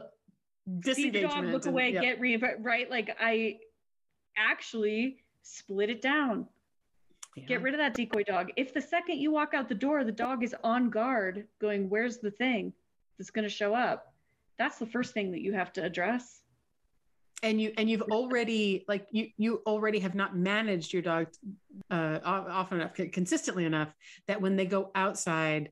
see 0.91 1.09
the 1.09 1.21
dog 1.21 1.45
look 1.45 1.65
away, 1.65 1.95
and, 1.95 2.05
get 2.05 2.19
re 2.19 2.39
right. 2.59 2.87
Like 2.87 3.17
I 3.19 3.57
actually 4.37 5.23
split 5.41 5.89
it 5.89 6.03
down. 6.03 6.45
Yeah. 7.35 7.45
Get 7.45 7.63
rid 7.63 7.73
of 7.73 7.79
that 7.79 7.95
decoy 7.95 8.25
dog. 8.25 8.51
If 8.57 8.75
the 8.75 8.81
second 8.81 9.17
you 9.17 9.31
walk 9.31 9.55
out 9.55 9.69
the 9.69 9.73
door, 9.73 10.03
the 10.03 10.11
dog 10.11 10.43
is 10.43 10.55
on 10.63 10.91
guard, 10.91 11.47
going, 11.59 11.89
"Where's 11.89 12.19
the 12.19 12.29
thing 12.29 12.73
that's 13.17 13.31
going 13.31 13.41
to 13.41 13.49
show 13.49 13.73
up?" 13.73 14.12
That's 14.57 14.77
the 14.77 14.85
first 14.85 15.13
thing 15.13 15.31
that 15.31 15.41
you 15.41 15.53
have 15.53 15.73
to 15.73 15.83
address. 15.83 16.41
And 17.41 17.59
you 17.59 17.73
and 17.77 17.89
you've 17.89 18.03
already 18.03 18.85
like 18.87 19.07
you 19.11 19.27
you 19.37 19.61
already 19.65 19.99
have 19.99 20.15
not 20.15 20.35
managed 20.35 20.93
your 20.93 21.01
dog 21.01 21.27
uh, 21.91 22.19
often 22.23 22.79
enough 22.79 22.93
consistently 23.11 23.65
enough 23.65 23.93
that 24.27 24.39
when 24.39 24.55
they 24.55 24.65
go 24.65 24.91
outside 24.95 25.69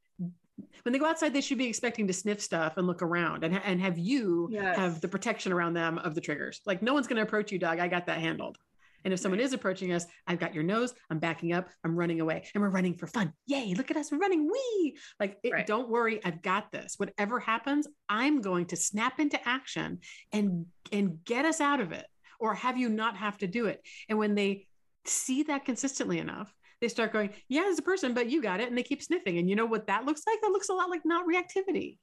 when 0.83 0.91
they 0.91 0.99
go 0.99 1.05
outside 1.05 1.33
they 1.33 1.39
should 1.39 1.57
be 1.57 1.67
expecting 1.67 2.07
to 2.07 2.13
sniff 2.13 2.41
stuff 2.41 2.73
and 2.75 2.87
look 2.87 3.01
around 3.01 3.45
and, 3.45 3.57
and 3.63 3.79
have 3.79 3.97
you 3.97 4.49
yes. 4.51 4.75
have 4.75 4.99
the 4.99 5.07
protection 5.07 5.53
around 5.53 5.73
them 5.73 5.97
of 5.99 6.13
the 6.13 6.19
triggers. 6.19 6.59
Like 6.65 6.81
no 6.81 6.93
one's 6.93 7.07
going 7.07 7.17
to 7.17 7.23
approach 7.23 7.53
you 7.53 7.57
dog 7.57 7.79
i 7.79 7.87
got 7.87 8.05
that 8.07 8.19
handled 8.19 8.57
And 9.03 9.13
if 9.13 9.19
someone 9.19 9.39
is 9.39 9.53
approaching 9.53 9.93
us, 9.93 10.05
I've 10.27 10.39
got 10.39 10.53
your 10.53 10.63
nose, 10.63 10.93
I'm 11.09 11.19
backing 11.19 11.53
up, 11.53 11.69
I'm 11.83 11.95
running 11.95 12.21
away, 12.21 12.43
and 12.53 12.61
we're 12.61 12.69
running 12.69 12.95
for 12.95 13.07
fun. 13.07 13.33
Yay, 13.47 13.73
look 13.75 13.91
at 13.91 13.97
us, 13.97 14.11
we're 14.11 14.17
running. 14.17 14.49
Wee! 14.51 14.97
Like, 15.19 15.37
it, 15.43 15.51
right. 15.51 15.67
don't 15.67 15.89
worry, 15.89 16.23
I've 16.23 16.41
got 16.41 16.71
this. 16.71 16.95
Whatever 16.97 17.39
happens, 17.39 17.87
I'm 18.09 18.41
going 18.41 18.67
to 18.67 18.75
snap 18.75 19.19
into 19.19 19.39
action 19.47 19.99
and 20.31 20.65
and 20.91 21.23
get 21.23 21.45
us 21.45 21.61
out 21.61 21.79
of 21.79 21.91
it 21.91 22.05
or 22.41 22.55
have 22.55 22.77
you 22.77 22.89
not 22.89 23.15
have 23.15 23.37
to 23.37 23.47
do 23.47 23.67
it. 23.67 23.81
And 24.09 24.17
when 24.17 24.35
they 24.35 24.65
see 25.05 25.43
that 25.43 25.63
consistently 25.63 26.17
enough, 26.19 26.53
they 26.81 26.87
start 26.87 27.13
going, 27.13 27.29
Yeah, 27.47 27.69
as 27.71 27.79
a 27.79 27.83
person, 27.83 28.13
but 28.13 28.29
you 28.29 28.41
got 28.41 28.59
it. 28.59 28.67
And 28.67 28.77
they 28.77 28.83
keep 28.83 29.01
sniffing. 29.01 29.37
And 29.37 29.49
you 29.49 29.55
know 29.55 29.67
what 29.67 29.87
that 29.87 30.05
looks 30.05 30.23
like? 30.27 30.41
That 30.41 30.51
looks 30.51 30.69
a 30.69 30.73
lot 30.73 30.89
like 30.89 31.05
not 31.05 31.25
reactivity. 31.27 31.99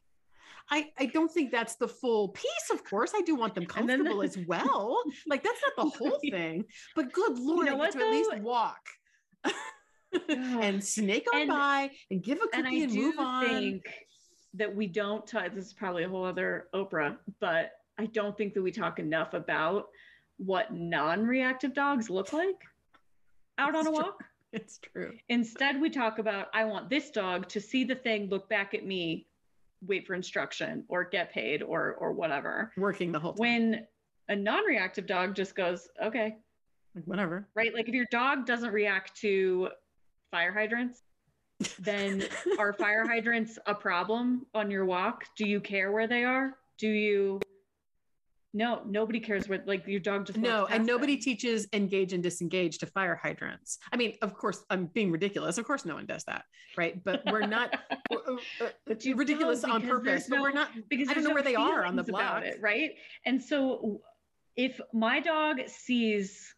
I, 0.71 0.91
I 0.99 1.07
don't 1.07 1.33
think 1.33 1.51
that's 1.51 1.77
the 1.77 1.89
full 1.89 2.29
piece, 2.29 2.71
of 2.73 2.85
course. 2.85 3.13
I 3.17 3.23
do 3.23 3.35
want 3.35 3.55
them 3.55 3.67
comfortable 3.67 4.23
as 4.23 4.37
well. 4.47 5.03
Like 5.27 5.43
that's 5.43 5.61
not 5.63 5.85
the 5.85 5.99
whole 5.99 6.19
thing. 6.21 6.65
But 6.95 7.13
good 7.13 7.39
lord, 7.39 7.67
you 7.67 7.73
know 7.73 7.77
what, 7.77 7.93
to 7.93 8.01
at 8.01 8.11
least 8.11 8.39
walk. 8.39 8.81
and 10.29 10.83
snake 10.85 11.27
on 11.35 11.43
and, 11.43 11.49
by 11.51 11.91
and 12.11 12.23
give 12.23 12.39
a 12.39 12.49
cookie 12.49 12.83
and, 12.83 12.91
and 12.91 12.93
move 12.93 13.19
on. 13.19 13.47
Think 13.47 13.83
that 14.55 14.75
we 14.75 14.87
don't 14.87 15.27
talk 15.27 15.55
this 15.55 15.67
is 15.67 15.73
probably 15.73 16.05
a 16.05 16.09
whole 16.09 16.25
other 16.25 16.69
Oprah, 16.75 17.17
but 17.41 17.73
I 17.99 18.07
don't 18.07 18.37
think 18.37 18.55
that 18.55 18.63
we 18.63 18.73
talk 18.73 18.99
enough 18.99 19.35
about 19.35 19.89
what 20.39 20.73
non-reactive 20.73 21.75
dogs 21.75 22.09
look 22.09 22.33
like 22.33 22.63
out 23.59 23.75
on 23.75 23.87
a 23.87 23.91
walk. 23.91 24.25
It's 24.51 24.79
true. 24.79 25.13
Instead, 25.29 25.79
we 25.79 25.91
talk 25.91 26.19
about 26.19 26.47
I 26.55 26.65
want 26.65 26.89
this 26.89 27.11
dog 27.11 27.51
to 27.51 27.61
see 27.61 27.85
the 27.85 27.97
thing, 27.97 28.31
look 28.31 28.49
back 28.49 28.73
at 28.73 28.83
me, 28.83 29.27
wait 29.87 30.07
for 30.07 30.15
instruction, 30.15 30.85
or 30.89 31.05
get 31.05 31.33
paid, 31.33 31.63
or 31.63 31.95
or 31.95 32.13
whatever. 32.13 32.73
Working 32.77 33.13
the 33.13 33.21
whole 33.21 33.35
time. 33.35 33.41
When 33.41 33.87
a 34.29 34.37
non-reactive 34.37 35.07
dog 35.07 35.35
just 35.35 35.55
goes, 35.55 35.89
okay, 36.03 36.37
Like 36.95 37.05
whatever. 37.05 37.49
Right? 37.55 37.75
Like 37.75 37.89
if 37.89 37.95
your 37.95 38.07
dog 38.11 38.47
doesn't 38.47 38.73
react 38.73 39.17
to 39.21 39.69
fire 40.31 40.53
hydrants, 40.53 41.03
then 41.79 42.25
are 42.59 42.73
fire 42.73 43.07
hydrants 43.07 43.59
a 43.67 43.75
problem 43.75 44.47
on 44.55 44.71
your 44.71 44.85
walk? 44.85 45.25
Do 45.37 45.49
you 45.49 45.61
care 45.61 45.93
where 45.93 46.07
they 46.07 46.25
are? 46.25 46.55
Do 46.79 46.89
you 46.89 47.41
no, 48.55 48.83
nobody 48.87 49.21
cares 49.21 49.49
what 49.49 49.67
like 49.67 49.87
your 49.87 50.01
dog 50.01 50.27
just 50.27 50.39
no, 50.39 50.67
and 50.67 50.87
nobody 50.87 51.15
them. 51.15 51.23
teaches 51.23 51.69
engage 51.75 52.15
and 52.15 52.23
disengage 52.23 52.79
to 52.79 52.87
fire 52.87 53.15
hydrants. 53.15 53.79
I 53.93 53.97
mean, 53.97 54.15
of 54.23 54.35
course, 54.35 54.65
I'm 54.71 54.87
being 54.87 55.11
ridiculous. 55.11 55.59
Of 55.59 55.67
course, 55.67 55.85
no 55.85 55.95
one 55.95 56.07
does 56.07 56.25
that, 56.25 56.45
right? 56.77 57.03
But 57.05 57.23
we're 57.31 57.47
not 57.47 57.79
uh, 58.11 58.17
uh, 58.61 58.69
but 58.87 59.05
you 59.05 59.17
ridiculous 59.17 59.65
on 59.65 59.87
purpose. 59.87 60.27
But 60.29 60.37
no, 60.37 60.43
we're 60.43 60.53
not 60.53 60.71
because 60.89 61.09
I 61.09 61.15
don't 61.15 61.25
know 61.25 61.31
no 61.31 61.35
where 61.35 61.43
they 61.43 61.57
are 61.57 61.85
on 61.85 61.95
the 61.95 62.05
block, 62.05 62.45
it, 62.45 62.59
right? 62.61 62.93
And 63.27 63.43
so, 63.43 64.01
if 64.57 64.81
my 64.95 65.21
dog 65.21 65.59
sees, 65.67 66.55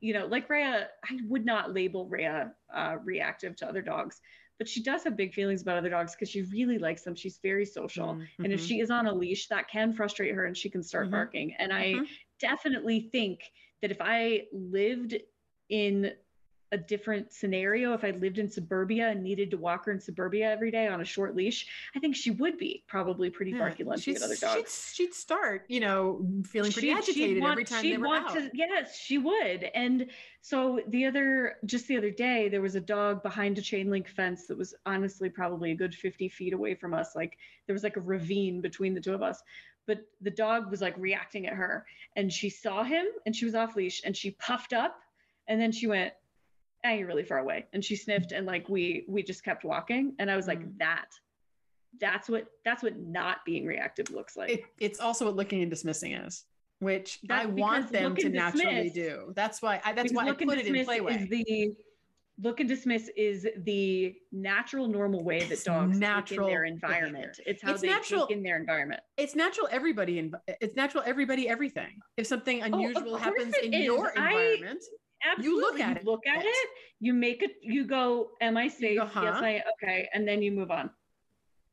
you 0.00 0.14
know, 0.14 0.24
like 0.24 0.48
Rhea, 0.48 0.88
I 1.04 1.18
would 1.28 1.44
not 1.44 1.74
label 1.74 2.08
Rhea 2.08 2.52
uh, 2.74 2.96
reactive 3.04 3.56
to 3.56 3.68
other 3.68 3.82
dogs 3.82 4.20
but 4.58 4.68
she 4.68 4.82
does 4.82 5.04
have 5.04 5.16
big 5.16 5.34
feelings 5.34 5.62
about 5.62 5.76
other 5.76 5.90
dogs 5.90 6.14
because 6.14 6.28
she 6.28 6.42
really 6.42 6.78
likes 6.78 7.02
them. 7.02 7.14
She's 7.14 7.38
very 7.42 7.66
social. 7.66 8.14
Mm-hmm. 8.14 8.44
And 8.44 8.52
if 8.52 8.60
mm-hmm. 8.60 8.66
she 8.66 8.80
is 8.80 8.90
on 8.90 9.06
a 9.06 9.12
leash, 9.12 9.48
that 9.48 9.68
can 9.68 9.92
frustrate 9.92 10.34
her 10.34 10.46
and 10.46 10.56
she 10.56 10.70
can 10.70 10.82
start 10.82 11.06
mm-hmm. 11.06 11.12
barking. 11.12 11.54
And 11.58 11.72
I 11.72 11.94
mm-hmm. 11.94 12.04
definitely 12.38 13.08
think 13.10 13.40
that 13.82 13.90
if 13.90 13.98
I 14.00 14.44
lived 14.52 15.16
in 15.68 16.12
a 16.74 16.76
different 16.76 17.32
scenario, 17.32 17.92
if 17.94 18.02
I 18.02 18.10
lived 18.10 18.38
in 18.38 18.50
suburbia 18.50 19.08
and 19.08 19.22
needed 19.22 19.48
to 19.52 19.56
walk 19.56 19.86
her 19.86 19.92
in 19.92 20.00
suburbia 20.00 20.50
every 20.50 20.72
day 20.72 20.88
on 20.88 21.00
a 21.00 21.04
short 21.04 21.36
leash, 21.36 21.66
I 21.94 22.00
think 22.00 22.16
she 22.16 22.32
would 22.32 22.58
be 22.58 22.82
probably 22.88 23.30
pretty 23.30 23.52
yeah, 23.52 23.58
barky 23.58 23.84
lunchy 23.84 24.16
at 24.16 24.22
other 24.22 24.34
dogs. 24.34 24.90
She'd, 24.92 25.04
she'd, 25.04 25.14
start, 25.14 25.62
you 25.68 25.78
know, 25.78 26.26
feeling 26.44 26.72
pretty 26.72 26.88
she'd, 26.88 26.96
agitated 26.96 27.36
she'd 27.36 27.40
want, 27.40 27.52
every 27.52 27.64
time 27.64 27.82
they 27.82 27.96
were 27.96 28.08
out. 28.08 28.34
To, 28.34 28.50
yes, 28.52 28.98
she 28.98 29.18
would. 29.18 29.70
And 29.72 30.10
so 30.40 30.80
the 30.88 31.06
other, 31.06 31.58
just 31.64 31.86
the 31.86 31.96
other 31.96 32.10
day, 32.10 32.48
there 32.48 32.60
was 32.60 32.74
a 32.74 32.80
dog 32.80 33.22
behind 33.22 33.56
a 33.56 33.62
chain 33.62 33.88
link 33.88 34.08
fence 34.08 34.48
that 34.48 34.58
was 34.58 34.74
honestly 34.84 35.30
probably 35.30 35.70
a 35.70 35.76
good 35.76 35.94
50 35.94 36.28
feet 36.28 36.54
away 36.54 36.74
from 36.74 36.92
us. 36.92 37.14
Like 37.14 37.38
there 37.68 37.72
was 37.72 37.84
like 37.84 37.96
a 37.96 38.00
ravine 38.00 38.60
between 38.60 38.94
the 38.94 39.00
two 39.00 39.14
of 39.14 39.22
us 39.22 39.42
but 39.86 39.98
the 40.22 40.30
dog 40.30 40.70
was 40.70 40.80
like 40.80 40.96
reacting 40.96 41.46
at 41.46 41.52
her 41.52 41.84
and 42.16 42.32
she 42.32 42.48
saw 42.48 42.82
him 42.82 43.04
and 43.26 43.36
she 43.36 43.44
was 43.44 43.54
off 43.54 43.76
leash 43.76 44.00
and 44.02 44.16
she 44.16 44.30
puffed 44.30 44.72
up 44.72 44.98
and 45.46 45.60
then 45.60 45.72
she 45.72 45.86
went 45.86 46.12
ah, 46.84 46.90
you're 46.90 47.06
really 47.06 47.24
far 47.24 47.38
away. 47.38 47.66
And 47.72 47.84
she 47.84 47.96
sniffed 47.96 48.32
and 48.32 48.46
like 48.46 48.68
we 48.68 49.04
we 49.08 49.22
just 49.22 49.44
kept 49.44 49.64
walking. 49.64 50.14
And 50.18 50.30
I 50.30 50.36
was 50.36 50.46
like, 50.46 50.60
mm. 50.60 50.78
that 50.78 51.06
that's 52.00 52.28
what 52.28 52.46
that's 52.64 52.82
what 52.82 52.98
not 52.98 53.38
being 53.44 53.66
reactive 53.66 54.10
looks 54.10 54.36
like. 54.36 54.50
It, 54.50 54.64
it's 54.78 55.00
also 55.00 55.26
what 55.26 55.36
looking 55.36 55.62
and 55.62 55.70
dismissing 55.70 56.12
is, 56.12 56.44
which 56.80 57.20
that's 57.24 57.44
I 57.44 57.46
want 57.46 57.90
them 57.90 58.16
to 58.16 58.28
naturally 58.28 58.90
do. 58.90 59.32
That's 59.34 59.62
why 59.62 59.80
I 59.84 59.92
that's 59.92 60.12
why 60.12 60.28
I 60.28 60.32
put 60.32 60.58
it 60.58 60.66
in 60.66 60.74
playway. 60.74 61.22
Is 61.22 61.28
the 61.28 61.76
look 62.42 62.60
and 62.60 62.68
dismiss 62.68 63.10
is 63.16 63.46
the 63.58 64.14
natural 64.32 64.88
normal 64.88 65.22
way 65.22 65.44
that 65.44 65.62
dogs 65.62 65.98
natural 65.98 66.48
in 66.48 66.52
their 66.52 66.64
environment 66.64 67.38
it's 67.46 67.62
how 67.62 67.70
it's 67.72 67.80
they 67.80 67.88
natural 67.88 68.26
in 68.26 68.42
their 68.42 68.56
environment 68.56 69.00
it's 69.16 69.36
natural 69.36 69.68
everybody 69.70 70.18
in 70.18 70.32
it's 70.60 70.74
natural 70.74 71.02
everybody 71.06 71.48
everything 71.48 72.00
if 72.16 72.26
something 72.26 72.60
oh, 72.62 72.66
unusual 72.66 73.14
oh, 73.14 73.16
happens 73.16 73.54
in 73.62 73.72
is. 73.72 73.84
your 73.84 74.08
environment 74.08 74.82
I, 74.82 74.96
Absolutely. 75.24 75.50
You 75.50 75.60
look 75.60 75.80
at 75.80 75.88
you 75.88 75.96
it. 75.96 76.04
Look 76.04 76.26
at 76.26 76.44
it. 76.44 76.68
You 77.00 77.14
make 77.14 77.42
it. 77.42 77.52
You 77.62 77.86
go. 77.86 78.30
Am 78.40 78.56
I 78.56 78.68
safe? 78.68 78.98
Go, 78.98 79.06
huh? 79.06 79.22
Yes, 79.22 79.36
I. 79.36 79.62
Okay, 79.82 80.08
and 80.12 80.26
then 80.26 80.42
you 80.42 80.52
move 80.52 80.70
on. 80.70 80.90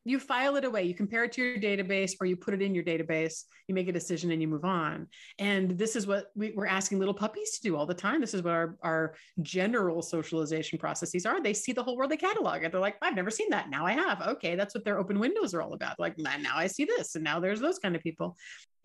You 0.04 0.20
file 0.20 0.56
it 0.56 0.66
away. 0.66 0.82
You 0.84 0.96
compare 0.96 1.26
it 1.26 1.32
to 1.34 1.44
your 1.44 1.58
database, 1.60 2.14
or 2.20 2.26
you 2.26 2.36
put 2.36 2.56
it 2.56 2.62
in 2.62 2.74
your 2.74 2.84
database. 2.84 3.44
You 3.68 3.76
make 3.76 3.88
a 3.88 3.92
decision, 3.92 4.32
and 4.32 4.42
you 4.42 4.48
move 4.48 4.66
on. 4.66 5.08
And 5.38 5.78
this 5.78 5.96
is 5.96 6.08
what 6.08 6.32
we, 6.36 6.54
we're 6.56 6.66
asking 6.66 6.98
little 6.98 7.14
puppies 7.14 7.52
to 7.52 7.62
do 7.62 7.76
all 7.76 7.86
the 7.86 7.94
time. 7.94 8.20
This 8.20 8.34
is 8.34 8.42
what 8.42 8.54
our 8.54 8.78
our 8.82 9.14
general 9.42 10.02
socialization 10.02 10.80
processes 10.80 11.26
are. 11.26 11.42
They 11.42 11.54
see 11.54 11.72
the 11.72 11.84
whole 11.84 11.96
world. 11.98 12.10
They 12.10 12.18
catalog 12.18 12.64
it. 12.64 12.72
They're 12.72 12.82
like, 12.82 12.98
I've 13.02 13.16
never 13.16 13.30
seen 13.30 13.50
that. 13.52 13.70
Now 13.70 13.86
I 13.86 13.94
have. 13.94 14.22
Okay, 14.22 14.56
that's 14.56 14.74
what 14.74 14.86
their 14.86 14.98
open 14.98 15.20
windows 15.20 15.54
are 15.54 15.62
all 15.62 15.74
about. 15.74 16.00
Like 16.00 16.18
now 16.18 16.56
I 16.56 16.68
see 16.68 16.86
this, 16.86 17.16
and 17.16 17.24
now 17.24 17.40
there's 17.40 17.60
those 17.60 17.78
kind 17.78 17.96
of 17.96 18.02
people 18.02 18.38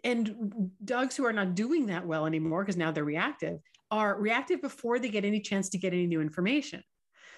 and 0.04 0.70
dogs 0.84 1.16
who 1.16 1.24
are 1.24 1.32
not 1.32 1.54
doing 1.54 1.86
that 1.86 2.06
well 2.06 2.26
anymore 2.26 2.62
because 2.62 2.76
now 2.76 2.92
they're 2.92 3.04
reactive 3.04 3.58
are 3.90 4.20
reactive 4.20 4.60
before 4.60 4.98
they 4.98 5.08
get 5.08 5.24
any 5.24 5.40
chance 5.40 5.68
to 5.70 5.78
get 5.78 5.92
any 5.92 6.06
new 6.06 6.20
information. 6.20 6.82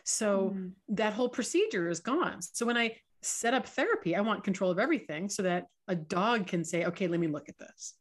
So 0.04 0.54
mm. 0.56 0.72
that 0.90 1.12
whole 1.12 1.28
procedure 1.28 1.88
is 1.88 2.00
gone. 2.00 2.40
So 2.40 2.64
when 2.64 2.76
I 2.76 2.96
set 3.22 3.54
up 3.54 3.66
therapy, 3.66 4.16
I 4.16 4.20
want 4.20 4.44
control 4.44 4.70
of 4.70 4.78
everything 4.78 5.28
so 5.28 5.42
that 5.42 5.66
a 5.88 5.94
dog 5.94 6.46
can 6.46 6.64
say, 6.64 6.84
okay, 6.86 7.08
let 7.08 7.20
me 7.20 7.26
look 7.26 7.48
at 7.48 7.58
this. 7.58 7.94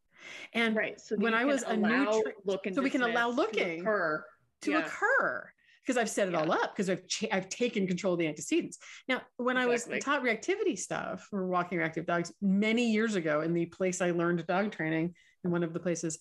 And 0.53 0.75
right. 0.75 0.99
So 0.99 1.15
when 1.17 1.33
I 1.33 1.45
was 1.45 1.63
a 1.63 1.75
new, 1.75 2.05
tra- 2.05 2.33
look 2.45 2.61
so 2.73 2.81
we 2.81 2.89
can 2.89 3.01
allow 3.03 3.29
looking 3.29 3.77
to 3.77 3.81
occur, 3.81 4.25
to 4.63 4.71
yeah. 4.71 4.79
occur 4.79 5.49
because 5.87 5.97
I've 5.97 6.09
set 6.09 6.27
it 6.27 6.31
yeah. 6.31 6.41
all 6.41 6.51
up 6.51 6.75
because 6.75 6.89
I've 6.89 7.03
I've 7.31 7.49
taken 7.49 7.87
control 7.87 8.13
of 8.13 8.19
the 8.19 8.27
antecedents. 8.27 8.77
Now, 9.07 9.21
when 9.37 9.55
exactly. 9.55 9.93
I 9.93 9.95
was 9.95 10.03
taught 10.03 10.23
reactivity 10.23 10.77
stuff 10.77 11.27
for 11.29 11.47
walking 11.47 11.77
reactive 11.77 12.05
dogs 12.05 12.33
many 12.41 12.91
years 12.91 13.15
ago 13.15 13.41
in 13.41 13.53
the 13.53 13.67
place 13.67 14.01
I 14.01 14.11
learned 14.11 14.45
dog 14.47 14.71
training 14.71 15.15
in 15.45 15.51
one 15.51 15.63
of 15.63 15.73
the 15.73 15.79
places, 15.79 16.19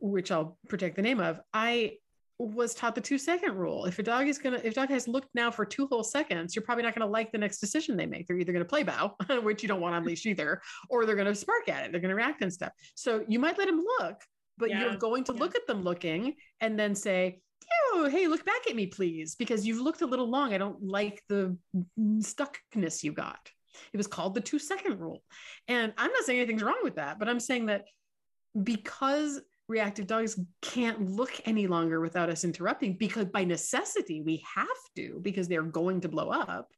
which 0.00 0.30
I'll 0.30 0.58
protect 0.68 0.96
the 0.96 1.02
name 1.02 1.20
of, 1.20 1.40
I 1.52 1.92
was 2.38 2.74
taught 2.74 2.94
the 2.94 3.00
two 3.00 3.16
second 3.18 3.54
rule. 3.54 3.86
If 3.86 3.98
a 3.98 4.02
dog 4.02 4.28
is 4.28 4.38
gonna, 4.38 4.60
if 4.62 4.74
dog 4.74 4.90
has 4.90 5.08
looked 5.08 5.28
now 5.34 5.50
for 5.50 5.64
two 5.64 5.86
whole 5.86 6.04
seconds, 6.04 6.54
you're 6.54 6.64
probably 6.64 6.84
not 6.84 6.94
gonna 6.94 7.10
like 7.10 7.32
the 7.32 7.38
next 7.38 7.58
decision 7.58 7.96
they 7.96 8.06
make. 8.06 8.26
They're 8.26 8.38
either 8.38 8.52
gonna 8.52 8.64
play 8.64 8.82
bow, 8.82 9.16
which 9.42 9.62
you 9.62 9.68
don't 9.68 9.80
want 9.80 9.94
on 9.94 10.04
leash 10.04 10.26
either, 10.26 10.60
or 10.90 11.06
they're 11.06 11.16
gonna 11.16 11.34
spark 11.34 11.68
at 11.68 11.84
it. 11.84 11.92
They're 11.92 12.00
gonna 12.00 12.14
react 12.14 12.42
and 12.42 12.52
stuff. 12.52 12.72
So 12.94 13.24
you 13.26 13.38
might 13.38 13.58
let 13.58 13.68
them 13.68 13.82
look, 14.00 14.20
but 14.58 14.70
yeah. 14.70 14.82
you're 14.82 14.96
going 14.96 15.24
to 15.24 15.32
yeah. 15.32 15.40
look 15.40 15.54
at 15.54 15.66
them 15.66 15.82
looking 15.82 16.34
and 16.60 16.78
then 16.78 16.94
say, 16.94 17.40
oh, 17.92 18.08
hey, 18.10 18.26
look 18.26 18.44
back 18.44 18.68
at 18.68 18.76
me, 18.76 18.86
please, 18.86 19.34
because 19.34 19.66
you've 19.66 19.80
looked 19.80 20.02
a 20.02 20.06
little 20.06 20.28
long. 20.28 20.52
I 20.52 20.58
don't 20.58 20.82
like 20.82 21.22
the 21.28 21.56
stuckness 21.98 23.02
you 23.02 23.12
got. 23.12 23.50
It 23.92 23.96
was 23.96 24.06
called 24.06 24.34
the 24.34 24.40
two 24.40 24.58
second 24.58 25.00
rule. 25.00 25.22
And 25.68 25.92
I'm 25.98 26.10
not 26.10 26.24
saying 26.24 26.38
anything's 26.38 26.62
wrong 26.62 26.80
with 26.82 26.96
that, 26.96 27.18
but 27.18 27.28
I'm 27.28 27.40
saying 27.40 27.66
that 27.66 27.84
because 28.62 29.40
reactive 29.68 30.06
dogs 30.06 30.38
can't 30.62 31.10
look 31.10 31.32
any 31.44 31.66
longer 31.66 32.00
without 32.00 32.30
us 32.30 32.44
interrupting 32.44 32.94
because 32.94 33.26
by 33.26 33.44
necessity 33.44 34.22
we 34.22 34.44
have 34.54 34.66
to 34.94 35.18
because 35.22 35.48
they're 35.48 35.62
going 35.62 36.00
to 36.02 36.08
blow 36.08 36.30
up. 36.30 36.70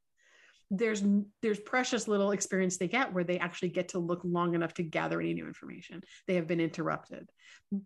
There's 0.70 1.02
there's 1.40 1.60
precious 1.60 2.08
little 2.08 2.32
experience 2.32 2.76
they 2.76 2.88
get 2.88 3.12
where 3.12 3.24
they 3.24 3.38
actually 3.38 3.70
get 3.70 3.90
to 3.90 3.98
look 3.98 4.20
long 4.22 4.54
enough 4.54 4.74
to 4.74 4.82
gather 4.82 5.20
any 5.20 5.34
new 5.34 5.46
information. 5.46 6.02
They 6.26 6.34
have 6.34 6.46
been 6.46 6.60
interrupted 6.60 7.30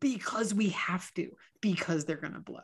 because 0.01 0.53
we 0.53 0.71
have 0.71 1.13
to 1.15 1.31
because 1.61 2.05
they're 2.05 2.17
going 2.17 2.35
to 2.35 2.41
blow. 2.41 2.61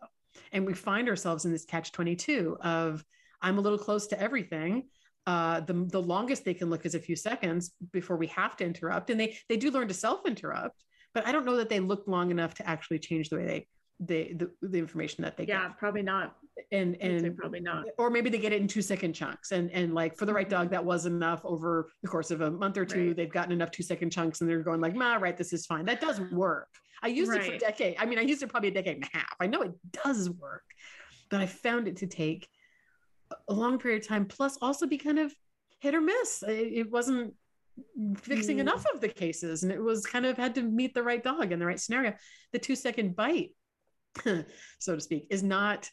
And 0.52 0.66
we 0.66 0.74
find 0.74 1.08
ourselves 1.08 1.44
in 1.44 1.52
this 1.52 1.64
catch 1.64 1.92
22 1.92 2.58
of 2.60 3.04
i'm 3.40 3.58
a 3.58 3.60
little 3.60 3.78
close 3.78 4.08
to 4.08 4.20
everything. 4.20 4.84
Uh, 5.26 5.60
the, 5.60 5.74
the 5.74 6.00
longest 6.00 6.44
they 6.44 6.54
can 6.54 6.70
look 6.70 6.86
is 6.86 6.94
a 6.94 7.00
few 7.00 7.14
seconds 7.14 7.72
before 7.92 8.16
we 8.16 8.28
have 8.28 8.56
to 8.56 8.64
interrupt. 8.64 9.10
And 9.10 9.20
they 9.20 9.36
they 9.48 9.56
do 9.56 9.70
learn 9.70 9.88
to 9.88 9.94
self 9.94 10.26
interrupt 10.26 10.82
but 11.14 11.26
I 11.26 11.32
don't 11.32 11.44
know 11.44 11.56
that 11.56 11.68
they 11.68 11.80
look 11.80 12.04
long 12.06 12.30
enough 12.30 12.54
to 12.54 12.68
actually 12.68 12.98
change 12.98 13.28
the 13.28 13.36
way 13.36 13.46
they 13.46 13.66
they 14.00 14.32
the, 14.32 14.50
the 14.62 14.78
information 14.78 15.24
that 15.24 15.36
they 15.36 15.44
yeah 15.44 15.62
get. 15.62 15.62
Yeah, 15.62 15.72
probably 15.78 16.02
not 16.02 16.36
and 16.72 16.96
and 17.00 17.36
probably 17.36 17.60
not 17.60 17.84
or 17.98 18.10
maybe 18.10 18.30
they 18.30 18.38
get 18.38 18.52
it 18.52 18.60
in 18.60 18.68
two 18.68 18.82
second 18.82 19.12
chunks 19.12 19.52
and 19.52 19.70
and 19.72 19.94
like 19.94 20.16
for 20.16 20.26
the 20.26 20.32
right 20.32 20.48
dog 20.48 20.66
mm-hmm. 20.66 20.74
that 20.74 20.84
was 20.84 21.06
enough 21.06 21.40
over 21.44 21.88
the 22.02 22.08
course 22.08 22.30
of 22.30 22.40
a 22.40 22.50
month 22.50 22.76
or 22.76 22.84
two 22.84 23.08
right. 23.08 23.16
they've 23.16 23.32
gotten 23.32 23.52
enough 23.52 23.70
two 23.70 23.82
second 23.82 24.10
chunks 24.10 24.40
and 24.40 24.50
they're 24.50 24.62
going 24.62 24.80
like 24.80 24.94
nah 24.94 25.16
right 25.16 25.36
this 25.36 25.52
is 25.52 25.66
fine 25.66 25.84
that 25.84 26.00
doesn't 26.00 26.32
work 26.32 26.68
i 27.02 27.08
used 27.08 27.30
right. 27.30 27.42
it 27.42 27.46
for 27.46 27.52
a 27.52 27.58
decade 27.58 27.96
i 27.98 28.04
mean 28.04 28.18
i 28.18 28.22
used 28.22 28.42
it 28.42 28.48
probably 28.48 28.68
a 28.68 28.72
decade 28.72 28.96
and 28.96 29.04
a 29.04 29.16
half 29.16 29.34
i 29.40 29.46
know 29.46 29.62
it 29.62 29.72
does 30.04 30.30
work 30.30 30.64
but 31.30 31.40
i 31.40 31.46
found 31.46 31.88
it 31.88 31.96
to 31.96 32.06
take 32.06 32.48
a 33.48 33.52
long 33.52 33.78
period 33.78 34.02
of 34.02 34.08
time 34.08 34.24
plus 34.24 34.58
also 34.60 34.86
be 34.86 34.98
kind 34.98 35.18
of 35.18 35.32
hit 35.80 35.94
or 35.94 36.00
miss 36.00 36.42
it, 36.46 36.72
it 36.72 36.90
wasn't 36.90 37.34
fixing 38.16 38.58
enough 38.58 38.84
of 38.92 39.00
the 39.00 39.08
cases 39.08 39.62
and 39.62 39.72
it 39.72 39.82
was 39.82 40.04
kind 40.04 40.26
of 40.26 40.36
had 40.36 40.54
to 40.54 40.62
meet 40.62 40.94
the 40.94 41.02
right 41.02 41.22
dog 41.22 41.52
in 41.52 41.58
the 41.58 41.66
right 41.66 41.80
scenario. 41.80 42.14
The 42.52 42.58
two 42.58 42.76
second 42.76 43.16
bite 43.16 43.50
so 44.78 44.94
to 44.94 45.00
speak 45.00 45.26
is 45.30 45.42
not 45.42 45.90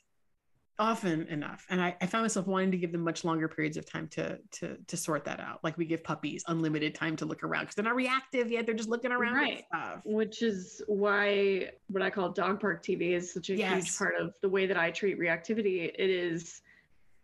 often 0.78 1.28
enough. 1.28 1.66
And 1.70 1.82
I, 1.82 1.96
I, 2.02 2.06
found 2.06 2.24
myself 2.24 2.48
wanting 2.48 2.72
to 2.72 2.78
give 2.78 2.92
them 2.92 3.02
much 3.02 3.24
longer 3.24 3.48
periods 3.48 3.78
of 3.78 3.90
time 3.90 4.08
to 4.10 4.38
to 4.54 4.78
to 4.88 4.98
sort 4.98 5.24
that 5.26 5.40
out. 5.40 5.60
Like 5.64 5.78
we 5.78 5.86
give 5.86 6.04
puppies 6.04 6.44
unlimited 6.48 6.94
time 6.96 7.16
to 7.18 7.26
look 7.26 7.44
around 7.44 7.62
because 7.62 7.76
they're 7.76 7.86
not 7.86 7.96
reactive 7.96 8.52
yet. 8.52 8.66
They're 8.66 8.76
just 8.76 8.90
looking 8.90 9.12
around 9.12 9.36
right. 9.36 9.64
which 10.04 10.42
is 10.42 10.82
why 10.88 11.70
what 11.88 12.04
i 12.04 12.10
call 12.10 12.30
dog 12.30 12.60
park 12.60 12.84
tv 12.84 13.12
is 13.12 13.34
such 13.34 13.50
a 13.50 13.56
yes. 13.56 13.86
huge 13.86 13.98
part 13.98 14.16
of 14.20 14.34
the 14.42 14.50
way 14.50 14.66
that 14.66 14.78
i 14.78 14.92
treat 14.92 15.20
reactivity. 15.20 15.92
It 15.98 16.10
is 16.10 16.62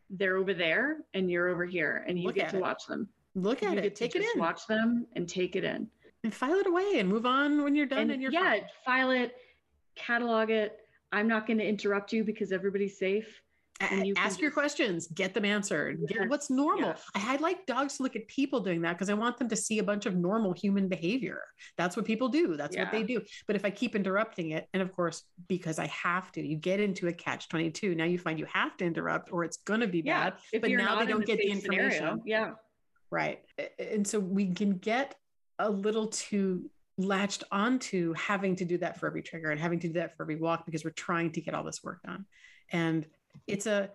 they're 0.10 0.38
over 0.38 0.54
there 0.54 0.98
and 1.14 1.30
you're 1.30 1.50
over 1.50 1.66
here 1.66 2.04
and 2.08 2.20
you 2.20 2.28
look 2.28 2.36
get 2.36 2.50
to 2.50 2.58
it. 2.58 2.62
watch 2.62 2.86
them 2.88 3.08
look 3.36 3.64
at 3.64 3.74
you 3.74 3.80
it 3.80 3.96
take 3.96 4.16
it 4.16 4.22
in 4.22 4.40
watch 4.40 4.68
them 4.68 5.06
and 5.16 5.28
take 5.28 5.56
it 5.56 5.64
in 5.64 5.88
and 6.24 6.34
file 6.34 6.60
it 6.60 6.68
away 6.68 7.00
and 7.00 7.08
move 7.08 7.26
on 7.26 7.64
when 7.64 7.76
you're 7.76 7.86
done 7.86 8.00
and, 8.00 8.12
and 8.12 8.22
you're 8.22 8.32
yeah 8.32 8.52
fine. 8.52 8.62
file 8.86 9.12
it 9.12 9.36
catalog 9.96 10.50
it 10.50 10.78
I'm 11.12 11.28
not 11.28 11.46
going 11.46 11.58
to 11.60 11.68
interrupt 11.68 12.14
you 12.14 12.24
because 12.24 12.52
everybody's 12.52 12.98
safe. 12.98 13.42
And 13.90 14.06
you 14.06 14.14
ask 14.16 14.40
your 14.40 14.52
questions, 14.52 15.08
get 15.08 15.34
them 15.34 15.44
answered. 15.44 15.98
Yes. 16.02 16.20
Get 16.20 16.30
what's 16.30 16.52
normal. 16.52 16.90
Yes. 16.90 17.04
I, 17.16 17.38
like 17.38 17.66
dogs 17.66 17.98
to 17.98 18.04
look 18.04 18.16
at 18.16 18.28
people 18.28 18.60
doing 18.60 18.82
that 18.84 18.94
because 18.94 19.10
I 19.10 19.16
want 19.16 19.40
them 19.40 19.50
to 19.50 19.56
see 19.56 19.80
a 19.80 19.84
bunch 19.84 20.06
of 20.06 20.16
normal 20.16 20.54
human 20.54 20.88
behavior. 20.88 21.42
That's 21.78 21.98
what 21.98 22.06
people 22.06 22.30
do. 22.30 22.56
That's 22.56 22.76
yeah. 22.76 22.84
what 22.84 22.92
they 22.92 23.02
do. 23.02 23.22
But 23.48 23.56
if 23.56 23.66
I 23.66 23.72
keep 23.72 23.96
interrupting 23.96 24.52
it, 24.52 24.68
and 24.76 24.84
of 24.84 24.92
course, 24.92 25.24
because 25.48 25.80
I 25.80 25.88
have 25.88 26.32
to, 26.34 26.46
you 26.46 26.58
get 26.58 26.80
into 26.80 27.08
a 27.08 27.14
catch 27.14 27.50
22. 27.50 27.96
Now 27.96 28.04
you 28.04 28.20
find 28.20 28.38
you 28.38 28.46
have 28.54 28.78
to 28.78 28.86
interrupt 28.86 29.34
or 29.34 29.44
it's 29.44 29.58
going 29.58 29.80
to 29.80 29.88
be 29.88 30.04
yeah. 30.06 30.26
bad. 30.26 30.34
If 30.54 30.62
but 30.62 30.70
now 30.70 31.00
they 31.00 31.08
don't 31.08 31.26
get 31.26 31.40
the 31.40 31.50
information. 31.50 31.92
Scenario. 31.92 32.22
Yeah. 32.24 32.52
Right. 33.12 33.42
And 33.78 34.08
so 34.08 34.20
we 34.20 34.54
can 34.54 34.78
get 34.78 35.16
a 35.60 35.70
little 35.70 36.08
too 36.08 36.70
latched 36.98 37.44
onto 37.52 38.14
having 38.14 38.56
to 38.56 38.66
do 38.66 38.78
that 38.78 39.00
for 39.00 39.08
every 39.08 39.22
trigger 39.22 39.52
and 39.52 39.60
having 39.60 39.80
to 39.80 39.88
do 39.88 39.94
that 39.94 40.16
for 40.16 40.24
every 40.24 40.38
walk 40.38 40.66
because 40.66 40.84
we're 40.84 40.92
trying 40.92 41.32
to 41.34 41.42
get 41.42 41.54
all 41.54 41.64
this 41.64 41.84
work 41.84 42.02
done. 42.04 42.26
And 42.72 43.06
it's 43.48 43.68
a 43.68 43.90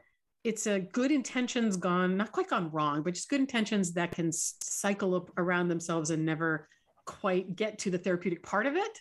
it's 0.45 0.67
a 0.69 0.79
good 0.79 1.11
intentions 1.11 1.77
gone 1.77 2.17
not 2.17 2.31
quite 2.31 2.49
gone 2.49 2.71
wrong, 2.71 3.03
but 3.03 3.15
just 3.15 3.29
good 3.29 3.41
intentions 3.41 3.93
that 3.95 4.13
can 4.13 4.31
cycle 4.33 5.29
around 5.39 5.69
themselves 5.69 6.11
and 6.11 6.25
never 6.25 6.69
quite 7.05 7.57
get 7.57 7.79
to 7.79 7.91
the 7.91 7.99
therapeutic 7.99 8.43
part 8.43 8.67
of 8.67 8.77
it 8.77 9.01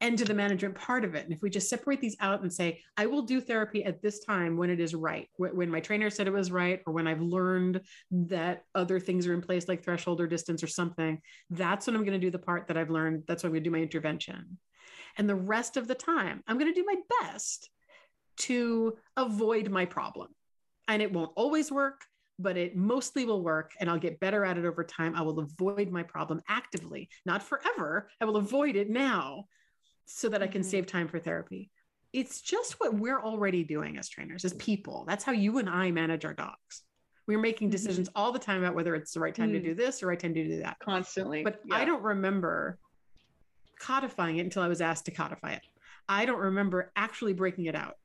and 0.00 0.18
to 0.18 0.24
the 0.24 0.34
management 0.34 0.74
part 0.74 1.04
of 1.04 1.14
it. 1.14 1.24
And 1.24 1.32
if 1.32 1.40
we 1.40 1.50
just 1.50 1.68
separate 1.68 2.00
these 2.00 2.16
out 2.20 2.42
and 2.42 2.52
say, 2.52 2.80
I 2.96 3.06
will 3.06 3.22
do 3.22 3.40
therapy 3.40 3.84
at 3.84 4.02
this 4.02 4.24
time 4.24 4.56
when 4.56 4.70
it 4.70 4.80
is 4.80 4.94
right, 4.94 5.28
when 5.36 5.70
my 5.70 5.80
trainer 5.80 6.10
said 6.10 6.26
it 6.26 6.32
was 6.32 6.50
right, 6.50 6.80
or 6.86 6.92
when 6.92 7.06
I've 7.06 7.22
learned 7.22 7.80
that 8.10 8.64
other 8.74 9.00
things 9.00 9.26
are 9.26 9.34
in 9.34 9.40
place, 9.40 9.68
like 9.68 9.84
threshold 9.84 10.20
or 10.20 10.26
distance 10.26 10.62
or 10.62 10.66
something, 10.66 11.20
that's 11.50 11.86
when 11.86 11.96
I'm 11.96 12.04
going 12.04 12.20
to 12.20 12.26
do 12.26 12.30
the 12.30 12.38
part 12.38 12.68
that 12.68 12.76
I've 12.76 12.90
learned. 12.90 13.22
That's 13.26 13.42
when 13.42 13.50
I'm 13.50 13.54
going 13.54 13.64
to 13.64 13.70
do 13.70 13.76
my 13.76 13.82
intervention. 13.82 14.58
And 15.16 15.28
the 15.28 15.34
rest 15.34 15.76
of 15.76 15.86
the 15.86 15.94
time, 15.94 16.42
I'm 16.46 16.58
going 16.58 16.72
to 16.72 16.80
do 16.80 16.86
my 16.86 16.96
best 17.20 17.70
to 18.36 18.98
avoid 19.16 19.70
my 19.70 19.84
problem. 19.84 20.28
And 20.88 21.00
it 21.00 21.12
won't 21.12 21.32
always 21.36 21.70
work, 21.70 22.02
but 22.38 22.56
it 22.56 22.76
mostly 22.76 23.24
will 23.24 23.42
work 23.42 23.72
and 23.80 23.88
I'll 23.88 23.98
get 23.98 24.20
better 24.20 24.44
at 24.44 24.58
it 24.58 24.64
over 24.64 24.84
time. 24.84 25.14
I 25.14 25.22
will 25.22 25.38
avoid 25.38 25.90
my 25.90 26.02
problem 26.02 26.42
actively, 26.48 27.08
not 27.24 27.42
forever. 27.42 28.10
I 28.20 28.24
will 28.24 28.36
avoid 28.36 28.76
it 28.76 28.90
now 28.90 29.44
so 30.06 30.28
that 30.28 30.42
I 30.42 30.46
can 30.46 30.62
mm-hmm. 30.62 30.70
save 30.70 30.86
time 30.86 31.08
for 31.08 31.18
therapy. 31.18 31.70
It's 32.12 32.40
just 32.40 32.78
what 32.80 32.94
we're 32.94 33.20
already 33.20 33.64
doing 33.64 33.98
as 33.98 34.08
trainers, 34.08 34.44
as 34.44 34.54
people. 34.54 35.04
That's 35.08 35.24
how 35.24 35.32
you 35.32 35.58
and 35.58 35.68
I 35.68 35.90
manage 35.90 36.24
our 36.24 36.34
dogs. 36.34 36.82
We're 37.26 37.40
making 37.40 37.68
mm-hmm. 37.68 37.72
decisions 37.72 38.08
mm-hmm. 38.08 38.18
all 38.18 38.32
the 38.32 38.38
time 38.38 38.62
about 38.62 38.74
whether 38.74 38.94
it's 38.94 39.12
the 39.12 39.20
right 39.20 39.34
time 39.34 39.50
mm. 39.50 39.54
to 39.54 39.60
do 39.60 39.74
this 39.74 40.02
or 40.02 40.06
right 40.06 40.20
time 40.20 40.34
to 40.34 40.44
do 40.46 40.60
that. 40.60 40.76
Constantly. 40.78 41.42
But 41.42 41.60
yeah. 41.64 41.76
I 41.76 41.84
don't 41.84 42.02
remember 42.02 42.78
codifying 43.80 44.36
it 44.36 44.42
until 44.42 44.62
I 44.62 44.68
was 44.68 44.80
asked 44.80 45.06
to 45.06 45.10
codify 45.10 45.54
it. 45.54 45.62
I 46.08 46.26
don't 46.26 46.38
remember 46.38 46.92
actually 46.94 47.32
breaking 47.32 47.64
it 47.64 47.74
out 47.74 47.96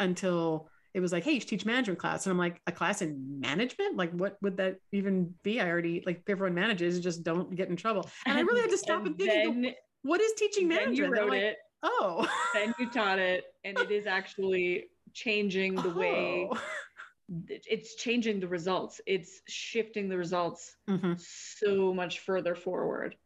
until 0.00 0.70
it 0.94 1.00
was 1.00 1.12
like, 1.12 1.24
hey, 1.24 1.32
you 1.32 1.40
should 1.40 1.48
teach 1.48 1.66
management 1.66 1.98
class. 1.98 2.24
And 2.24 2.30
I'm 2.32 2.38
like, 2.38 2.60
a 2.66 2.72
class 2.72 3.02
in 3.02 3.40
management? 3.40 3.96
Like, 3.96 4.12
what 4.12 4.38
would 4.42 4.56
that 4.56 4.76
even 4.92 5.34
be? 5.42 5.60
I 5.60 5.68
already, 5.68 6.02
like, 6.06 6.22
everyone 6.28 6.54
manages, 6.54 7.00
just 7.00 7.22
don't 7.22 7.54
get 7.54 7.68
in 7.68 7.76
trouble. 7.76 8.08
And 8.24 8.38
I 8.38 8.40
really 8.40 8.62
had 8.62 8.70
to 8.70 8.78
stop 8.78 9.04
and, 9.04 9.20
and 9.20 9.64
think, 9.64 9.76
what 10.02 10.20
is 10.20 10.32
teaching 10.34 10.68
management? 10.68 10.96
you 10.96 11.10
wrote 11.10 11.30
like, 11.30 11.42
it. 11.42 11.56
Oh. 11.82 12.28
then 12.54 12.74
you 12.78 12.90
taught 12.90 13.18
it, 13.18 13.44
and 13.64 13.78
it 13.78 13.90
is 13.90 14.06
actually 14.06 14.86
changing 15.12 15.74
the 15.74 15.92
oh. 15.92 15.98
way. 15.98 16.50
It's 17.48 17.94
changing 17.96 18.40
the 18.40 18.48
results. 18.48 19.00
It's 19.06 19.42
shifting 19.48 20.08
the 20.08 20.16
results 20.16 20.76
mm-hmm. 20.88 21.12
so 21.18 21.92
much 21.92 22.20
further 22.20 22.54
forward. 22.54 23.16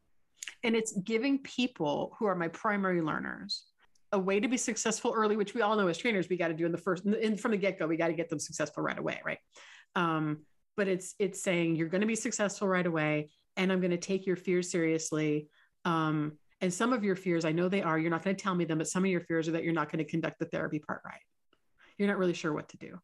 And 0.64 0.74
it's 0.74 0.92
giving 0.92 1.38
people 1.38 2.16
who 2.18 2.26
are 2.26 2.34
my 2.34 2.48
primary 2.48 3.00
learners 3.00 3.64
a 4.12 4.18
way 4.18 4.40
to 4.40 4.48
be 4.48 4.56
successful 4.56 5.12
early, 5.16 5.36
which 5.36 5.54
we 5.54 5.62
all 5.62 5.76
know 5.76 5.88
as 5.88 5.98
trainers 5.98 6.28
we 6.28 6.36
got 6.36 6.48
to 6.48 6.54
do 6.54 6.66
in 6.66 6.72
the 6.72 6.78
first, 6.78 7.04
in, 7.04 7.36
from 7.36 7.52
the 7.52 7.56
get 7.56 7.78
go. 7.78 7.86
We 7.86 7.96
got 7.96 8.08
to 8.08 8.12
get 8.12 8.28
them 8.28 8.38
successful 8.38 8.82
right 8.82 8.98
away, 8.98 9.20
right? 9.24 9.38
Um, 9.96 10.40
but 10.76 10.88
it's 10.88 11.14
it's 11.18 11.42
saying 11.42 11.76
you're 11.76 11.88
going 11.88 12.00
to 12.00 12.06
be 12.06 12.14
successful 12.14 12.68
right 12.68 12.86
away, 12.86 13.30
and 13.56 13.72
I'm 13.72 13.80
going 13.80 13.90
to 13.90 13.96
take 13.96 14.26
your 14.26 14.36
fears 14.36 14.70
seriously. 14.70 15.48
Um, 15.84 16.38
and 16.62 16.72
some 16.72 16.93
of 16.93 17.02
your 17.02 17.16
fears, 17.16 17.44
I 17.44 17.52
know 17.52 17.68
they 17.68 17.82
are, 17.82 17.98
you're 17.98 18.10
not 18.10 18.22
going 18.22 18.36
to 18.36 18.43
tell 18.43 18.55
me 18.55 18.64
them, 18.64 18.78
but 18.78 18.89
some 18.89 19.05
of 19.05 19.10
your 19.10 19.20
fears 19.20 19.48
are 19.48 19.52
that 19.52 19.64
you're 19.64 19.72
not 19.72 19.90
going 19.90 20.02
to 20.02 20.10
conduct 20.10 20.39
the 20.39 20.47
therapy 20.47 20.78
part 20.78 21.02
right. 21.05 21.20
You're 21.98 22.09
not 22.09 22.18
really 22.18 22.34
sure 22.34 22.52
what 22.52 22.68
to 22.70 22.78
do. 22.78 22.98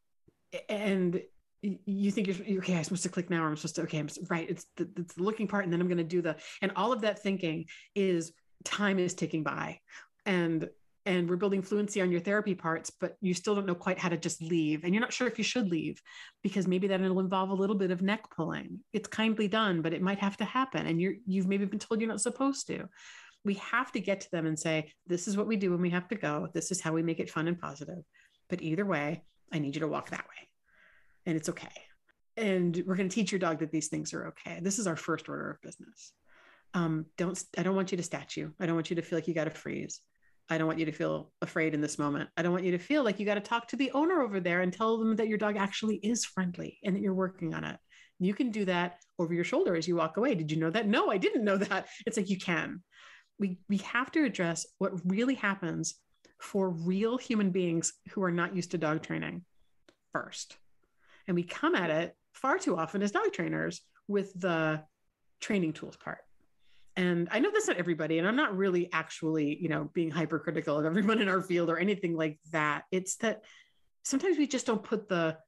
And 0.69 1.21
you 1.63 2.11
think 2.13 2.29
you're 2.29 2.59
okay. 2.59 2.77
I'm 2.77 2.85
supposed 2.85 3.03
to 3.03 3.09
click 3.09 3.31
now, 3.31 3.43
or 3.43 3.49
I'm 3.49 3.57
supposed 3.57 3.75
to, 3.75 3.83
okay, 3.83 3.99
I'm 3.99 4.09
right. 4.31 4.49
It's 4.49 4.65
the, 4.77 4.89
it's 4.97 5.15
the 5.15 5.25
looking 5.25 5.49
part, 5.49 5.65
and 5.65 5.73
then 5.73 5.81
I'm 5.81 5.89
going 5.89 5.99
to 5.99 6.05
do 6.05 6.23
the, 6.23 6.37
and 6.63 6.71
all 6.77 6.93
of 6.93 7.01
that 7.01 7.21
thinking 7.21 7.67
is 7.97 8.33
time 8.65 9.01
is 9.01 9.13
ticking 9.13 9.43
by. 9.43 9.81
And 10.25 10.69
and 11.05 11.29
we're 11.29 11.37
building 11.37 11.63
fluency 11.63 12.03
on 12.03 12.13
your 12.13 12.21
therapy 12.21 12.55
parts, 12.55 12.91
but 12.91 13.17
you 13.23 13.33
still 13.33 13.55
don't 13.55 13.65
know 13.65 13.75
quite 13.75 13.99
how 13.99 14.11
to 14.11 14.19
just 14.19 14.43
leave. 14.43 14.85
And 14.85 14.93
you're 14.93 15.01
not 15.01 15.13
sure 15.13 15.27
if 15.27 15.39
you 15.39 15.45
should 15.45 15.71
leave 15.71 16.03
because 16.43 16.67
maybe 16.67 16.87
that 16.89 17.01
will 17.01 17.21
involve 17.21 17.49
a 17.49 17.55
little 17.55 17.77
bit 17.77 17.91
of 17.91 18.03
neck 18.03 18.25
pulling. 18.37 18.81
It's 18.93 19.09
kindly 19.09 19.49
done, 19.49 19.81
but 19.81 19.95
it 19.95 20.03
might 20.03 20.19
have 20.19 20.37
to 20.37 20.45
happen. 20.45 20.87
And 20.87 21.01
you're, 21.01 21.15
you've 21.27 21.49
maybe 21.49 21.65
been 21.65 21.79
told 21.79 22.03
you're 22.03 22.11
not 22.11 22.21
supposed 22.21 22.67
to 22.67 22.91
we 23.49 23.55
have 23.55 23.91
to 23.93 23.99
get 23.99 24.21
to 24.21 24.31
them 24.31 24.45
and 24.45 24.59
say, 24.59 24.93
this 25.07 25.27
is 25.27 25.35
what 25.35 25.47
we 25.47 25.57
do 25.57 25.71
when 25.71 25.81
we 25.81 25.89
have 25.89 26.07
to 26.07 26.15
go. 26.15 26.49
This 26.53 26.71
is 26.71 26.83
how 26.83 26.93
we 26.93 27.03
make 27.03 27.19
it 27.19 27.31
fun 27.31 27.49
and 27.49 27.59
positive. 27.59 28.05
But 28.51 28.61
either 28.61 28.85
way, 28.85 29.25
I 29.51 29.59
need 29.59 29.75
you 29.75 29.81
to 29.81 29.89
walk 29.89 30.11
that 30.11 30.27
way. 30.29 30.49
And 31.25 31.35
it's 31.35 31.49
okay. 31.49 31.73
And 32.37 32.77
we're 32.87 32.95
going 32.95 33.09
to 33.09 33.15
teach 33.15 33.33
your 33.33 33.39
dog 33.39 33.61
that 33.61 33.73
these 33.73 33.89
things 33.89 34.13
are 34.13 34.29
okay. 34.29 34.61
This 34.61 34.79
is 34.79 34.87
our 34.87 34.97
first 34.97 35.31
order 35.31 35.51
of 35.51 35.63
business. 35.63 36.13
Um, 36.75 37.07
don't 37.17 37.43
I 37.57 37.63
don't 37.63 37.75
want 37.75 37.91
you 37.91 37.97
to 37.97 38.03
statue. 38.03 38.51
I 38.61 38.67
don't 38.67 38.75
want 38.75 38.91
you 38.91 38.97
to 38.97 39.03
feel 39.03 39.17
like 39.17 39.29
you 39.29 39.33
got 39.33 39.45
to 39.45 39.51
freeze. 39.51 40.03
I 40.51 40.59
don't 40.59 40.67
want 40.67 40.79
you 40.79 40.85
to 40.85 40.93
feel 40.93 41.33
afraid 41.41 41.73
in 41.73 41.81
this 41.81 41.99
moment. 41.99 42.29
I 42.37 42.43
don't 42.43 42.53
want 42.53 42.67
you 42.67 42.73
to 42.73 42.79
feel 42.79 43.03
like 43.03 43.19
you 43.19 43.25
got 43.25 43.37
to 43.37 43.41
talk 43.41 43.69
to 43.69 43.77
the 43.77 43.93
owner 43.93 44.21
over 44.21 44.41
there 44.41 44.61
and 44.61 44.71
tell 44.71 44.99
them 44.99 45.17
that 45.17 45.29
your 45.29 45.39
dog 45.39 45.57
actually 45.57 45.97
is 45.97 46.27
friendly 46.27 46.79
and 46.85 46.95
that 46.95 47.01
you're 47.01 47.15
working 47.15 47.55
on 47.55 47.65
it. 47.65 47.79
You 48.19 48.35
can 48.35 48.51
do 48.51 48.67
that 48.67 48.99
over 49.19 49.33
your 49.33 49.45
shoulder 49.45 49.75
as 49.75 49.89
you 49.89 49.97
walk 49.97 50.19
away. 50.19 50.35
Did 50.35 50.51
you 50.51 50.59
know 50.59 50.71
that? 50.71 50.87
No, 50.87 51.11
I 51.11 51.17
didn't 51.17 51.45
know 51.45 51.57
that. 51.57 51.87
It's 52.05 52.19
like 52.19 52.29
you 52.29 52.39
can 52.39 52.83
we 53.39 53.59
we 53.69 53.79
have 53.79 54.11
to 54.13 54.25
address 54.25 54.67
what 54.79 54.93
really 55.05 55.35
happens 55.35 55.95
for 56.41 56.71
real 56.71 57.19
human 57.19 57.51
beings 57.51 57.93
who 58.11 58.23
are 58.23 58.31
not 58.31 58.55
used 58.55 58.71
to 58.71 58.79
dog 58.79 59.03
training 59.03 59.45
first. 60.13 60.57
And 61.27 61.35
we 61.35 61.43
come 61.43 61.75
at 61.75 61.91
it 61.91 62.17
far 62.33 62.59
too 62.59 62.77
often 62.77 63.03
as 63.03 63.11
dog 63.11 63.33
trainers 63.33 63.81
with 64.07 64.33
the 64.39 64.83
training 65.41 65.73
tools 65.73 65.97
part. 65.97 66.21
And 66.97 67.29
I 67.31 67.39
know 67.39 67.51
that's 67.53 67.69
not 67.69 67.77
everybody, 67.77 68.19
and 68.19 68.27
I'm 68.27 68.37
not 68.37 68.57
really 68.57 68.89
actually, 68.93 69.57
you 69.61 69.69
know, 69.69 69.89
being 69.95 70.11
hypercritical 70.11 70.79
of 70.79 70.85
everyone 70.85 71.21
in 71.21 71.29
our 71.29 71.43
field 71.43 71.71
or 71.71 71.79
anything 71.79 72.17
like 72.17 72.39
that. 72.51 72.85
It's 72.91 73.17
that 73.17 73.45
sometimes 74.03 74.39
we 74.39 74.47
just 74.47 74.67
don't 74.67 74.83
put 74.83 75.09
the 75.09 75.39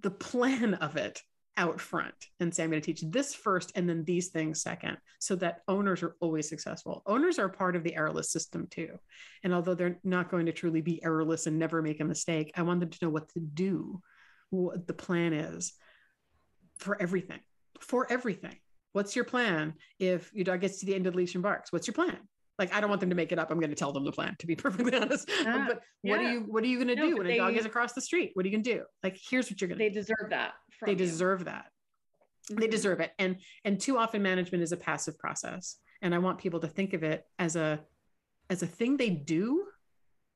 the 0.00 0.10
plan 0.10 0.74
of 0.74 0.96
it 0.96 1.20
out 1.56 1.80
front 1.80 2.14
and 2.40 2.54
say, 2.54 2.64
I'm 2.64 2.70
going 2.70 2.82
to 2.82 2.86
teach 2.86 3.02
this 3.10 3.34
first 3.34 3.72
and 3.74 3.88
then 3.88 4.04
these 4.04 4.28
things 4.28 4.62
second, 4.62 4.96
so 5.18 5.36
that 5.36 5.60
owners 5.68 6.02
are 6.02 6.16
always 6.20 6.48
successful. 6.48 7.02
Owners 7.06 7.38
are 7.38 7.48
part 7.48 7.76
of 7.76 7.84
the 7.84 7.94
errorless 7.94 8.30
system 8.30 8.66
too. 8.70 8.98
And 9.42 9.54
although 9.54 9.74
they're 9.74 9.98
not 10.04 10.30
going 10.30 10.46
to 10.46 10.52
truly 10.52 10.80
be 10.80 11.00
errorless 11.04 11.46
and 11.46 11.58
never 11.58 11.82
make 11.82 12.00
a 12.00 12.04
mistake, 12.04 12.52
I 12.56 12.62
want 12.62 12.80
them 12.80 12.90
to 12.90 12.98
know 13.02 13.10
what 13.10 13.28
to 13.30 13.40
do, 13.40 14.00
what 14.50 14.86
the 14.86 14.94
plan 14.94 15.32
is 15.32 15.72
for 16.78 17.00
everything. 17.00 17.40
For 17.80 18.10
everything. 18.10 18.56
What's 18.92 19.16
your 19.16 19.24
plan 19.24 19.74
if 19.98 20.32
your 20.34 20.44
dog 20.44 20.60
gets 20.60 20.80
to 20.80 20.86
the 20.86 20.94
end 20.94 21.06
of 21.06 21.14
the 21.14 21.18
leash 21.18 21.34
and 21.34 21.42
barks? 21.42 21.72
What's 21.72 21.86
your 21.86 21.94
plan? 21.94 22.18
Like 22.58 22.72
I 22.74 22.80
don't 22.80 22.88
want 22.88 23.00
them 23.00 23.10
to 23.10 23.16
make 23.16 23.32
it 23.32 23.38
up. 23.38 23.50
I'm 23.50 23.58
going 23.58 23.70
to 23.70 23.76
tell 23.76 23.92
them 23.92 24.04
the 24.04 24.12
plan. 24.12 24.36
To 24.38 24.46
be 24.46 24.54
perfectly 24.64 24.94
honest, 24.94 25.28
Ah, 25.46 25.64
but 25.68 25.80
what 26.02 26.20
yeah. 26.20 26.28
are 26.28 26.32
you 26.32 26.40
what 26.40 26.62
are 26.62 26.66
you 26.66 26.76
going 26.76 26.88
to 26.88 26.94
No, 26.94 27.08
do 27.08 27.16
but 27.16 27.24
when 27.26 27.32
a 27.32 27.36
dog 27.38 27.56
is 27.56 27.66
across 27.66 27.92
the 27.94 28.00
street? 28.00 28.30
What 28.34 28.44
are 28.44 28.48
you 28.48 28.54
going 28.54 28.64
to 28.64 28.74
do? 28.74 28.82
Like 29.02 29.18
here's 29.28 29.50
what 29.50 29.60
you're 29.60 29.68
going 29.68 29.78
to. 29.78 29.84
They 29.84 29.90
deserve 29.90 30.30
that. 30.30 30.52
They 30.84 30.92
you. 30.92 30.96
deserve 30.98 31.44
that. 31.46 31.66
They 32.50 32.66
Mhm. 32.66 32.70
deserve 32.70 33.00
it. 33.00 33.12
And 33.18 33.36
and 33.64 33.80
too 33.80 33.98
often 33.98 34.22
management 34.22 34.62
is 34.62 34.72
a 34.72 34.76
passive 34.76 35.18
process. 35.18 35.76
And 36.02 36.14
I 36.14 36.18
want 36.18 36.38
people 36.38 36.60
to 36.60 36.68
think 36.68 36.92
of 36.92 37.02
it 37.02 37.24
as 37.38 37.56
a 37.56 37.80
as 38.50 38.62
a 38.62 38.66
thing 38.66 38.96
they 38.96 39.10
do. 39.10 39.66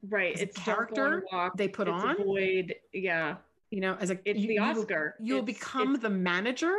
right. 0.09 0.39
It's 0.41 0.55
don't 0.65 0.65
go 0.65 0.71
on 0.73 0.77
a 0.79 0.87
character 0.87 1.25
walk, 1.33 1.57
they 1.57 1.69
put 1.69 1.87
on. 1.89 2.21
Avoid. 2.21 2.75
Yeah. 2.93 3.37
You 3.71 3.81
know, 3.83 3.97
as 4.01 4.11
a 4.11 4.19
It's 4.25 4.41
you- 4.41 4.49
the 4.49 4.59
Oscar. 4.59 5.15
you'll 5.21 5.43
It's- 5.43 5.55
become 5.59 5.95
it's- 5.95 6.03
the 6.03 6.11
manager 6.11 6.75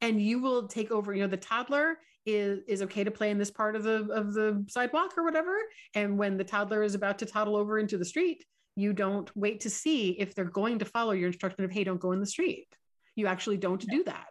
and 0.00 0.20
you 0.22 0.40
will 0.40 0.68
take 0.68 0.90
over 0.92 1.12
you 1.14 1.22
know 1.22 1.28
the 1.28 1.36
toddler 1.38 1.98
is 2.26 2.60
is 2.66 2.82
okay 2.82 3.04
to 3.04 3.10
play 3.10 3.30
in 3.30 3.38
this 3.38 3.50
part 3.50 3.76
of 3.76 3.82
the 3.82 4.04
of 4.12 4.34
the 4.34 4.64
sidewalk 4.68 5.16
or 5.16 5.24
whatever 5.24 5.56
and 5.94 6.18
when 6.18 6.36
the 6.36 6.44
toddler 6.44 6.82
is 6.82 6.94
about 6.94 7.18
to 7.18 7.26
toddle 7.26 7.56
over 7.56 7.78
into 7.78 7.96
the 7.96 8.04
street 8.04 8.44
you 8.76 8.92
don't 8.92 9.34
wait 9.36 9.60
to 9.60 9.70
see 9.70 10.10
if 10.10 10.34
they're 10.34 10.44
going 10.44 10.78
to 10.78 10.84
follow 10.84 11.12
your 11.12 11.28
instruction 11.28 11.64
of 11.64 11.70
hey 11.70 11.84
don't 11.84 12.00
go 12.00 12.12
in 12.12 12.20
the 12.20 12.26
street 12.26 12.68
you 13.14 13.26
actually 13.26 13.56
don't 13.56 13.86
do 13.88 14.04
that 14.04 14.28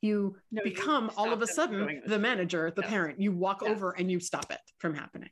you 0.00 0.36
No, 0.52 0.62
you 0.64 0.70
become 0.70 1.10
all 1.16 1.32
of 1.32 1.42
a 1.42 1.46
sudden 1.46 1.88
in 1.88 2.02
the 2.06 2.18
manager 2.18 2.72
the 2.74 2.82
parent 2.82 3.20
you 3.20 3.32
walk 3.32 3.62
over 3.62 3.92
and 3.92 4.10
you 4.10 4.20
stop 4.20 4.50
it 4.52 4.60
from 4.78 4.94
happening 4.94 5.30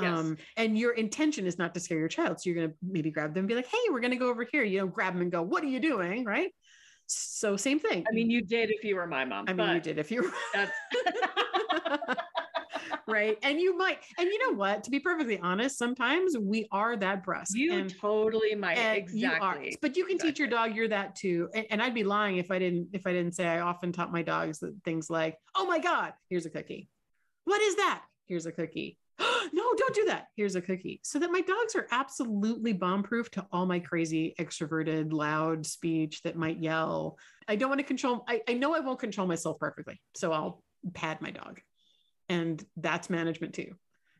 Yes. 0.00 0.18
um, 0.18 0.36
and 0.56 0.78
your 0.78 0.92
intention 0.92 1.46
is 1.46 1.58
not 1.58 1.74
to 1.74 1.80
scare 1.80 1.98
your 1.98 2.08
child. 2.08 2.40
So 2.40 2.50
you're 2.50 2.56
going 2.56 2.70
to 2.70 2.76
maybe 2.82 3.10
grab 3.10 3.34
them 3.34 3.40
and 3.40 3.48
be 3.48 3.54
like, 3.54 3.66
hey, 3.66 3.78
we're 3.90 4.00
going 4.00 4.12
to 4.12 4.16
go 4.16 4.28
over 4.28 4.46
here. 4.50 4.62
You 4.62 4.78
know, 4.78 4.86
grab 4.86 5.14
them 5.14 5.22
and 5.22 5.32
go, 5.32 5.42
what 5.42 5.62
are 5.64 5.68
you 5.68 5.80
doing? 5.80 6.24
Right. 6.24 6.52
So 7.08 7.56
same 7.56 7.80
thing. 7.80 8.04
I 8.08 8.12
mean, 8.12 8.30
you 8.30 8.42
did 8.42 8.70
if 8.70 8.84
you 8.84 8.96
were 8.96 9.06
my 9.06 9.24
mom. 9.24 9.46
I 9.48 9.52
mean, 9.52 9.74
you 9.74 9.80
did 9.80 9.98
if 9.98 10.10
you 10.10 10.30
That's 10.54 10.72
right. 13.06 13.38
And 13.42 13.58
you 13.58 13.76
might, 13.76 13.98
and 14.18 14.28
you 14.28 14.46
know 14.46 14.56
what, 14.56 14.84
to 14.84 14.90
be 14.90 15.00
perfectly 15.00 15.38
honest, 15.38 15.78
sometimes 15.78 16.36
we 16.36 16.68
are 16.70 16.96
that 16.96 17.24
brusque. 17.24 17.56
you 17.56 17.72
and, 17.72 17.94
totally 17.98 18.54
might. 18.54 18.74
exactly. 18.74 19.20
you 19.20 19.30
are, 19.30 19.58
but 19.80 19.96
you 19.96 20.04
can 20.04 20.18
teach 20.18 20.38
your 20.38 20.48
dog 20.48 20.76
you're 20.76 20.88
that 20.88 21.16
too. 21.16 21.48
And, 21.54 21.66
and 21.70 21.82
I'd 21.82 21.94
be 21.94 22.04
lying 22.04 22.36
if 22.36 22.50
I 22.50 22.58
didn't, 22.58 22.88
if 22.92 23.06
I 23.06 23.12
didn't 23.12 23.34
say 23.34 23.46
I 23.46 23.60
often 23.60 23.90
taught 23.90 24.12
my 24.12 24.22
dogs 24.22 24.58
that 24.60 24.74
things 24.84 25.08
like, 25.08 25.38
oh 25.56 25.66
my 25.66 25.78
God, 25.78 26.12
here's 26.28 26.46
a 26.46 26.50
cookie. 26.50 26.88
What 27.44 27.62
is 27.62 27.76
that? 27.76 28.02
Here's 28.26 28.44
a 28.44 28.52
cookie. 28.52 28.98
no, 29.52 29.74
don't 29.76 29.94
do 29.94 30.04
that. 30.06 30.26
Here's 30.36 30.56
a 30.56 30.60
cookie. 30.60 31.00
So 31.02 31.18
that 31.18 31.30
my 31.30 31.40
dogs 31.40 31.74
are 31.74 31.86
absolutely 31.90 32.72
bomb 32.72 33.02
proof 33.02 33.30
to 33.32 33.46
all 33.52 33.66
my 33.66 33.80
crazy, 33.80 34.34
extroverted, 34.38 35.12
loud 35.12 35.66
speech 35.66 36.22
that 36.22 36.36
might 36.36 36.60
yell. 36.60 37.18
I 37.48 37.56
don't 37.56 37.68
want 37.68 37.80
to 37.80 37.86
control, 37.86 38.24
I, 38.28 38.42
I 38.48 38.54
know 38.54 38.74
I 38.74 38.80
won't 38.80 39.00
control 39.00 39.26
myself 39.26 39.58
perfectly. 39.58 40.00
So 40.14 40.32
I'll 40.32 40.62
pad 40.94 41.20
my 41.20 41.30
dog. 41.30 41.60
And 42.28 42.62
that's 42.76 43.10
management 43.10 43.54
too. 43.54 43.72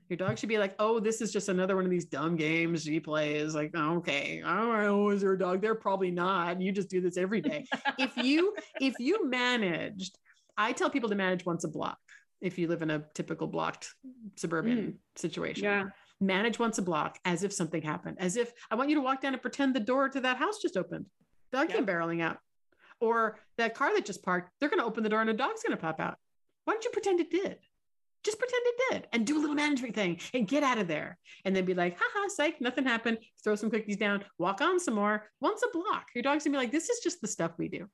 Your 0.09 0.17
dog 0.17 0.39
should 0.39 0.49
be 0.49 0.59
like, 0.59 0.75
oh, 0.79 1.01
this 1.01 1.21
is 1.21 1.31
just 1.31 1.51
another 1.51 1.77
one 1.77 1.85
of 1.85 1.91
these 1.91 2.07
dumb 2.07 2.37
games 2.37 2.83
she 2.83 2.99
plays. 2.99 3.55
Like, 3.55 3.75
okay, 3.77 4.41
know, 4.41 5.11
is 5.11 5.21
there 5.21 5.35
a 5.35 5.39
dog? 5.39 5.61
They're 5.61 5.75
probably 5.75 6.11
not. 6.11 6.63
You 6.63 6.73
just 6.73 6.89
do 6.89 7.03
this 7.03 7.19
every 7.19 7.43
day. 7.43 7.67
if 7.99 8.17
you 8.17 8.55
if 8.81 8.95
you 8.99 9.29
managed, 9.29 10.17
I 10.57 10.73
tell 10.73 10.89
people 10.89 11.11
to 11.11 11.15
manage 11.15 11.45
once 11.45 11.65
a 11.65 11.69
block. 11.69 11.99
If 12.41 12.59
you 12.59 12.69
live 12.69 12.83
in 12.83 12.91
a 12.91 13.05
typical 13.15 13.47
blocked 13.47 13.95
suburban 14.37 14.79
mm. 14.79 14.95
situation, 15.17 15.65
Yeah. 15.65 15.85
manage 16.21 16.59
once 16.59 16.79
a 16.79 16.83
block 16.83 17.19
as 17.25 17.43
if 17.43 17.53
something 17.53 17.83
happened. 17.83 18.19
As 18.21 18.37
if 18.37 18.53
I 18.71 18.77
want 18.77 18.91
you 18.91 18.97
to 18.97 19.03
walk 19.03 19.21
down 19.21 19.33
and 19.33 19.43
pretend 19.43 19.75
the 19.75 19.81
door 19.81 20.09
to 20.09 20.21
that 20.21 20.37
house 20.37 20.59
just 20.61 20.77
opened. 20.77 21.07
Dog 21.51 21.69
came 21.71 21.87
barreling 21.87 22.23
out, 22.23 22.39
or 23.01 23.39
that 23.57 23.75
car 23.75 23.95
that 23.95 24.05
just 24.05 24.23
parked. 24.23 24.51
They're 24.61 24.69
going 24.69 24.81
to 24.81 24.87
open 24.87 25.03
the 25.03 25.09
door 25.09 25.21
and 25.21 25.31
a 25.31 25.35
dog's 25.35 25.63
going 25.63 25.77
to 25.77 25.81
pop 25.81 25.99
out. 26.01 26.17
Why 26.65 26.75
don't 26.75 26.85
you 26.85 26.91
pretend 26.91 27.21
it 27.21 27.31
did? 27.31 27.59
Just 28.25 28.39
pretend 28.39 28.63
it 28.67 28.75
did 28.91 29.09
and 29.13 29.27
do 29.27 29.39
a 29.39 29.41
little 29.41 29.55
management 29.55 29.95
thing 29.95 30.21
and 30.35 30.47
get 30.47 30.63
out 30.63 30.77
of 30.77 30.89
there. 30.89 31.17
And 31.45 31.55
then 31.55 31.65
be 31.65 31.73
like, 31.73 31.97
haha, 31.99 32.29
psych, 32.29 32.61
nothing 32.61 32.85
happened. 32.85 33.19
Throw 33.43 33.55
some 33.55 33.71
cookies 33.71 33.97
down, 33.97 34.25
walk 34.39 34.61
on 34.61 34.79
some 34.81 34.95
more. 34.95 35.31
Once 35.41 35.63
a 35.63 35.71
block, 35.73 36.09
your 36.15 36.23
dog's 36.23 36.45
gonna 36.45 36.59
be 36.59 36.59
like, 36.59 36.73
this 36.73 36.91
is 36.91 36.99
just 36.99 37.21
the 37.21 37.29
stuff 37.29 37.53
we 37.57 37.69
do. 37.69 37.87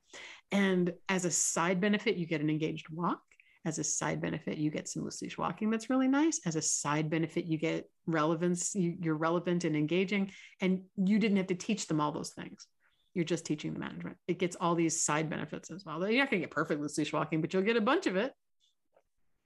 And 0.51 0.93
as 1.09 1.25
a 1.25 1.31
side 1.31 1.81
benefit, 1.81 2.17
you 2.17 2.27
get 2.27 2.41
an 2.41 2.51
engaged 2.51 2.89
walk. 2.89 3.21
As 3.65 3.79
a 3.79 3.85
side 3.85 4.21
benefit, 4.21 4.59
you 4.59 4.71
get 4.71 4.89
some 4.89 5.05
loose 5.05 5.23
leash 5.23 5.39
walking 5.39 5.71
that's 5.71 5.89
really 5.89 6.09
nice. 6.09 6.41
As 6.45 6.57
a 6.57 6.63
side 6.63 7.09
benefit, 7.09 7.47
you 7.47 7.57
get 7.57 7.89
relevance, 8.07 8.75
you, 8.75 8.97
you're 9.01 9.17
relevant 9.17 9.65
and 9.65 9.75
engaging. 9.75 10.33
And 10.61 10.83
you 10.97 11.19
didn't 11.19 11.39
have 11.39 11.47
to 11.47 11.55
teach 11.55 11.87
them 11.87 12.01
all 12.01 12.13
those 12.13 12.31
things. 12.31 12.67
You're 13.15 13.25
just 13.25 13.47
teaching 13.47 13.73
the 13.73 13.79
management. 13.79 14.17
It 14.29 14.39
gets 14.39 14.57
all 14.57 14.75
these 14.75 15.03
side 15.03 15.31
benefits 15.31 15.71
as 15.71 15.85
well. 15.85 15.99
You're 16.01 16.23
not 16.23 16.31
going 16.31 16.43
to 16.43 16.47
get 16.47 16.51
perfect 16.51 16.81
loose 16.81 16.99
leash 16.99 17.13
walking, 17.13 17.41
but 17.41 17.55
you'll 17.55 17.63
get 17.63 17.77
a 17.77 17.81
bunch 17.81 18.07
of 18.07 18.17
it. 18.17 18.33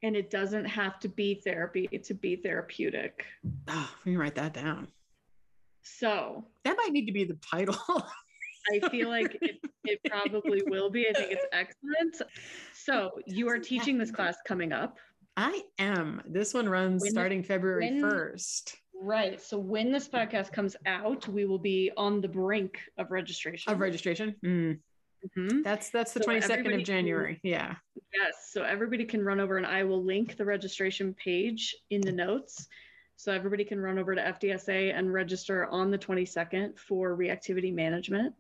And 0.02 0.16
it 0.16 0.30
doesn't 0.30 0.64
have 0.64 0.98
to 1.00 1.08
be 1.08 1.40
therapy 1.44 1.86
to 1.86 2.14
be 2.14 2.36
therapeutic. 2.36 3.24
Oh, 3.68 3.90
can 4.04 4.16
write 4.16 4.36
that 4.36 4.54
down. 4.54 4.88
So 5.82 6.46
That 6.64 6.76
might 6.76 6.92
need 6.92 7.06
to 7.06 7.12
be 7.12 7.24
the 7.24 7.38
title. 7.50 7.76
I 8.72 8.88
feel 8.88 9.08
like 9.08 9.36
it, 9.40 9.60
it 9.84 10.00
probably 10.08 10.62
will 10.66 10.90
be. 10.90 11.08
I 11.08 11.12
think 11.12 11.32
it's 11.32 11.46
excellent. 11.52 12.22
So 12.74 13.10
you 13.26 13.48
are 13.48 13.58
teaching 13.58 13.98
this 13.98 14.10
class 14.10 14.36
coming 14.46 14.72
up. 14.72 14.98
I 15.36 15.62
am. 15.78 16.20
This 16.26 16.52
one 16.54 16.68
runs 16.68 17.02
When- 17.02 17.10
starting 17.12 17.42
February 17.42 17.90
when- 17.90 18.00
1st 18.00 18.76
Right. 19.00 19.40
So 19.40 19.58
when 19.60 19.92
this 19.92 20.08
podcast 20.08 20.50
comes 20.52 20.74
out, 20.84 21.28
we 21.28 21.44
will 21.44 21.60
be 21.60 21.92
on 21.96 22.20
the 22.20 22.26
brink 22.26 22.80
of 22.98 23.12
registration. 23.12 23.72
of 23.72 23.78
registration. 23.78 24.34
Mm, 24.44 24.80
Mhm. 25.36 25.62
That's 25.62 25.90
that's 25.90 26.12
the 26.12 26.20
So 26.20 26.24
22nd 26.26 26.50
everybody 26.50 26.74
of 26.74 26.78
can- 26.80 26.84
January. 26.84 27.40
Yeah. 27.44 27.76
Yes. 28.12 28.50
So 28.52 28.62
everybody 28.64 29.04
can 29.04 29.24
run 29.24 29.38
over 29.38 29.56
and 29.56 29.66
I 29.66 29.84
will 29.84 30.02
link 30.02 30.36
the 30.36 30.44
registration 30.44 31.14
page 31.14 31.76
in 31.90 32.00
the 32.00 32.10
notes. 32.12 32.66
So 33.14 33.32
everybody 33.32 33.64
can 33.64 33.80
run 33.80 33.98
over 34.00 34.14
to 34.16 34.20
FDSA 34.20 34.92
and 34.92 35.12
register 35.12 35.66
on 35.66 35.90
the 35.92 35.98
22nd 35.98 36.76
for 36.78 37.16
reactivity 37.16 37.72
management. 37.72 38.34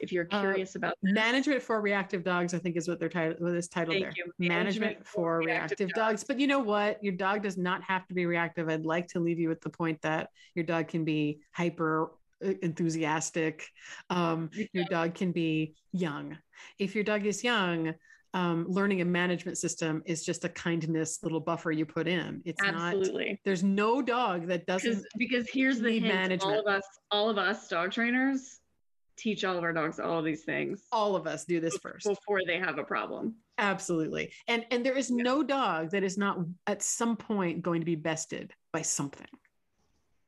If 0.00 0.12
you're 0.12 0.28
Uh, 0.30 0.40
curious 0.40 0.74
about 0.76 0.94
Management 1.02 1.62
for 1.62 1.80
reactive 1.80 2.22
dogs, 2.24 2.54
I 2.54 2.58
think 2.58 2.76
is 2.76 2.88
what 2.88 2.98
they're 3.00 3.08
titled 3.08 3.40
what 3.40 3.54
is 3.54 3.68
titled 3.68 3.94
Thank 3.94 4.14
there. 4.16 4.24
you. 4.38 4.48
Management, 4.48 5.06
for 5.06 5.38
reactive, 5.38 5.90
dogs. 5.90 6.24
But 6.24 6.38
you 6.38 6.46
know 6.46 6.60
what? 6.60 7.02
Your 7.02 7.14
dog 7.14 7.42
does 7.42 7.56
not 7.56 7.82
have 7.82 8.06
to 8.08 8.14
be 8.14 8.26
reactive. 8.26 8.68
I'd 8.68 8.84
like 8.86 9.08
to 9.08 9.20
leave 9.20 9.38
you 9.38 9.48
with 9.48 9.60
the 9.60 9.70
point 9.70 10.00
that 10.02 10.30
your 10.54 10.64
dog 10.64 10.88
can 10.88 11.04
be 11.04 11.40
hyper 11.52 12.12
uh, 12.44 12.52
enthusiastic. 12.62 13.66
Um, 14.10 14.50
your 14.72 14.84
dog 14.84 15.14
can 15.14 15.32
be 15.32 15.74
young. 15.92 16.38
If 16.78 16.94
your 16.94 17.04
dog 17.04 17.26
is 17.26 17.42
young, 17.42 17.94
um, 18.34 18.66
learning 18.68 19.00
a 19.00 19.04
management 19.04 19.56
system 19.58 20.02
is 20.06 20.24
just 20.24 20.44
a 20.44 20.48
kindness 20.50 21.18
little 21.22 21.40
buffer 21.40 21.72
you 21.72 21.86
put 21.86 22.06
in. 22.06 22.42
It's 22.44 22.62
not 22.62 22.94
Absolutely. 22.94 23.40
there's 23.44 23.64
no 23.64 24.02
dog 24.02 24.46
that 24.48 24.66
doesn't 24.66 25.02
because 25.16 25.48
here's 25.50 25.80
the 25.80 25.92
hint. 25.92 26.04
All 26.06 26.12
management. 26.12 26.58
of 26.58 26.66
us, 26.66 26.84
all 27.10 27.30
of 27.30 27.38
us 27.38 27.68
dog 27.68 27.90
trainers 27.90 28.60
teach 29.18 29.44
all 29.44 29.56
of 29.56 29.64
our 29.64 29.72
dogs 29.72 29.98
all 29.98 30.18
of 30.18 30.24
these 30.24 30.44
things 30.44 30.84
all 30.92 31.16
of 31.16 31.26
us 31.26 31.44
do 31.44 31.60
this 31.60 31.76
first. 31.78 32.06
before 32.06 32.40
they 32.46 32.58
have 32.58 32.78
a 32.78 32.84
problem. 32.84 33.34
absolutely. 33.58 34.32
And 34.46 34.64
and 34.70 34.84
there 34.84 34.96
is 34.96 35.10
no 35.10 35.42
dog 35.42 35.90
that 35.90 36.02
is 36.04 36.16
not 36.16 36.38
at 36.66 36.82
some 36.82 37.16
point 37.16 37.62
going 37.62 37.80
to 37.80 37.84
be 37.84 37.96
bested 37.96 38.52
by 38.72 38.82
something. 38.82 39.26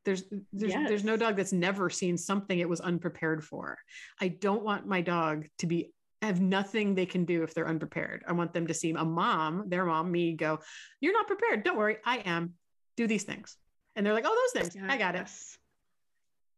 There's 0.04 0.24
there's 0.52 0.72
there's 0.72 1.04
no 1.04 1.16
dog 1.16 1.36
that's 1.36 1.52
never 1.52 1.90
seen 1.90 2.16
something 2.16 2.58
it 2.58 2.68
was 2.68 2.80
unprepared 2.80 3.44
for. 3.44 3.78
I 4.20 4.28
don't 4.28 4.64
want 4.64 4.86
my 4.86 5.00
dog 5.00 5.46
to 5.58 5.66
be 5.66 5.92
have 6.22 6.40
nothing 6.40 6.94
they 6.94 7.06
can 7.06 7.24
do 7.24 7.42
if 7.42 7.54
they're 7.54 7.68
unprepared. 7.68 8.24
I 8.26 8.32
want 8.32 8.52
them 8.52 8.66
to 8.66 8.74
see 8.74 8.90
a 8.90 9.04
mom 9.04 9.68
their 9.68 9.84
mom 9.84 10.10
me 10.10 10.32
go 10.34 10.60
you're 11.00 11.12
not 11.12 11.26
prepared. 11.26 11.62
Don't 11.64 11.78
worry. 11.78 11.98
I 12.04 12.18
am. 12.18 12.54
Do 12.96 13.06
these 13.06 13.24
things. 13.24 13.56
And 13.94 14.04
they're 14.04 14.14
like 14.14 14.26
oh 14.26 14.50
those 14.54 14.62
things. 14.62 14.84
I 14.88 14.98
got 14.98 15.14
it. 15.14 15.28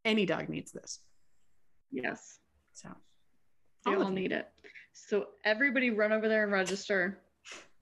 Any 0.05 0.27
dog 0.27 0.49
needs 0.49 0.73
this 0.73 1.01
Yes. 1.93 2.39
so 2.73 2.89
They 3.85 3.95
All 3.95 4.05
all 4.05 4.11
need 4.11 4.33
it. 4.33 4.49
So 4.93 5.29
everybody 5.45 5.91
run 5.91 6.13
over 6.13 6.29
there 6.29 6.43
and 6.45 6.53
register. 6.53 7.19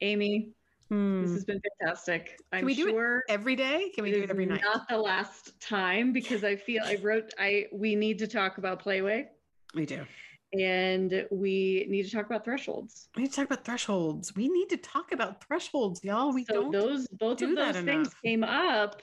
Amy, 0.00 0.52
Hmm. 0.88 1.22
this 1.22 1.32
has 1.32 1.44
been 1.44 1.60
fantastic. 1.78 2.36
I'm 2.52 2.64
we 2.64 2.74
do 2.74 2.88
it 2.98 3.22
every 3.28 3.54
day 3.54 3.90
can 3.94 4.02
we 4.02 4.10
do 4.10 4.22
it 4.24 4.30
every 4.30 4.44
night 4.46 4.60
Not 4.62 4.88
the 4.88 4.98
last 4.98 5.60
time 5.60 6.12
because 6.12 6.42
I 6.42 6.56
feel 6.56 6.82
I 6.84 6.96
wrote 7.00 7.32
I 7.38 7.66
we 7.72 7.94
need 7.94 8.18
to 8.18 8.26
talk 8.26 8.58
about 8.58 8.82
Playway 8.82 9.26
we 9.72 9.86
do 9.86 10.04
and 10.52 11.28
we 11.30 11.86
need 11.88 12.02
to 12.06 12.10
talk 12.10 12.26
about 12.26 12.44
thresholds. 12.44 13.08
We 13.16 13.22
need 13.22 13.28
to 13.28 13.36
talk 13.36 13.44
about 13.46 13.64
thresholds. 13.64 14.34
We 14.34 14.48
need 14.48 14.68
to 14.70 14.76
talk 14.78 15.12
about 15.12 15.44
thresholds, 15.46 16.02
y'all. 16.02 16.32
We 16.32 16.44
so 16.44 16.54
don't. 16.54 16.72
those 16.72 17.06
both 17.06 17.38
do 17.38 17.50
of 17.50 17.56
those 17.56 17.74
things 17.84 18.08
enough. 18.08 18.22
came 18.24 18.42
up 18.42 19.00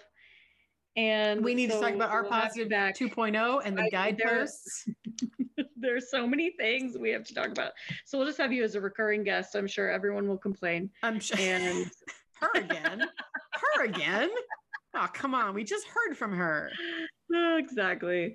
and 0.98 1.44
we 1.44 1.54
need 1.54 1.70
to 1.70 1.80
talk 1.80 1.94
about 1.94 2.10
our 2.10 2.24
we'll 2.24 2.32
positive 2.32 2.70
back. 2.70 2.98
2.0 2.98 3.62
and 3.64 3.78
the 3.78 3.84
I- 3.84 3.90
guideposts. 3.90 4.90
There's 5.78 6.10
so 6.10 6.26
many 6.28 6.52
things 6.58 6.98
we 6.98 7.12
have 7.12 7.24
to 7.26 7.36
talk 7.36 7.48
about. 7.48 7.72
So 8.06 8.18
we'll 8.18 8.28
just 8.28 8.40
have 8.40 8.52
you 8.52 8.64
as 8.64 8.74
a 8.74 8.82
recurring 8.82 9.24
guest. 9.24 9.56
I'm 9.56 9.68
sure 9.68 9.90
everyone 9.92 10.28
will 10.28 10.38
complain. 10.40 10.90
I'm 11.04 11.20
sure. 11.20 11.38
And 11.40 11.90
her 12.42 12.50
again. 12.56 13.04
her 13.76 13.86
again. 13.86 14.30
Oh, 14.96 15.08
come 15.14 15.36
on. 15.36 15.54
We 15.54 15.64
just 15.64 15.86
heard 15.88 16.18
from 16.18 16.34
her. 16.34 16.72
Oh, 17.36 17.58
exactly. 17.58 18.34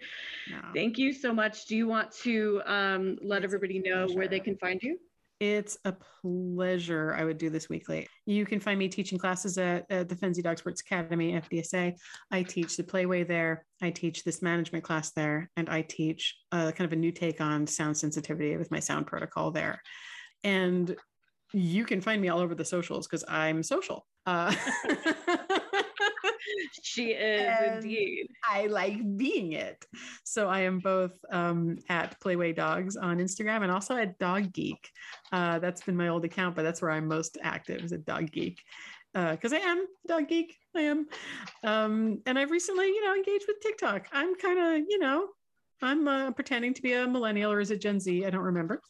No. 0.51 0.59
Thank 0.74 0.98
you 0.98 1.14
so 1.14 1.32
much. 1.32 1.64
Do 1.64 1.74
you 1.74 1.89
want 1.89 2.12
to 2.24 2.60
um, 2.66 3.16
let 3.22 3.39
It's 3.39 3.47
everybody 3.47 3.78
know 3.78 4.06
where 4.09 4.28
they 4.28 4.39
can 4.39 4.55
find 4.59 4.78
you? 4.82 4.98
It's 5.43 5.77
a 5.85 5.93
pleasure. 6.23 7.16
I 7.19 7.24
would 7.24 7.36
do 7.36 7.51
this 7.51 7.69
weekly. 7.69 8.06
You 8.27 8.47
can 8.47 8.60
find 8.60 8.78
me 8.78 8.86
teaching 8.86 9.19
classes 9.19 9.59
at, 9.59 9.85
at 9.90 10.09
the 10.09 10.14
Fenzi 10.14 10.40
Dog 10.40 10.56
Sports 10.56 10.82
Academy, 10.82 11.32
FDSA. 11.32 11.94
I 12.31 12.44
teach 12.44 12.77
the 12.77 12.85
Playway 12.85 13.27
there. 13.27 13.66
I 13.82 13.90
teach 13.90 14.23
this 14.23 14.40
management 14.40 14.85
class 14.85 15.10
there, 15.10 15.51
and 15.56 15.69
I 15.69 15.82
teach 15.82 16.36
uh, 16.52 16.70
kind 16.70 16.86
of 16.86 16.93
a 16.93 17.01
new 17.01 17.10
take 17.10 17.40
on 17.40 17.66
sound 17.66 17.97
sensitivity 17.97 18.56
with 18.56 18.70
my 18.70 18.78
sound 18.78 19.09
protocol 19.09 19.51
there. 19.51 19.82
And 20.44 20.94
you 21.52 21.86
can 21.86 22.01
find 22.01 22.23
me 22.23 22.28
all 22.28 22.39
over 22.39 22.55
the 22.55 22.64
socials 22.64 23.09
because 23.09 23.24
I'm 23.27 23.64
social. 23.64 24.06
Uh, 24.24 24.55
she 26.82 27.10
is 27.10 27.84
indeed. 27.84 28.28
I 28.48 28.66
like 28.66 29.16
being 29.16 29.52
it. 29.52 29.84
So 30.24 30.48
I 30.48 30.60
am 30.60 30.78
both 30.78 31.18
um, 31.30 31.78
at 31.88 32.18
Playway 32.20 32.54
Dogs 32.54 32.96
on 32.96 33.18
Instagram 33.18 33.62
and 33.62 33.70
also 33.70 33.96
at 33.96 34.18
Dog 34.18 34.52
Geek. 34.52 34.90
Uh, 35.32 35.58
that's 35.58 35.82
been 35.82 35.96
my 35.96 36.08
old 36.08 36.24
account, 36.24 36.56
but 36.56 36.62
that's 36.62 36.82
where 36.82 36.90
I'm 36.90 37.08
most 37.08 37.38
active 37.42 37.84
is 37.84 37.92
at 37.92 38.04
Dog 38.04 38.30
Geek 38.30 38.60
because 39.12 39.52
uh, 39.52 39.56
I 39.56 39.58
am 39.58 39.86
dog 40.06 40.28
geek. 40.28 40.56
I 40.74 40.80
am, 40.82 41.06
um, 41.64 42.22
and 42.24 42.38
I've 42.38 42.50
recently, 42.50 42.86
you 42.86 43.04
know, 43.04 43.14
engaged 43.14 43.44
with 43.46 43.60
TikTok. 43.60 44.06
I'm 44.10 44.34
kind 44.36 44.58
of, 44.58 44.86
you 44.88 44.98
know, 44.98 45.28
I'm 45.82 46.08
uh, 46.08 46.30
pretending 46.30 46.72
to 46.74 46.82
be 46.82 46.94
a 46.94 47.06
millennial 47.06 47.52
or 47.52 47.60
is 47.60 47.70
it 47.70 47.82
Gen 47.82 48.00
Z? 48.00 48.24
I 48.24 48.30
don't 48.30 48.40
remember. 48.40 48.80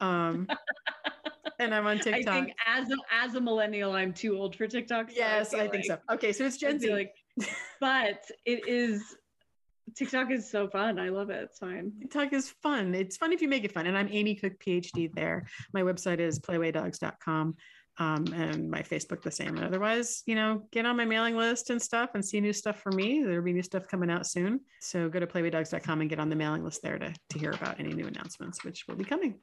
Um, 0.00 0.46
and 1.58 1.74
I'm 1.74 1.86
on 1.86 1.98
TikTok. 1.98 2.34
I 2.34 2.40
think 2.40 2.54
as 2.66 2.90
a, 2.90 2.96
as 3.12 3.34
a 3.34 3.40
millennial, 3.40 3.92
I'm 3.92 4.12
too 4.12 4.36
old 4.36 4.56
for 4.56 4.66
TikTok. 4.66 5.10
So 5.10 5.16
yes, 5.16 5.54
I, 5.54 5.58
I 5.58 5.68
think 5.68 5.88
like, 5.88 6.00
so. 6.08 6.14
Okay, 6.14 6.32
so 6.32 6.44
it's 6.44 6.56
Gen 6.56 6.78
Z. 6.78 6.92
Like, 6.92 7.14
but 7.80 8.24
it 8.44 8.66
is 8.68 9.16
TikTok 9.94 10.30
is 10.30 10.50
so 10.50 10.68
fun. 10.68 10.98
I 10.98 11.08
love 11.08 11.30
it. 11.30 11.42
It's 11.44 11.58
fine. 11.58 11.92
TikTok 12.00 12.32
is 12.32 12.50
fun. 12.62 12.94
It's 12.94 13.16
fun 13.16 13.32
if 13.32 13.40
you 13.40 13.48
make 13.48 13.64
it 13.64 13.72
fun. 13.72 13.86
And 13.86 13.96
I'm 13.96 14.08
Amy 14.10 14.34
Cook, 14.34 14.58
PhD 14.58 15.12
there. 15.14 15.46
My 15.72 15.82
website 15.82 16.18
is 16.18 16.38
playwaydogs.com. 16.38 17.56
Um, 17.98 18.26
and 18.34 18.70
my 18.70 18.82
Facebook 18.82 19.22
the 19.22 19.30
same. 19.30 19.56
And 19.56 19.64
otherwise, 19.64 20.22
you 20.26 20.34
know, 20.34 20.64
get 20.70 20.84
on 20.84 20.98
my 20.98 21.06
mailing 21.06 21.34
list 21.34 21.70
and 21.70 21.80
stuff 21.80 22.10
and 22.12 22.22
see 22.22 22.42
new 22.42 22.52
stuff 22.52 22.78
for 22.82 22.92
me. 22.92 23.22
There'll 23.22 23.42
be 23.42 23.54
new 23.54 23.62
stuff 23.62 23.88
coming 23.88 24.10
out 24.10 24.26
soon. 24.26 24.60
So 24.80 25.08
go 25.08 25.18
to 25.18 25.26
playwaydogs.com 25.26 26.02
and 26.02 26.10
get 26.10 26.20
on 26.20 26.28
the 26.28 26.36
mailing 26.36 26.62
list 26.62 26.82
there 26.82 26.98
to, 26.98 27.14
to 27.30 27.38
hear 27.38 27.52
about 27.52 27.80
any 27.80 27.94
new 27.94 28.06
announcements, 28.06 28.64
which 28.64 28.86
will 28.86 28.96
be 28.96 29.04
coming. 29.04 29.36